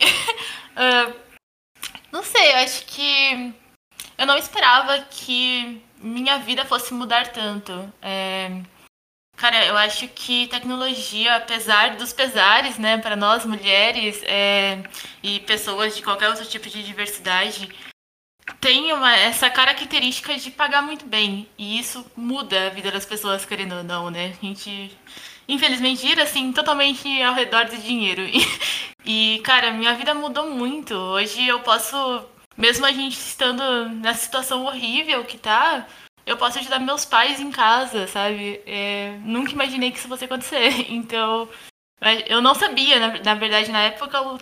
uh, 0.76 1.16
não 2.12 2.24
sei, 2.24 2.52
eu 2.52 2.58
acho 2.58 2.86
que 2.86 3.54
eu 4.18 4.26
não 4.26 4.38
esperava 4.38 5.00
que 5.10 5.82
minha 6.00 6.40
vida 6.40 6.66
fosse 6.66 6.94
mudar 6.94 7.28
tanto. 7.32 7.72
É... 8.02 8.62
Cara, 9.38 9.66
eu 9.66 9.78
acho 9.78 10.08
que 10.08 10.48
tecnologia, 10.48 11.36
apesar 11.36 11.96
dos 11.96 12.12
pesares, 12.12 12.80
né, 12.80 12.98
para 12.98 13.16
nós 13.16 13.46
mulheres 13.46 14.22
é... 14.24 14.84
e 15.22 15.40
pessoas 15.42 15.96
de 15.96 16.02
qualquer 16.02 16.30
outro 16.30 16.46
tipo 16.46 16.68
de 16.68 16.82
diversidade, 16.82 17.70
tem 18.60 18.92
uma, 18.92 19.16
essa 19.16 19.50
característica 19.50 20.36
de 20.36 20.50
pagar 20.52 20.82
muito 20.82 21.06
bem. 21.06 21.48
E 21.58 21.80
isso 21.80 22.06
muda 22.16 22.68
a 22.68 22.70
vida 22.70 22.92
das 22.92 23.06
pessoas, 23.06 23.46
querendo 23.46 23.76
ou 23.76 23.84
não, 23.84 24.10
né? 24.10 24.36
A 24.42 24.46
gente 24.46 24.92
infelizmente, 25.48 26.02
gira 26.08 26.24
assim 26.24 26.52
totalmente 26.52 27.22
ao 27.22 27.34
redor 27.34 27.66
do 27.66 27.78
dinheiro. 27.78 28.24
E, 29.10 29.40
cara, 29.46 29.72
minha 29.72 29.94
vida 29.94 30.14
mudou 30.14 30.50
muito. 30.50 30.94
Hoje 30.94 31.48
eu 31.48 31.62
posso, 31.62 31.96
mesmo 32.58 32.86
a 32.86 32.92
gente 32.92 33.14
estando 33.14 33.88
na 33.88 34.14
situação 34.14 34.66
horrível 34.66 35.24
que 35.24 35.38
tá, 35.38 35.88
eu 36.26 36.36
posso 36.36 36.60
ajudar 36.60 36.80
meus 36.80 37.06
pais 37.06 37.40
em 37.40 37.50
casa, 37.50 38.06
sabe? 38.08 38.62
É, 38.66 39.18
nunca 39.24 39.54
imaginei 39.54 39.92
que 39.92 39.98
isso 39.98 40.10
fosse 40.10 40.26
acontecer. 40.26 40.88
Então, 40.92 41.48
eu 42.28 42.42
não 42.42 42.54
sabia, 42.54 43.00
na, 43.00 43.24
na 43.24 43.34
verdade, 43.36 43.72
na 43.72 43.84
época, 43.84 44.22
o, 44.22 44.38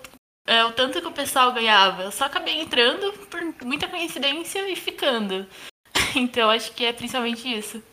é, 0.48 0.66
o 0.66 0.72
tanto 0.72 1.00
que 1.00 1.08
o 1.08 1.12
pessoal 1.12 1.52
ganhava. 1.54 2.04
Eu 2.04 2.12
só 2.12 2.26
acabei 2.26 2.60
entrando 2.60 3.14
por 3.28 3.42
muita 3.64 3.88
coincidência 3.88 4.68
e 4.68 4.76
ficando. 4.76 5.48
Então, 6.16 6.50
acho 6.50 6.72
que 6.72 6.86
é 6.86 6.94
principalmente 6.94 7.46
isso. 7.46 7.84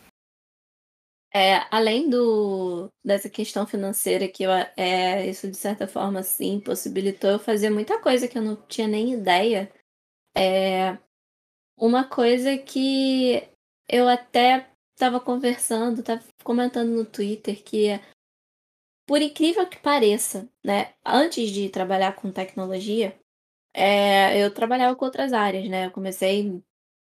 É, 1.35 1.65
além 1.71 2.09
do, 2.09 2.91
dessa 3.03 3.27
questão 3.27 3.65
financeira 3.65 4.27
que 4.27 4.43
eu, 4.43 4.51
é, 4.51 5.27
isso 5.27 5.49
de 5.49 5.57
certa 5.57 5.87
forma 5.87 6.21
sim 6.21 6.59
possibilitou 6.59 7.31
eu 7.31 7.39
fazer 7.39 7.71
muita 7.71 7.99
coisa 7.99 8.27
que 8.27 8.37
eu 8.37 8.41
não 8.41 8.55
tinha 8.67 8.87
nem 8.87 9.13
ideia. 9.13 9.73
É, 10.37 10.97
uma 11.77 12.03
coisa 12.03 12.57
que 12.57 13.43
eu 13.89 14.07
até 14.07 14.69
estava 14.93 15.19
conversando, 15.19 16.01
estava 16.01 16.23
comentando 16.43 16.89
no 16.89 17.05
Twitter 17.05 17.63
que 17.63 17.99
por 19.05 19.21
incrível 19.21 19.67
que 19.67 19.79
pareça, 19.79 20.49
né, 20.63 20.93
antes 21.05 21.49
de 21.49 21.69
trabalhar 21.69 22.15
com 22.15 22.31
tecnologia, 22.31 23.17
é, 23.73 24.43
eu 24.43 24.53
trabalhava 24.53 24.95
com 24.95 25.05
outras 25.05 25.33
áreas, 25.33 25.67
né? 25.69 25.87
Eu 25.87 25.91
comecei, 25.91 26.61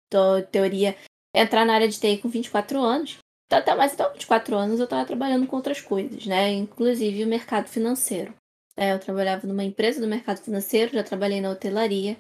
tô, 0.10 0.42
teoria, 0.52 0.98
entrar 1.34 1.66
na 1.66 1.74
área 1.76 1.88
de 1.88 2.00
TI 2.00 2.18
com 2.20 2.30
24 2.30 2.82
anos. 2.82 3.18
Tá, 3.52 3.62
tá, 3.62 3.76
mas 3.76 3.92
então, 3.92 4.10
24 4.14 4.56
anos 4.56 4.80
eu 4.80 4.86
estava 4.86 5.06
trabalhando 5.06 5.46
com 5.46 5.58
outras 5.58 5.82
coisas, 5.82 6.26
né? 6.26 6.52
Inclusive 6.54 7.26
o 7.26 7.28
mercado 7.28 7.68
financeiro. 7.68 8.34
É, 8.78 8.94
eu 8.94 9.00
trabalhava 9.00 9.46
numa 9.46 9.66
empresa 9.66 10.00
do 10.00 10.08
mercado 10.08 10.40
financeiro, 10.40 10.94
já 10.94 11.04
trabalhei 11.04 11.42
na 11.42 11.50
hotelaria, 11.50 12.18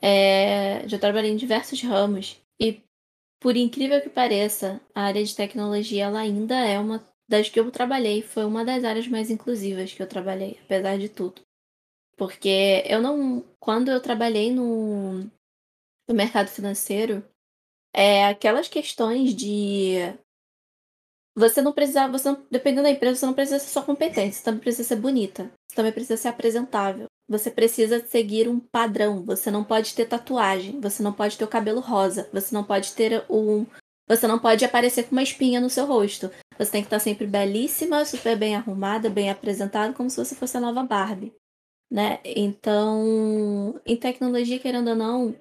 é, 0.00 0.88
já 0.88 0.98
trabalhei 0.98 1.30
em 1.32 1.36
diversos 1.36 1.82
ramos. 1.82 2.40
E, 2.58 2.82
por 3.38 3.58
incrível 3.58 4.00
que 4.00 4.08
pareça, 4.08 4.80
a 4.94 5.02
área 5.02 5.22
de 5.22 5.36
tecnologia 5.36 6.04
ela 6.04 6.20
ainda 6.20 6.56
é 6.56 6.78
uma 6.78 7.06
das 7.28 7.50
que 7.50 7.60
eu 7.60 7.70
trabalhei, 7.70 8.22
foi 8.22 8.46
uma 8.46 8.64
das 8.64 8.84
áreas 8.84 9.06
mais 9.06 9.30
inclusivas 9.30 9.92
que 9.92 10.02
eu 10.02 10.08
trabalhei, 10.08 10.58
apesar 10.64 10.96
de 10.96 11.10
tudo. 11.10 11.42
Porque 12.16 12.82
eu 12.86 13.02
não. 13.02 13.44
Quando 13.60 13.90
eu 13.90 14.00
trabalhei 14.00 14.50
no, 14.50 15.24
no 16.08 16.14
mercado 16.14 16.48
financeiro, 16.48 17.22
é, 17.92 18.24
aquelas 18.24 18.66
questões 18.66 19.34
de 19.34 20.16
você 21.38 21.62
não 21.62 21.72
precisa, 21.72 22.08
você 22.08 22.30
não, 22.30 22.44
dependendo 22.50 22.82
da 22.82 22.90
empresa, 22.90 23.20
você 23.20 23.26
não 23.26 23.34
precisa 23.34 23.58
ser 23.58 23.70
só 23.70 23.82
competente, 23.82 24.34
você 24.34 24.42
também 24.42 24.60
precisa 24.60 24.88
ser 24.88 24.96
bonita, 24.96 25.50
você 25.68 25.76
também 25.76 25.92
precisa 25.92 26.16
ser 26.16 26.28
apresentável. 26.28 27.06
Você 27.28 27.50
precisa 27.50 28.04
seguir 28.06 28.48
um 28.48 28.58
padrão, 28.58 29.22
você 29.22 29.50
não 29.50 29.62
pode 29.62 29.94
ter 29.94 30.06
tatuagem, 30.06 30.80
você 30.80 31.02
não 31.02 31.12
pode 31.12 31.36
ter 31.36 31.44
o 31.44 31.48
cabelo 31.48 31.78
rosa, 31.78 32.28
você 32.32 32.54
não 32.54 32.64
pode 32.64 32.92
ter 32.92 33.24
um 33.28 33.66
você 34.08 34.26
não 34.26 34.38
pode 34.38 34.64
aparecer 34.64 35.04
com 35.04 35.12
uma 35.12 35.22
espinha 35.22 35.60
no 35.60 35.68
seu 35.68 35.84
rosto. 35.84 36.30
Você 36.58 36.72
tem 36.72 36.80
que 36.80 36.86
estar 36.86 36.98
sempre 36.98 37.26
belíssima, 37.26 38.06
super 38.06 38.38
bem 38.38 38.56
arrumada, 38.56 39.10
bem 39.10 39.28
apresentada, 39.28 39.92
como 39.92 40.08
se 40.08 40.16
você 40.16 40.34
fosse 40.34 40.56
a 40.56 40.60
nova 40.60 40.82
Barbie, 40.82 41.34
né? 41.92 42.18
Então, 42.24 43.78
em 43.84 43.96
tecnologia, 43.98 44.58
querendo 44.58 44.88
ou 44.88 44.96
não, 44.96 45.36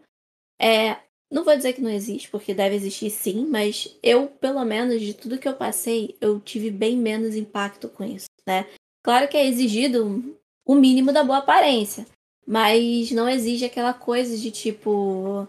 é 0.61 0.98
não 1.31 1.43
vou 1.43 1.55
dizer 1.55 1.73
que 1.73 1.81
não 1.81 1.89
existe, 1.89 2.29
porque 2.29 2.53
deve 2.53 2.75
existir 2.75 3.09
sim, 3.09 3.45
mas 3.45 3.97
eu, 4.01 4.27
pelo 4.27 4.63
menos, 4.63 5.01
de 5.01 5.13
tudo 5.13 5.37
que 5.37 5.47
eu 5.47 5.55
passei, 5.55 6.15
eu 6.21 6.39
tive 6.39 6.71
bem 6.71 6.97
menos 6.97 7.35
impacto 7.35 7.89
com 7.89 8.03
isso, 8.03 8.27
né? 8.45 8.65
Claro 9.03 9.27
que 9.27 9.37
é 9.37 9.45
exigido 9.45 10.37
o 10.65 10.75
mínimo 10.75 11.11
da 11.11 11.23
boa 11.23 11.39
aparência, 11.39 12.05
mas 12.45 13.11
não 13.11 13.27
exige 13.27 13.65
aquela 13.65 13.93
coisa 13.93 14.37
de 14.37 14.51
tipo. 14.51 15.47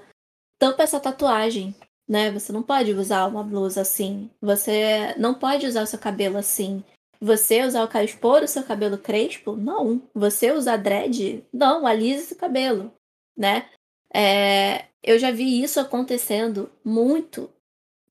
Tampa 0.59 0.82
essa 0.82 0.98
tatuagem, 0.98 1.74
né? 2.09 2.32
Você 2.32 2.52
não 2.52 2.62
pode 2.62 2.92
usar 2.92 3.26
uma 3.26 3.44
blusa 3.44 3.82
assim. 3.82 4.28
Você 4.40 5.14
não 5.16 5.34
pode 5.34 5.66
usar 5.66 5.82
o 5.82 5.86
seu 5.86 5.98
cabelo 5.98 6.36
assim. 6.36 6.82
Você 7.20 7.64
usar 7.64 7.84
o 7.84 7.98
expor 7.98 8.42
o 8.42 8.48
seu 8.48 8.64
cabelo 8.64 8.98
crespo? 8.98 9.56
Não. 9.56 10.02
Você 10.14 10.50
usar 10.52 10.76
dread? 10.76 11.44
Não, 11.52 11.86
alise 11.86 12.26
seu 12.26 12.36
cabelo, 12.36 12.92
né? 13.36 13.68
É, 14.14 14.86
eu 15.02 15.18
já 15.18 15.30
vi 15.30 15.62
isso 15.62 15.80
acontecendo 15.80 16.70
muito, 16.85 17.51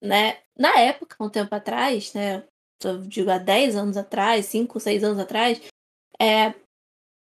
né? 0.00 0.38
Na 0.56 0.78
época, 0.78 1.16
um 1.20 1.30
tempo 1.30 1.54
atrás, 1.54 2.12
né? 2.14 2.44
Eu 2.82 3.00
digo 3.02 3.30
há 3.30 3.38
10 3.38 3.76
anos 3.76 3.96
atrás, 3.96 4.46
5, 4.46 4.78
6 4.78 5.02
anos 5.02 5.18
atrás, 5.18 5.60
é, 6.20 6.54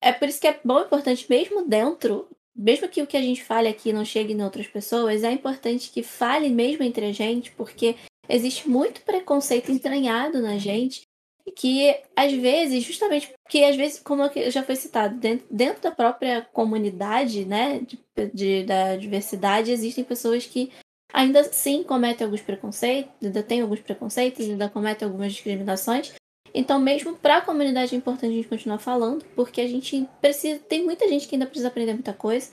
é 0.01 0.13
por 0.13 0.29
isso 0.29 0.41
que 0.41 0.49
é 0.49 0.61
bom 0.65 0.81
e 0.81 0.85
importante, 0.85 1.27
mesmo 1.29 1.67
dentro, 1.69 2.29
mesmo 2.55 2.89
que 2.89 3.03
o 3.03 3.07
que 3.07 3.17
a 3.17 3.23
gente 3.23 3.45
fale 3.45 3.69
aqui 3.69 3.93
não 3.93 4.05
chegue 4.05 4.33
em 4.33 4.43
outras 4.43 4.67
pessoas, 4.67 5.23
é 5.23 5.33
importante 5.33 5.91
que 5.91 6.03
fale 6.03 6.49
mesmo 6.49 6.83
entre 6.83 7.07
a 7.07 7.13
gente, 7.13 7.53
porque 7.53 7.97
existe 8.29 8.69
muito 8.69 9.03
preconceito 9.03 9.71
entranhado 9.71 10.41
na 10.41 10.59
gente 10.59 11.07
que 11.57 11.95
às 12.17 12.33
vezes, 12.33 12.85
justamente 12.85 13.33
porque 13.43 13.65
às 13.65 13.77
vezes, 13.77 14.01
como 14.01 14.23
já 14.51 14.63
foi 14.63 14.77
citado, 14.77 15.17
dentro, 15.19 15.47
dentro 15.51 15.83
da 15.83 15.91
própria 15.91 16.43
comunidade, 16.53 17.45
né, 17.45 17.81
de, 17.81 17.99
de, 18.33 18.65
da 18.65 18.97
diversidade, 18.97 19.71
existem 19.71 20.05
pessoas 20.05 20.47
que 20.47 20.71
ainda 21.13 21.45
sim 21.45 21.83
cometem 21.83 22.25
alguns 22.25 22.41
preconceitos, 22.41 23.13
ainda 23.23 23.43
tem 23.43 23.61
alguns 23.61 23.81
preconceitos, 23.81 24.49
ainda 24.49 24.69
cometem 24.69 25.07
algumas 25.07 25.33
discriminações. 25.33 26.15
Então, 26.55 26.79
mesmo 26.79 27.17
para 27.17 27.39
a 27.39 27.43
comunidade 27.43 27.95
é 27.95 27.99
importante 27.99 28.33
a 28.33 28.37
gente 28.37 28.49
continuar 28.49 28.79
falando, 28.79 29.25
porque 29.35 29.61
a 29.61 29.69
gente 29.69 30.09
precisa, 30.21 30.59
tem 30.61 30.85
muita 30.85 31.09
gente 31.09 31.27
que 31.27 31.35
ainda 31.35 31.47
precisa 31.47 31.69
aprender 31.69 31.95
muita 31.95 32.13
coisa. 32.13 32.53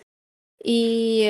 E 0.63 1.25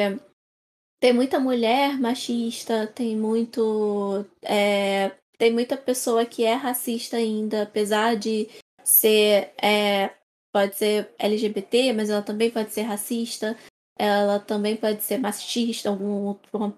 tem 0.99 1.13
muita 1.13 1.39
mulher 1.39 1.99
machista, 1.99 2.87
tem 2.87 3.15
muito 3.15 4.25
é, 4.43 5.11
tem 5.39 5.53
muita 5.53 5.77
pessoa 5.77 6.25
que 6.25 6.43
é 6.43 6.53
racista 6.53 7.17
ainda, 7.17 7.63
apesar 7.63 8.15
de 8.15 8.49
ser. 8.83 9.53
É, 9.61 10.13
pode 10.51 10.75
ser 10.75 11.13
LGBT, 11.17 11.93
mas 11.93 12.09
ela 12.09 12.21
também 12.21 12.51
pode 12.51 12.71
ser 12.71 12.81
racista, 12.81 13.57
ela 13.97 14.39
também 14.39 14.75
pode 14.75 15.01
ser 15.03 15.17
machista, 15.17 15.89
algum 15.89 16.35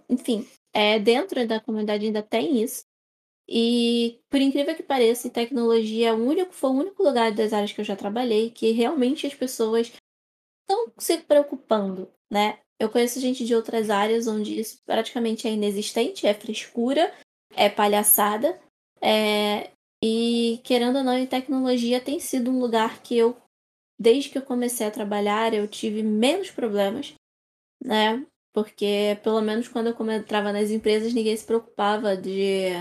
Enfim, 0.09 0.47
é, 0.73 0.99
dentro 0.99 1.47
da 1.47 1.59
comunidade 1.59 2.05
ainda 2.05 2.21
tem 2.21 2.61
isso. 2.61 2.83
E, 3.47 4.21
por 4.29 4.39
incrível 4.39 4.75
que 4.75 4.83
pareça, 4.83 5.29
tecnologia 5.29 6.09
é 6.09 6.13
o 6.13 6.17
único, 6.17 6.53
foi 6.53 6.69
o 6.69 6.73
único 6.73 7.03
lugar 7.03 7.33
das 7.33 7.53
áreas 7.53 7.71
que 7.73 7.81
eu 7.81 7.85
já 7.85 7.95
trabalhei 7.95 8.51
que 8.51 8.71
realmente 8.71 9.27
as 9.27 9.33
pessoas 9.33 9.91
estão 10.61 10.93
se 10.97 11.17
preocupando, 11.19 12.09
né? 12.31 12.59
Eu 12.79 12.89
conheço 12.89 13.19
gente 13.19 13.45
de 13.45 13.55
outras 13.55 13.89
áreas 13.89 14.27
onde 14.27 14.59
isso 14.59 14.81
praticamente 14.85 15.47
é 15.47 15.51
inexistente, 15.51 16.27
é 16.27 16.33
frescura, 16.33 17.13
é 17.55 17.69
palhaçada. 17.69 18.59
É, 19.01 19.71
e 20.03 20.59
querendo 20.63 20.97
ou 20.97 21.03
não, 21.03 21.17
em 21.17 21.27
tecnologia 21.27 22.01
tem 22.01 22.19
sido 22.19 22.51
um 22.51 22.59
lugar 22.59 23.01
que 23.01 23.17
eu, 23.17 23.37
desde 23.99 24.29
que 24.29 24.37
eu 24.37 24.41
comecei 24.41 24.87
a 24.87 24.91
trabalhar, 24.91 25.53
eu 25.53 25.67
tive 25.67 26.03
menos 26.03 26.51
problemas, 26.51 27.13
né? 27.83 28.25
Porque 28.53 29.19
pelo 29.23 29.41
menos 29.41 29.67
quando 29.67 29.87
eu 29.87 30.11
entrava 30.11 30.51
nas 30.51 30.71
empresas, 30.71 31.13
ninguém 31.13 31.35
se 31.35 31.45
preocupava 31.45 32.17
de 32.17 32.71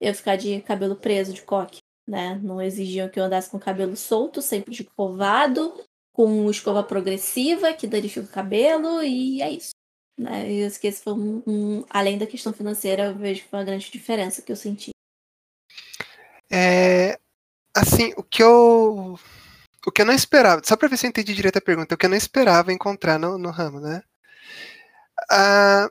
eu 0.00 0.14
ficar 0.14 0.36
de 0.36 0.60
cabelo 0.62 0.96
preso, 0.96 1.32
de 1.32 1.42
coque, 1.42 1.78
né? 2.08 2.40
Não 2.42 2.60
exigiam 2.60 3.08
que 3.08 3.20
eu 3.20 3.24
andasse 3.24 3.50
com 3.50 3.58
cabelo 3.58 3.96
solto, 3.96 4.40
sempre 4.40 4.72
escovado, 4.72 5.74
com 6.12 6.50
escova 6.50 6.82
progressiva, 6.82 7.72
que 7.72 7.86
danifica 7.86 8.26
o 8.26 8.30
cabelo, 8.30 9.02
e 9.02 9.42
é 9.42 9.50
isso. 9.50 9.72
Né? 10.20 10.52
E 10.52 10.70
que 10.78 10.86
esse 10.86 11.02
foi 11.02 11.14
um, 11.14 11.42
um, 11.46 11.84
além 11.88 12.18
da 12.18 12.26
questão 12.26 12.52
financeira, 12.52 13.04
eu 13.06 13.14
vejo 13.14 13.42
que 13.42 13.48
foi 13.48 13.58
uma 13.58 13.64
grande 13.64 13.90
diferença 13.90 14.42
que 14.42 14.52
eu 14.52 14.56
senti. 14.56 14.90
É, 16.52 17.18
assim, 17.74 18.12
o 18.16 18.22
que 18.22 18.42
eu 18.42 19.18
o 19.86 19.90
que 19.90 20.02
eu 20.02 20.06
não 20.06 20.12
esperava, 20.12 20.60
só 20.62 20.76
para 20.76 20.88
ver 20.88 20.98
se 20.98 21.06
eu 21.06 21.08
entendi 21.08 21.32
direito 21.34 21.56
a 21.56 21.62
pergunta, 21.62 21.94
o 21.94 21.98
que 21.98 22.04
eu 22.04 22.10
não 22.10 22.16
esperava 22.16 22.70
encontrar 22.70 23.18
no, 23.18 23.38
no 23.38 23.50
ramo, 23.50 23.80
né? 23.80 24.02
Ah, 25.30 25.88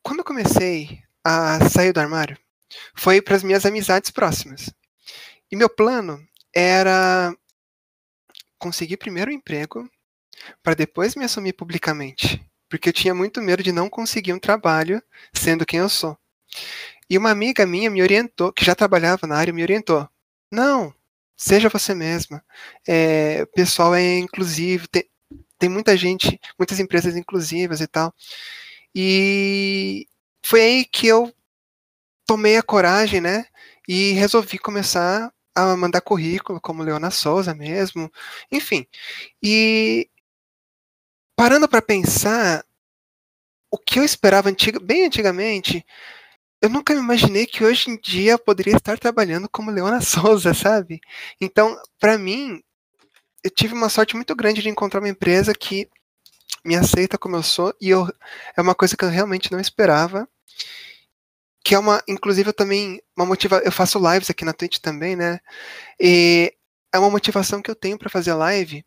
quando 0.00 0.20
eu 0.20 0.24
comecei 0.24 1.02
a 1.24 1.68
sair 1.68 1.92
do 1.92 1.98
armário, 1.98 2.38
foi 2.94 3.20
para 3.20 3.34
as 3.34 3.42
minhas 3.42 3.66
amizades 3.66 4.12
próximas. 4.12 4.70
E 5.50 5.56
meu 5.56 5.68
plano 5.68 6.24
era 6.54 7.34
conseguir 8.56 8.98
primeiro 8.98 9.32
um 9.32 9.34
emprego 9.34 9.90
para 10.62 10.74
depois 10.74 11.16
me 11.16 11.24
assumir 11.24 11.54
publicamente 11.54 12.48
porque 12.68 12.88
eu 12.88 12.92
tinha 12.92 13.14
muito 13.14 13.40
medo 13.42 13.62
de 13.62 13.72
não 13.72 13.88
conseguir 13.88 14.32
um 14.32 14.38
trabalho 14.38 15.02
sendo 15.32 15.66
quem 15.66 15.80
eu 15.80 15.88
sou. 15.88 16.16
E 17.10 17.16
uma 17.18 17.30
amiga 17.30 17.66
minha 17.66 17.90
me 17.90 18.02
orientou, 18.02 18.52
que 18.52 18.64
já 18.64 18.74
trabalhava 18.74 19.26
na 19.26 19.36
área, 19.36 19.52
me 19.52 19.62
orientou: 19.62 20.08
não, 20.50 20.94
seja 21.36 21.68
você 21.68 21.94
mesma. 21.94 22.44
É, 22.86 23.42
o 23.42 23.46
pessoal 23.48 23.94
é 23.94 24.18
inclusivo, 24.18 24.88
tem, 24.88 25.04
tem 25.58 25.68
muita 25.70 25.96
gente, 25.96 26.40
muitas 26.58 26.78
empresas 26.80 27.16
inclusivas 27.16 27.80
e 27.80 27.86
tal. 27.86 28.14
E 28.94 30.06
foi 30.44 30.60
aí 30.62 30.84
que 30.84 31.06
eu 31.06 31.32
tomei 32.26 32.56
a 32.58 32.62
coragem, 32.62 33.20
né? 33.20 33.46
E 33.88 34.12
resolvi 34.12 34.58
começar 34.58 35.32
a 35.54 35.76
mandar 35.76 36.00
currículo, 36.02 36.60
como 36.60 36.82
Leona 36.82 37.10
Souza 37.10 37.54
mesmo, 37.54 38.12
enfim. 38.52 38.86
E 39.42 40.08
parando 41.38 41.68
para 41.68 41.80
pensar, 41.80 42.64
o 43.70 43.78
que 43.78 44.00
eu 44.00 44.04
esperava 44.04 44.50
bem 44.82 45.06
antigamente, 45.06 45.86
eu 46.60 46.68
nunca 46.68 46.92
me 46.92 46.98
imaginei 46.98 47.46
que 47.46 47.64
hoje 47.64 47.88
em 47.88 47.96
dia 47.96 48.32
eu 48.32 48.38
poderia 48.40 48.76
estar 48.76 48.98
trabalhando 48.98 49.48
como 49.48 49.70
Leona 49.70 50.00
Souza, 50.02 50.52
sabe? 50.52 51.00
Então, 51.40 51.80
para 52.00 52.18
mim, 52.18 52.60
eu 53.44 53.50
tive 53.52 53.72
uma 53.72 53.88
sorte 53.88 54.16
muito 54.16 54.34
grande 54.34 54.60
de 54.62 54.68
encontrar 54.68 54.98
uma 54.98 55.08
empresa 55.08 55.54
que 55.54 55.88
me 56.64 56.74
aceita 56.74 57.16
como 57.16 57.36
eu 57.36 57.42
sou 57.44 57.72
e 57.80 57.88
eu, 57.88 58.08
é 58.56 58.60
uma 58.60 58.74
coisa 58.74 58.96
que 58.96 59.04
eu 59.04 59.08
realmente 59.08 59.52
não 59.52 59.60
esperava. 59.60 60.28
Que 61.64 61.76
é 61.76 61.78
uma, 61.78 62.02
inclusive, 62.08 62.48
eu 62.48 62.54
também, 62.54 63.00
uma 63.16 63.24
motiva, 63.24 63.62
eu 63.64 63.70
faço 63.70 64.00
lives 64.12 64.28
aqui 64.28 64.44
na 64.44 64.52
Twitch 64.52 64.78
também, 64.78 65.14
né? 65.14 65.38
E 66.00 66.52
é 66.92 66.98
uma 66.98 67.10
motivação 67.10 67.62
que 67.62 67.70
eu 67.70 67.76
tenho 67.76 67.96
para 67.96 68.10
fazer 68.10 68.34
live, 68.34 68.84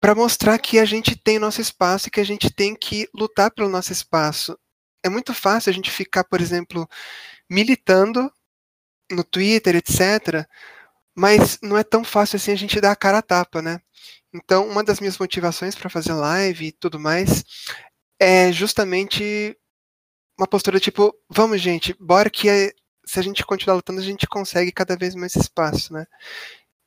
para 0.00 0.14
mostrar 0.14 0.58
que 0.58 0.78
a 0.78 0.84
gente 0.84 1.16
tem 1.16 1.38
nosso 1.38 1.60
espaço 1.60 2.08
e 2.08 2.10
que 2.10 2.20
a 2.20 2.24
gente 2.24 2.50
tem 2.50 2.74
que 2.74 3.08
lutar 3.14 3.50
pelo 3.50 3.68
nosso 3.68 3.92
espaço. 3.92 4.58
É 5.04 5.08
muito 5.08 5.32
fácil 5.34 5.70
a 5.70 5.72
gente 5.72 5.90
ficar, 5.90 6.24
por 6.24 6.40
exemplo, 6.40 6.88
militando 7.50 8.30
no 9.10 9.24
Twitter, 9.24 9.76
etc. 9.76 10.46
Mas 11.16 11.58
não 11.62 11.78
é 11.78 11.84
tão 11.84 12.04
fácil 12.04 12.36
assim 12.36 12.52
a 12.52 12.56
gente 12.56 12.80
dar 12.80 12.92
a 12.92 12.96
cara 12.96 13.18
a 13.18 13.22
tapa, 13.22 13.62
né? 13.62 13.80
Então, 14.34 14.68
uma 14.68 14.84
das 14.84 15.00
minhas 15.00 15.18
motivações 15.18 15.74
para 15.74 15.88
fazer 15.88 16.12
live 16.12 16.66
e 16.66 16.72
tudo 16.72 17.00
mais 17.00 17.44
é 18.20 18.52
justamente 18.52 19.56
uma 20.38 20.46
postura 20.46 20.78
tipo, 20.80 21.14
vamos 21.28 21.60
gente, 21.60 21.94
bora 21.98 22.28
que 22.30 22.48
é, 22.48 22.72
se 23.06 23.18
a 23.18 23.22
gente 23.22 23.44
continuar 23.46 23.76
lutando, 23.76 24.00
a 24.00 24.04
gente 24.04 24.26
consegue 24.26 24.72
cada 24.72 24.96
vez 24.96 25.14
mais 25.14 25.34
espaço, 25.36 25.92
né? 25.92 26.06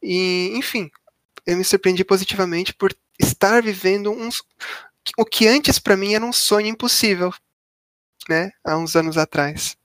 E, 0.02 0.52
enfim, 0.56 0.90
eu 1.50 1.58
me 1.58 1.64
surpreendi 1.64 2.06
positivamente 2.06 2.74
por 2.74 2.96
estar 3.20 3.64
vivendo 3.64 4.12
uns, 4.12 4.44
o 5.18 5.26
que 5.26 5.48
antes 5.48 5.80
para 5.80 5.98
mim 5.98 6.14
era 6.14 6.24
um 6.24 6.32
sonho 6.32 6.68
impossível, 6.68 7.34
né, 8.30 8.52
há 8.64 8.78
uns 8.78 8.96
anos 8.96 9.18
atrás. 9.18 9.76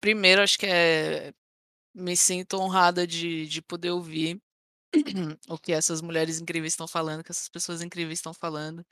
Primeiro, 0.00 0.40
acho 0.40 0.56
que 0.56 0.66
é 0.66 1.32
me 1.92 2.16
sinto 2.16 2.60
honrada 2.60 3.04
de, 3.04 3.48
de 3.48 3.60
poder 3.60 3.90
ouvir 3.90 4.40
o 5.48 5.58
que 5.58 5.72
essas 5.72 6.00
mulheres 6.00 6.40
incríveis 6.40 6.74
estão 6.74 6.86
falando, 6.86 7.24
que 7.24 7.32
essas 7.32 7.48
pessoas 7.48 7.82
incríveis 7.82 8.20
estão 8.20 8.32
falando. 8.32 8.86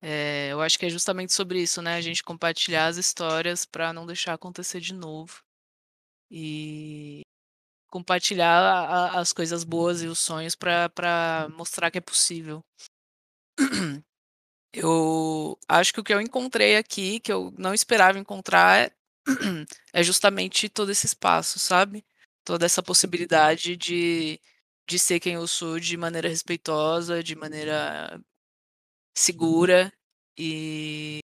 É, 0.00 0.48
eu 0.52 0.62
acho 0.62 0.78
que 0.78 0.86
é 0.86 0.90
justamente 0.90 1.34
sobre 1.34 1.60
isso, 1.60 1.82
né? 1.82 1.96
A 1.96 2.00
gente 2.00 2.22
compartilhar 2.22 2.86
as 2.86 2.96
histórias 2.96 3.66
para 3.66 3.92
não 3.92 4.06
deixar 4.06 4.32
acontecer 4.32 4.80
de 4.80 4.94
novo. 4.94 5.42
E, 6.30 7.20
compartilhar 7.96 8.60
a, 8.60 9.18
as 9.20 9.32
coisas 9.32 9.64
boas 9.64 10.02
e 10.02 10.06
os 10.06 10.18
sonhos 10.18 10.54
para 10.54 11.48
mostrar 11.56 11.90
que 11.90 11.96
é 11.96 12.00
possível. 12.00 12.62
Eu 14.74 15.58
acho 15.66 15.94
que 15.94 16.00
o 16.00 16.04
que 16.04 16.12
eu 16.12 16.20
encontrei 16.20 16.76
aqui, 16.76 17.18
que 17.20 17.32
eu 17.32 17.50
não 17.56 17.72
esperava 17.72 18.18
encontrar, 18.18 18.92
é 19.94 20.02
justamente 20.04 20.68
todo 20.68 20.90
esse 20.92 21.06
espaço, 21.06 21.58
sabe? 21.58 22.04
Toda 22.44 22.66
essa 22.66 22.82
possibilidade 22.82 23.74
de, 23.74 24.38
de 24.86 24.98
ser 24.98 25.18
quem 25.18 25.34
eu 25.34 25.46
sou 25.46 25.80
de 25.80 25.96
maneira 25.96 26.28
respeitosa, 26.28 27.22
de 27.22 27.34
maneira 27.34 28.20
segura 29.16 29.90
e 30.38 31.20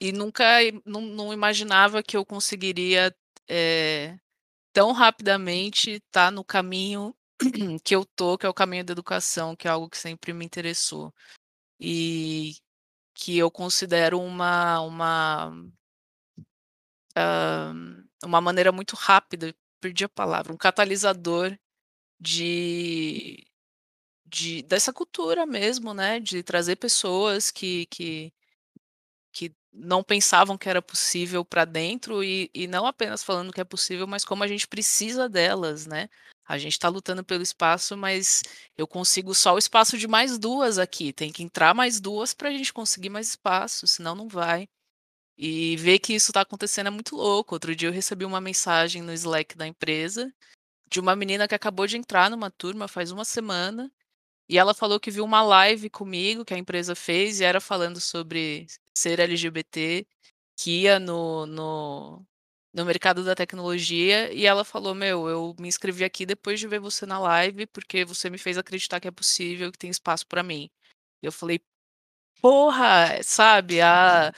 e 0.00 0.12
nunca 0.12 0.44
não, 0.84 1.00
não 1.00 1.32
imaginava 1.32 2.02
que 2.02 2.16
eu 2.16 2.24
conseguiria 2.26 3.14
é, 3.48 4.18
tão 4.72 4.92
rapidamente 4.92 6.00
tá 6.10 6.30
no 6.30 6.44
caminho 6.44 7.14
que 7.84 7.94
eu 7.94 8.04
tô, 8.04 8.38
que 8.38 8.46
é 8.46 8.48
o 8.48 8.54
caminho 8.54 8.84
da 8.84 8.92
educação, 8.92 9.56
que 9.56 9.68
é 9.68 9.70
algo 9.70 9.88
que 9.90 9.98
sempre 9.98 10.32
me 10.32 10.44
interessou. 10.44 11.12
E 11.80 12.54
que 13.14 13.38
eu 13.38 13.50
considero 13.50 14.20
uma 14.20 14.80
uma 14.82 15.50
uh, 17.18 18.04
uma 18.24 18.40
maneira 18.40 18.72
muito 18.72 18.96
rápida, 18.96 19.54
perdi 19.80 20.04
a 20.04 20.08
palavra, 20.08 20.52
um 20.52 20.56
catalisador 20.56 21.56
de, 22.20 23.46
de 24.26 24.62
dessa 24.64 24.92
cultura 24.92 25.46
mesmo, 25.46 25.94
né, 25.94 26.20
de 26.20 26.42
trazer 26.42 26.76
pessoas 26.76 27.50
que 27.50 27.86
que 27.86 28.32
não 29.72 30.02
pensavam 30.02 30.58
que 30.58 30.68
era 30.68 30.82
possível 30.82 31.44
para 31.44 31.64
dentro 31.64 32.24
e, 32.24 32.50
e 32.54 32.66
não 32.66 32.86
apenas 32.86 33.22
falando 33.22 33.52
que 33.52 33.60
é 33.60 33.64
possível, 33.64 34.06
mas 34.06 34.24
como 34.24 34.42
a 34.42 34.48
gente 34.48 34.66
precisa 34.66 35.28
delas, 35.28 35.86
né? 35.86 36.08
A 36.46 36.58
gente 36.58 36.72
está 36.72 36.88
lutando 36.88 37.24
pelo 37.24 37.42
espaço, 37.42 37.96
mas 37.96 38.42
eu 38.76 38.86
consigo 38.86 39.34
só 39.34 39.54
o 39.54 39.58
espaço 39.58 39.96
de 39.96 40.08
mais 40.08 40.38
duas 40.38 40.78
aqui. 40.78 41.12
Tem 41.12 41.30
que 41.32 41.44
entrar 41.44 41.74
mais 41.74 42.00
duas 42.00 42.34
para 42.34 42.48
a 42.48 42.52
gente 42.52 42.72
conseguir 42.72 43.08
mais 43.08 43.28
espaço, 43.28 43.86
senão 43.86 44.16
não 44.16 44.28
vai. 44.28 44.68
E 45.38 45.76
ver 45.76 45.98
que 46.00 46.14
isso 46.14 46.30
está 46.30 46.42
acontecendo 46.42 46.88
é 46.88 46.90
muito 46.90 47.16
louco. 47.16 47.54
Outro 47.54 47.74
dia 47.74 47.88
eu 47.88 47.92
recebi 47.92 48.24
uma 48.24 48.40
mensagem 48.40 49.02
no 49.02 49.12
Slack 49.12 49.56
da 49.56 49.66
empresa 49.66 50.32
de 50.90 51.00
uma 51.00 51.14
menina 51.16 51.46
que 51.48 51.54
acabou 51.54 51.86
de 51.86 51.96
entrar 51.96 52.28
numa 52.28 52.50
turma 52.50 52.88
faz 52.88 53.12
uma 53.12 53.24
semana. 53.24 53.90
E 54.50 54.58
ela 54.58 54.74
falou 54.74 54.98
que 54.98 55.12
viu 55.12 55.24
uma 55.24 55.42
live 55.42 55.88
comigo 55.88 56.44
que 56.44 56.52
a 56.52 56.58
empresa 56.58 56.96
fez 56.96 57.38
e 57.38 57.44
era 57.44 57.60
falando 57.60 58.00
sobre 58.00 58.66
ser 58.92 59.20
LGBT, 59.20 60.04
que 60.56 60.82
ia 60.82 60.98
no, 60.98 61.46
no, 61.46 62.26
no 62.74 62.84
mercado 62.84 63.24
da 63.24 63.36
tecnologia. 63.36 64.32
E 64.32 64.46
ela 64.46 64.64
falou: 64.64 64.92
Meu, 64.92 65.28
eu 65.28 65.54
me 65.60 65.68
inscrevi 65.68 66.02
aqui 66.04 66.26
depois 66.26 66.58
de 66.58 66.66
ver 66.66 66.80
você 66.80 67.06
na 67.06 67.20
live, 67.20 67.64
porque 67.68 68.04
você 68.04 68.28
me 68.28 68.38
fez 68.38 68.58
acreditar 68.58 68.98
que 68.98 69.06
é 69.06 69.12
possível, 69.12 69.70
que 69.70 69.78
tem 69.78 69.88
espaço 69.88 70.26
para 70.26 70.42
mim. 70.42 70.68
Eu 71.22 71.30
falei: 71.30 71.60
Porra, 72.42 73.22
sabe? 73.22 73.80
A, 73.80 74.32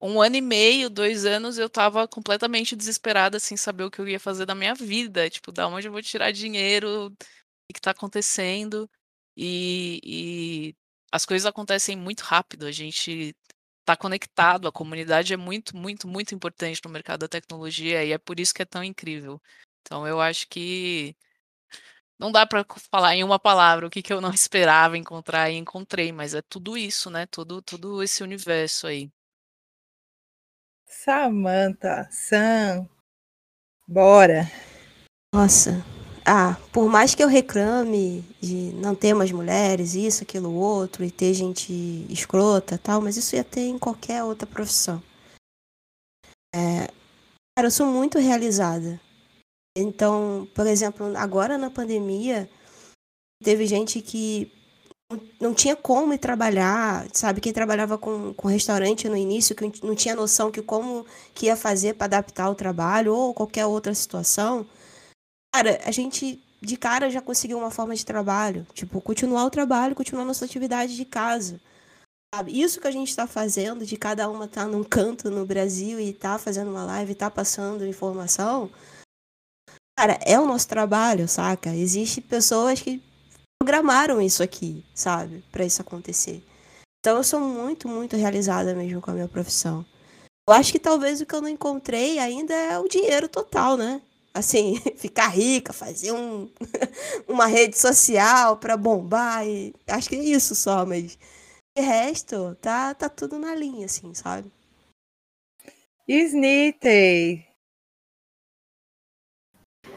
um 0.00 0.20
ano 0.22 0.36
e 0.36 0.40
meio, 0.42 0.90
dois 0.90 1.26
anos, 1.26 1.58
eu 1.58 1.70
tava 1.70 2.06
completamente 2.08 2.76
desesperada, 2.76 3.40
sem 3.40 3.56
saber 3.56 3.84
o 3.84 3.90
que 3.90 4.00
eu 4.00 4.08
ia 4.08 4.20
fazer 4.20 4.46
da 4.46 4.54
minha 4.54 4.74
vida. 4.74 5.30
Tipo, 5.30 5.52
da 5.52 5.68
onde 5.68 5.88
eu 5.88 5.92
vou 5.92 6.02
tirar 6.02 6.32
dinheiro? 6.32 7.08
O 7.70 7.74
que 7.74 7.80
tá 7.80 7.92
acontecendo? 7.92 8.88
E, 9.36 10.00
e 10.04 10.76
as 11.12 11.24
coisas 11.24 11.46
acontecem 11.46 11.96
muito 11.96 12.22
rápido. 12.22 12.66
A 12.66 12.72
gente 12.72 13.36
tá 13.84 13.96
conectado, 13.96 14.66
a 14.68 14.72
comunidade 14.72 15.32
é 15.34 15.36
muito, 15.36 15.76
muito, 15.76 16.08
muito 16.08 16.34
importante 16.34 16.80
no 16.84 16.90
mercado 16.90 17.20
da 17.20 17.28
tecnologia 17.28 18.04
e 18.04 18.12
é 18.12 18.18
por 18.18 18.40
isso 18.40 18.54
que 18.54 18.62
é 18.62 18.64
tão 18.64 18.82
incrível. 18.82 19.40
Então, 19.82 20.06
eu 20.06 20.20
acho 20.20 20.48
que 20.48 21.14
não 22.18 22.32
dá 22.32 22.46
para 22.46 22.64
falar 22.90 23.14
em 23.14 23.24
uma 23.24 23.38
palavra 23.38 23.86
o 23.86 23.90
que, 23.90 24.02
que 24.02 24.12
eu 24.12 24.20
não 24.20 24.30
esperava 24.34 24.96
encontrar 24.96 25.50
e 25.50 25.56
encontrei, 25.56 26.12
mas 26.12 26.34
é 26.34 26.42
tudo 26.42 26.76
isso, 26.76 27.10
né? 27.10 27.26
Tudo, 27.26 27.60
tudo 27.62 28.02
esse 28.02 28.22
universo 28.22 28.86
aí. 28.86 29.10
Samantha, 30.86 32.08
Sam, 32.10 32.88
bora. 33.86 34.50
Nossa. 35.34 35.93
Ah, 36.26 36.56
por 36.72 36.88
mais 36.88 37.14
que 37.14 37.22
eu 37.22 37.28
reclame 37.28 38.24
de 38.40 38.72
não 38.74 38.94
ter 38.94 39.12
mais 39.12 39.30
mulheres, 39.30 39.94
isso, 39.94 40.22
aquilo, 40.22 40.54
outro, 40.54 41.04
e 41.04 41.10
ter 41.10 41.34
gente 41.34 42.06
escrota 42.08 42.78
tal, 42.78 43.02
mas 43.02 43.18
isso 43.18 43.36
ia 43.36 43.44
ter 43.44 43.68
em 43.68 43.78
qualquer 43.78 44.24
outra 44.24 44.46
profissão. 44.46 45.02
É, 46.54 46.86
cara, 47.54 47.66
eu 47.66 47.70
sou 47.70 47.86
muito 47.86 48.18
realizada. 48.18 48.98
Então, 49.76 50.48
por 50.54 50.66
exemplo, 50.66 51.14
agora 51.16 51.58
na 51.58 51.68
pandemia, 51.68 52.48
teve 53.42 53.66
gente 53.66 54.00
que 54.00 54.50
não 55.40 55.52
tinha 55.52 55.76
como 55.76 56.14
ir 56.14 56.18
trabalhar, 56.18 57.06
sabe? 57.12 57.40
Quem 57.40 57.52
trabalhava 57.52 57.98
com, 57.98 58.32
com 58.32 58.48
restaurante 58.48 59.08
no 59.08 59.16
início, 59.16 59.54
que 59.54 59.84
não 59.84 59.94
tinha 59.94 60.14
noção 60.16 60.50
que 60.50 60.62
como 60.62 61.04
que 61.34 61.46
ia 61.46 61.56
fazer 61.56 61.94
para 61.94 62.06
adaptar 62.06 62.48
o 62.48 62.54
trabalho 62.54 63.14
ou 63.14 63.34
qualquer 63.34 63.66
outra 63.66 63.94
situação. 63.94 64.66
Cara, 65.54 65.78
a 65.84 65.92
gente 65.92 66.42
de 66.60 66.76
cara 66.76 67.08
já 67.08 67.22
conseguiu 67.22 67.58
uma 67.58 67.70
forma 67.70 67.94
de 67.94 68.04
trabalho, 68.04 68.66
tipo, 68.74 69.00
continuar 69.00 69.44
o 69.44 69.50
trabalho, 69.50 69.94
continuar 69.94 70.24
nossa 70.24 70.44
atividade 70.44 70.96
de 70.96 71.04
casa. 71.04 71.60
Sabe? 72.34 72.60
Isso 72.60 72.80
que 72.80 72.88
a 72.88 72.90
gente 72.90 73.10
está 73.10 73.24
fazendo, 73.24 73.86
de 73.86 73.96
cada 73.96 74.28
uma 74.28 74.46
estar 74.46 74.64
tá 74.64 74.68
num 74.68 74.82
canto 74.82 75.30
no 75.30 75.46
Brasil 75.46 76.00
e 76.00 76.12
tá 76.12 76.38
fazendo 76.38 76.72
uma 76.72 76.84
live, 76.84 77.14
tá 77.14 77.30
passando 77.30 77.86
informação, 77.86 78.68
cara, 79.96 80.18
é 80.26 80.40
o 80.40 80.44
nosso 80.44 80.66
trabalho, 80.66 81.28
saca? 81.28 81.72
Existem 81.72 82.24
pessoas 82.24 82.80
que 82.80 83.00
programaram 83.56 84.20
isso 84.20 84.42
aqui, 84.42 84.84
sabe? 84.92 85.44
para 85.52 85.64
isso 85.64 85.80
acontecer. 85.80 86.42
Então 86.98 87.16
eu 87.16 87.22
sou 87.22 87.38
muito, 87.38 87.88
muito 87.88 88.16
realizada 88.16 88.74
mesmo 88.74 89.00
com 89.00 89.12
a 89.12 89.14
minha 89.14 89.28
profissão. 89.28 89.86
Eu 90.48 90.54
acho 90.56 90.72
que 90.72 90.80
talvez 90.80 91.20
o 91.20 91.26
que 91.26 91.34
eu 91.36 91.40
não 91.40 91.48
encontrei 91.48 92.18
ainda 92.18 92.52
é 92.52 92.76
o 92.76 92.88
dinheiro 92.88 93.28
total, 93.28 93.76
né? 93.76 94.02
Assim, 94.34 94.74
ficar 94.98 95.28
rica, 95.28 95.72
fazer 95.72 96.12
um, 96.12 96.50
uma 97.28 97.46
rede 97.46 97.78
social 97.78 98.56
para 98.56 98.76
bombar. 98.76 99.46
E... 99.46 99.72
Acho 99.86 100.08
que 100.08 100.16
é 100.16 100.24
isso 100.24 100.54
só, 100.54 100.84
mas 100.84 101.16
de 101.76 101.82
resto, 101.82 102.56
tá, 102.60 102.94
tá 102.94 103.08
tudo 103.08 103.38
na 103.38 103.54
linha, 103.54 103.86
assim, 103.86 104.12
sabe? 104.14 104.50
Snitey. 106.06 107.46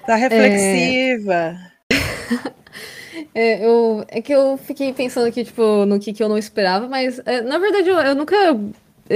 Tá 0.05 0.15
reflexiva. 0.15 1.33
É... 1.91 2.57
É, 3.33 3.65
eu, 3.65 4.05
é 4.07 4.21
que 4.21 4.33
eu 4.33 4.57
fiquei 4.57 4.93
pensando 4.93 5.27
aqui, 5.27 5.43
tipo, 5.43 5.85
no 5.85 5.99
que, 5.99 6.13
que 6.13 6.23
eu 6.23 6.29
não 6.29 6.37
esperava, 6.37 6.87
mas 6.87 7.19
é, 7.25 7.41
na 7.41 7.57
verdade 7.57 7.89
eu, 7.89 7.97
eu, 7.97 8.15
nunca. 8.15 8.35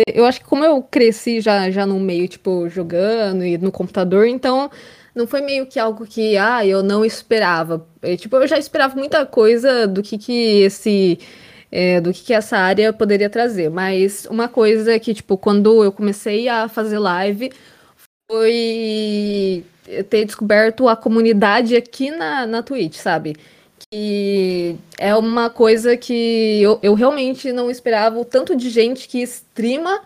Eu 0.08 0.26
acho 0.26 0.40
que 0.40 0.46
como 0.46 0.64
eu 0.64 0.82
cresci 0.82 1.42
já, 1.42 1.70
já 1.70 1.86
no 1.86 2.00
meio, 2.00 2.28
tipo, 2.28 2.70
jogando 2.70 3.44
e 3.44 3.58
no 3.58 3.72
computador, 3.72 4.28
então 4.28 4.72
não 5.16 5.28
foi 5.28 5.42
meio 5.42 5.66
que 5.66 5.80
algo 5.80 6.06
que, 6.06 6.38
ah, 6.38 6.66
eu 6.66 6.82
não 6.84 7.04
esperava. 7.06 7.86
É, 8.02 8.16
tipo, 8.16 8.36
eu 8.38 8.48
já 8.48 8.58
esperava 8.58 8.96
muita 8.96 9.26
coisa 9.26 9.88
do 9.88 10.02
que, 10.02 10.18
que 10.18 10.62
esse. 10.64 11.20
É, 11.72 12.02
do 12.02 12.12
que, 12.14 12.24
que 12.24 12.34
essa 12.34 12.58
área 12.58 12.92
poderia 12.92 13.30
trazer. 13.30 13.70
Mas 13.70 14.26
uma 14.30 14.48
coisa 14.48 15.00
que, 15.00 15.14
tipo, 15.14 15.38
quando 15.38 15.84
eu 15.84 15.92
comecei 15.92 16.50
a 16.50 16.68
fazer 16.68 17.00
live 17.00 17.52
foi 18.30 19.66
ter 20.10 20.26
descoberto 20.26 20.88
a 20.88 20.96
comunidade 20.96 21.76
aqui 21.76 22.12
na, 22.12 22.46
na 22.46 22.64
Twitch, 22.64 22.96
sabe? 22.96 23.36
E 23.94 24.76
é 24.98 25.14
uma 25.16 25.50
coisa 25.50 25.98
que 25.98 26.62
eu, 26.62 26.80
eu 26.82 26.94
realmente 26.94 27.52
não 27.52 27.70
esperava 27.70 28.18
o 28.20 28.26
tanto 28.26 28.56
de 28.56 28.70
gente 28.70 29.08
que 29.08 29.22
streama 29.22 30.02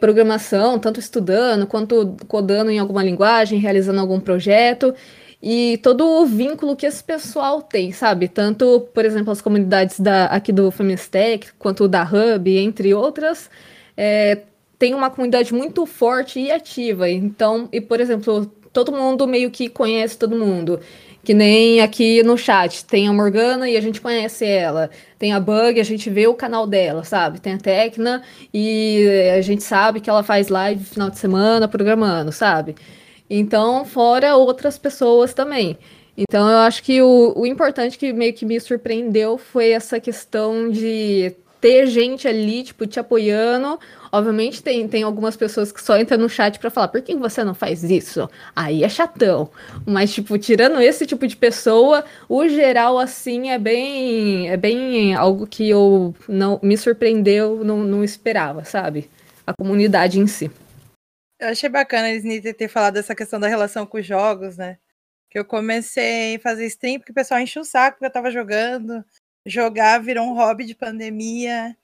programação, 0.00 0.78
tanto 0.78 1.00
estudando 1.00 1.66
quanto 1.66 2.16
codando 2.28 2.70
em 2.70 2.78
alguma 2.78 3.02
linguagem, 3.02 3.58
realizando 3.58 4.00
algum 4.00 4.20
projeto 4.20 4.94
e 5.42 5.78
todo 5.82 6.06
o 6.06 6.24
vínculo 6.24 6.74
que 6.74 6.86
esse 6.86 7.04
pessoal 7.04 7.60
tem, 7.60 7.92
sabe? 7.92 8.28
Tanto, 8.28 8.88
por 8.94 9.04
exemplo, 9.04 9.30
as 9.30 9.42
comunidades 9.42 10.00
da, 10.00 10.24
aqui 10.26 10.50
do 10.50 10.70
Femistec, 10.70 11.48
quanto 11.58 11.86
da 11.86 12.02
Hub, 12.02 12.56
entre 12.56 12.94
outras, 12.94 13.50
é, 13.94 14.42
tem 14.78 14.94
uma 14.94 15.10
comunidade 15.10 15.52
muito 15.52 15.84
forte 15.84 16.40
e 16.40 16.50
ativa. 16.50 17.10
Então, 17.10 17.68
e 17.70 17.80
por 17.80 18.00
exemplo, 18.00 18.46
todo 18.72 18.90
mundo 18.90 19.26
meio 19.26 19.50
que 19.50 19.68
conhece 19.68 20.16
todo 20.16 20.34
mundo. 20.34 20.80
Que 21.24 21.32
nem 21.32 21.80
aqui 21.80 22.22
no 22.22 22.36
chat, 22.36 22.84
tem 22.84 23.08
a 23.08 23.12
Morgana 23.12 23.68
e 23.68 23.76
a 23.76 23.80
gente 23.80 24.00
conhece 24.00 24.44
ela. 24.44 24.90
Tem 25.18 25.32
a 25.32 25.40
Bug, 25.40 25.80
a 25.80 25.84
gente 25.84 26.10
vê 26.10 26.26
o 26.26 26.34
canal 26.34 26.66
dela, 26.66 27.02
sabe? 27.02 27.40
Tem 27.40 27.54
a 27.54 27.58
Tecna 27.58 28.22
e 28.52 29.06
a 29.34 29.40
gente 29.40 29.62
sabe 29.62 30.00
que 30.00 30.10
ela 30.10 30.22
faz 30.22 30.48
live 30.48 30.84
final 30.84 31.08
de 31.08 31.18
semana 31.18 31.66
programando, 31.66 32.30
sabe? 32.30 32.74
Então, 33.28 33.86
fora 33.86 34.36
outras 34.36 34.76
pessoas 34.76 35.32
também. 35.32 35.78
Então, 36.16 36.48
eu 36.48 36.58
acho 36.58 36.82
que 36.82 37.00
o, 37.00 37.32
o 37.34 37.46
importante 37.46 37.98
que 37.98 38.12
meio 38.12 38.34
que 38.34 38.44
me 38.44 38.60
surpreendeu 38.60 39.38
foi 39.38 39.70
essa 39.70 39.98
questão 39.98 40.70
de 40.70 41.34
ter 41.60 41.86
gente 41.86 42.28
ali, 42.28 42.62
tipo, 42.62 42.86
te 42.86 43.00
apoiando. 43.00 43.80
Obviamente 44.14 44.62
tem, 44.62 44.86
tem 44.86 45.02
algumas 45.02 45.36
pessoas 45.36 45.72
que 45.72 45.82
só 45.82 45.98
entram 45.98 46.18
no 46.18 46.28
chat 46.28 46.56
para 46.60 46.70
falar, 46.70 46.86
por 46.86 47.02
que 47.02 47.16
você 47.16 47.42
não 47.42 47.52
faz 47.52 47.82
isso? 47.82 48.30
Aí 48.54 48.84
é 48.84 48.88
chatão. 48.88 49.50
Mas, 49.84 50.14
tipo, 50.14 50.38
tirando 50.38 50.80
esse 50.80 51.04
tipo 51.04 51.26
de 51.26 51.36
pessoa, 51.36 52.04
o 52.28 52.48
geral, 52.48 52.96
assim, 52.96 53.50
é 53.50 53.58
bem. 53.58 54.48
É 54.48 54.56
bem 54.56 55.16
algo 55.16 55.48
que 55.48 55.68
eu 55.68 56.14
não 56.28 56.60
me 56.62 56.78
surpreendeu, 56.78 57.64
não, 57.64 57.78
não 57.78 58.04
esperava, 58.04 58.64
sabe? 58.64 59.10
A 59.44 59.52
comunidade 59.52 60.20
em 60.20 60.28
si. 60.28 60.48
Eu 61.40 61.48
achei 61.48 61.68
bacana 61.68 62.08
eles 62.08 62.54
ter 62.54 62.68
falado 62.68 62.94
dessa 62.94 63.16
questão 63.16 63.40
da 63.40 63.48
relação 63.48 63.84
com 63.84 63.98
os 63.98 64.06
jogos, 64.06 64.56
né? 64.56 64.78
Que 65.28 65.40
eu 65.40 65.44
comecei 65.44 66.36
a 66.36 66.40
fazer 66.40 66.66
stream 66.66 67.00
porque 67.00 67.10
o 67.10 67.14
pessoal 67.14 67.40
encheu 67.40 67.62
o 67.62 67.64
saco 67.64 67.98
que 67.98 68.06
eu 68.06 68.12
tava 68.12 68.30
jogando 68.30 69.04
jogar 69.46 69.98
virou 69.98 70.26
um 70.26 70.34
hobby 70.34 70.64
de 70.64 70.74
pandemia. 70.74 71.76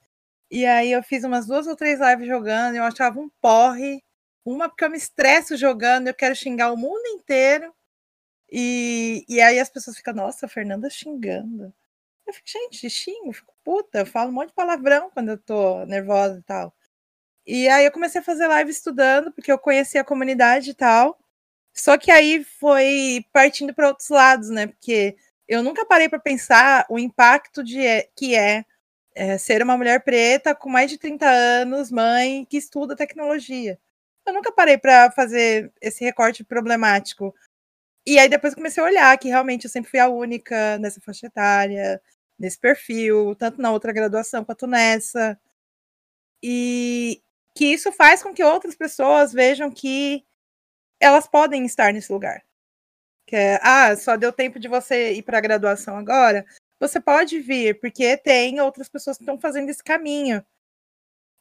E 0.51 0.67
aí 0.67 0.93
eu 0.93 1.03
fiz 1.03 1.25
umas 1.25 1.47
duas 1.47 1.67
ou 1.67 1.77
três 1.77 2.01
lives 2.01 2.27
jogando, 2.27 2.77
eu 2.77 2.85
achava 2.85 3.21
um 3.21 3.31
porre. 3.41 4.03
Uma 4.45 4.69
porque 4.69 4.85
eu 4.85 4.91
me 4.91 4.99
estresso 4.99 5.57
jogando, 5.57 6.09
eu 6.09 6.15
quero 6.15 6.35
xingar 6.35 6.73
o 6.73 6.77
mundo 6.77 7.07
inteiro. 7.09 7.75
E, 8.51 9.25
e 9.29 9.41
aí 9.41 9.61
as 9.61 9.71
pessoas 9.71 9.97
ficam, 9.97 10.15
nossa, 10.15 10.49
Fernanda 10.49 10.91
xingando. 10.91 11.73
Eu 12.27 12.35
fico, 12.35 12.49
gente, 12.49 12.91
xingo, 12.91 13.33
fico 13.33 13.55
puta, 13.65 14.01
eu 14.01 14.07
falo 14.07 14.31
um 14.31 14.35
monte 14.35 14.49
de 14.51 14.55
palavrão 14.55 15.11
quando 15.11 15.31
eu 15.31 15.39
tô 15.39 15.85
nervosa 15.87 16.39
e 16.39 16.43
tal. 16.43 16.75
E 17.47 17.69
aí 17.69 17.85
eu 17.87 17.93
comecei 17.93 18.21
a 18.21 18.25
fazer 18.25 18.47
live 18.49 18.71
estudando, 18.71 19.33
porque 19.33 19.53
eu 19.53 19.59
conheci 19.59 19.99
a 19.99 20.05
comunidade 20.05 20.71
e 20.71 20.75
tal. 20.75 21.19
Só 21.75 21.99
que 21.99 22.11
aí 22.11 22.45
foi 22.45 23.25
partindo 23.33 23.75
para 23.75 23.89
outros 23.89 24.09
lados, 24.11 24.51
né? 24.51 24.67
Porque 24.69 25.17
eu 25.49 25.63
nunca 25.63 25.87
parei 25.87 26.09
para 26.09 26.21
pensar 26.21 26.87
o 26.91 26.99
impacto 26.99 27.65
de, 27.65 27.85
é, 27.85 28.09
que 28.17 28.37
é, 28.37 28.65
é, 29.15 29.39
ser 29.39 29.63
uma 29.63 29.77
mulher 29.77 30.03
preta 30.03 30.55
com 30.55 30.69
mais 30.69 30.91
de 30.91 30.99
30 30.99 31.27
anos, 31.29 31.91
mãe, 31.91 32.45
que 32.47 32.57
estuda 32.57 32.97
tecnologia. 32.97 33.79
Eu 34.27 34.35
nunca 34.35 34.53
parei 34.53 34.79
para 34.79 35.11
fazer 35.13 35.73
esse 35.81 36.05
recorte 36.05 36.45
problemático. 36.45 37.35
E 38.07 38.19
aí 38.19 38.29
depois 38.29 38.55
comecei 38.55 38.83
a 38.83 38.87
olhar 38.87 39.19
que 39.19 39.29
realmente 39.29 39.65
eu 39.65 39.71
sempre 39.71 39.91
fui 39.91 40.01
a 40.01 40.09
única 40.09 40.79
nessa 40.79 41.01
faixa 41.01 41.27
etária, 41.27 42.01
nesse 42.39 42.59
perfil, 42.59 43.35
tanto 43.37 43.61
na 43.61 43.73
outra 43.73 43.93
graduação 43.93 44.45
quanto 44.45 44.67
nessa. 44.67 45.39
E 46.43 47.23
que 47.55 47.67
isso 47.67 47.93
faz 47.93 48.23
com 48.23 48.35
que 48.35 48.43
outras 48.45 48.75
pessoas 48.75 49.33
vejam 49.33 49.71
que 49.71 50.25
elas 51.01 51.27
podem 51.29 51.65
estar 51.67 51.93
nesse 51.93 52.13
lugar 52.13 52.43
que 53.31 53.37
é, 53.37 53.61
ah, 53.63 53.97
só 53.97 54.17
deu 54.17 54.33
tempo 54.33 54.59
de 54.59 54.67
você 54.67 55.13
ir 55.13 55.23
para 55.23 55.39
a 55.39 55.41
graduação 55.41 55.97
agora, 55.97 56.45
você 56.81 56.99
pode 56.99 57.39
vir, 57.41 57.79
porque 57.79 58.17
tem 58.17 58.59
outras 58.61 58.89
pessoas 58.89 59.19
que 59.19 59.23
estão 59.23 59.39
fazendo 59.39 59.69
esse 59.69 59.85
caminho. 59.85 60.45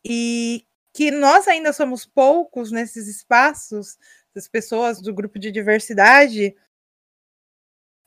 E 0.06 0.66
que 0.94 1.12
nós 1.12 1.48
ainda 1.48 1.72
somos 1.72 2.06
poucos 2.06 2.72
nesses 2.72 3.08
espaços, 3.08 3.98
as 4.36 4.48
pessoas 4.48 5.02
do 5.02 5.14
grupo 5.14 5.40
de 5.40 5.52
diversidade, 5.52 6.56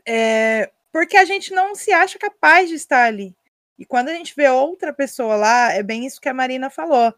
é, 0.06 0.70
porque 0.92 1.16
a 1.16 1.24
gente 1.24 1.52
não 1.52 1.74
se 1.74 1.92
acha 1.92 2.18
capaz 2.18 2.68
de 2.68 2.74
estar 2.74 3.04
ali. 3.04 3.34
E 3.78 3.86
quando 3.86 4.08
a 4.08 4.14
gente 4.14 4.34
vê 4.36 4.48
outra 4.48 4.92
pessoa 4.92 5.36
lá, 5.36 5.72
é 5.72 5.82
bem 5.82 6.06
isso 6.06 6.20
que 6.20 6.28
a 6.28 6.34
Marina 6.34 6.70
falou. 6.70 7.14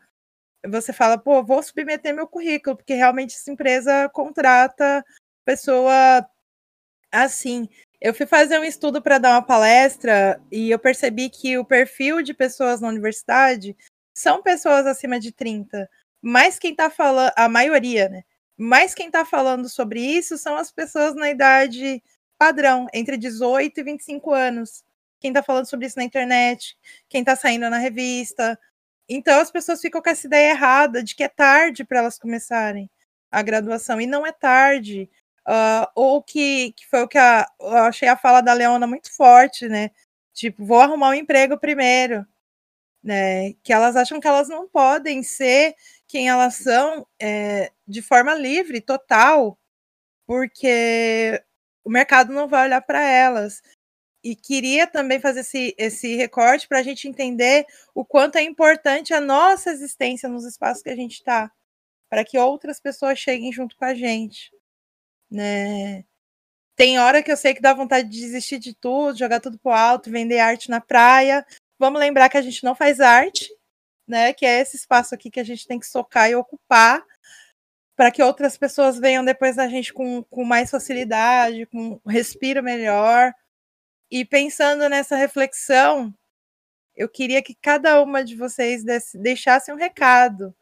Você 0.66 0.92
fala, 0.92 1.18
pô, 1.18 1.42
vou 1.44 1.62
submeter 1.62 2.14
meu 2.14 2.26
currículo, 2.26 2.76
porque 2.76 2.94
realmente 2.94 3.34
essa 3.34 3.50
empresa 3.50 4.08
contrata 4.10 5.04
pessoa 5.44 6.26
assim. 7.12 7.68
Eu 8.04 8.12
fui 8.12 8.26
fazer 8.26 8.60
um 8.60 8.64
estudo 8.64 9.00
para 9.00 9.16
dar 9.16 9.30
uma 9.30 9.40
palestra 9.40 10.38
e 10.52 10.70
eu 10.70 10.78
percebi 10.78 11.30
que 11.30 11.56
o 11.56 11.64
perfil 11.64 12.20
de 12.20 12.34
pessoas 12.34 12.78
na 12.78 12.88
universidade 12.88 13.74
são 14.14 14.42
pessoas 14.42 14.86
acima 14.86 15.18
de 15.18 15.32
30. 15.32 15.88
Mas 16.20 16.58
quem 16.58 16.72
está 16.72 16.90
falando, 16.90 17.32
a 17.34 17.48
maioria, 17.48 18.10
né? 18.10 18.22
Mas 18.58 18.94
quem 18.94 19.06
está 19.06 19.24
falando 19.24 19.70
sobre 19.70 20.02
isso 20.02 20.36
são 20.36 20.54
as 20.54 20.70
pessoas 20.70 21.14
na 21.14 21.30
idade 21.30 22.02
padrão, 22.36 22.86
entre 22.92 23.16
18 23.16 23.80
e 23.80 23.82
25 23.82 24.34
anos. 24.34 24.84
Quem 25.18 25.30
está 25.30 25.42
falando 25.42 25.64
sobre 25.64 25.86
isso 25.86 25.96
na 25.98 26.04
internet, 26.04 26.76
quem 27.08 27.22
está 27.22 27.34
saindo 27.34 27.70
na 27.70 27.78
revista. 27.78 28.58
Então 29.08 29.40
as 29.40 29.50
pessoas 29.50 29.80
ficam 29.80 30.02
com 30.02 30.10
essa 30.10 30.26
ideia 30.26 30.50
errada 30.50 31.02
de 31.02 31.14
que 31.16 31.22
é 31.24 31.28
tarde 31.28 31.84
para 31.86 32.00
elas 32.00 32.18
começarem 32.18 32.90
a 33.30 33.40
graduação. 33.40 33.98
E 33.98 34.06
não 34.06 34.26
é 34.26 34.32
tarde. 34.32 35.08
Uh, 35.46 35.86
ou 35.94 36.22
que, 36.22 36.72
que 36.72 36.86
foi 36.88 37.02
o 37.02 37.08
que 37.08 37.18
a, 37.18 37.46
eu 37.60 37.76
achei 37.78 38.08
a 38.08 38.16
fala 38.16 38.40
da 38.40 38.52
Leona 38.54 38.86
muito 38.86 39.14
forte, 39.14 39.68
né? 39.68 39.90
Tipo, 40.32 40.64
vou 40.64 40.80
arrumar 40.80 41.10
um 41.10 41.14
emprego 41.14 41.58
primeiro. 41.58 42.26
Né? 43.02 43.54
Que 43.62 43.72
elas 43.72 43.96
acham 43.96 44.20
que 44.20 44.26
elas 44.26 44.48
não 44.48 44.68
podem 44.68 45.22
ser 45.22 45.76
quem 46.08 46.28
elas 46.28 46.54
são 46.56 47.06
é, 47.20 47.70
de 47.86 48.00
forma 48.02 48.34
livre, 48.34 48.80
total, 48.80 49.58
porque 50.26 51.42
o 51.84 51.90
mercado 51.90 52.32
não 52.32 52.48
vai 52.48 52.64
olhar 52.66 52.80
para 52.82 53.02
elas. 53.02 53.62
E 54.22 54.34
queria 54.34 54.86
também 54.86 55.20
fazer 55.20 55.40
esse, 55.40 55.74
esse 55.76 56.16
recorte 56.16 56.66
para 56.66 56.78
a 56.78 56.82
gente 56.82 57.08
entender 57.08 57.66
o 57.94 58.04
quanto 58.06 58.36
é 58.36 58.42
importante 58.42 59.12
a 59.12 59.20
nossa 59.20 59.70
existência 59.70 60.28
nos 60.28 60.46
espaços 60.46 60.82
que 60.82 60.88
a 60.88 60.96
gente 60.96 61.14
está, 61.14 61.52
para 62.08 62.24
que 62.24 62.38
outras 62.38 62.80
pessoas 62.80 63.18
cheguem 63.18 63.52
junto 63.52 63.76
com 63.76 63.84
a 63.84 63.94
gente. 63.94 64.53
Né? 65.30 66.04
Tem 66.76 66.98
hora 66.98 67.22
que 67.22 67.30
eu 67.30 67.36
sei 67.36 67.54
que 67.54 67.62
dá 67.62 67.72
vontade 67.72 68.08
de 68.08 68.20
desistir 68.20 68.58
de 68.58 68.74
tudo, 68.74 69.18
jogar 69.18 69.40
tudo 69.40 69.58
pro 69.58 69.72
alto, 69.72 70.10
vender 70.10 70.38
arte 70.40 70.70
na 70.70 70.80
praia. 70.80 71.46
Vamos 71.78 72.00
lembrar 72.00 72.28
que 72.28 72.36
a 72.36 72.42
gente 72.42 72.64
não 72.64 72.74
faz 72.74 73.00
arte, 73.00 73.48
né? 74.06 74.32
Que 74.32 74.46
é 74.46 74.60
esse 74.60 74.76
espaço 74.76 75.14
aqui 75.14 75.30
que 75.30 75.40
a 75.40 75.44
gente 75.44 75.66
tem 75.66 75.78
que 75.78 75.86
socar 75.86 76.30
e 76.30 76.34
ocupar 76.34 77.04
para 77.96 78.10
que 78.10 78.22
outras 78.22 78.56
pessoas 78.58 78.98
venham 78.98 79.24
depois 79.24 79.56
da 79.56 79.68
gente 79.68 79.92
com, 79.92 80.22
com 80.24 80.44
mais 80.44 80.70
facilidade, 80.70 81.66
com 81.66 82.00
um 82.04 82.10
respiro 82.10 82.62
melhor. 82.62 83.32
E 84.10 84.24
pensando 84.24 84.88
nessa 84.88 85.16
reflexão, 85.16 86.12
eu 86.96 87.08
queria 87.08 87.42
que 87.42 87.54
cada 87.54 88.02
uma 88.02 88.24
de 88.24 88.36
vocês 88.36 88.84
desse, 88.84 89.18
deixasse 89.18 89.72
um 89.72 89.76
recado 89.76 90.54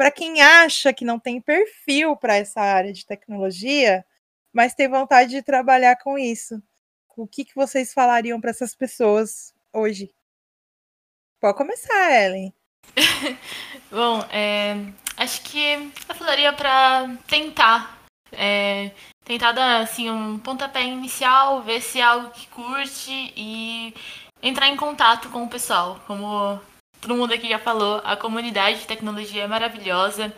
para 0.00 0.10
quem 0.10 0.40
acha 0.40 0.94
que 0.94 1.04
não 1.04 1.18
tem 1.18 1.42
perfil 1.42 2.16
para 2.16 2.34
essa 2.34 2.58
área 2.58 2.90
de 2.90 3.04
tecnologia, 3.04 4.02
mas 4.50 4.72
tem 4.72 4.88
vontade 4.88 5.28
de 5.28 5.42
trabalhar 5.42 5.94
com 5.96 6.16
isso. 6.16 6.58
O 7.14 7.26
que, 7.26 7.44
que 7.44 7.54
vocês 7.54 7.92
falariam 7.92 8.40
para 8.40 8.48
essas 8.48 8.74
pessoas 8.74 9.54
hoje? 9.70 10.10
Pode 11.38 11.58
começar, 11.58 12.12
Ellen. 12.12 12.50
Bom, 13.92 14.22
é, 14.32 14.74
acho 15.18 15.42
que 15.42 15.92
eu 16.08 16.14
falaria 16.14 16.54
para 16.54 17.14
tentar. 17.26 18.02
É, 18.32 18.92
tentar 19.22 19.52
dar 19.52 19.82
assim, 19.82 20.08
um 20.08 20.38
pontapé 20.38 20.82
inicial, 20.82 21.62
ver 21.62 21.82
se 21.82 22.00
é 22.00 22.04
algo 22.04 22.30
que 22.30 22.46
curte 22.46 23.34
e 23.36 23.92
entrar 24.42 24.68
em 24.68 24.78
contato 24.78 25.28
com 25.28 25.44
o 25.44 25.50
pessoal. 25.50 26.00
Como 26.06 26.58
todo 27.00 27.16
mundo 27.16 27.32
aqui 27.32 27.48
já 27.48 27.58
falou, 27.58 28.00
a 28.04 28.16
comunidade 28.16 28.80
de 28.80 28.86
tecnologia 28.86 29.44
é 29.44 29.46
maravilhosa. 29.46 30.32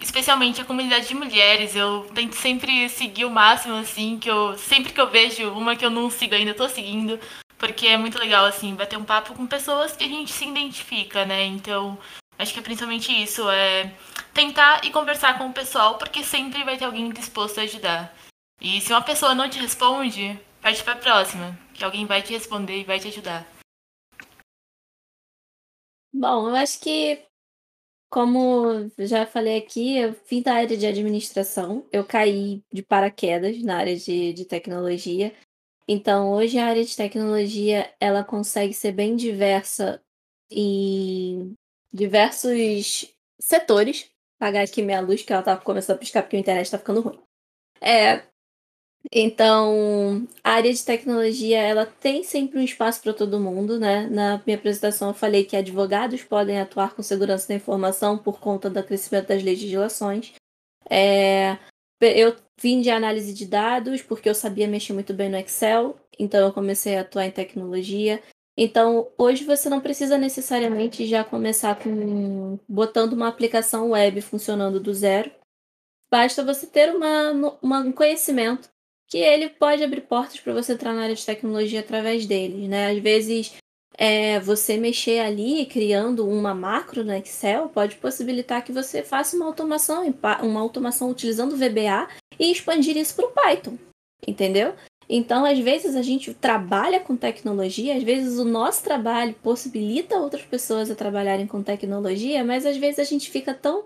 Especialmente 0.00 0.60
a 0.60 0.64
comunidade 0.64 1.08
de 1.08 1.14
mulheres. 1.14 1.74
Eu 1.74 2.10
tento 2.14 2.36
sempre 2.36 2.88
seguir 2.88 3.24
o 3.24 3.30
máximo, 3.30 3.76
assim, 3.76 4.18
que 4.18 4.30
eu. 4.30 4.56
Sempre 4.58 4.92
que 4.92 5.00
eu 5.00 5.10
vejo 5.10 5.50
uma 5.50 5.76
que 5.76 5.84
eu 5.84 5.90
não 5.90 6.10
sigo 6.10 6.34
ainda, 6.34 6.50
eu 6.50 6.56
tô 6.56 6.68
seguindo. 6.68 7.18
Porque 7.58 7.86
é 7.86 7.96
muito 7.96 8.18
legal, 8.18 8.44
assim, 8.44 8.74
bater 8.74 8.98
um 8.98 9.04
papo 9.04 9.34
com 9.34 9.46
pessoas 9.46 9.96
que 9.96 10.04
a 10.04 10.08
gente 10.08 10.32
se 10.32 10.44
identifica, 10.44 11.24
né? 11.24 11.44
Então, 11.46 11.96
acho 12.38 12.52
que 12.52 12.58
é 12.58 12.62
principalmente 12.62 13.10
isso, 13.10 13.48
é 13.48 13.92
tentar 14.34 14.84
e 14.84 14.90
conversar 14.90 15.38
com 15.38 15.46
o 15.46 15.52
pessoal, 15.52 15.96
porque 15.96 16.22
sempre 16.22 16.64
vai 16.64 16.76
ter 16.76 16.84
alguém 16.84 17.08
disposto 17.10 17.58
a 17.58 17.62
ajudar. 17.62 18.14
E 18.60 18.80
se 18.80 18.92
uma 18.92 19.02
pessoa 19.02 19.34
não 19.34 19.48
te 19.48 19.58
responde, 19.58 20.38
parte 20.60 20.82
pra 20.82 20.96
próxima, 20.96 21.56
que 21.72 21.84
alguém 21.84 22.04
vai 22.04 22.20
te 22.22 22.32
responder 22.32 22.80
e 22.80 22.84
vai 22.84 22.98
te 22.98 23.08
ajudar. 23.08 23.46
Bom, 26.16 26.48
eu 26.48 26.54
acho 26.54 26.78
que, 26.80 27.26
como 28.10 28.90
já 28.98 29.26
falei 29.26 29.58
aqui, 29.58 29.98
eu 29.98 30.14
vim 30.28 30.42
da 30.42 30.54
área 30.54 30.76
de 30.76 30.86
administração, 30.86 31.88
eu 31.92 32.06
caí 32.06 32.64
de 32.72 32.82
paraquedas 32.82 33.62
na 33.62 33.78
área 33.78 33.96
de, 33.96 34.32
de 34.34 34.44
tecnologia. 34.46 35.34
Então, 35.88 36.32
hoje 36.32 36.58
a 36.58 36.66
área 36.66 36.84
de 36.84 36.96
tecnologia, 36.96 37.94
ela 38.00 38.24
consegue 38.24 38.74
ser 38.74 38.92
bem 38.92 39.16
diversa 39.16 40.02
em 40.50 41.54
diversos 41.92 43.14
setores. 43.40 44.02
Vou 44.40 44.48
apagar 44.48 44.64
aqui 44.64 44.82
minha 44.82 45.00
luz, 45.00 45.22
que 45.22 45.32
ela 45.32 45.42
tá 45.42 45.56
começando 45.56 45.96
a 45.96 46.00
piscar 46.00 46.22
porque 46.22 46.36
a 46.36 46.40
internet 46.40 46.70
tá 46.70 46.78
ficando 46.78 47.00
ruim. 47.02 47.20
É, 47.80 48.24
então, 49.12 50.26
a 50.42 50.52
área 50.52 50.72
de 50.72 50.84
tecnologia, 50.84 51.58
ela 51.58 51.86
tem 51.86 52.22
sempre 52.24 52.58
um 52.58 52.62
espaço 52.62 53.02
para 53.02 53.12
todo 53.12 53.40
mundo, 53.40 53.78
né? 53.78 54.08
Na 54.08 54.42
minha 54.46 54.56
apresentação 54.56 55.08
eu 55.08 55.14
falei 55.14 55.44
que 55.44 55.56
advogados 55.56 56.22
podem 56.24 56.58
atuar 56.60 56.94
com 56.94 57.02
segurança 57.02 57.48
da 57.48 57.54
informação 57.54 58.16
por 58.16 58.40
conta 58.40 58.70
do 58.70 58.82
crescimento 58.82 59.28
das 59.28 59.42
legislações. 59.42 60.32
É, 60.88 61.58
eu 62.00 62.34
vim 62.60 62.80
de 62.80 62.90
análise 62.90 63.32
de 63.34 63.46
dados, 63.46 64.02
porque 64.02 64.28
eu 64.28 64.34
sabia 64.34 64.66
mexer 64.66 64.92
muito 64.92 65.12
bem 65.12 65.28
no 65.28 65.36
Excel, 65.36 65.96
então 66.18 66.40
eu 66.40 66.52
comecei 66.52 66.96
a 66.96 67.02
atuar 67.02 67.26
em 67.26 67.30
tecnologia. 67.30 68.22
Então, 68.56 69.08
hoje 69.18 69.44
você 69.44 69.68
não 69.68 69.80
precisa 69.80 70.16
necessariamente 70.16 71.06
já 71.06 71.24
começar 71.24 71.76
com 71.78 72.58
botando 72.68 73.12
uma 73.12 73.28
aplicação 73.28 73.90
web 73.90 74.20
funcionando 74.22 74.80
do 74.80 74.94
zero. 74.94 75.30
Basta 76.10 76.44
você 76.44 76.66
ter 76.66 76.94
uma, 76.94 77.58
uma 77.60 77.80
um 77.80 77.92
conhecimento 77.92 78.73
que 79.14 79.18
ele 79.18 79.48
pode 79.48 79.80
abrir 79.80 80.00
portas 80.00 80.40
para 80.40 80.52
você 80.52 80.72
entrar 80.72 80.92
na 80.92 81.02
área 81.02 81.14
de 81.14 81.24
tecnologia 81.24 81.78
através 81.78 82.26
dele, 82.26 82.66
né? 82.66 82.90
Às 82.90 82.98
vezes 82.98 83.54
é, 83.96 84.40
você 84.40 84.76
mexer 84.76 85.20
ali 85.20 85.64
criando 85.66 86.28
uma 86.28 86.52
macro 86.52 87.04
no 87.04 87.14
Excel 87.14 87.68
pode 87.68 87.94
possibilitar 87.94 88.64
que 88.64 88.72
você 88.72 89.04
faça 89.04 89.36
uma 89.36 89.46
automação, 89.46 90.12
uma 90.42 90.60
automação 90.60 91.08
utilizando 91.12 91.56
VBA 91.56 92.08
e 92.40 92.50
expandir 92.50 92.96
isso 92.96 93.14
para 93.14 93.26
o 93.26 93.30
Python, 93.30 93.78
entendeu? 94.26 94.74
Então, 95.08 95.44
às 95.44 95.60
vezes 95.60 95.94
a 95.94 96.02
gente 96.02 96.34
trabalha 96.34 96.98
com 96.98 97.16
tecnologia, 97.16 97.96
às 97.96 98.02
vezes 98.02 98.36
o 98.36 98.44
nosso 98.44 98.82
trabalho 98.82 99.36
possibilita 99.44 100.16
outras 100.16 100.42
pessoas 100.42 100.90
a 100.90 100.96
trabalharem 100.96 101.46
com 101.46 101.62
tecnologia, 101.62 102.42
mas 102.42 102.66
às 102.66 102.76
vezes 102.76 102.98
a 102.98 103.04
gente 103.04 103.30
fica 103.30 103.54
tão 103.54 103.84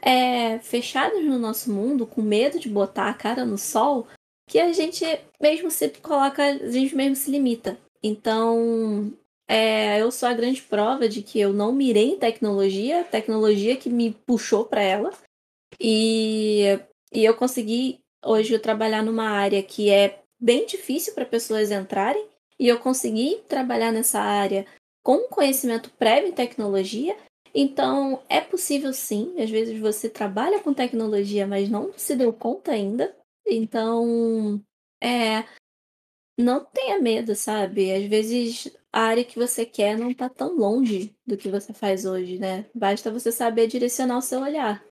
é, 0.00 0.58
fechados 0.60 1.22
no 1.22 1.38
nosso 1.38 1.70
mundo, 1.70 2.06
com 2.06 2.22
medo 2.22 2.58
de 2.58 2.70
botar 2.70 3.10
a 3.10 3.14
cara 3.14 3.44
no 3.44 3.58
sol, 3.58 4.06
que 4.50 4.58
a 4.58 4.72
gente 4.72 5.04
mesmo 5.40 5.70
se 5.70 5.88
coloca, 5.90 6.42
a 6.42 6.70
gente 6.70 6.94
mesmo 6.96 7.14
se 7.14 7.30
limita. 7.30 7.78
Então, 8.02 9.12
é, 9.48 10.02
eu 10.02 10.10
sou 10.10 10.28
a 10.28 10.34
grande 10.34 10.60
prova 10.60 11.08
de 11.08 11.22
que 11.22 11.38
eu 11.38 11.52
não 11.52 11.72
mirei 11.72 12.10
em 12.10 12.18
tecnologia, 12.18 13.04
tecnologia 13.04 13.76
que 13.76 13.88
me 13.88 14.10
puxou 14.26 14.64
para 14.64 14.82
ela. 14.82 15.12
E, 15.80 16.64
e 17.12 17.24
eu 17.24 17.36
consegui 17.36 18.00
hoje 18.24 18.58
trabalhar 18.58 19.04
numa 19.04 19.28
área 19.30 19.62
que 19.62 19.88
é 19.88 20.18
bem 20.40 20.66
difícil 20.66 21.14
para 21.14 21.24
pessoas 21.24 21.70
entrarem. 21.70 22.26
E 22.58 22.66
eu 22.66 22.80
consegui 22.80 23.40
trabalhar 23.46 23.92
nessa 23.92 24.18
área 24.18 24.66
com 25.00 25.28
conhecimento 25.28 25.90
prévio 25.90 26.28
em 26.28 26.32
tecnologia. 26.32 27.16
Então, 27.54 28.20
é 28.28 28.40
possível 28.40 28.92
sim. 28.92 29.32
Às 29.40 29.48
vezes 29.48 29.78
você 29.78 30.08
trabalha 30.08 30.58
com 30.58 30.74
tecnologia, 30.74 31.46
mas 31.46 31.68
não 31.68 31.92
se 31.96 32.16
deu 32.16 32.32
conta 32.32 32.72
ainda. 32.72 33.14
Então, 33.46 34.62
é, 35.02 35.44
não 36.38 36.64
tenha 36.64 37.00
medo, 37.00 37.34
sabe? 37.34 37.92
Às 37.92 38.04
vezes 38.08 38.76
a 38.92 39.02
área 39.02 39.24
que 39.24 39.38
você 39.38 39.64
quer 39.64 39.96
não 39.98 40.12
tá 40.12 40.28
tão 40.28 40.56
longe 40.56 41.14
do 41.26 41.36
que 41.36 41.48
você 41.48 41.72
faz 41.72 42.04
hoje, 42.04 42.38
né? 42.38 42.66
Basta 42.74 43.10
você 43.10 43.30
saber 43.30 43.66
direcionar 43.66 44.18
o 44.18 44.22
seu 44.22 44.40
olhar. 44.40 44.84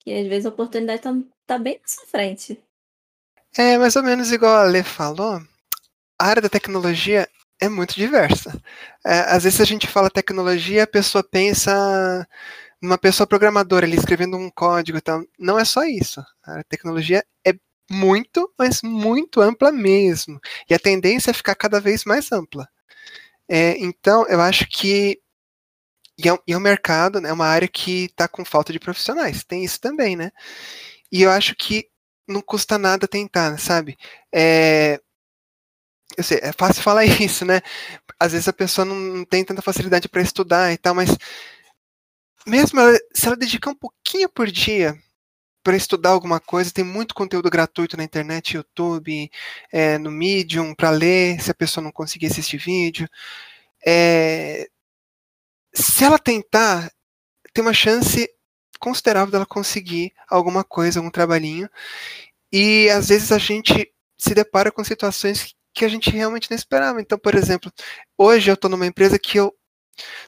Que 0.00 0.12
às 0.12 0.26
vezes 0.26 0.46
a 0.46 0.50
oportunidade 0.50 1.02
tá, 1.02 1.12
tá 1.46 1.58
bem 1.58 1.78
na 1.80 1.88
sua 1.88 2.06
frente. 2.06 2.62
É 3.56 3.78
mais 3.78 3.96
ou 3.96 4.02
menos 4.02 4.32
igual 4.32 4.56
a 4.56 4.64
Lê 4.64 4.82
falou. 4.82 5.40
A 6.18 6.26
área 6.26 6.42
da 6.42 6.48
tecnologia 6.48 7.28
é 7.60 7.68
muito 7.68 7.94
diversa. 7.94 8.60
É, 9.04 9.20
às 9.34 9.44
vezes 9.44 9.60
a 9.60 9.64
gente 9.64 9.86
fala 9.86 10.10
tecnologia, 10.10 10.84
a 10.84 10.86
pessoa 10.86 11.22
pensa 11.22 12.26
numa 12.80 12.98
pessoa 12.98 13.26
programadora 13.26 13.86
ali 13.86 13.96
escrevendo 13.96 14.36
um 14.36 14.50
código 14.50 14.98
e 14.98 15.00
tal. 15.00 15.22
Não 15.38 15.58
é 15.58 15.64
só 15.64 15.84
isso. 15.84 16.22
A 16.44 16.62
tecnologia 16.64 17.24
é 17.46 17.54
muito, 17.90 18.52
mas 18.58 18.82
muito 18.82 19.40
ampla 19.40 19.72
mesmo. 19.72 20.40
E 20.68 20.74
a 20.74 20.78
tendência 20.78 21.30
é 21.30 21.34
ficar 21.34 21.54
cada 21.54 21.80
vez 21.80 22.04
mais 22.04 22.32
ampla. 22.32 22.68
É, 23.48 23.76
então, 23.78 24.26
eu 24.28 24.40
acho 24.40 24.66
que 24.68 25.20
e 26.18 26.28
é, 26.28 26.38
e 26.46 26.52
é 26.52 26.56
um 26.56 26.60
mercado, 26.60 27.20
né, 27.20 27.28
é 27.28 27.32
uma 27.32 27.46
área 27.46 27.68
que 27.68 28.06
está 28.06 28.26
com 28.28 28.44
falta 28.44 28.72
de 28.72 28.80
profissionais. 28.80 29.44
Tem 29.44 29.64
isso 29.64 29.80
também, 29.80 30.16
né? 30.16 30.30
E 31.12 31.22
eu 31.22 31.30
acho 31.30 31.54
que 31.56 31.88
não 32.28 32.42
custa 32.42 32.78
nada 32.78 33.08
tentar, 33.08 33.58
sabe? 33.58 33.96
É, 34.34 35.00
eu 36.16 36.24
sei, 36.24 36.38
é 36.42 36.52
fácil 36.52 36.82
falar 36.84 37.04
isso, 37.04 37.44
né? 37.44 37.60
Às 38.18 38.32
vezes 38.32 38.48
a 38.48 38.52
pessoa 38.52 38.84
não 38.84 39.24
tem 39.24 39.44
tanta 39.44 39.62
facilidade 39.62 40.08
para 40.08 40.22
estudar 40.22 40.72
e 40.72 40.78
tal, 40.78 40.94
mas 40.94 41.10
mesmo 42.46 42.80
ela, 42.80 42.98
se 43.14 43.26
ela 43.26 43.36
dedicar 43.36 43.70
um 43.70 43.74
pouquinho 43.74 44.28
por 44.28 44.50
dia 44.50 44.96
para 45.66 45.76
estudar 45.76 46.10
alguma 46.10 46.38
coisa, 46.38 46.70
tem 46.70 46.84
muito 46.84 47.12
conteúdo 47.12 47.50
gratuito 47.50 47.96
na 47.96 48.04
internet, 48.04 48.54
YouTube, 48.54 49.28
é, 49.72 49.98
no 49.98 50.12
Medium, 50.12 50.72
para 50.72 50.90
ler, 50.90 51.42
se 51.42 51.50
a 51.50 51.54
pessoa 51.54 51.82
não 51.82 51.90
conseguir 51.90 52.26
assistir 52.26 52.56
vídeo. 52.56 53.08
É, 53.84 54.68
se 55.74 56.04
ela 56.04 56.20
tentar, 56.20 56.88
tem 57.52 57.64
uma 57.64 57.74
chance 57.74 58.30
considerável 58.78 59.32
dela 59.32 59.44
conseguir 59.44 60.12
alguma 60.28 60.62
coisa, 60.62 61.00
algum 61.00 61.10
trabalhinho. 61.10 61.68
E 62.52 62.88
às 62.90 63.08
vezes 63.08 63.32
a 63.32 63.38
gente 63.38 63.92
se 64.16 64.34
depara 64.36 64.70
com 64.70 64.84
situações 64.84 65.52
que 65.74 65.84
a 65.84 65.88
gente 65.88 66.10
realmente 66.10 66.48
não 66.48 66.54
esperava. 66.56 67.00
Então, 67.00 67.18
por 67.18 67.34
exemplo, 67.34 67.72
hoje 68.16 68.52
eu 68.52 68.54
estou 68.54 68.70
numa 68.70 68.86
empresa 68.86 69.18
que 69.18 69.36
eu. 69.36 69.52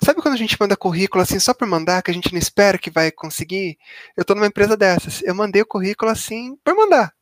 Sabe 0.02 0.22
quando 0.22 0.34
a 0.34 0.38
gente 0.38 0.56
manda 0.58 0.76
currículo 0.76 1.22
assim 1.22 1.38
só 1.38 1.52
para 1.52 1.66
mandar, 1.66 2.02
que 2.02 2.10
a 2.10 2.14
gente 2.14 2.32
não 2.32 2.38
espera 2.38 2.78
que 2.78 2.90
vai 2.90 3.10
conseguir? 3.10 3.78
Eu 4.16 4.22
estou 4.22 4.34
numa 4.34 4.46
empresa 4.46 4.76
dessas. 4.76 5.22
Eu 5.22 5.34
mandei 5.34 5.62
o 5.62 5.66
currículo 5.66 6.10
assim 6.10 6.56
por 6.64 6.74
mandar. 6.74 7.14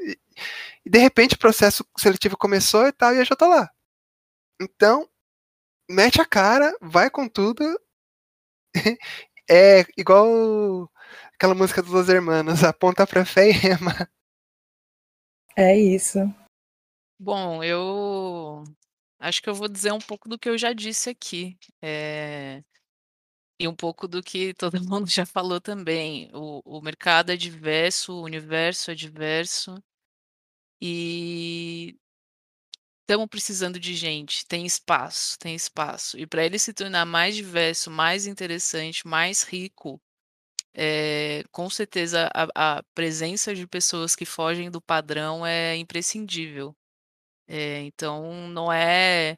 E, 0.00 0.18
e 0.84 0.90
de 0.90 0.98
repente 0.98 1.34
o 1.34 1.38
processo 1.38 1.86
seletivo 1.96 2.36
começou 2.36 2.86
e 2.86 2.92
tal, 2.92 3.14
e 3.14 3.18
eu 3.18 3.24
já 3.24 3.34
estou 3.34 3.48
lá. 3.48 3.70
Então, 4.60 5.08
mete 5.88 6.20
a 6.20 6.26
cara, 6.26 6.76
vai 6.80 7.10
com 7.10 7.28
tudo. 7.28 7.64
é 9.48 9.86
igual 9.96 10.90
aquela 11.34 11.54
música 11.54 11.82
dos 11.82 11.92
Los 11.92 12.08
Hermanos, 12.08 12.64
aponta 12.64 13.06
pra 13.06 13.24
fé 13.24 13.48
e 13.48 13.52
rema. 13.52 14.10
É 15.56 15.76
isso. 15.76 16.18
Bom, 17.18 17.64
eu 17.64 18.62
acho 19.18 19.42
que 19.42 19.48
eu 19.48 19.54
vou 19.54 19.68
dizer 19.68 19.92
um 19.92 19.98
pouco 19.98 20.28
do 20.28 20.38
que 20.38 20.48
eu 20.48 20.58
já 20.58 20.72
disse 20.72 21.10
aqui. 21.10 21.58
É... 21.82 22.62
E 23.60 23.66
um 23.68 23.74
pouco 23.74 24.06
do 24.08 24.22
que 24.22 24.54
todo 24.58 24.82
mundo 24.84 25.08
já 25.08 25.26
falou 25.26 25.60
também. 25.60 26.30
O, 26.34 26.78
o 26.78 26.80
mercado 26.82 27.30
é 27.30 27.36
diverso, 27.36 28.12
o 28.14 28.22
universo 28.22 28.90
é 28.90 28.94
diverso. 28.94 29.82
E 30.80 31.96
estamos 33.08 33.26
precisando 33.28 33.80
de 33.80 33.94
gente, 33.94 34.46
tem 34.46 34.66
espaço, 34.66 35.38
tem 35.38 35.54
espaço. 35.54 36.18
E 36.18 36.26
para 36.26 36.44
ele 36.44 36.58
se 36.58 36.72
tornar 36.74 37.06
mais 37.06 37.34
diverso, 37.34 37.90
mais 37.90 38.26
interessante, 38.26 39.06
mais 39.06 39.42
rico, 39.42 40.00
é, 40.74 41.42
com 41.50 41.68
certeza 41.70 42.30
a, 42.34 42.78
a, 42.78 42.82
presença 42.94 43.54
de 43.54 43.66
pessoas 43.66 44.14
que 44.14 44.24
fogem 44.26 44.70
do 44.70 44.80
padrão 44.80 45.44
é 45.46 45.76
imprescindível. 45.76 46.76
É, 47.48 47.80
então, 47.82 48.48
não 48.48 48.70
é. 48.72 49.36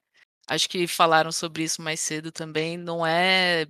Acho 0.49 0.69
que 0.69 0.87
falaram 0.87 1.31
sobre 1.32 1.62
isso 1.65 1.81
mais 1.82 2.01
cedo 2.01 2.32
também. 2.32 2.77
Não 2.77 3.07
é 3.07 3.66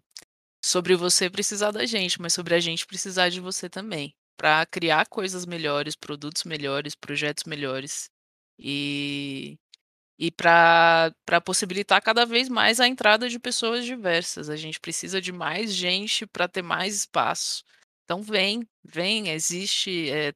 sobre 0.64 0.96
você 0.96 1.30
precisar 1.30 1.70
da 1.72 1.86
gente, 1.86 2.20
mas 2.20 2.32
sobre 2.34 2.54
a 2.54 2.60
gente 2.60 2.86
precisar 2.86 3.30
de 3.30 3.40
você 3.40 3.68
também. 3.70 4.14
Para 4.38 4.66
criar 4.66 5.06
coisas 5.08 5.46
melhores, 5.46 5.96
produtos 5.96 6.44
melhores, 6.44 6.94
projetos 6.96 7.44
melhores. 7.44 8.10
E, 8.58 9.58
e 10.18 10.30
para 10.32 11.12
possibilitar 11.44 12.02
cada 12.02 12.26
vez 12.26 12.48
mais 12.48 12.80
a 12.80 12.88
entrada 12.88 13.28
de 13.28 13.38
pessoas 13.40 13.84
diversas. 13.84 14.50
A 14.50 14.56
gente 14.56 14.80
precisa 14.80 15.20
de 15.20 15.32
mais 15.32 15.74
gente 15.74 16.26
para 16.26 16.48
ter 16.48 16.62
mais 16.62 16.94
espaço. 16.96 17.64
Então, 18.04 18.22
vem, 18.22 18.66
vem, 18.84 19.30
existe. 19.30 20.10
É, 20.10 20.32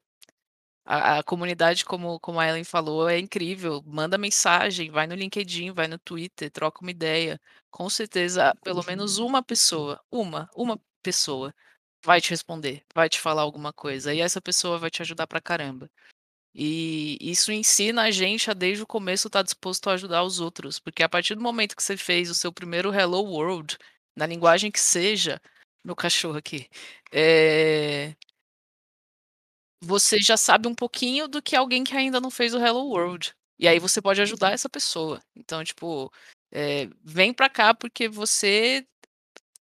a, 0.85 1.19
a, 1.19 1.23
comunidade, 1.23 1.85
como, 1.85 2.21
como 2.21 2.39
a 2.41 2.49
Ellen 2.49 2.65
falou, 2.65 3.09
é 3.09 3.19
incrível. 3.19 3.83
Manda 3.87 4.19
mensagem, 4.19 4.91
vai 4.91 5.07
no 5.07 5.15
LinkedIn, 5.15 5.73
vai 5.73 5.89
no 5.89 5.99
Twitter, 5.99 6.51
troca 6.51 6.81
uma 6.83 6.91
ideia. 6.91 7.41
Com 7.71 7.89
certeza, 7.89 8.55
pelo 8.63 8.85
menos 8.85 9.19
uma 9.19 9.43
pessoa, 9.43 10.01
uma, 10.11 10.49
uma 10.55 10.79
pessoa 11.03 11.55
vai 12.05 12.21
te 12.21 12.31
responder, 12.31 12.85
vai 12.95 13.09
te 13.09 13.19
falar 13.21 13.43
alguma 13.43 13.73
coisa. 13.73 14.13
E 14.15 14.21
essa 14.21 14.41
pessoa 14.41 14.79
vai 14.79 14.91
te 14.91 15.03
ajudar 15.03 15.27
pra 15.27 15.41
caramba. 15.41 15.91
E 16.55 17.19
isso 17.21 17.51
ensina 17.53 18.03
a 18.03 18.11
gente 18.11 18.51
a 18.51 18.55
desde 18.55 18.83
o 18.83 18.87
começo 18.87 19.27
estar 19.29 19.41
tá 19.41 19.43
disposto 19.43 19.91
a 19.91 19.95
ajudar 19.95 20.23
os 20.23 20.39
outros. 20.41 20.79
Porque 20.79 21.03
a 21.03 21.09
partir 21.09 21.35
do 21.35 21.41
momento 21.43 21.77
que 21.77 21.83
você 21.83 21.97
fez 21.97 22.31
o 22.31 22.35
seu 22.35 22.53
primeiro 22.53 22.95
Hello 22.95 23.23
World, 23.25 23.77
na 24.17 24.27
linguagem 24.27 24.71
que 24.71 24.81
seja, 24.81 25.41
meu 25.85 25.97
cachorro 25.97 26.39
aqui, 26.39 26.69
é, 27.13 28.15
você 29.85 30.21
já 30.21 30.37
sabe 30.37 30.67
um 30.67 30.75
pouquinho 30.75 31.29
do 31.29 31.43
que 31.43 31.55
alguém 31.55 31.85
que 31.85 31.97
ainda 31.97 32.21
não 32.21 32.31
fez 32.31 32.55
o 32.55 32.59
Hello 32.59 32.89
World. 32.89 33.35
E 33.59 33.69
aí 33.69 33.79
você 33.79 34.01
pode 34.03 34.21
ajudar 34.21 34.53
essa 34.53 34.69
pessoa. 34.69 35.23
Então, 35.37 35.63
tipo, 35.63 36.13
é, 36.51 36.89
vem 37.05 37.33
pra 37.33 37.49
cá 37.49 37.75
porque 37.75 38.09
você 38.09 38.87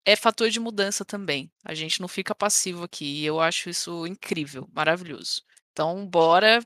é 0.06 0.16
fator 0.16 0.50
de 0.50 0.60
mudança 0.60 1.06
também. 1.06 1.52
A 1.64 1.74
gente 1.74 2.02
não 2.02 2.08
fica 2.08 2.36
passivo 2.36 2.84
aqui. 2.84 3.22
E 3.22 3.26
eu 3.26 3.40
acho 3.40 3.70
isso 3.70 4.06
incrível, 4.08 4.68
maravilhoso. 4.74 5.44
Então, 5.72 6.06
bora, 6.08 6.60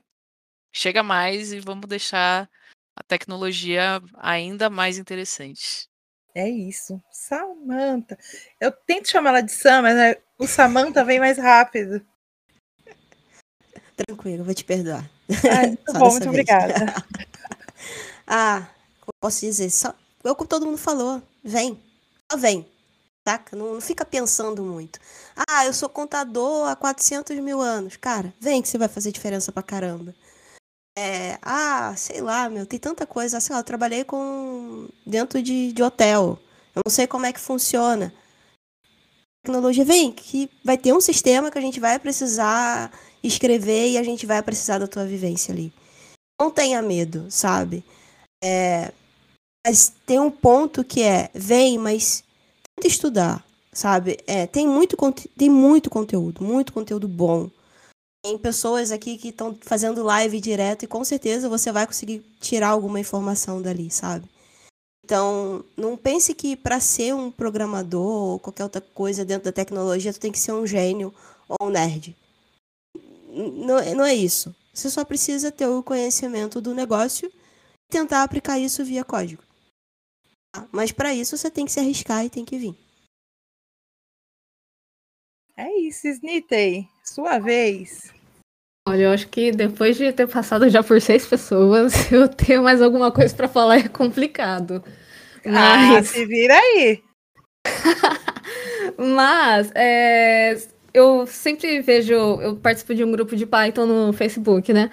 chega 0.72 1.02
mais 1.02 1.52
e 1.52 1.60
vamos 1.60 1.88
deixar 1.88 2.48
a 2.96 3.02
tecnologia 3.02 4.00
ainda 4.16 4.70
mais 4.70 4.98
interessante. 4.98 5.88
É 6.34 6.48
isso. 6.48 7.02
Samantha. 7.10 8.18
Eu 8.60 8.72
tento 8.72 9.10
chamar 9.10 9.30
ela 9.30 9.40
de 9.42 9.52
Sam, 9.52 9.82
mas 9.82 9.96
né, 9.96 10.16
o 10.38 10.46
Samantha 10.46 11.04
vem 11.04 11.20
mais 11.20 11.36
rápido. 11.36 12.04
Tranquilo, 13.96 14.44
vou 14.44 14.54
te 14.54 14.64
perdoar. 14.64 15.08
Ah, 15.50 15.66
muito 15.66 15.92
bom, 15.92 16.10
muito 16.10 16.28
obrigada. 16.28 16.74
ah, 18.26 18.66
posso 19.20 19.40
dizer, 19.40 19.70
só, 19.70 19.94
eu 20.24 20.34
como 20.34 20.48
todo 20.48 20.66
mundo 20.66 20.78
falou, 20.78 21.22
vem, 21.42 21.80
só 22.30 22.38
vem, 22.38 22.66
saca? 23.26 23.56
Não, 23.56 23.74
não, 23.74 23.80
fica 23.80 24.04
pensando 24.04 24.62
muito. 24.62 24.98
Ah, 25.48 25.66
eu 25.66 25.72
sou 25.72 25.88
contador 25.88 26.68
há 26.68 26.76
400 26.76 27.36
mil 27.38 27.60
anos. 27.60 27.96
Cara, 27.96 28.32
vem 28.40 28.62
que 28.62 28.68
você 28.68 28.78
vai 28.78 28.88
fazer 28.88 29.12
diferença 29.12 29.52
pra 29.52 29.62
caramba. 29.62 30.14
É, 30.96 31.38
ah, 31.40 31.94
sei 31.96 32.20
lá, 32.20 32.48
meu, 32.48 32.66
tem 32.66 32.78
tanta 32.78 33.06
coisa. 33.06 33.40
Sei 33.40 33.54
lá, 33.54 33.60
eu 33.60 33.64
trabalhei 33.64 34.04
com 34.04 34.88
dentro 35.06 35.42
de, 35.42 35.72
de 35.72 35.82
hotel. 35.82 36.38
Eu 36.74 36.82
não 36.84 36.90
sei 36.90 37.06
como 37.06 37.26
é 37.26 37.32
que 37.32 37.40
funciona. 37.40 38.12
Tecnologia 39.44 39.84
vem, 39.84 40.12
que 40.12 40.48
vai 40.64 40.78
ter 40.78 40.92
um 40.92 41.00
sistema 41.00 41.50
que 41.50 41.58
a 41.58 41.60
gente 41.60 41.80
vai 41.80 41.98
precisar 41.98 42.92
escrever 43.22 43.90
e 43.90 43.98
a 43.98 44.02
gente 44.02 44.26
vai 44.26 44.42
precisar 44.42 44.78
da 44.78 44.88
tua 44.88 45.04
vivência 45.04 45.52
ali. 45.52 45.72
Não 46.40 46.50
tenha 46.50 46.82
medo, 46.82 47.30
sabe? 47.30 47.84
É, 48.42 48.92
mas 49.64 49.92
tem 50.04 50.18
um 50.18 50.30
ponto 50.30 50.82
que 50.82 51.02
é, 51.02 51.30
vem, 51.32 51.78
mas 51.78 52.24
tenta 52.74 52.88
estudar, 52.88 53.44
sabe? 53.72 54.18
É, 54.26 54.46
tem, 54.46 54.66
muito, 54.66 54.96
tem 55.36 55.48
muito 55.48 55.88
conteúdo, 55.88 56.42
muito 56.42 56.72
conteúdo 56.72 57.06
bom. 57.06 57.48
Tem 58.24 58.36
pessoas 58.38 58.90
aqui 58.90 59.16
que 59.16 59.28
estão 59.28 59.56
fazendo 59.60 60.02
live 60.02 60.40
direto 60.40 60.84
e 60.84 60.88
com 60.88 61.04
certeza 61.04 61.48
você 61.48 61.70
vai 61.70 61.86
conseguir 61.86 62.24
tirar 62.40 62.70
alguma 62.70 62.98
informação 62.98 63.62
dali, 63.62 63.90
sabe? 63.90 64.28
Então, 65.04 65.64
não 65.76 65.96
pense 65.96 66.32
que 66.32 66.56
para 66.56 66.78
ser 66.78 67.14
um 67.14 67.30
programador 67.30 68.32
ou 68.32 68.38
qualquer 68.38 68.62
outra 68.62 68.80
coisa 68.80 69.24
dentro 69.24 69.44
da 69.44 69.52
tecnologia, 69.52 70.12
tu 70.12 70.20
tem 70.20 70.30
que 70.30 70.38
ser 70.38 70.52
um 70.52 70.66
gênio 70.66 71.12
ou 71.48 71.68
um 71.68 71.70
nerd 71.70 72.16
não, 73.32 73.94
não 73.96 74.04
é 74.04 74.14
isso. 74.14 74.54
Você 74.72 74.88
só 74.90 75.04
precisa 75.04 75.50
ter 75.50 75.66
o 75.66 75.82
conhecimento 75.82 76.60
do 76.60 76.74
negócio 76.74 77.28
e 77.28 77.92
tentar 77.92 78.22
aplicar 78.22 78.58
isso 78.58 78.84
via 78.84 79.04
código. 79.04 79.42
Tá? 80.52 80.66
Mas 80.70 80.92
para 80.92 81.14
isso 81.14 81.36
você 81.36 81.50
tem 81.50 81.64
que 81.64 81.72
se 81.72 81.80
arriscar 81.80 82.24
e 82.24 82.30
tem 82.30 82.44
que 82.44 82.58
vir. 82.58 82.74
É 85.56 85.70
isso, 85.80 86.08
Snitey. 86.08 86.88
Sua 87.04 87.38
vez. 87.38 88.12
Olha, 88.88 89.02
eu 89.02 89.10
acho 89.12 89.28
que 89.28 89.52
depois 89.52 89.96
de 89.96 90.12
ter 90.12 90.26
passado 90.26 90.68
já 90.68 90.82
por 90.82 91.00
seis 91.00 91.26
pessoas, 91.26 91.92
eu 92.10 92.28
ter 92.28 92.60
mais 92.60 92.82
alguma 92.82 93.12
coisa 93.12 93.34
para 93.34 93.48
falar 93.48 93.78
é 93.78 93.88
complicado. 93.88 94.82
Ah, 95.44 95.50
Mas... 95.50 95.96
Ah, 95.96 96.02
se 96.04 96.26
vira 96.26 96.54
aí. 96.54 97.02
Mas 98.98 99.70
é, 99.74 100.56
eu 100.94 101.26
sempre 101.26 101.80
vejo, 101.80 102.14
eu 102.14 102.56
participo 102.56 102.94
de 102.94 103.04
um 103.04 103.12
grupo 103.12 103.36
de 103.36 103.46
Python 103.46 103.86
no 103.86 104.12
Facebook, 104.12 104.72
né? 104.72 104.90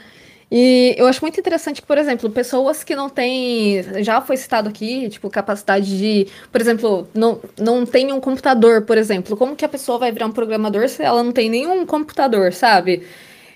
E 0.52 0.96
eu 0.98 1.06
acho 1.06 1.22
muito 1.22 1.40
interessante 1.40 1.80
que, 1.82 1.88
por 1.88 1.98
exemplo, 1.98 2.30
pessoas 2.30 2.84
que 2.84 2.96
não 2.96 3.08
têm, 3.08 3.84
já 4.04 4.20
foi 4.20 4.36
citado 4.36 4.68
aqui, 4.70 5.08
tipo, 5.10 5.30
capacidade 5.30 5.98
de, 5.98 6.28
por 6.52 6.60
exemplo, 6.60 7.08
não, 7.14 7.40
não 7.60 7.86
tem 7.86 8.12
um 8.12 8.20
computador, 8.20 8.82
por 8.82 8.98
exemplo. 8.98 9.38
Como 9.38 9.56
que 9.56 9.64
a 9.64 9.70
pessoa 9.70 10.00
vai 10.00 10.12
virar 10.12 10.26
um 10.26 10.32
programador 10.32 10.90
se 10.90 11.04
ela 11.04 11.22
não 11.24 11.32
tem 11.32 11.50
nenhum 11.50 11.86
computador, 11.86 12.52
sabe? 12.52 13.04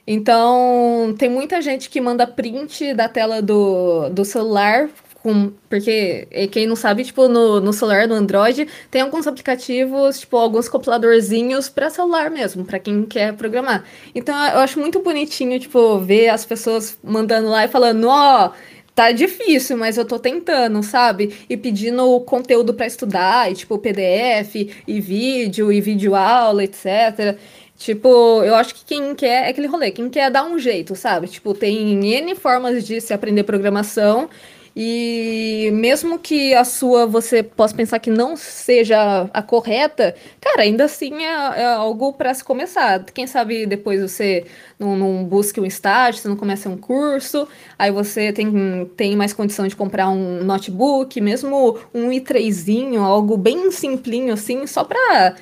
Então, 0.05 1.15
tem 1.17 1.29
muita 1.29 1.61
gente 1.61 1.89
que 1.89 1.99
manda 2.01 2.27
print 2.27 2.93
da 2.93 3.07
tela 3.07 3.41
do, 3.41 4.09
do 4.09 4.25
celular 4.25 4.89
com, 5.23 5.53
porque 5.69 6.27
quem 6.51 6.67
não 6.67 6.75
sabe, 6.75 7.05
tipo, 7.05 7.29
no, 7.29 7.61
no 7.61 7.71
celular, 7.71 8.07
no 8.07 8.13
Android, 8.13 8.67
tem 8.91 9.01
alguns 9.01 9.25
aplicativos, 9.25 10.19
tipo, 10.19 10.35
alguns 10.35 10.67
compiladorzinhos 10.67 11.69
para 11.69 11.89
celular 11.89 12.29
mesmo, 12.29 12.65
para 12.65 12.77
quem 12.77 13.05
quer 13.05 13.33
programar. 13.33 13.85
Então 14.13 14.35
eu 14.49 14.59
acho 14.59 14.79
muito 14.79 14.99
bonitinho, 14.99 15.57
tipo, 15.59 15.97
ver 15.99 16.27
as 16.27 16.45
pessoas 16.45 16.97
mandando 17.01 17.47
lá 17.47 17.63
e 17.63 17.69
falando, 17.69 18.09
ó, 18.09 18.47
oh, 18.47 18.51
tá 18.93 19.13
difícil, 19.13 19.77
mas 19.77 19.97
eu 19.97 20.03
tô 20.03 20.19
tentando, 20.19 20.83
sabe? 20.83 21.33
E 21.49 21.55
pedindo 21.55 22.19
conteúdo 22.21 22.73
para 22.73 22.85
estudar, 22.85 23.49
e, 23.49 23.55
tipo, 23.55 23.79
PDF, 23.79 24.55
e 24.85 24.99
vídeo, 24.99 25.71
e 25.71 25.79
vídeo 25.79 26.15
aula, 26.15 26.65
etc. 26.65 27.37
Tipo, 27.77 28.43
eu 28.43 28.55
acho 28.55 28.75
que 28.75 28.85
quem 28.85 29.15
quer 29.15 29.47
é 29.47 29.49
aquele 29.49 29.67
rolê, 29.67 29.89
quem 29.91 30.09
quer 30.09 30.29
dar 30.29 30.43
um 30.43 30.59
jeito, 30.59 30.95
sabe? 30.95 31.27
Tipo, 31.27 31.53
tem 31.53 32.05
N 32.05 32.35
formas 32.35 32.85
de 32.85 32.99
se 32.99 33.13
aprender 33.13 33.43
programação 33.43 34.29
e 34.75 35.69
mesmo 35.71 36.17
que 36.17 36.53
a 36.55 36.63
sua 36.63 37.05
você 37.05 37.43
possa 37.43 37.75
pensar 37.75 37.99
que 37.99 38.09
não 38.09 38.35
seja 38.35 39.29
a 39.31 39.41
correta, 39.43 40.15
cara, 40.41 40.63
ainda 40.63 40.85
assim 40.85 41.23
é, 41.23 41.61
é 41.61 41.65
algo 41.75 42.13
para 42.13 42.33
se 42.33 42.43
começar. 42.43 43.03
Quem 43.13 43.27
sabe 43.27 43.67
depois 43.67 44.01
você 44.01 44.45
não, 44.79 44.95
não 44.97 45.23
busque 45.23 45.59
um 45.59 45.65
estágio, 45.65 46.21
você 46.21 46.27
não 46.27 46.35
começa 46.35 46.69
um 46.69 46.77
curso, 46.77 47.47
aí 47.77 47.91
você 47.91 48.33
tem, 48.33 48.89
tem 48.97 49.15
mais 49.15 49.31
condição 49.31 49.67
de 49.67 49.75
comprar 49.75 50.09
um 50.09 50.43
notebook, 50.43 51.21
mesmo 51.21 51.77
um 51.93 52.09
i3zinho, 52.09 52.99
algo 52.99 53.37
bem 53.37 53.69
simplinho 53.71 54.33
assim, 54.33 54.65
só 54.65 54.83
para 54.83 55.35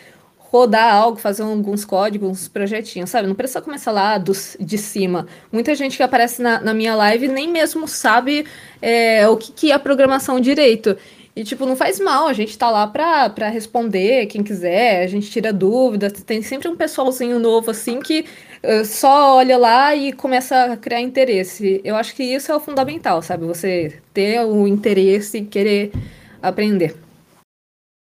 rodar 0.51 0.93
algo, 0.93 1.17
fazer 1.17 1.43
alguns 1.43 1.85
códigos, 1.85 2.29
uns 2.29 2.47
projetinhos, 2.49 3.09
sabe? 3.09 3.25
Não 3.25 3.35
precisa 3.35 3.61
começar 3.61 3.89
lá 3.93 4.17
dos, 4.17 4.57
de 4.59 4.77
cima. 4.77 5.25
Muita 5.49 5.73
gente 5.73 5.95
que 5.95 6.03
aparece 6.03 6.41
na, 6.41 6.59
na 6.59 6.73
minha 6.73 6.93
live 6.93 7.29
nem 7.29 7.49
mesmo 7.49 7.87
sabe 7.87 8.45
é, 8.81 9.25
o 9.29 9.37
que, 9.37 9.53
que 9.53 9.71
é 9.71 9.75
a 9.75 9.79
programação 9.79 10.41
direito. 10.41 10.97
E, 11.33 11.45
tipo, 11.45 11.65
não 11.65 11.77
faz 11.77 12.01
mal, 12.01 12.27
a 12.27 12.33
gente 12.33 12.57
tá 12.57 12.69
lá 12.69 12.85
pra, 12.85 13.29
pra 13.29 13.47
responder 13.47 14.25
quem 14.25 14.43
quiser, 14.43 15.03
a 15.03 15.07
gente 15.07 15.31
tira 15.31 15.53
dúvidas, 15.53 16.11
tem 16.23 16.41
sempre 16.41 16.67
um 16.67 16.75
pessoalzinho 16.75 17.39
novo, 17.39 17.71
assim, 17.71 18.01
que 18.01 18.25
uh, 18.61 18.83
só 18.83 19.37
olha 19.37 19.57
lá 19.57 19.95
e 19.95 20.11
começa 20.11 20.65
a 20.65 20.75
criar 20.75 20.99
interesse. 20.99 21.79
Eu 21.85 21.95
acho 21.95 22.13
que 22.13 22.23
isso 22.23 22.51
é 22.51 22.55
o 22.55 22.59
fundamental, 22.59 23.21
sabe? 23.21 23.45
Você 23.45 24.01
ter 24.13 24.41
o 24.41 24.67
interesse 24.67 25.37
e 25.37 25.45
querer 25.45 25.93
aprender. 26.41 26.97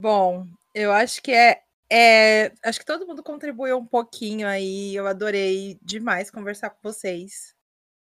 Bom, 0.01 0.47
eu 0.73 0.91
acho 0.91 1.21
que 1.21 1.31
é 1.31 1.59
é, 1.91 2.53
acho 2.63 2.79
que 2.79 2.85
todo 2.85 3.07
mundo 3.07 3.23
contribuiu 3.23 3.77
um 3.77 3.85
pouquinho 3.85 4.47
aí. 4.47 4.95
Eu 4.95 5.07
adorei 5.07 5.79
demais 5.81 6.29
conversar 6.29 6.69
com 6.69 6.79
vocês. 6.83 7.55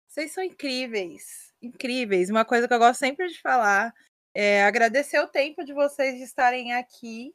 Vocês 0.07 0.31
são 0.31 0.43
incríveis, 0.43 1.53
incríveis. 1.61 2.29
Uma 2.29 2.45
coisa 2.45 2.67
que 2.67 2.73
eu 2.73 2.79
gosto 2.79 2.99
sempre 2.99 3.27
de 3.27 3.39
falar 3.41 3.93
é 4.33 4.63
agradecer 4.63 5.19
o 5.19 5.27
tempo 5.27 5.63
de 5.63 5.73
vocês 5.73 6.17
de 6.17 6.23
estarem 6.23 6.73
aqui. 6.73 7.33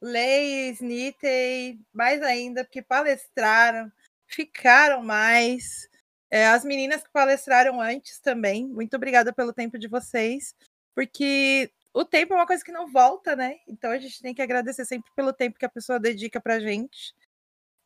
Lei, 0.00 0.70
Snitei, 0.70 1.78
mais 1.92 2.22
ainda, 2.22 2.64
porque 2.64 2.82
palestraram, 2.82 3.90
ficaram 4.26 5.02
mais. 5.02 5.88
É, 6.30 6.46
as 6.48 6.64
meninas 6.64 7.02
que 7.02 7.10
palestraram 7.12 7.80
antes 7.80 8.18
também. 8.20 8.66
Muito 8.66 8.96
obrigada 8.96 9.32
pelo 9.32 9.52
tempo 9.52 9.78
de 9.78 9.88
vocês, 9.88 10.54
porque 10.94 11.70
o 11.94 12.04
tempo 12.04 12.32
é 12.32 12.36
uma 12.36 12.46
coisa 12.46 12.64
que 12.64 12.72
não 12.72 12.90
volta, 12.90 13.36
né? 13.36 13.56
Então 13.68 13.90
a 13.90 13.98
gente 13.98 14.20
tem 14.22 14.34
que 14.34 14.42
agradecer 14.42 14.84
sempre 14.84 15.10
pelo 15.14 15.32
tempo 15.32 15.58
que 15.58 15.64
a 15.64 15.70
pessoa 15.70 16.00
dedica 16.00 16.40
pra 16.40 16.60
gente. 16.60 17.14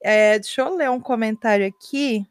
É, 0.03 0.39
deixa 0.39 0.63
eu 0.63 0.75
ler 0.75 0.91
um 0.91 1.01
comentário 1.01 1.67
aqui. 1.67 2.27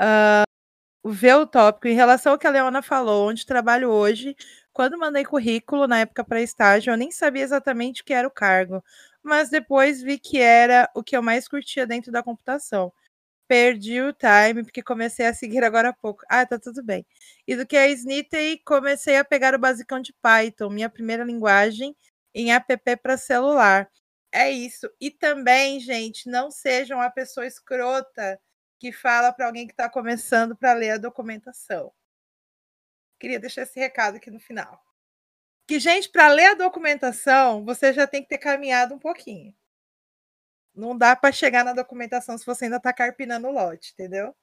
Uh, 0.00 1.10
ver 1.12 1.34
o 1.36 1.46
tópico 1.46 1.88
em 1.88 1.94
relação 1.94 2.32
ao 2.32 2.38
que 2.38 2.46
a 2.46 2.50
Leona 2.50 2.82
falou, 2.82 3.28
onde 3.28 3.46
trabalho 3.46 3.90
hoje. 3.90 4.36
Quando 4.72 4.98
mandei 4.98 5.24
currículo 5.24 5.86
na 5.86 6.00
época 6.00 6.24
para 6.24 6.40
estágio, 6.40 6.92
eu 6.92 6.96
nem 6.96 7.10
sabia 7.10 7.42
exatamente 7.42 8.02
o 8.02 8.04
que 8.04 8.14
era 8.14 8.26
o 8.26 8.30
cargo, 8.30 8.82
mas 9.22 9.50
depois 9.50 10.02
vi 10.02 10.18
que 10.18 10.38
era 10.38 10.88
o 10.94 11.02
que 11.02 11.16
eu 11.16 11.22
mais 11.22 11.48
curtia 11.48 11.86
dentro 11.86 12.12
da 12.12 12.22
computação 12.22 12.92
perdi 13.52 14.00
o 14.00 14.14
time, 14.14 14.62
porque 14.62 14.82
comecei 14.82 15.26
a 15.26 15.34
seguir 15.34 15.62
agora 15.62 15.90
há 15.90 15.92
pouco. 15.92 16.24
Ah, 16.26 16.46
tá 16.46 16.58
tudo 16.58 16.82
bem. 16.82 17.04
E 17.46 17.54
do 17.54 17.66
que 17.66 17.76
é 17.76 17.90
Snitey, 17.90 18.62
comecei 18.64 19.18
a 19.18 19.24
pegar 19.24 19.54
o 19.54 19.58
basicão 19.58 20.00
de 20.00 20.14
Python, 20.22 20.70
minha 20.70 20.88
primeira 20.88 21.22
linguagem 21.22 21.94
em 22.34 22.50
app 22.50 22.96
para 23.02 23.18
celular. 23.18 23.90
É 24.32 24.50
isso. 24.50 24.90
E 24.98 25.10
também, 25.10 25.78
gente, 25.80 26.30
não 26.30 26.50
sejam 26.50 26.98
a 26.98 27.10
pessoa 27.10 27.46
escrota 27.46 28.40
que 28.80 28.90
fala 28.90 29.30
para 29.30 29.44
alguém 29.44 29.66
que 29.66 29.74
está 29.74 29.86
começando 29.86 30.56
para 30.56 30.72
ler 30.72 30.92
a 30.92 30.96
documentação. 30.96 31.92
Queria 33.20 33.38
deixar 33.38 33.64
esse 33.64 33.78
recado 33.78 34.16
aqui 34.16 34.30
no 34.30 34.40
final. 34.40 34.82
Que, 35.66 35.78
gente, 35.78 36.08
para 36.08 36.28
ler 36.28 36.52
a 36.52 36.54
documentação, 36.54 37.66
você 37.66 37.92
já 37.92 38.06
tem 38.06 38.22
que 38.22 38.30
ter 38.30 38.38
caminhado 38.38 38.94
um 38.94 38.98
pouquinho. 38.98 39.54
Não 40.74 40.96
dá 40.96 41.14
para 41.14 41.32
chegar 41.32 41.64
na 41.64 41.72
documentação 41.72 42.36
se 42.38 42.46
você 42.46 42.64
ainda 42.64 42.78
está 42.78 42.92
carpinando 42.92 43.48
o 43.48 43.52
lote, 43.52 43.92
entendeu? 43.92 44.34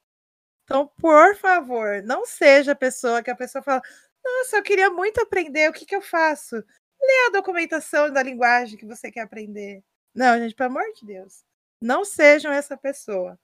Então, 0.64 0.88
por 0.98 1.36
favor, 1.36 2.04
não 2.04 2.26
seja 2.26 2.74
a 2.74 2.76
pessoa 2.76 3.24
que 3.24 3.32
a 3.32 3.36
pessoa 3.36 3.64
fala: 3.64 3.82
Nossa, 4.24 4.58
eu 4.58 4.64
queria 4.64 4.90
muito 4.92 5.20
aprender, 5.22 5.70
o 5.70 5.74
que, 5.74 5.86
que 5.86 5.96
eu 5.96 6.02
faço? 6.02 6.56
Lê 7.02 7.28
a 7.28 7.32
documentação 7.32 8.12
da 8.12 8.22
linguagem 8.22 8.78
que 8.78 8.86
você 8.86 9.12
quer 9.12 9.22
aprender. 9.22 9.84
Não, 10.14 10.38
gente, 10.38 10.56
pelo 10.56 10.70
amor 10.70 10.84
de 10.94 11.06
Deus. 11.06 11.44
Não 11.82 12.06
sejam 12.06 12.52
essa 12.52 12.78
pessoa. 12.78 13.40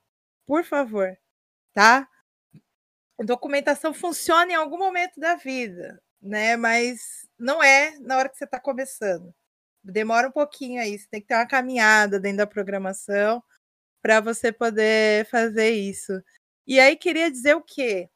Por 0.46 0.64
favor, 0.64 1.16
tá? 1.74 2.08
A 3.18 3.24
documentação 3.24 3.94
funciona 3.94 4.52
em 4.52 4.54
algum 4.54 4.78
momento 4.78 5.18
da 5.18 5.34
vida, 5.36 6.00
né? 6.22 6.56
Mas 6.56 7.28
não 7.38 7.62
é 7.62 7.98
na 8.00 8.18
hora 8.18 8.28
que 8.28 8.36
você 8.36 8.44
está 8.44 8.60
começando 8.60 9.34
demora 9.92 10.28
um 10.28 10.32
pouquinho 10.32 10.80
aí, 10.80 10.98
você 10.98 11.06
tem 11.08 11.20
que 11.20 11.26
ter 11.28 11.34
uma 11.34 11.46
caminhada 11.46 12.20
dentro 12.20 12.38
da 12.38 12.46
programação 12.46 13.42
para 14.02 14.20
você 14.20 14.52
poder 14.52 15.26
fazer 15.26 15.70
isso. 15.70 16.12
E 16.66 16.80
aí 16.80 16.96
queria 16.96 17.30
dizer 17.30 17.54
o 17.56 17.62
quê? 17.62 18.08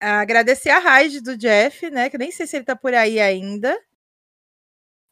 Agradecer 0.00 0.70
a 0.70 0.78
raid 0.78 1.20
do 1.20 1.36
Jeff, 1.36 1.90
né? 1.90 2.10
Que 2.10 2.18
nem 2.18 2.30
sei 2.32 2.46
se 2.46 2.56
ele 2.56 2.64
tá 2.64 2.76
por 2.76 2.94
aí 2.94 3.20
ainda. 3.20 3.78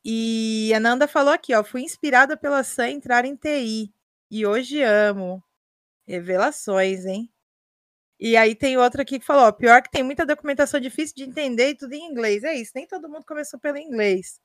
E 0.05 0.73
a 0.75 0.81
Nanda 0.81 1.09
falou 1.09 1.33
aqui, 1.33 1.55
ó, 1.55 1.65
fui 1.65 1.83
inspirada 1.83 2.37
pela 2.37 2.63
Sam 2.63 2.91
entrar 2.91 3.25
em 3.25 3.37
TI 3.37 3.93
e 4.31 4.47
hoje 4.47 4.83
amo. 4.83 5.43
Revelações, 6.07 7.07
hein? 7.07 7.31
E 8.21 8.37
aí 8.37 8.55
tem 8.55 8.77
outra 8.79 9.03
aqui 9.03 9.19
que 9.19 9.25
falou, 9.25 9.45
ó, 9.47 9.53
pior 9.53 9.83
que 9.83 9.91
tem 9.91 10.03
muita 10.03 10.27
documentação 10.27 10.81
difícil 10.81 11.17
de 11.17 11.25
entender 11.25 11.71
e 11.71 11.77
tudo 11.77 11.95
em 11.95 12.11
inglês. 12.11 12.45
É 12.45 12.55
isso, 12.55 12.73
nem 12.75 12.87
todo 12.87 13.09
mundo 13.09 13.25
começou 13.27 13.59
pelo 13.61 13.79
inglês. 13.79 14.41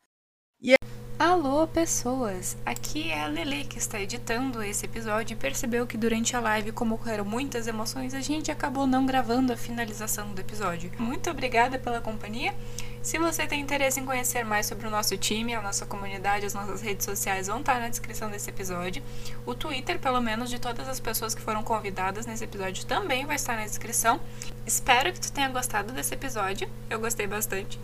Alô, 1.20 1.68
pessoas! 1.68 2.56
Aqui 2.66 3.12
é 3.12 3.20
a 3.20 3.28
Lele 3.28 3.66
que 3.66 3.78
está 3.78 4.00
editando 4.00 4.64
esse 4.64 4.86
episódio 4.86 5.34
e 5.34 5.36
percebeu 5.36 5.86
que 5.86 5.98
durante 5.98 6.34
a 6.34 6.40
live, 6.40 6.72
como 6.72 6.96
ocorreram 6.96 7.26
muitas 7.26 7.68
emoções, 7.68 8.14
a 8.14 8.22
gente 8.22 8.50
acabou 8.50 8.88
não 8.88 9.06
gravando 9.06 9.52
a 9.52 9.58
finalização 9.58 10.34
do 10.34 10.40
episódio. 10.40 10.90
Muito 10.98 11.30
obrigada 11.30 11.78
pela 11.78 12.00
companhia. 12.00 12.56
Se 13.02 13.18
você 13.18 13.46
tem 13.46 13.60
interesse 13.60 14.00
em 14.00 14.06
conhecer 14.06 14.46
mais 14.46 14.66
sobre 14.66 14.88
o 14.88 14.90
nosso 14.90 15.18
time, 15.18 15.54
a 15.54 15.62
nossa 15.62 15.86
comunidade, 15.86 16.46
as 16.46 16.54
nossas 16.54 16.82
redes 16.82 17.04
sociais 17.04 17.48
vão 17.48 17.60
estar 17.60 17.82
na 17.82 17.90
descrição 17.90 18.32
desse 18.32 18.50
episódio. 18.50 19.04
O 19.46 19.54
Twitter, 19.54 20.00
pelo 20.00 20.22
menos, 20.22 20.50
de 20.50 20.58
todas 20.58 20.88
as 20.88 21.02
pessoas 21.02 21.36
que 21.36 21.42
foram 21.42 21.64
convidadas 21.64 22.26
nesse 22.26 22.46
episódio 22.46 22.86
também 22.86 23.26
vai 23.26 23.36
estar 23.36 23.58
na 23.58 23.66
descrição. 23.66 24.22
Espero 24.66 25.12
que 25.12 25.20
tu 25.20 25.34
tenha 25.34 25.50
gostado 25.50 25.92
desse 25.92 26.14
episódio. 26.14 26.70
Eu 26.90 26.98
gostei 26.98 27.28
bastante. 27.28 27.78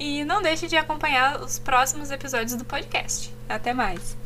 E 0.00 0.24
não 0.24 0.40
deixe 0.40 0.66
de 0.66 0.78
acompanhar 0.78 1.42
os 1.42 1.58
próximos 1.58 2.10
episódios 2.10 2.54
do 2.54 2.64
podcast. 2.64 3.30
Até 3.46 3.74
mais! 3.74 4.16